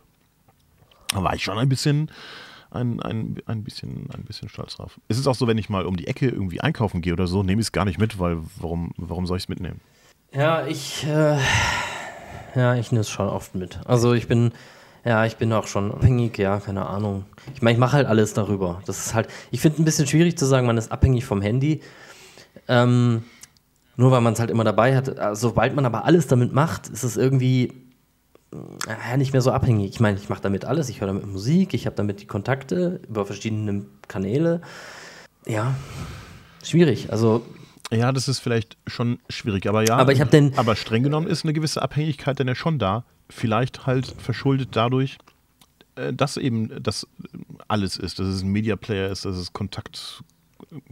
Da 1.09 1.23
war 1.23 1.35
ich 1.35 1.45
schon 1.45 1.59
ein 1.59 1.69
bisschen, 1.69 2.11
ein, 2.71 3.01
ein, 3.01 3.37
ein 3.47 3.63
bisschen, 3.63 4.09
ein 4.15 4.25
bisschen 4.25 4.49
stolz 4.49 4.77
drauf. 4.77 4.99
Es 5.09 5.19
ist 5.19 5.27
auch 5.27 5.35
so, 5.35 5.47
wenn 5.47 5.59
ich 5.59 5.69
mal 5.69 5.85
um 5.85 5.97
die 5.97 6.07
Ecke 6.07 6.29
irgendwie 6.29 6.61
einkaufen 6.61 7.03
gehe 7.03 7.13
oder 7.13 7.27
so, 7.27 7.43
nehme 7.43 7.61
ich 7.61 7.67
es 7.67 7.73
gar 7.73 7.85
nicht 7.85 7.99
mit, 7.99 8.19
weil 8.19 8.39
warum, 8.57 8.93
warum 8.97 9.27
soll 9.27 9.37
ich 9.37 9.45
es 9.45 9.49
mitnehmen? 9.49 9.81
Ja, 10.33 10.67
ich, 10.67 11.05
äh, 11.05 11.39
ja, 12.57 12.75
ich 12.75 12.91
nehme 12.91 13.03
es 13.03 13.11
schon 13.11 13.29
oft 13.29 13.55
mit. 13.55 13.79
Also 13.85 14.15
ich 14.15 14.27
bin, 14.27 14.53
ja, 15.05 15.25
ich 15.27 15.37
bin 15.37 15.53
auch 15.53 15.67
schon 15.67 15.93
abhängig, 15.93 16.39
ja, 16.39 16.61
keine 16.61 16.87
Ahnung. 16.87 17.25
Ich 17.55 17.63
meine, 17.63 17.75
ich 17.75 17.81
mache 17.81 17.93
halt 17.97 18.07
alles 18.07 18.33
darüber. 18.35 18.83
Das 18.87 18.99
ist 19.07 19.15
halt, 19.15 19.29
ich 19.51 19.61
finde 19.61 19.83
ein 19.83 19.85
bisschen 19.85 20.07
schwierig 20.07 20.39
zu 20.39 20.47
sagen, 20.47 20.67
man 20.67 20.79
ist 20.79 20.91
abhängig 20.93 21.25
vom 21.25 21.43
Handy. 21.43 21.81
Ähm, 22.69 23.23
nur 23.97 24.11
weil 24.11 24.21
man 24.23 24.33
es 24.33 24.41
halt 24.41 24.51
immer 24.51 24.65
dabei 24.65 24.97
hat. 24.97 25.19
Also, 25.19 25.49
sobald 25.49 25.75
man 25.75 25.85
aber 25.87 26.05
alles 26.05 26.27
damit 26.27 26.53
macht, 26.53 26.89
ist 26.89 27.03
es 27.05 27.17
irgendwie 27.17 27.73
äh, 28.53 29.11
ja, 29.11 29.17
nicht 29.17 29.33
mehr 29.33 29.43
so 29.43 29.53
abhängig. 29.53 29.91
Ich 29.91 30.01
meine, 30.01 30.19
ich 30.19 30.29
mache 30.29 30.43
damit 30.43 30.65
alles. 30.65 30.89
Ich 30.89 31.01
höre 31.01 31.09
damit 31.09 31.27
Musik, 31.27 31.75
ich 31.75 31.87
habe 31.87 31.97
damit 31.97 32.21
die 32.21 32.27
Kontakte 32.27 33.01
über 33.09 33.27
verschiedene 33.27 33.85
Kanäle. 34.09 34.63
Ja, 35.47 35.75
schwierig. 36.63 37.13
Also 37.13 37.45
Ja, 37.93 38.11
das 38.13 38.29
ist 38.29 38.39
vielleicht 38.41 38.79
schon 38.87 39.19
schwierig, 39.29 39.69
aber 39.69 39.87
ja. 39.87 39.97
Aber 39.97 40.13
ich 40.13 40.21
hab 40.21 40.31
den- 40.31 40.57
Aber 40.57 40.75
streng 40.75 41.03
genommen 41.03 41.27
ist 41.27 41.45
eine 41.45 41.53
gewisse 41.53 41.83
Abhängigkeit 41.83 42.41
dann 42.41 42.49
ja 42.49 42.55
schon 42.55 42.79
da. 42.79 43.05
Vielleicht 43.29 43.87
halt 43.87 44.07
verschuldet 44.07 44.71
dadurch, 44.73 45.19
äh, 45.97 46.13
dass 46.13 46.37
eben 46.37 46.83
das 46.83 47.07
alles 47.69 47.97
ist, 47.97 48.19
dass 48.19 48.27
es 48.27 48.43
ein 48.43 48.49
Media 48.49 48.77
Player 48.77 49.11
ist, 49.11 49.25
dass 49.25 49.37
es 49.37 49.53
Kontakt, 49.53 50.23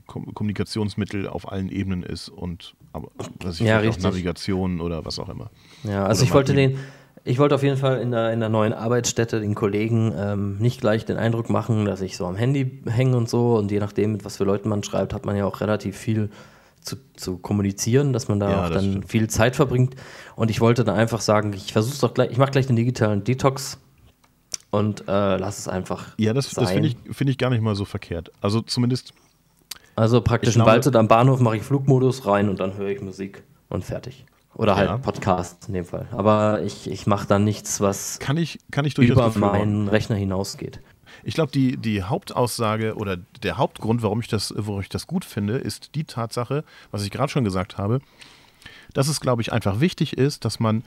Kom 0.06 0.34
Kommunikationsmittel 0.34 1.28
auf 1.28 1.50
allen 1.50 1.68
Ebenen 1.70 2.02
ist 2.02 2.28
und 2.28 2.74
aber 2.92 3.08
was 3.40 3.60
ich 3.60 3.66
Ja, 3.66 3.80
auch 3.80 3.98
Navigation 3.98 4.80
oder 4.80 5.04
was 5.04 5.18
auch 5.18 5.28
immer. 5.28 5.50
Ja, 5.84 6.06
also 6.06 6.20
Oder 6.20 6.28
ich 6.28 6.34
wollte 6.34 6.54
den, 6.54 6.78
ich 7.24 7.38
wollte 7.38 7.54
auf 7.54 7.62
jeden 7.62 7.76
Fall 7.76 8.00
in 8.00 8.10
der, 8.10 8.32
in 8.32 8.40
der 8.40 8.48
neuen 8.48 8.72
Arbeitsstätte 8.72 9.40
den 9.40 9.54
Kollegen 9.54 10.12
ähm, 10.16 10.58
nicht 10.58 10.80
gleich 10.80 11.04
den 11.04 11.16
Eindruck 11.16 11.50
machen, 11.50 11.84
dass 11.84 12.00
ich 12.00 12.16
so 12.16 12.26
am 12.26 12.36
Handy 12.36 12.82
hänge 12.86 13.16
und 13.16 13.28
so. 13.28 13.56
Und 13.56 13.70
je 13.70 13.78
nachdem, 13.78 14.12
mit 14.12 14.24
was 14.24 14.36
für 14.36 14.44
Leuten 14.44 14.68
man 14.68 14.82
schreibt, 14.82 15.14
hat 15.14 15.24
man 15.24 15.36
ja 15.36 15.46
auch 15.46 15.60
relativ 15.60 15.96
viel 15.96 16.30
zu, 16.82 16.96
zu 17.16 17.38
kommunizieren, 17.38 18.12
dass 18.12 18.28
man 18.28 18.40
da 18.40 18.50
Ja, 18.50 18.64
auch 18.66 18.70
dann 18.70 18.90
stimmt. 18.90 19.08
viel 19.10 19.28
Zeit 19.28 19.56
verbringt. 19.56 19.94
Und 20.36 20.50
ich 20.50 20.60
wollte 20.60 20.84
dann 20.84 20.96
einfach 20.96 21.20
sagen, 21.20 21.52
ich 21.52 21.72
versuche 21.72 21.98
doch 22.00 22.14
gleich, 22.14 22.30
ich 22.30 22.38
mache 22.38 22.50
gleich 22.50 22.66
den 22.66 22.76
digitalen 22.76 23.24
Detox 23.24 23.78
und 24.70 25.02
äh, 25.08 25.36
lass 25.36 25.58
es 25.58 25.68
einfach. 25.68 26.06
Ja, 26.18 26.32
das, 26.32 26.50
das 26.50 26.70
finde 26.70 26.88
ich, 26.88 26.96
finde 27.10 27.30
ich 27.30 27.38
gar 27.38 27.50
nicht 27.50 27.62
mal 27.62 27.74
so 27.74 27.84
verkehrt. 27.84 28.30
Also 28.40 28.60
zumindest, 28.62 29.12
Also 29.94 30.20
praktisch 30.20 30.50
Ich 30.50 30.56
in 30.56 30.64
Waldshut 30.64 30.96
am 30.96 31.08
Bahnhof 31.08 31.40
mache 31.40 31.56
ich 31.56 31.62
Flugmodus 31.62 32.26
rein 32.26 32.48
und 32.48 32.60
dann 32.60 32.76
höre 32.76 32.88
ich 32.88 33.00
Musik 33.00 33.42
und 33.68 33.84
fertig. 33.84 34.24
Oder 34.54 34.76
halt 34.76 34.88
Ja. 34.90 34.98
Podcast 34.98 35.68
in 35.68 35.74
dem 35.74 35.84
Fall. 35.86 36.08
Aber 36.12 36.62
ich, 36.62 36.90
ich 36.90 37.06
mache 37.06 37.26
dann 37.26 37.44
nichts, 37.44 37.80
was 37.80 38.18
kann 38.18 38.36
ich, 38.36 38.58
kann 38.70 38.84
ich 38.84 38.98
über 38.98 39.30
meinen 39.36 39.88
Rechner 39.88 40.16
hinausgeht. 40.16 40.80
Ich 41.24 41.34
glaube, 41.34 41.52
die, 41.52 41.76
die 41.76 42.02
Hauptaussage 42.02 42.94
oder 42.94 43.16
der 43.16 43.56
Hauptgrund, 43.56 44.02
warum 44.02 44.20
ich, 44.20 44.28
das, 44.28 44.52
warum 44.56 44.80
ich 44.80 44.88
das 44.88 45.06
gut 45.06 45.24
finde, 45.24 45.58
ist 45.58 45.94
die 45.94 46.04
Tatsache, 46.04 46.64
was 46.90 47.04
ich 47.04 47.10
gerade 47.10 47.30
schon 47.30 47.44
gesagt 47.44 47.78
habe, 47.78 48.00
dass 48.92 49.08
es, 49.08 49.20
glaube 49.20 49.42
ich, 49.42 49.52
einfach 49.52 49.80
wichtig 49.80 50.18
ist, 50.18 50.44
dass 50.44 50.60
man 50.60 50.84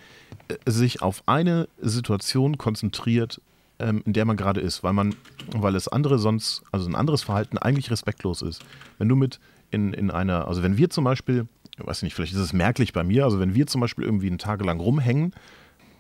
äh, 0.48 0.56
sich 0.66 1.02
auf 1.02 1.24
eine 1.26 1.68
Situation 1.80 2.58
konzentriert, 2.58 3.42
ähm, 3.80 4.04
in 4.06 4.14
der 4.14 4.26
man 4.26 4.38
gerade 4.38 4.62
ist, 4.62 4.84
weil 4.84 4.94
man, 4.94 5.16
weil 5.52 5.76
es 5.76 5.88
andere 5.88 6.20
sonst, 6.20 6.64
also 6.72 6.88
ein 6.88 6.96
anderes 6.96 7.24
Verhalten 7.24 7.58
eigentlich 7.58 7.92
respektlos 7.92 8.42
ist. 8.42 8.64
Wenn 8.98 9.10
du 9.10 9.16
mit 9.16 9.40
in, 9.72 9.94
in 9.94 10.12
einer, 10.12 10.48
also 10.48 10.64
wenn 10.64 10.78
wir 10.78 10.90
zum 10.90 11.04
Beispiel, 11.04 11.48
ich 11.78 11.86
weiß 11.86 12.04
nicht, 12.04 12.14
vielleicht 12.14 12.34
ist 12.34 12.40
es 12.40 12.54
merklich 12.54 12.94
bei 12.94 13.04
mir, 13.04 13.26
also 13.26 13.40
wenn 13.40 13.56
wir 13.56 13.68
zum 13.68 13.82
Beispiel 13.82 14.06
irgendwie 14.06 14.28
einen 14.28 14.38
Tag 14.38 14.64
lang 14.64 14.80
rumhängen, 14.80 15.34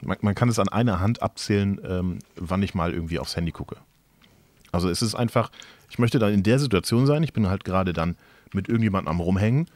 man, 0.01 0.17
man 0.21 0.35
kann 0.35 0.49
es 0.49 0.59
an 0.59 0.69
einer 0.69 0.99
Hand 0.99 1.21
abzählen, 1.21 1.79
ähm, 1.83 2.19
wann 2.35 2.63
ich 2.63 2.75
mal 2.75 2.93
irgendwie 2.93 3.19
aufs 3.19 3.35
Handy 3.35 3.51
gucke. 3.51 3.77
Also 4.75 4.89
es 4.89 5.01
ist 5.01 5.15
einfach, 5.15 5.51
ich 5.89 5.99
möchte 5.99 6.19
dann 6.19 6.33
in 6.33 6.43
der 6.43 6.59
Situation 6.59 7.05
sein, 7.05 7.23
ich 7.23 7.33
bin 7.33 7.47
halt 7.47 7.63
gerade 7.63 7.93
dann 7.93 8.15
mit 8.53 8.67
irgendjemandem 8.67 9.09
am 9.09 9.19
Rumhängen 9.19 9.67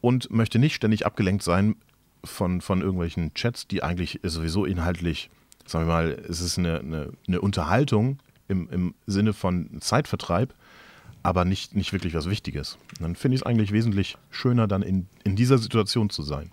und 0.00 0.30
möchte 0.30 0.58
nicht 0.58 0.74
ständig 0.74 1.06
abgelenkt 1.06 1.42
sein 1.42 1.76
von, 2.24 2.60
von 2.60 2.80
irgendwelchen 2.80 3.32
Chats, 3.34 3.68
die 3.68 3.82
eigentlich 3.82 4.20
sowieso 4.22 4.64
inhaltlich, 4.64 5.30
sagen 5.64 5.86
wir 5.86 5.92
mal, 5.92 6.24
es 6.28 6.40
ist 6.40 6.58
eine, 6.58 6.80
eine, 6.80 7.12
eine 7.26 7.40
Unterhaltung 7.40 8.18
im, 8.48 8.68
im 8.70 8.94
Sinne 9.06 9.32
von 9.32 9.80
Zeitvertreib, 9.80 10.52
aber 11.22 11.44
nicht, 11.44 11.74
nicht 11.74 11.92
wirklich 11.92 12.14
was 12.14 12.28
Wichtiges. 12.28 12.78
Und 12.98 13.02
dann 13.02 13.16
finde 13.16 13.36
ich 13.36 13.42
es 13.42 13.46
eigentlich 13.46 13.72
wesentlich 13.72 14.16
schöner, 14.30 14.66
dann 14.66 14.82
in, 14.82 15.06
in 15.24 15.36
dieser 15.36 15.58
Situation 15.58 16.10
zu 16.10 16.22
sein. 16.22 16.50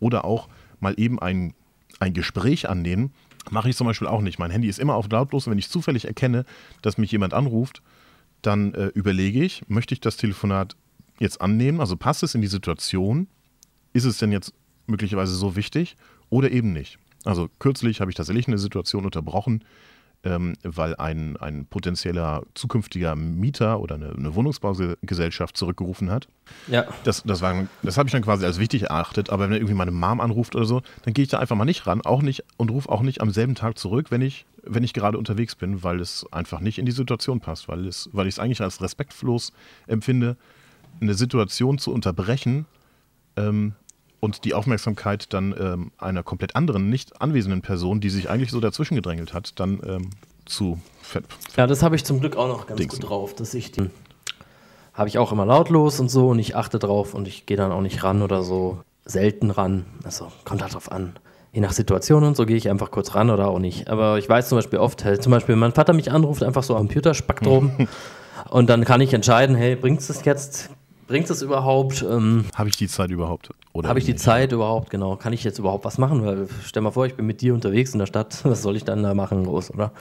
Oder 0.00 0.24
auch 0.24 0.48
mal 0.80 0.94
eben 0.96 1.18
ein, 1.18 1.54
ein 2.00 2.12
Gespräch 2.12 2.68
annehmen. 2.68 3.12
Mache 3.50 3.70
ich 3.70 3.76
zum 3.76 3.86
Beispiel 3.86 4.08
auch 4.08 4.20
nicht. 4.20 4.38
Mein 4.38 4.50
Handy 4.50 4.68
ist 4.68 4.78
immer 4.78 4.94
auf 4.94 5.08
lautlos. 5.10 5.46
Wenn 5.46 5.58
ich 5.58 5.68
zufällig 5.68 6.06
erkenne, 6.06 6.44
dass 6.82 6.98
mich 6.98 7.12
jemand 7.12 7.32
anruft, 7.34 7.82
dann 8.42 8.74
äh, 8.74 8.86
überlege 8.88 9.42
ich, 9.42 9.62
möchte 9.68 9.94
ich 9.94 10.00
das 10.00 10.16
Telefonat 10.16 10.76
jetzt 11.18 11.40
annehmen? 11.40 11.80
Also 11.80 11.96
passt 11.96 12.22
es 12.22 12.34
in 12.34 12.42
die 12.42 12.48
Situation? 12.48 13.28
Ist 13.92 14.04
es 14.04 14.18
denn 14.18 14.32
jetzt 14.32 14.52
möglicherweise 14.86 15.34
so 15.34 15.56
wichtig 15.56 15.96
oder 16.28 16.50
eben 16.50 16.72
nicht? 16.72 16.98
Also 17.24 17.48
kürzlich 17.58 18.00
habe 18.00 18.10
ich 18.10 18.16
tatsächlich 18.16 18.46
eine 18.46 18.58
Situation 18.58 19.04
unterbrochen, 19.04 19.64
weil 20.62 20.96
ein, 20.96 21.36
ein 21.36 21.66
potenzieller 21.66 22.42
zukünftiger 22.54 23.14
Mieter 23.16 23.80
oder 23.80 23.94
eine, 23.94 24.10
eine 24.10 24.34
Wohnungsbaugesellschaft 24.34 25.56
zurückgerufen 25.56 26.10
hat. 26.10 26.28
Ja. 26.68 26.84
Das, 27.04 27.22
das, 27.24 27.40
war- 27.42 27.66
das 27.82 27.96
habe 27.98 28.08
ich 28.08 28.12
dann 28.12 28.22
quasi 28.22 28.44
als 28.44 28.58
wichtig 28.58 28.82
erachtet, 28.84 29.30
aber 29.30 29.44
wenn 29.48 29.56
irgendwie 29.56 29.74
meine 29.74 29.90
Mom 29.90 30.20
anruft 30.20 30.54
oder 30.56 30.64
so, 30.64 30.82
dann 31.04 31.14
gehe 31.14 31.22
ich 31.24 31.30
da 31.30 31.38
einfach 31.38 31.56
mal 31.56 31.64
nicht 31.64 31.86
ran, 31.86 32.00
auch 32.02 32.22
nicht 32.22 32.44
und 32.56 32.70
rufe 32.70 32.88
auch 32.88 33.02
nicht 33.02 33.20
am 33.20 33.30
selben 33.30 33.54
Tag 33.54 33.78
zurück, 33.78 34.10
wenn 34.10 34.20
ich, 34.22 34.46
wenn 34.62 34.82
ich 34.84 34.92
gerade 34.92 35.18
unterwegs 35.18 35.54
bin, 35.54 35.82
weil 35.82 36.00
es 36.00 36.26
einfach 36.32 36.60
nicht 36.60 36.78
in 36.78 36.86
die 36.86 36.92
Situation 36.92 37.40
passt, 37.40 37.68
weil, 37.68 37.86
es, 37.86 38.08
weil 38.12 38.26
ich 38.26 38.34
es 38.34 38.38
eigentlich 38.38 38.60
als 38.60 38.80
respektlos 38.80 39.52
empfinde, 39.86 40.36
eine 41.00 41.14
Situation 41.14 41.78
zu 41.78 41.92
unterbrechen 41.92 42.66
ähm, 43.36 43.74
und 44.26 44.44
die 44.44 44.54
Aufmerksamkeit 44.54 45.32
dann 45.32 45.54
ähm, 45.58 45.92
einer 45.98 46.24
komplett 46.24 46.56
anderen, 46.56 46.90
nicht 46.90 47.22
anwesenden 47.22 47.62
Person, 47.62 48.00
die 48.00 48.10
sich 48.10 48.28
eigentlich 48.28 48.50
so 48.50 48.60
dazwischen 48.60 48.96
gedrängelt 48.96 49.32
hat, 49.32 49.58
dann 49.60 49.80
ähm, 49.86 50.10
zu 50.44 50.80
ver 51.00 51.22
Ja, 51.56 51.68
das 51.68 51.82
habe 51.84 51.94
ich 51.94 52.04
zum 52.04 52.18
Glück 52.18 52.36
auch 52.36 52.48
noch 52.48 52.66
ganz 52.66 52.78
Dingsen. 52.78 53.00
gut 53.00 53.08
drauf, 53.08 53.34
dass 53.34 53.54
ich 53.54 53.70
die 53.70 53.88
habe 54.94 55.08
ich 55.08 55.18
auch 55.18 55.30
immer 55.30 55.44
lautlos 55.44 56.00
und 56.00 56.10
so 56.10 56.30
und 56.30 56.38
ich 56.38 56.56
achte 56.56 56.78
drauf 56.78 57.14
und 57.14 57.28
ich 57.28 57.44
gehe 57.46 57.56
dann 57.56 57.70
auch 57.70 57.82
nicht 57.82 58.02
ran 58.02 58.22
oder 58.22 58.42
so 58.42 58.80
selten 59.04 59.50
ran. 59.50 59.84
Also 60.04 60.32
kommt 60.44 60.62
halt 60.62 60.74
drauf 60.74 60.90
an. 60.90 61.16
Je 61.52 61.60
nach 61.60 61.72
Situation 61.72 62.24
und 62.24 62.34
so 62.34 62.46
gehe 62.46 62.56
ich 62.56 62.70
einfach 62.70 62.90
kurz 62.90 63.14
ran 63.14 63.30
oder 63.30 63.48
auch 63.48 63.58
nicht. 63.58 63.88
Aber 63.88 64.18
ich 64.18 64.28
weiß 64.28 64.48
zum 64.48 64.56
Beispiel 64.56 64.78
oft, 64.78 65.04
hey, 65.04 65.20
zum 65.20 65.32
Beispiel, 65.32 65.52
wenn 65.52 65.60
mein 65.60 65.72
Vater 65.72 65.92
mich 65.92 66.10
anruft, 66.10 66.42
einfach 66.42 66.62
so 66.62 66.74
am 66.74 66.86
Computerspektrum 66.88 67.88
und 68.50 68.70
dann 68.70 68.84
kann 68.84 69.02
ich 69.02 69.12
entscheiden, 69.12 69.54
hey, 69.54 69.76
bringt 69.76 70.00
es 70.00 70.24
jetzt, 70.24 70.70
bringt 71.06 71.30
es 71.30 71.42
überhaupt? 71.42 72.04
Ähm, 72.08 72.44
Habe 72.54 72.68
ich 72.68 72.76
die 72.76 72.88
Zeit 72.88 73.10
überhaupt? 73.10 73.50
Oder 73.72 73.88
habe 73.88 73.98
ich 73.98 74.04
die 74.04 74.12
nicht? 74.12 74.22
Zeit 74.22 74.52
überhaupt, 74.52 74.90
genau? 74.90 75.16
Kann 75.16 75.32
ich 75.32 75.44
jetzt 75.44 75.58
überhaupt 75.58 75.84
was 75.84 75.98
machen? 75.98 76.24
Weil 76.24 76.48
stell 76.64 76.82
mal 76.82 76.90
vor, 76.90 77.06
ich 77.06 77.14
bin 77.14 77.26
mit 77.26 77.40
dir 77.40 77.54
unterwegs 77.54 77.92
in 77.92 77.98
der 77.98 78.06
Stadt. 78.06 78.40
Was 78.44 78.62
soll 78.62 78.76
ich 78.76 78.84
dann 78.84 79.02
da 79.02 79.12
machen, 79.14 79.44
groß, 79.44 79.72
oder? 79.72 79.92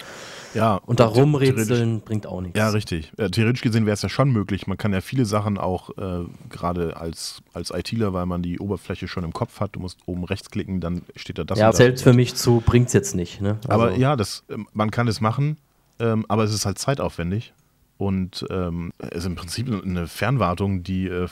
Ja, 0.53 0.79
Und 0.85 1.01
da 1.01 1.05
rumrätseln 1.07 1.99
bringt 1.99 2.25
auch 2.27 2.39
nichts. 2.39 2.57
Ja, 2.57 2.69
richtig. 2.69 3.11
Ja, 3.17 3.27
theoretisch 3.27 3.61
gesehen 3.61 3.85
wäre 3.85 3.93
es 3.95 4.01
ja 4.01 4.07
schon 4.07 4.29
möglich. 4.31 4.67
Man 4.67 4.77
kann 4.77 4.93
ja 4.93 5.01
viele 5.01 5.25
Sachen 5.25 5.57
auch 5.57 5.89
äh, 5.97 6.23
gerade 6.49 6.95
als, 6.95 7.41
als 7.53 7.71
ITler, 7.71 8.13
weil 8.13 8.25
man 8.25 8.41
die 8.41 8.59
Oberfläche 8.59 9.09
schon 9.09 9.25
im 9.25 9.33
Kopf 9.33 9.59
hat, 9.59 9.75
du 9.75 9.81
musst 9.81 9.99
oben 10.05 10.23
rechts 10.23 10.49
klicken, 10.49 10.79
dann 10.79 11.01
steht 11.17 11.37
da 11.37 11.43
das. 11.43 11.59
Ja, 11.59 11.73
zählt 11.73 11.99
für 11.99 12.13
mich 12.13 12.35
zu, 12.35 12.63
bringt's 12.65 12.93
jetzt 12.93 13.15
nicht. 13.15 13.41
Ne? 13.41 13.57
Aber 13.67 13.87
Also, 13.87 13.99
ja, 13.99 14.15
das, 14.15 14.43
ähm, 14.49 14.67
man 14.71 14.91
kann 14.91 15.09
es 15.09 15.19
machen, 15.19 15.57
ähm, 15.99 16.25
aber 16.29 16.45
es 16.45 16.53
ist 16.53 16.65
halt 16.65 16.79
zeitaufwendig. 16.79 17.53
Und 17.97 18.45
ähm, 18.49 18.91
es 18.97 19.19
ist 19.19 19.25
im 19.25 19.35
Prinzip 19.35 19.67
eine 19.69 20.07
Fernwartung, 20.07 20.83
die 20.83 21.07
äh, 21.07 21.27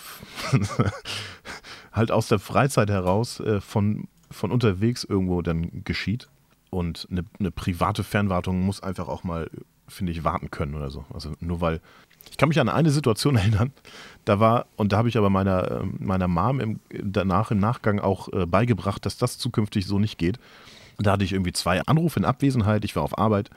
halt 1.92 2.12
aus 2.12 2.30
der 2.30 2.40
Freizeit 2.40 2.90
heraus 2.90 3.40
äh, 3.42 3.60
von, 3.60 4.08
von 4.32 4.52
unterwegs 4.52 5.04
irgendwo 5.04 5.42
dann 5.42 5.84
geschieht. 5.84 6.30
Und 6.70 7.08
eine, 7.12 7.26
eine 7.40 7.52
private 7.52 8.04
Fernwartung 8.04 8.62
muss 8.62 8.82
einfach 8.82 9.08
auch 9.08 9.24
mal, 9.24 9.50
finde 9.88 10.12
ich, 10.12 10.24
warten 10.24 10.52
können 10.52 10.74
oder 10.76 10.90
so. 10.90 11.06
Also 11.14 11.34
nur 11.40 11.62
weil. 11.62 11.82
Ich 12.32 12.38
kann 12.38 12.48
mich 12.48 12.60
an 12.62 12.70
eine 12.70 12.90
Situation 12.90 13.36
erinnern, 13.38 13.74
da 14.24 14.40
war, 14.40 14.66
und 14.78 14.94
da 14.94 14.98
habe 14.98 15.10
ich 15.10 15.18
aber 15.18 15.30
meiner, 15.30 15.82
ähm, 15.82 15.96
meiner 16.00 16.30
Mom 16.30 16.62
im, 16.62 16.80
danach 16.90 17.52
im 17.52 17.60
Nachgang 17.60 18.00
auch 18.00 18.32
äh, 18.32 18.46
beigebracht, 18.46 19.06
dass 19.06 19.18
das 19.18 19.38
zukünftig 19.38 19.86
so 19.86 20.00
nicht 20.00 20.18
geht. 20.18 20.40
Da 20.98 21.12
hatte 21.12 21.26
ich 21.26 21.34
irgendwie 21.34 21.52
zwei 21.52 21.82
Anrufe 21.82 22.20
in 22.20 22.26
Abwesenheit. 22.26 22.86
Ich 22.86 22.96
war 22.96 23.04
auf 23.04 23.18
Arbeit 23.18 23.50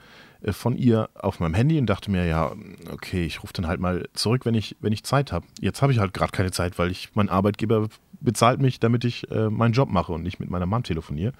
von 0.51 0.77
ihr 0.77 1.09
auf 1.15 1.39
meinem 1.39 1.53
Handy 1.53 1.79
und 1.79 1.87
dachte 1.87 2.11
mir, 2.11 2.25
ja, 2.25 2.51
okay, 2.91 3.25
ich 3.25 3.43
rufe 3.43 3.53
dann 3.53 3.67
halt 3.67 3.79
mal 3.79 4.07
zurück, 4.13 4.45
wenn 4.45 4.55
ich, 4.55 4.75
wenn 4.79 4.93
ich 4.93 5.03
Zeit 5.03 5.31
habe. 5.31 5.45
Jetzt 5.59 5.81
habe 5.81 5.91
ich 5.91 5.99
halt 5.99 6.13
gerade 6.13 6.31
keine 6.31 6.51
Zeit, 6.51 6.77
weil 6.79 6.91
ich, 6.91 7.09
mein 7.15 7.29
Arbeitgeber 7.29 7.87
bezahlt 8.19 8.61
mich, 8.61 8.79
damit 8.79 9.05
ich 9.05 9.29
äh, 9.31 9.49
meinen 9.49 9.73
Job 9.73 9.89
mache 9.89 10.11
und 10.13 10.23
nicht 10.23 10.39
mit 10.39 10.49
meiner 10.49 10.65
Mom 10.65 10.83
telefoniere. 10.83 11.33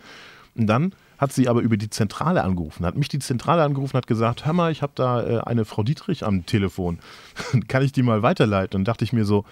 Und 0.55 0.67
dann 0.67 0.93
hat 1.17 1.31
sie 1.33 1.47
aber 1.47 1.61
über 1.61 1.77
die 1.77 1.89
Zentrale 1.89 2.43
angerufen, 2.43 2.85
hat 2.85 2.97
mich 2.97 3.09
die 3.09 3.19
Zentrale 3.19 3.63
angerufen, 3.63 3.95
hat 3.95 4.07
gesagt, 4.07 4.45
hör 4.45 4.53
mal, 4.53 4.71
ich 4.71 4.81
habe 4.81 4.93
da 4.95 5.23
äh, 5.23 5.39
eine 5.41 5.65
Frau 5.65 5.83
Dietrich 5.83 6.25
am 6.25 6.45
Telefon, 6.45 6.99
kann 7.67 7.83
ich 7.83 7.91
die 7.91 8.03
mal 8.03 8.23
weiterleiten? 8.23 8.79
Und 8.79 8.87
dachte 8.87 9.03
ich 9.03 9.13
mir 9.13 9.25
so, 9.25 9.45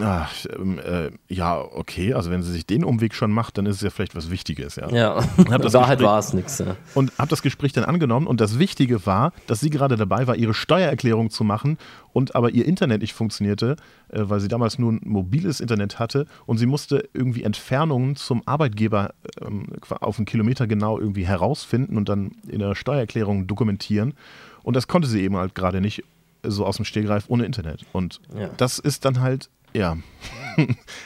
ach, 0.00 0.32
ähm, 0.56 0.78
äh, 0.78 1.10
ja, 1.28 1.58
okay, 1.60 2.14
also 2.14 2.30
wenn 2.30 2.42
sie 2.42 2.50
sich 2.52 2.64
den 2.66 2.84
Umweg 2.84 3.14
schon 3.14 3.30
macht, 3.30 3.58
dann 3.58 3.66
ist 3.66 3.76
es 3.76 3.82
ja 3.82 3.90
vielleicht 3.90 4.16
was 4.16 4.30
Wichtiges, 4.30 4.76
ja. 4.76 4.88
ja, 4.90 5.18
in 5.36 5.46
Wahrheit 5.72 6.00
war 6.00 6.18
es 6.18 6.32
nichts. 6.32 6.58
Ja. 6.58 6.76
Und 6.94 7.12
habe 7.18 7.28
das 7.28 7.42
Gespräch 7.42 7.72
dann 7.72 7.84
angenommen 7.84 8.26
und 8.26 8.40
das 8.40 8.58
Wichtige 8.58 9.04
war, 9.04 9.32
dass 9.46 9.60
sie 9.60 9.70
gerade 9.70 9.96
dabei 9.96 10.26
war, 10.26 10.36
ihre 10.36 10.54
Steuererklärung 10.54 11.28
zu 11.30 11.44
machen 11.44 11.76
und 12.14 12.34
aber 12.34 12.50
ihr 12.50 12.64
Internet 12.64 13.02
nicht 13.02 13.12
funktionierte, 13.12 13.76
äh, 14.08 14.22
weil 14.24 14.40
sie 14.40 14.48
damals 14.48 14.78
nur 14.78 14.92
ein 14.92 15.00
mobiles 15.04 15.60
Internet 15.60 15.98
hatte 15.98 16.26
und 16.46 16.56
sie 16.58 16.66
musste 16.66 17.08
irgendwie 17.12 17.42
Entfernungen 17.42 18.16
zum 18.16 18.42
Arbeitgeber 18.46 19.12
ähm, 19.42 19.66
auf 20.00 20.18
einen 20.18 20.26
Kilometer 20.26 20.66
genau 20.66 20.98
irgendwie 20.98 21.26
herausfinden 21.26 21.98
und 21.98 22.08
dann 22.08 22.32
in 22.48 22.60
der 22.60 22.74
Steuererklärung 22.74 23.46
dokumentieren. 23.46 24.14
Und 24.62 24.76
das 24.76 24.88
konnte 24.88 25.08
sie 25.08 25.20
eben 25.22 25.36
halt 25.36 25.54
gerade 25.54 25.82
nicht 25.82 26.04
so 26.42 26.64
aus 26.64 26.76
dem 26.76 26.84
Stehgreif 26.84 27.24
ohne 27.28 27.44
Internet. 27.44 27.84
Und 27.92 28.20
Ja. 28.38 28.48
das 28.56 28.78
ist 28.78 29.04
dann 29.04 29.20
halt 29.20 29.50
Ja. 29.74 29.98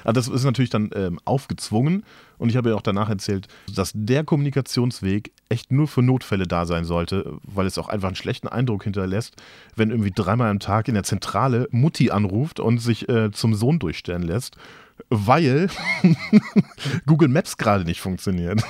Aber 0.04 0.12
das 0.12 0.28
ist 0.28 0.44
natürlich 0.44 0.70
dann 0.70 0.90
ähm, 0.94 1.18
aufgezwungen. 1.24 2.04
Und 2.36 2.50
ich 2.50 2.56
habe 2.56 2.70
ja 2.70 2.76
auch 2.76 2.82
danach 2.82 3.08
erzählt, 3.08 3.48
dass 3.74 3.92
der 3.94 4.22
Kommunikationsweg 4.24 5.32
echt 5.48 5.72
nur 5.72 5.88
für 5.88 6.02
Notfälle 6.02 6.46
da 6.46 6.66
sein 6.66 6.84
sollte, 6.84 7.38
weil 7.42 7.66
es 7.66 7.78
auch 7.78 7.88
einfach 7.88 8.08
einen 8.08 8.16
schlechten 8.16 8.46
Eindruck 8.46 8.84
hinterlässt, 8.84 9.34
wenn 9.74 9.90
irgendwie 9.90 10.12
dreimal 10.14 10.50
am 10.50 10.60
Tag 10.60 10.86
in 10.88 10.94
der 10.94 11.02
Zentrale 11.02 11.66
Mutti 11.70 12.10
anruft 12.10 12.60
und 12.60 12.78
sich 12.78 13.08
äh, 13.08 13.32
zum 13.32 13.54
Sohn 13.54 13.78
durchstellen 13.78 14.22
lässt, 14.22 14.56
weil 15.08 15.68
Google 17.06 17.28
Maps 17.28 17.56
gerade 17.56 17.84
nicht 17.84 18.00
funktioniert. 18.00 18.62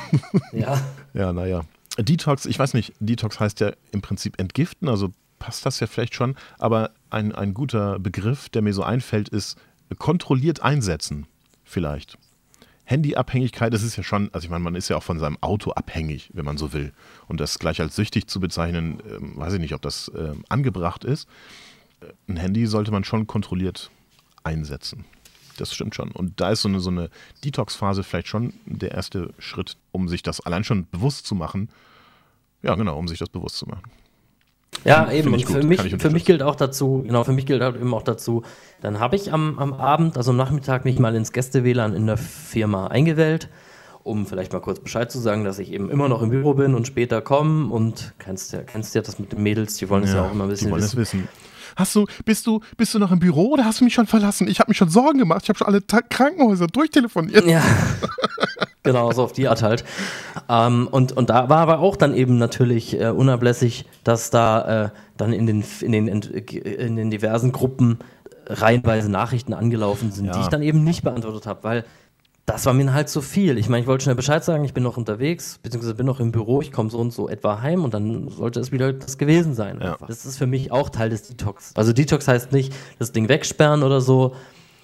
Ja. 0.53 0.81
Ja, 1.15 1.33
naja. 1.33 1.63
Detox, 1.99 2.47
ich 2.47 2.59
weiß 2.59 2.75
nicht, 2.75 2.93
Detox 3.01 3.41
heißt 3.41 3.59
ja 3.59 3.73
im 3.91 4.03
Prinzip 4.03 4.39
entgiften, 4.39 4.89
also 4.89 5.11
passt 5.39 5.67
das 5.67 5.81
ja 5.81 5.87
vielleicht 5.87 6.15
schon, 6.15 6.37
aber 6.59 6.91
ein, 7.11 7.35
ein 7.35 7.55
guter 7.55 7.99
Begriff, 7.99 8.49
der 8.51 8.63
mir 8.63 8.73
so 8.73 8.83
einfällt, 8.83 9.29
ist 9.31 9.57
kontrolliert 9.97 10.63
einsetzen, 10.63 11.27
vielleicht. 11.65 12.19
Handyabhängigkeit, 12.85 13.73
das 13.75 13.83
ist 13.83 13.97
ja 13.97 14.03
schon, 14.03 14.31
also 14.33 14.47
ich 14.47 14.51
meine, 14.51 14.65
man 14.65 14.75
ist 14.75 14.89
ja 14.89 14.97
auch 14.97 15.03
von 15.03 15.19
seinem 15.19 15.37
Auto 15.43 15.73
abhängig, 15.73 16.31
wenn 16.33 16.47
man 16.47 16.57
so 16.57 16.73
will. 16.73 16.93
Und 17.27 17.39
das 17.39 17.59
gleich 17.59 17.83
als 17.83 17.95
süchtig 17.97 18.29
zu 18.29 18.41
bezeichnen, 18.41 19.03
ähm, 19.11 19.37
weiß 19.37 19.53
ich 19.53 19.61
nicht, 19.61 19.75
ob 19.75 19.83
das 19.83 20.11
ähm, 20.17 20.43
angebracht 20.49 21.05
ist. 21.05 21.29
Ein 22.29 22.37
Handy 22.37 22.67
sollte 22.67 22.91
man 22.91 23.05
schon 23.05 23.27
kontrolliert 23.27 23.91
einsetzen. 24.43 25.05
Das 25.59 25.75
stimmt 25.75 25.95
schon. 25.95 26.13
Und 26.13 26.41
da 26.41 26.51
ist 26.51 26.63
so 26.63 26.69
eine, 26.69 26.81
so 26.81 26.89
eine 26.89 27.11
Detox-Phase 27.45 28.05
vielleicht 28.05 28.29
schon 28.29 28.55
der 28.65 28.93
erste 28.93 29.35
Schritt, 29.39 29.77
um 29.93 30.09
sich 30.09 30.23
das 30.23 30.41
allein 30.41 30.65
schon 30.65 30.89
bewusst 30.91 31.27
zu 31.27 31.35
machen. 31.35 31.69
Ja, 32.63 32.75
genau, 32.75 32.97
um 32.97 33.07
sich 33.07 33.19
das 33.19 33.29
bewusst 33.29 33.57
zu 33.57 33.67
machen. 33.67 33.83
Ja, 34.85 35.07
Find 35.07 35.19
eben. 35.19 35.33
Und 35.35 35.45
für 35.45 35.61
gut, 35.61 35.65
mich, 35.65 35.97
für 35.99 36.11
mich 36.11 36.25
gilt 36.25 36.43
auch 36.43 36.55
dazu, 36.55 37.03
genau, 37.05 37.25
für 37.25 37.33
mich 37.33 37.47
gilt 37.47 37.63
halt 37.63 37.77
eben 37.77 37.93
auch 37.95 38.03
dazu, 38.03 38.43
dann 38.81 39.01
habe 39.01 39.17
ich 39.17 39.33
am, 39.33 39.59
am 39.59 39.73
Abend, 39.73 40.17
also 40.17 40.31
am 40.31 40.37
Nachmittag, 40.37 40.85
mich 40.85 40.99
mal 40.99 41.15
ins 41.15 41.33
Gäste-WLAN 41.33 41.95
in 41.95 42.07
der 42.07 42.17
Firma 42.17 42.87
eingewählt, 42.87 43.49
um 44.05 44.27
vielleicht 44.27 44.53
mal 44.53 44.61
kurz 44.61 44.81
Bescheid 44.81 45.11
zu 45.11 45.19
sagen, 45.19 45.45
dass 45.45 45.59
ich 45.59 45.73
eben 45.73 45.91
immer 45.91 46.09
noch 46.09 46.23
im 46.23 46.31
Büro 46.31 46.55
bin 46.55 46.75
und 46.75 46.87
später 46.87 47.21
komme 47.21 47.73
und 47.73 48.15
kennst 48.19 48.53
ja, 48.53 48.63
kennst 48.63 48.95
ja 48.95 49.03
das 49.03 49.19
mit 49.19 49.33
den 49.33 49.43
Mädels, 49.43 49.77
die 49.77 49.89
wollen 49.91 50.05
es 50.05 50.13
ja, 50.13 50.25
auch 50.25 50.33
immer 50.33 50.45
ein 50.45 50.51
bisschen 50.51 50.69
die 50.69 50.73
wollen 50.73 50.85
es 50.85 50.97
wissen. 50.97 51.29
Hast 51.79 51.95
du, 51.95 52.07
bist 52.25 52.45
du, 52.49 52.61
bist 52.77 52.93
du 52.93 52.99
noch 52.99 53.13
im 53.13 53.21
Büro 53.21 53.53
oder 53.53 53.65
hast 53.65 53.79
du 53.81 53.85
mich 53.85 53.95
schon 53.95 54.09
verlassen? 54.09 54.49
Ich 54.49 54.59
habe 54.59 54.69
mich 54.69 54.77
schon 54.77 54.89
Sorgen 54.89 55.21
gemacht. 55.21 55.43
Ich 55.45 55.49
habe 55.49 55.57
schon 55.59 55.69
alle 55.69 55.87
Ta 55.87 56.01
Krankenhäuser 56.03 56.67
durchtelefoniert. 56.67 57.47
Ja, 57.47 57.63
genau, 58.83 59.13
so 59.13 59.23
auf 59.23 59.33
die 59.33 59.47
Art 59.47 59.63
halt. 59.63 59.85
Ähm, 60.49 60.89
und, 60.91 61.13
und 61.13 61.31
da 61.31 61.49
war 61.49 61.59
aber 61.59 61.79
auch 61.79 61.95
dann 61.97 62.15
eben 62.15 62.37
natürlich 62.37 63.01
äh, 63.01 63.11
unablässig, 63.11 63.85
dass 64.03 64.31
da 64.31 64.87
äh, 64.87 64.91
dann 65.17 65.33
in 65.33 65.47
den, 65.47 65.65
in, 65.81 65.93
den, 65.93 66.09
in 66.09 66.97
den 66.97 67.11
diversen 67.11 67.53
Gruppen 67.53 67.99
reihenweise 68.47 69.09
Nachrichten 69.09 69.55
angelaufen 69.55 70.11
sind, 70.11 70.27
Ja. 70.27 70.33
die 70.33 70.41
ich 70.41 70.49
dann 70.49 70.63
eben 70.63 70.83
nicht 70.83 71.03
beantwortet 71.05 71.47
habe, 71.47 71.63
weil 71.63 71.85
das 72.49 72.65
war 72.65 72.73
mir 72.73 72.95
halt 72.95 73.11
zu 73.11 73.21
viel. 73.21 73.59
Ich 73.59 73.69
meine, 73.69 73.83
ich 73.83 73.87
wollte 73.87 74.05
schnell 74.05 74.15
Bescheid 74.15 74.43
sagen, 74.43 74.65
ich 74.65 74.73
bin 74.73 74.83
noch 74.83 74.97
unterwegs, 74.97 75.59
beziehungsweise 75.63 75.95
bin 75.95 76.07
noch 76.07 76.19
im 76.19 76.33
Büro, 76.33 76.63
ich 76.63 76.73
komme 76.73 76.89
so 76.89 76.99
und 76.99 77.13
so 77.13 77.29
etwa 77.29 77.61
heim 77.61 77.85
und 77.85 77.93
dann 77.93 78.31
sollte 78.31 78.59
es 78.59 78.73
wieder 78.73 78.95
das 78.95 79.19
gewesen 79.19 79.55
sein. 79.55 79.79
Ja. 79.83 79.99
Das 80.09 80.25
ist 80.25 80.39
für 80.39 80.47
mich 80.47 80.73
auch 80.73 80.89
Teil 80.89 81.11
des 81.11 81.29
Detox. 81.29 81.73
Also 81.75 81.93
Detox 81.93 82.27
heißt 82.27 82.53
nicht 82.53 82.73
das 82.99 83.13
Ding 83.13 83.29
wegsperren 83.29 83.83
oder 83.83 84.01
so, 84.01 84.35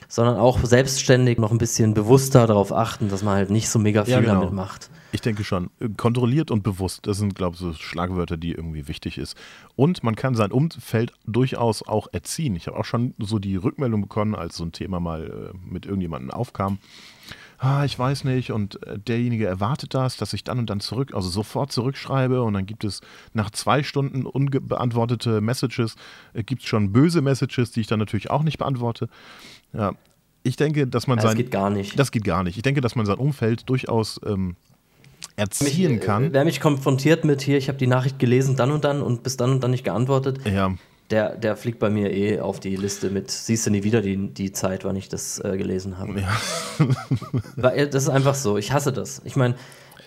sondern 0.09 0.37
auch 0.37 0.63
selbstständig 0.63 1.39
noch 1.39 1.53
ein 1.53 1.59
bisschen 1.59 1.95
bewusster 1.95 2.47
darauf 2.47 2.71
achten, 2.71 3.09
dass 3.09 3.23
man 3.23 3.35
halt 3.35 3.49
nicht 3.49 3.71
so 3.71 3.79
mega 3.79 4.05
viel 4.05 4.13
Ja, 4.13 4.21
genau. 4.21 4.35
damit 4.35 4.53
macht. 4.53 4.91
Ich 5.13 5.23
denke 5.23 5.43
schon. 5.43 5.71
Kontrolliert 5.97 6.51
und 6.51 6.65
bewusst, 6.65 7.07
das 7.07 7.17
sind, 7.17 7.35
glaube 7.35 7.55
ich, 7.55 7.61
so 7.61 7.73
Schlagwörter, 7.73 8.37
die 8.37 8.53
irgendwie 8.53 8.89
wichtig 8.89 9.17
ist. 9.17 9.39
Und 9.75 10.05
man 10.05 10.17
kann 10.17 10.35
sein 10.35 10.53
Umfeld 10.53 11.13
durchaus 11.25 11.83
auch 11.83 12.09
erziehen. 12.13 12.57
Ich 12.57 12.67
habe 12.67 12.77
auch 12.79 12.85
schon 12.85 13.15
so 13.19 13.39
die 13.39 13.57
Rückmeldung 13.57 14.03
bekommen, 14.03 14.35
als 14.35 14.57
so 14.57 14.65
ein 14.65 14.73
Thema 14.73 15.01
mal 15.01 15.53
äh, 15.55 15.57
mit 15.67 15.87
irgendjemandem 15.87 16.31
aufkam. 16.31 16.79
Ah, 17.59 17.85
ich 17.85 17.99
weiß 17.99 18.25
nicht, 18.25 18.53
und 18.53 18.85
äh, 18.87 18.99
derjenige 18.99 19.47
erwartet 19.47 19.95
das, 19.95 20.17
dass 20.17 20.33
ich 20.33 20.45
dann 20.45 20.59
und 20.59 20.71
dann 20.71 20.81
zurück, 20.81 21.13
also 21.15 21.29
sofort 21.29 21.73
zurückschreibe 21.73 22.43
und 22.43 22.55
dann 22.55 22.67
gibt 22.67 22.85
es 22.85 23.01
nach 23.33 23.51
zwei 23.51 23.83
Stunden 23.83 24.27
unbeantwortete 24.27 25.41
Messages, 25.41 25.97
äh, 26.33 26.43
gibt 26.43 26.63
es 26.63 26.69
schon 26.69 26.93
böse 26.93 27.23
Messages, 27.23 27.71
die 27.71 27.81
ich 27.81 27.87
dann 27.87 27.99
natürlich 27.99 28.31
auch 28.31 28.43
nicht 28.43 28.59
beantworte. 28.59 29.09
Ja, 29.73 29.93
ich 30.43 30.57
denke, 30.57 30.87
dass 30.87 31.07
man 31.07 31.17
das 31.17 31.27
sein. 31.27 31.37
geht 31.37 31.51
gar 31.51 31.71
nicht. 31.71 31.99
Das 31.99 32.11
geht 32.11 32.25
gar 32.25 32.43
nicht. 32.43 32.57
Ich 32.57 32.63
denke, 32.63 32.81
dass 32.81 32.97
man 32.97 33.07
sein 33.07 33.17
Umfeld 33.17 33.69
durchaus 33.69 34.21
ähm, 34.27 34.57
erziehen 35.37 35.97
Mich, 35.97 36.01
kann. 36.03 36.25
Äh, 36.25 36.33
wer 36.33 36.45
mich 36.45 36.61
konfrontiert 36.61 37.25
mit 37.25 37.43
hier, 37.43 37.59
ich 37.59 37.69
habe 37.69 37.79
die 37.79 37.87
Nachricht 37.87 38.19
gelesen, 38.19 38.57
dann 38.57 38.71
und 38.71 38.85
dann 38.85 39.03
und 39.03 39.23
bis 39.23 39.37
dann 39.37 39.53
und 39.53 39.65
dann 39.65 39.71
nicht 39.71 39.85
geantwortet, 39.85 40.41
ja, 40.47 40.75
der, 41.11 41.37
der 41.37 41.57
fliegt 41.57 41.79
bei 41.79 41.91
mir 41.91 42.11
eh 42.13 42.41
auf 42.41 42.61
die 42.61 42.77
Liste 42.77 43.11
mit, 43.11 43.31
siehst 43.31 43.67
du 43.67 43.71
nie 43.71 43.83
wieder 43.85 44.01
die, 44.01 44.29
die 44.29 44.53
Zeit, 44.53 44.85
wann 44.85 44.97
ich 44.97 45.09
das 45.09 45.39
äh, 45.45 45.57
gelesen 45.57 45.99
habe. 45.99 46.21
ja. 46.21 46.37
Äh, 47.71 47.89
das 47.89 48.05
ist 48.05 48.09
einfach 48.09 48.35
so, 48.35 48.57
ich 48.57 48.73
hasse 48.73 48.93
das. 48.93 49.21
Ich 49.25 49.37
meine, 49.37 49.55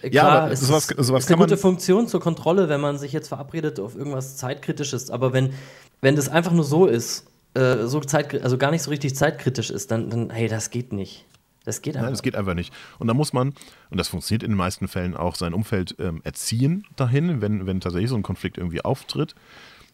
äh, 0.01 0.09
Ja, 0.09 0.23
klar, 0.23 0.41
aber 0.43 0.51
es 0.51 0.61
sowas- 0.61 0.89
ist, 0.91 1.05
sowas 1.05 1.23
ist 1.25 1.31
eine 1.31 1.37
gute 1.41 1.57
Funktion 1.57 2.07
zur 2.07 2.19
Kontrolle, 2.19 2.69
wenn 2.69 2.81
man 2.81 2.97
sich 2.97 3.13
jetzt 3.13 3.27
verabredet 3.29 3.79
auf 3.79 3.95
irgendwas 3.95 4.37
Zeitkritisches, 4.37 5.09
aber 5.11 5.33
wenn, 5.33 5.53
wenn 6.01 6.15
das 6.15 6.29
einfach 6.29 6.51
nur 6.51 6.63
so 6.65 6.85
ist, 6.87 7.25
äh, 7.53 7.85
so 7.85 7.99
Zeit, 8.01 8.41
also 8.43 8.57
gar 8.57 8.71
nicht 8.71 8.83
so 8.83 8.89
richtig 8.89 9.15
zeitkritisch 9.15 9.69
ist, 9.69 9.91
dann, 9.91 10.09
dann 10.09 10.29
hey, 10.29 10.47
das 10.47 10.69
geht 10.69 10.93
nicht. 10.93 11.25
Das 11.65 11.81
geht 11.81 11.95
einfach 11.97 12.05
Nein, 12.05 12.13
das 12.13 12.21
geht 12.23 12.35
einfach 12.35 12.53
nicht. 12.53 12.73
Und 12.97 13.07
da 13.07 13.13
muss 13.13 13.33
man, 13.33 13.49
und 13.89 13.97
das 13.97 14.07
funktioniert 14.07 14.43
in 14.43 14.51
den 14.51 14.57
meisten 14.57 14.87
Fällen 14.87 15.17
auch, 15.17 15.35
sein 15.35 15.53
Umfeld 15.53 15.95
ähm, 15.99 16.21
erziehen 16.23 16.85
dahin, 16.95 17.41
wenn, 17.41 17.65
wenn 17.67 17.81
tatsächlich 17.81 18.09
so 18.09 18.15
ein 18.15 18.23
Konflikt 18.23 18.57
irgendwie 18.57 18.81
auftritt. 18.85 19.35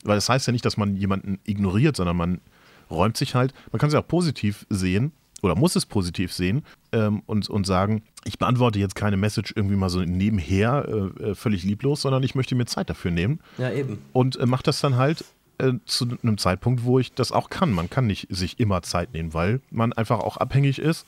Weil 0.04 0.16
das 0.16 0.30
heißt 0.30 0.48
ja 0.48 0.54
nicht, 0.54 0.66
dass 0.66 0.78
man 0.78 0.96
jemanden 0.96 1.40
ignoriert, 1.46 1.96
sondern 1.96 2.18
man 2.18 2.42
räumt 2.90 3.18
sich 3.18 3.36
halt, 3.36 3.54
man 3.72 3.80
kann 3.80 3.88
es 3.88 3.94
ja 3.94 4.02
auch 4.02 4.08
positiv 4.08 4.66
sehen 4.70 5.12
oder 5.42 5.56
muss 5.56 5.76
es 5.76 5.86
positiv 5.86 6.32
sehen 6.32 6.64
ähm, 6.92 7.22
und, 7.26 7.50
und 7.50 7.66
sagen, 7.66 8.04
ich 8.26 8.38
beantworte 8.40 8.80
jetzt 8.80 8.96
keine 8.96 9.18
Message 9.18 9.54
irgendwie 9.56 9.76
mal 9.76 9.90
so 9.90 10.02
nebenher, 10.02 10.86
äh, 10.88 11.24
äh, 11.24 11.36
völlig 11.36 11.64
lieblos, 11.64 12.02
sondern 12.02 12.24
ich 12.24 12.36
möchte 12.36 12.56
mir 12.56 12.66
Zeit 12.66 12.90
dafür 12.90 13.12
nehmen. 13.12 13.40
Ja, 13.58 13.72
eben. 13.72 14.00
und 14.14 14.38
äh, 14.38 14.46
macht 14.46 14.68
das 14.68 14.80
dann 14.80 14.96
halt 14.96 15.26
äh, 15.58 15.74
zu 15.86 16.08
einem 16.24 16.38
Zeitpunkt, 16.38 16.84
wo 16.84 17.00
ich 17.00 17.14
das 17.14 17.32
auch 17.32 17.50
kann. 17.50 17.72
Man 17.72 17.90
kann 17.90 18.08
nicht 18.08 18.28
sich 18.30 18.60
immer 18.60 18.82
Zeit 18.82 19.14
nehmen, 19.14 19.34
weil 19.34 19.62
man 19.70 19.94
einfach 19.94 20.20
auch 20.20 20.38
abhängig 20.38 20.80
ist 20.80 21.06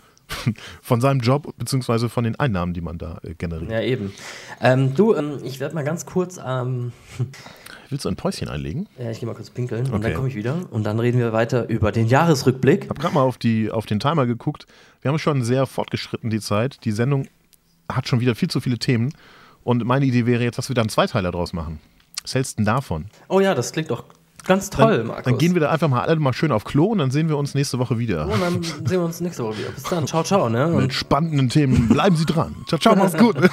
von 0.82 1.01
seinem 1.01 1.19
Job 1.19 1.53
beziehungsweise 1.57 2.09
von 2.09 2.23
den 2.23 2.39
Einnahmen, 2.39 2.73
die 2.73 2.82
man 2.82 2.97
da 2.97 3.19
äh, 3.23 3.34
generiert. 3.36 3.71
Ja, 3.71 3.82
eben. 3.82 4.13
Ähm, 4.61 4.93
du, 4.95 5.13
ähm, 5.15 5.39
ich 5.43 5.59
werde 5.59 5.76
mal 5.76 5.84
ganz 5.84 6.05
kurz, 6.05 6.39
ähm, 6.45 6.91
Willst 7.89 8.05
du 8.05 8.09
ein 8.09 8.15
Päuschen 8.15 8.49
einlegen? 8.49 8.88
ja, 8.97 9.11
ich 9.11 9.19
gehe 9.19 9.28
mal 9.28 9.36
kurz 9.36 9.51
pinkeln 9.51 9.86
und 9.86 9.93
Okay. 9.93 10.03
dann 10.03 10.13
komme 10.15 10.28
ich 10.28 10.36
wieder 10.36 10.65
und 10.71 10.84
dann 10.86 10.99
reden 10.99 11.19
wir 11.19 11.34
weiter 11.34 11.69
über 11.69 11.91
den 11.91 12.07
Jahresrückblick. 12.07 12.86
Ich 12.86 12.89
habe 12.89 12.99
gerade 12.99 13.13
mal 13.13 13.21
auf, 13.21 13.38
die, 13.38 13.69
auf 13.69 13.86
den 13.86 13.99
Timer 13.99 14.26
geguckt. 14.26 14.65
Wir 15.01 15.09
haben 15.11 15.19
schon 15.19 15.43
sehr 15.43 15.65
fortgeschritten 15.67 16.30
die 16.32 16.39
Zeit. 16.39 16.84
Die 16.84 16.91
Sendung 16.91 17.28
hat 17.91 18.07
schon 18.07 18.19
wieder 18.19 18.34
viel 18.34 18.49
zu 18.49 18.59
viele 18.59 18.80
Themen. 18.80 19.13
Und 19.63 19.84
meine 19.86 20.05
Idee 20.05 20.26
wäre 20.26 20.43
jetzt, 20.43 20.57
dass 20.57 20.67
wir 20.69 20.73
da 20.73 20.82
einen 20.82 20.89
Zweiteiler 20.89 21.32
draus 21.32 21.53
machen. 21.53 21.80
Was 22.23 22.34
hältst 22.34 22.53
du 22.53 22.55
denn 22.57 22.65
davon? 22.65 23.05
Oh 23.28 23.39
ja, 23.39 23.53
das 23.53 23.71
klingt 23.71 23.91
doch 23.91 24.03
ganz 24.45 24.69
toll, 24.69 24.97
dann, 24.99 25.07
Markus. 25.07 25.23
dann 25.25 25.37
gehen 25.37 25.53
wir 25.53 25.61
da 25.61 25.69
einfach 25.69 25.87
mal 25.87 26.01
alle 26.01 26.15
mal 26.17 26.33
schön 26.33 26.51
auf 26.51 26.63
Klo 26.63 26.85
und 26.85 26.99
dann 26.99 27.11
sehen 27.11 27.29
wir 27.29 27.37
uns 27.37 27.53
nächste 27.53 27.79
Woche 27.79 27.97
wieder. 27.99 28.25
und 28.27 28.41
dann 28.41 28.63
sehen 28.63 28.99
wir 28.99 29.05
uns 29.05 29.19
nächste 29.19 29.43
Woche 29.43 29.57
wieder. 29.57 29.69
Bis 29.69 29.83
dann, 29.83 30.07
ciao, 30.07 30.23
ciao, 30.23 30.49
ne? 30.49 30.67
Mit 30.67 30.93
spannenden 30.93 31.49
Themen. 31.49 31.89
Bleiben 31.89 32.15
Sie 32.15 32.25
dran. 32.25 32.55
Ciao, 32.67 32.79
ciao, 32.79 32.95
macht's 32.97 33.17
gut. 33.17 33.35